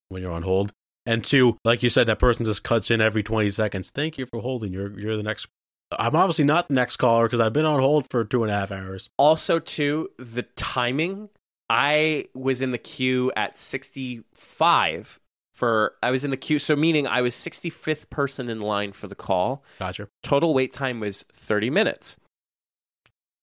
when 0.09 0.21
you're 0.21 0.31
on 0.31 0.43
hold, 0.43 0.71
and 1.05 1.23
two, 1.23 1.57
like 1.63 1.83
you 1.83 1.89
said, 1.89 2.07
that 2.07 2.19
person 2.19 2.45
just 2.45 2.63
cuts 2.63 2.91
in 2.91 3.01
every 3.01 3.23
twenty 3.23 3.49
seconds. 3.49 3.89
Thank 3.89 4.17
you 4.17 4.25
for 4.25 4.39
holding. 4.39 4.73
You're 4.73 4.99
you're 4.99 5.17
the 5.17 5.23
next. 5.23 5.47
I'm 5.91 6.15
obviously 6.15 6.45
not 6.45 6.69
the 6.69 6.73
next 6.73 6.97
caller 6.97 7.25
because 7.25 7.39
I've 7.39 7.53
been 7.53 7.65
on 7.65 7.79
hold 7.79 8.09
for 8.09 8.25
two 8.25 8.43
and 8.43 8.51
a 8.51 8.55
half 8.55 8.71
hours. 8.71 9.09
Also, 9.17 9.59
too, 9.59 10.09
the 10.17 10.43
timing. 10.43 11.29
I 11.69 12.25
was 12.33 12.61
in 12.61 12.71
the 12.71 12.77
queue 12.77 13.31
at 13.35 13.57
65 13.57 15.19
for 15.53 15.93
I 16.01 16.11
was 16.11 16.25
in 16.25 16.31
the 16.31 16.37
queue, 16.37 16.59
so 16.59 16.75
meaning 16.75 17.07
I 17.07 17.21
was 17.21 17.35
65th 17.35 18.09
person 18.09 18.49
in 18.49 18.59
line 18.59 18.91
for 18.91 19.07
the 19.07 19.15
call. 19.15 19.63
Gotcha. 19.79 20.09
Total 20.23 20.53
wait 20.53 20.73
time 20.73 20.99
was 20.99 21.23
30 21.33 21.69
minutes. 21.69 22.17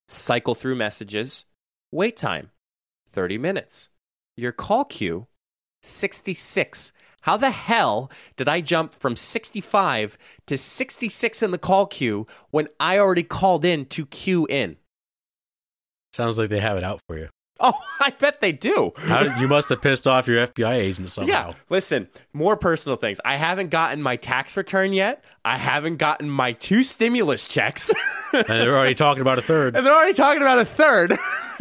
Cycle 0.07 0.53
through 0.53 0.75
messages, 0.75 1.45
wait 1.91 2.17
time 2.17 2.51
30 3.07 3.37
minutes. 3.37 3.89
Your 4.35 4.51
call 4.51 4.85
queue 4.85 5.27
66. 5.83 6.93
How 7.21 7.37
the 7.37 7.51
hell 7.51 8.09
did 8.35 8.49
I 8.49 8.61
jump 8.61 8.93
from 8.93 9.15
65 9.15 10.17
to 10.47 10.57
66 10.57 11.43
in 11.43 11.51
the 11.51 11.57
call 11.57 11.85
queue 11.85 12.27
when 12.49 12.67
I 12.79 12.97
already 12.97 13.23
called 13.23 13.63
in 13.63 13.85
to 13.87 14.05
queue 14.07 14.47
in? 14.47 14.77
Sounds 16.13 16.37
like 16.37 16.49
they 16.49 16.59
have 16.59 16.77
it 16.77 16.83
out 16.83 17.01
for 17.07 17.17
you. 17.17 17.29
Oh, 17.63 17.73
I 17.99 18.09
bet 18.09 18.41
they 18.41 18.51
do. 18.51 18.91
How 18.97 19.37
you 19.39 19.47
must 19.47 19.69
have 19.69 19.83
pissed 19.83 20.07
off 20.07 20.27
your 20.27 20.47
FBI 20.47 20.73
agent 20.73 21.09
somehow. 21.09 21.49
Yeah. 21.49 21.53
Listen, 21.69 22.07
more 22.33 22.57
personal 22.57 22.95
things. 22.95 23.21
I 23.23 23.35
haven't 23.35 23.69
gotten 23.69 24.01
my 24.01 24.15
tax 24.15 24.57
return 24.57 24.93
yet. 24.93 25.23
I 25.45 25.57
haven't 25.57 25.97
gotten 25.97 26.27
my 26.27 26.53
two 26.53 26.81
stimulus 26.81 27.47
checks. 27.47 27.91
and 28.33 28.45
they're 28.47 28.75
already 28.75 28.95
talking 28.95 29.21
about 29.21 29.37
a 29.37 29.43
third. 29.43 29.75
and 29.77 29.85
they're 29.85 29.95
already 29.95 30.13
talking 30.13 30.41
about 30.41 30.57
a 30.57 30.65
third. 30.65 31.17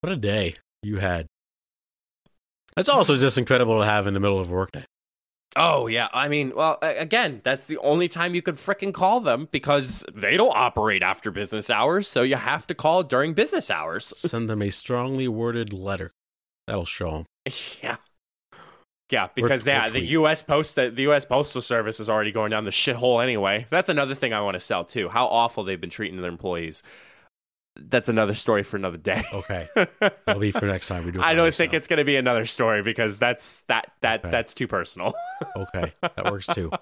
what 0.00 0.12
a 0.12 0.16
day 0.16 0.54
you 0.82 0.96
had. 0.98 1.26
That's 2.74 2.88
also 2.88 3.16
just 3.16 3.38
incredible 3.38 3.78
to 3.78 3.84
have 3.84 4.08
in 4.08 4.14
the 4.14 4.20
middle 4.20 4.40
of 4.40 4.50
a 4.50 4.52
workday. 4.52 4.84
Oh 5.56 5.88
yeah, 5.88 6.08
I 6.12 6.28
mean, 6.28 6.52
well, 6.54 6.78
again, 6.80 7.40
that's 7.42 7.66
the 7.66 7.78
only 7.78 8.08
time 8.08 8.34
you 8.34 8.42
could 8.42 8.54
fricking 8.54 8.94
call 8.94 9.20
them 9.20 9.48
because 9.50 10.04
they 10.14 10.36
don't 10.36 10.54
operate 10.54 11.02
after 11.02 11.30
business 11.30 11.68
hours, 11.68 12.06
so 12.06 12.22
you 12.22 12.36
have 12.36 12.66
to 12.68 12.74
call 12.74 13.02
during 13.02 13.34
business 13.34 13.70
hours. 13.70 14.06
Send 14.16 14.48
them 14.48 14.62
a 14.62 14.70
strongly 14.70 15.26
worded 15.26 15.72
letter. 15.72 16.12
That'll 16.66 16.84
show 16.84 17.10
them. 17.10 17.26
Yeah. 17.82 17.96
Yeah, 19.10 19.28
because 19.34 19.66
yeah, 19.66 19.88
the 19.88 20.00
U.S. 20.00 20.40
Post, 20.44 20.76
the, 20.76 20.88
the 20.88 21.02
U.S. 21.02 21.24
Postal 21.24 21.60
Service 21.60 21.98
is 21.98 22.08
already 22.08 22.30
going 22.30 22.52
down 22.52 22.64
the 22.64 22.70
shithole 22.70 23.20
anyway. 23.20 23.66
That's 23.68 23.88
another 23.88 24.14
thing 24.14 24.32
I 24.32 24.40
want 24.40 24.54
to 24.54 24.60
sell 24.60 24.84
too. 24.84 25.08
How 25.08 25.26
awful 25.26 25.64
they've 25.64 25.80
been 25.80 25.90
treating 25.90 26.20
their 26.20 26.30
employees 26.30 26.84
that's 27.76 28.08
another 28.08 28.34
story 28.34 28.62
for 28.62 28.76
another 28.76 28.98
day. 28.98 29.22
Okay, 29.32 29.68
that'll 30.00 30.40
be 30.40 30.50
for 30.50 30.66
next 30.66 30.88
time 30.88 31.04
we 31.04 31.12
do. 31.12 31.22
I 31.22 31.34
don't 31.34 31.54
think 31.54 31.72
it's 31.74 31.86
going 31.86 31.98
to 31.98 32.04
be 32.04 32.16
another 32.16 32.44
story 32.44 32.82
because 32.82 33.18
that's 33.18 33.62
that 33.62 33.92
that 34.00 34.20
okay. 34.20 34.30
that's 34.30 34.54
too 34.54 34.66
personal. 34.66 35.14
okay, 35.56 35.94
that 36.00 36.30
works 36.30 36.46
too. 36.46 36.70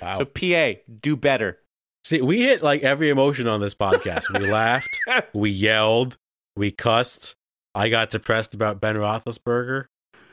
Wow. 0.00 0.18
So 0.18 0.24
PA, 0.26 0.80
do 1.00 1.16
better. 1.16 1.58
See, 2.04 2.20
we 2.20 2.42
hit 2.42 2.62
like 2.62 2.82
every 2.82 3.10
emotion 3.10 3.48
on 3.48 3.60
this 3.60 3.74
podcast. 3.74 4.32
We 4.32 4.46
laughed, 4.50 4.88
we 5.32 5.50
yelled, 5.50 6.16
we 6.56 6.70
cussed. 6.70 7.34
I 7.74 7.88
got 7.88 8.10
depressed 8.10 8.54
about 8.54 8.80
Ben 8.80 8.94
Roethlisberger. 8.94 9.86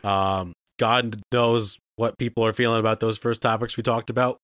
Um, 0.04 0.54
God 0.78 1.20
knows 1.32 1.80
what 1.96 2.18
people 2.18 2.46
are 2.46 2.54
feeling 2.54 2.80
about 2.80 3.00
those 3.00 3.18
first 3.18 3.42
topics 3.42 3.76
we 3.76 3.84
talked 3.84 4.10
about. 4.10 4.38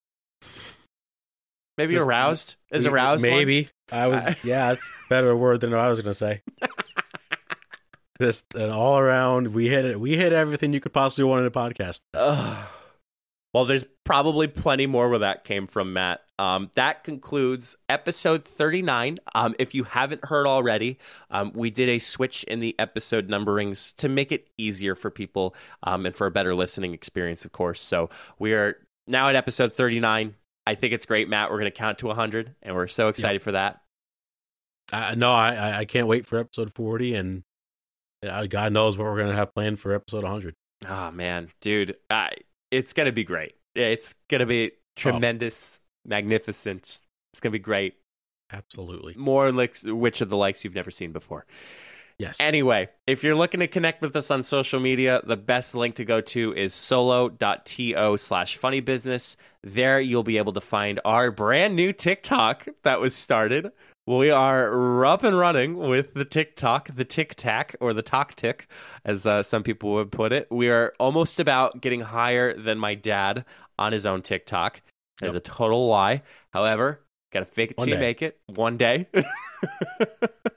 Maybe 1.77 1.93
Just, 1.93 2.05
aroused 2.05 2.55
is 2.71 2.85
aroused. 2.85 3.21
Maybe 3.21 3.63
one? 3.63 3.71
I 3.91 4.07
was. 4.07 4.23
yeah, 4.43 4.71
it's 4.73 4.91
better 5.09 5.35
word 5.35 5.61
than 5.61 5.71
what 5.71 5.79
I 5.79 5.89
was 5.89 5.99
going 5.99 6.11
to 6.11 6.13
say. 6.13 6.41
Just 8.21 8.45
an 8.53 8.69
all 8.69 8.99
around. 8.99 9.53
We 9.53 9.67
hit 9.67 9.85
it. 9.85 9.99
We 9.99 10.15
hit 10.15 10.31
everything 10.31 10.73
you 10.73 10.79
could 10.79 10.93
possibly 10.93 11.23
want 11.23 11.41
in 11.41 11.47
a 11.47 11.51
podcast. 11.51 12.01
Well, 13.53 13.65
there's 13.65 13.85
probably 14.05 14.47
plenty 14.47 14.85
more 14.85 15.09
where 15.09 15.19
that 15.19 15.43
came 15.43 15.67
from, 15.67 15.91
Matt. 15.91 16.21
Um, 16.39 16.69
that 16.75 17.03
concludes 17.03 17.75
episode 17.89 18.45
39. 18.45 19.19
Um, 19.35 19.55
if 19.59 19.75
you 19.75 19.83
haven't 19.83 20.23
heard 20.25 20.47
already, 20.47 20.99
um, 21.29 21.51
we 21.53 21.69
did 21.69 21.89
a 21.89 21.99
switch 21.99 22.43
in 22.45 22.61
the 22.61 22.75
episode 22.79 23.27
numberings 23.27 23.93
to 23.97 24.07
make 24.07 24.31
it 24.31 24.47
easier 24.57 24.95
for 24.95 25.11
people 25.11 25.53
um, 25.83 26.05
and 26.05 26.15
for 26.15 26.27
a 26.27 26.31
better 26.31 26.55
listening 26.55 26.93
experience, 26.93 27.43
of 27.43 27.51
course. 27.51 27.81
So 27.81 28.09
we 28.39 28.53
are 28.53 28.77
now 29.05 29.27
at 29.27 29.35
episode 29.35 29.73
39. 29.73 30.35
I 30.65 30.75
think 30.75 30.93
it's 30.93 31.05
great, 31.05 31.27
Matt. 31.27 31.49
We're 31.49 31.59
going 31.59 31.71
to 31.71 31.77
count 31.77 31.97
to 31.99 32.07
100, 32.07 32.55
and 32.61 32.75
we're 32.75 32.87
so 32.87 33.09
excited 33.09 33.41
for 33.41 33.51
that. 33.51 33.80
Uh, 34.91 35.15
no, 35.15 35.31
I 35.31 35.79
I 35.79 35.85
can't 35.85 36.07
wait 36.07 36.27
for 36.27 36.37
episode 36.37 36.73
40, 36.73 37.15
and 37.15 37.43
uh, 38.27 38.45
God 38.47 38.73
knows 38.73 38.97
what 38.97 39.05
we're 39.05 39.17
going 39.17 39.29
to 39.29 39.35
have 39.35 39.53
planned 39.53 39.79
for 39.79 39.93
episode 39.93 40.23
100. 40.23 40.55
Oh 40.89 41.11
man, 41.11 41.49
dude, 41.61 41.95
uh, 42.09 42.29
it's 42.71 42.93
going 42.93 43.05
to 43.05 43.11
be 43.11 43.23
great. 43.23 43.55
It's 43.75 44.15
going 44.29 44.39
to 44.39 44.45
be 44.45 44.71
tremendous, 44.95 45.79
oh. 45.81 46.09
magnificent. 46.09 46.99
It's 47.33 47.39
going 47.39 47.51
to 47.51 47.59
be 47.59 47.63
great. 47.63 47.95
Absolutely. 48.51 49.13
More 49.15 49.51
like 49.51 49.77
which 49.83 50.21
of 50.21 50.29
the 50.29 50.37
likes 50.37 50.63
you've 50.63 50.75
never 50.75 50.91
seen 50.91 51.11
before. 51.11 51.45
Yes. 52.17 52.37
Anyway, 52.39 52.89
if 53.07 53.23
you're 53.23 53.35
looking 53.35 53.61
to 53.61 53.67
connect 53.67 54.01
with 54.01 54.15
us 54.15 54.29
on 54.29 54.43
social 54.43 54.79
media, 54.79 55.21
the 55.23 55.37
best 55.37 55.73
link 55.73 55.95
to 55.95 56.05
go 56.05 56.21
to 56.21 56.53
is 56.53 56.73
solo.to 56.73 58.17
slash 58.17 58.57
funny 58.57 58.79
business. 58.79 59.37
There 59.63 59.99
you'll 59.99 60.23
be 60.23 60.37
able 60.37 60.53
to 60.53 60.61
find 60.61 60.99
our 61.03 61.31
brand 61.31 61.75
new 61.75 61.93
TikTok 61.93 62.67
that 62.83 62.99
was 62.99 63.15
started. 63.15 63.71
We 64.07 64.31
are 64.31 65.05
up 65.05 65.23
and 65.23 65.37
running 65.37 65.77
with 65.77 66.15
the 66.15 66.25
TikTok, 66.25 66.95
the 66.95 67.05
Tic 67.05 67.35
Tac, 67.35 67.75
or 67.79 67.93
the 67.93 68.01
Talk 68.01 68.33
Tick, 68.33 68.67
as 69.05 69.27
uh, 69.27 69.43
some 69.43 69.61
people 69.61 69.93
would 69.93 70.11
put 70.11 70.33
it. 70.33 70.47
We 70.49 70.69
are 70.69 70.93
almost 70.99 71.39
about 71.39 71.81
getting 71.81 72.01
higher 72.01 72.57
than 72.57 72.79
my 72.79 72.95
dad 72.95 73.45
on 73.77 73.91
his 73.91 74.07
own 74.07 74.23
TikTok. 74.23 74.81
It's 75.21 75.33
yep. 75.33 75.35
a 75.35 75.39
total 75.39 75.87
lie. 75.87 76.23
However, 76.51 77.01
gotta 77.31 77.45
fake 77.45 77.71
it 77.71 77.77
till 77.77 77.89
you 77.89 77.97
make 77.97 78.23
it. 78.23 78.39
One 78.47 78.77
day. 78.77 79.07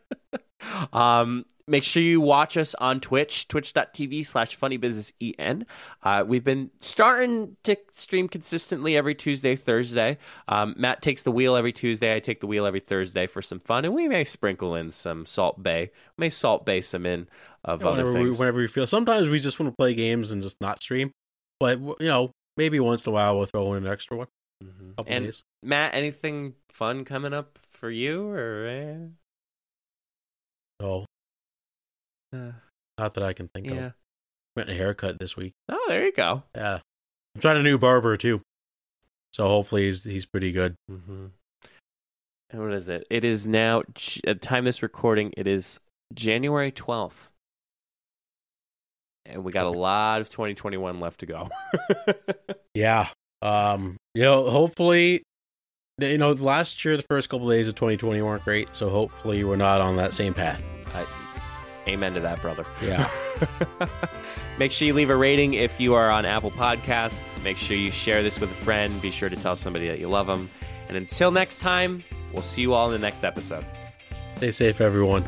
um, 0.92 1.44
Make 1.66 1.82
sure 1.82 2.02
you 2.02 2.20
watch 2.20 2.58
us 2.58 2.74
on 2.74 3.00
Twitch, 3.00 3.48
twitch.tv 3.48 4.26
slash 4.26 4.58
funnybusinessen. 4.58 5.64
Uh, 6.02 6.22
we've 6.26 6.44
been 6.44 6.70
starting 6.80 7.56
to 7.64 7.76
stream 7.94 8.28
consistently 8.28 8.98
every 8.98 9.14
Tuesday, 9.14 9.56
Thursday. 9.56 10.18
Um, 10.46 10.74
Matt 10.76 11.00
takes 11.00 11.22
the 11.22 11.30
wheel 11.30 11.56
every 11.56 11.72
Tuesday. 11.72 12.14
I 12.14 12.20
take 12.20 12.40
the 12.40 12.46
wheel 12.46 12.66
every 12.66 12.80
Thursday 12.80 13.26
for 13.26 13.40
some 13.40 13.60
fun. 13.60 13.86
And 13.86 13.94
we 13.94 14.08
may 14.08 14.24
sprinkle 14.24 14.74
in 14.74 14.90
some 14.90 15.24
Salt 15.24 15.62
Bae. 15.62 15.88
We 16.18 16.24
may 16.24 16.28
Salt 16.28 16.66
Bae 16.66 16.80
some 16.80 17.06
in 17.06 17.28
of 17.64 17.80
yeah, 17.80 17.88
other 17.88 18.12
things. 18.12 18.36
We, 18.36 18.40
whenever 18.40 18.58
we 18.58 18.66
feel. 18.66 18.86
Sometimes 18.86 19.30
we 19.30 19.40
just 19.40 19.58
want 19.58 19.72
to 19.72 19.76
play 19.76 19.94
games 19.94 20.32
and 20.32 20.42
just 20.42 20.60
not 20.60 20.82
stream. 20.82 21.12
But, 21.58 21.80
you 21.80 21.96
know, 22.00 22.32
maybe 22.58 22.78
once 22.78 23.06
in 23.06 23.10
a 23.10 23.14
while 23.14 23.38
we'll 23.38 23.46
throw 23.46 23.72
in 23.72 23.86
an 23.86 23.90
extra 23.90 24.18
one. 24.18 24.28
Mm-hmm. 24.62 25.00
And 25.06 25.24
days. 25.24 25.44
Matt, 25.62 25.94
anything 25.94 26.56
fun 26.68 27.06
coming 27.06 27.32
up 27.32 27.56
for 27.72 27.90
you? 27.90 28.28
or? 28.28 29.12
No. 30.84 31.06
Uh, 32.34 32.52
Not 32.98 33.14
that 33.14 33.24
I 33.24 33.32
can 33.32 33.48
think 33.48 33.68
yeah. 33.68 33.86
of. 33.86 33.92
Went 34.56 34.70
a 34.70 34.74
haircut 34.74 35.18
this 35.18 35.36
week. 35.36 35.52
Oh, 35.68 35.84
there 35.88 36.04
you 36.04 36.12
go. 36.12 36.42
Yeah, 36.54 36.80
I'm 37.34 37.40
trying 37.40 37.56
a 37.56 37.62
new 37.62 37.78
barber 37.78 38.16
too, 38.16 38.40
so 39.32 39.48
hopefully 39.48 39.86
he's 39.86 40.04
he's 40.04 40.26
pretty 40.26 40.52
good. 40.52 40.76
Mm-hmm. 40.90 41.26
And 42.50 42.62
what 42.62 42.72
is 42.72 42.88
it? 42.88 43.04
It 43.10 43.24
is 43.24 43.46
now 43.46 43.82
at 44.26 44.42
time 44.42 44.64
this 44.64 44.82
recording. 44.82 45.32
It 45.36 45.48
is 45.48 45.80
January 46.12 46.70
12th, 46.70 47.30
and 49.26 49.42
we 49.42 49.50
got 49.50 49.66
a 49.66 49.70
lot 49.70 50.20
of 50.20 50.28
2021 50.28 51.00
left 51.00 51.20
to 51.20 51.26
go. 51.26 51.48
yeah. 52.74 53.08
Um. 53.42 53.96
You 54.14 54.22
know, 54.22 54.50
hopefully 54.50 55.24
you 55.98 56.18
know, 56.18 56.32
last 56.32 56.84
year 56.84 56.96
the 56.96 57.02
first 57.02 57.28
couple 57.28 57.50
of 57.50 57.56
days 57.56 57.68
of 57.68 57.74
2020 57.74 58.20
weren't 58.22 58.44
great, 58.44 58.74
so 58.74 58.88
hopefully 58.90 59.44
we're 59.44 59.56
not 59.56 59.80
on 59.80 59.96
that 59.96 60.12
same 60.12 60.34
path. 60.34 60.62
I, 60.94 61.06
Amen 61.88 62.14
to 62.14 62.20
that, 62.20 62.40
brother. 62.40 62.64
Yeah. 62.82 63.10
Make 64.58 64.72
sure 64.72 64.86
you 64.86 64.94
leave 64.94 65.10
a 65.10 65.16
rating 65.16 65.54
if 65.54 65.80
you 65.80 65.94
are 65.94 66.10
on 66.10 66.24
Apple 66.24 66.50
Podcasts. 66.50 67.42
Make 67.42 67.58
sure 67.58 67.76
you 67.76 67.90
share 67.90 68.22
this 68.22 68.40
with 68.40 68.50
a 68.50 68.54
friend. 68.54 69.00
Be 69.02 69.10
sure 69.10 69.28
to 69.28 69.36
tell 69.36 69.56
somebody 69.56 69.88
that 69.88 69.98
you 69.98 70.08
love 70.08 70.26
them. 70.26 70.48
And 70.88 70.96
until 70.96 71.30
next 71.30 71.58
time, 71.58 72.02
we'll 72.32 72.42
see 72.42 72.62
you 72.62 72.72
all 72.72 72.86
in 72.86 72.92
the 72.92 73.04
next 73.04 73.24
episode. 73.24 73.64
Stay 74.36 74.52
safe, 74.52 74.80
everyone. 74.80 75.24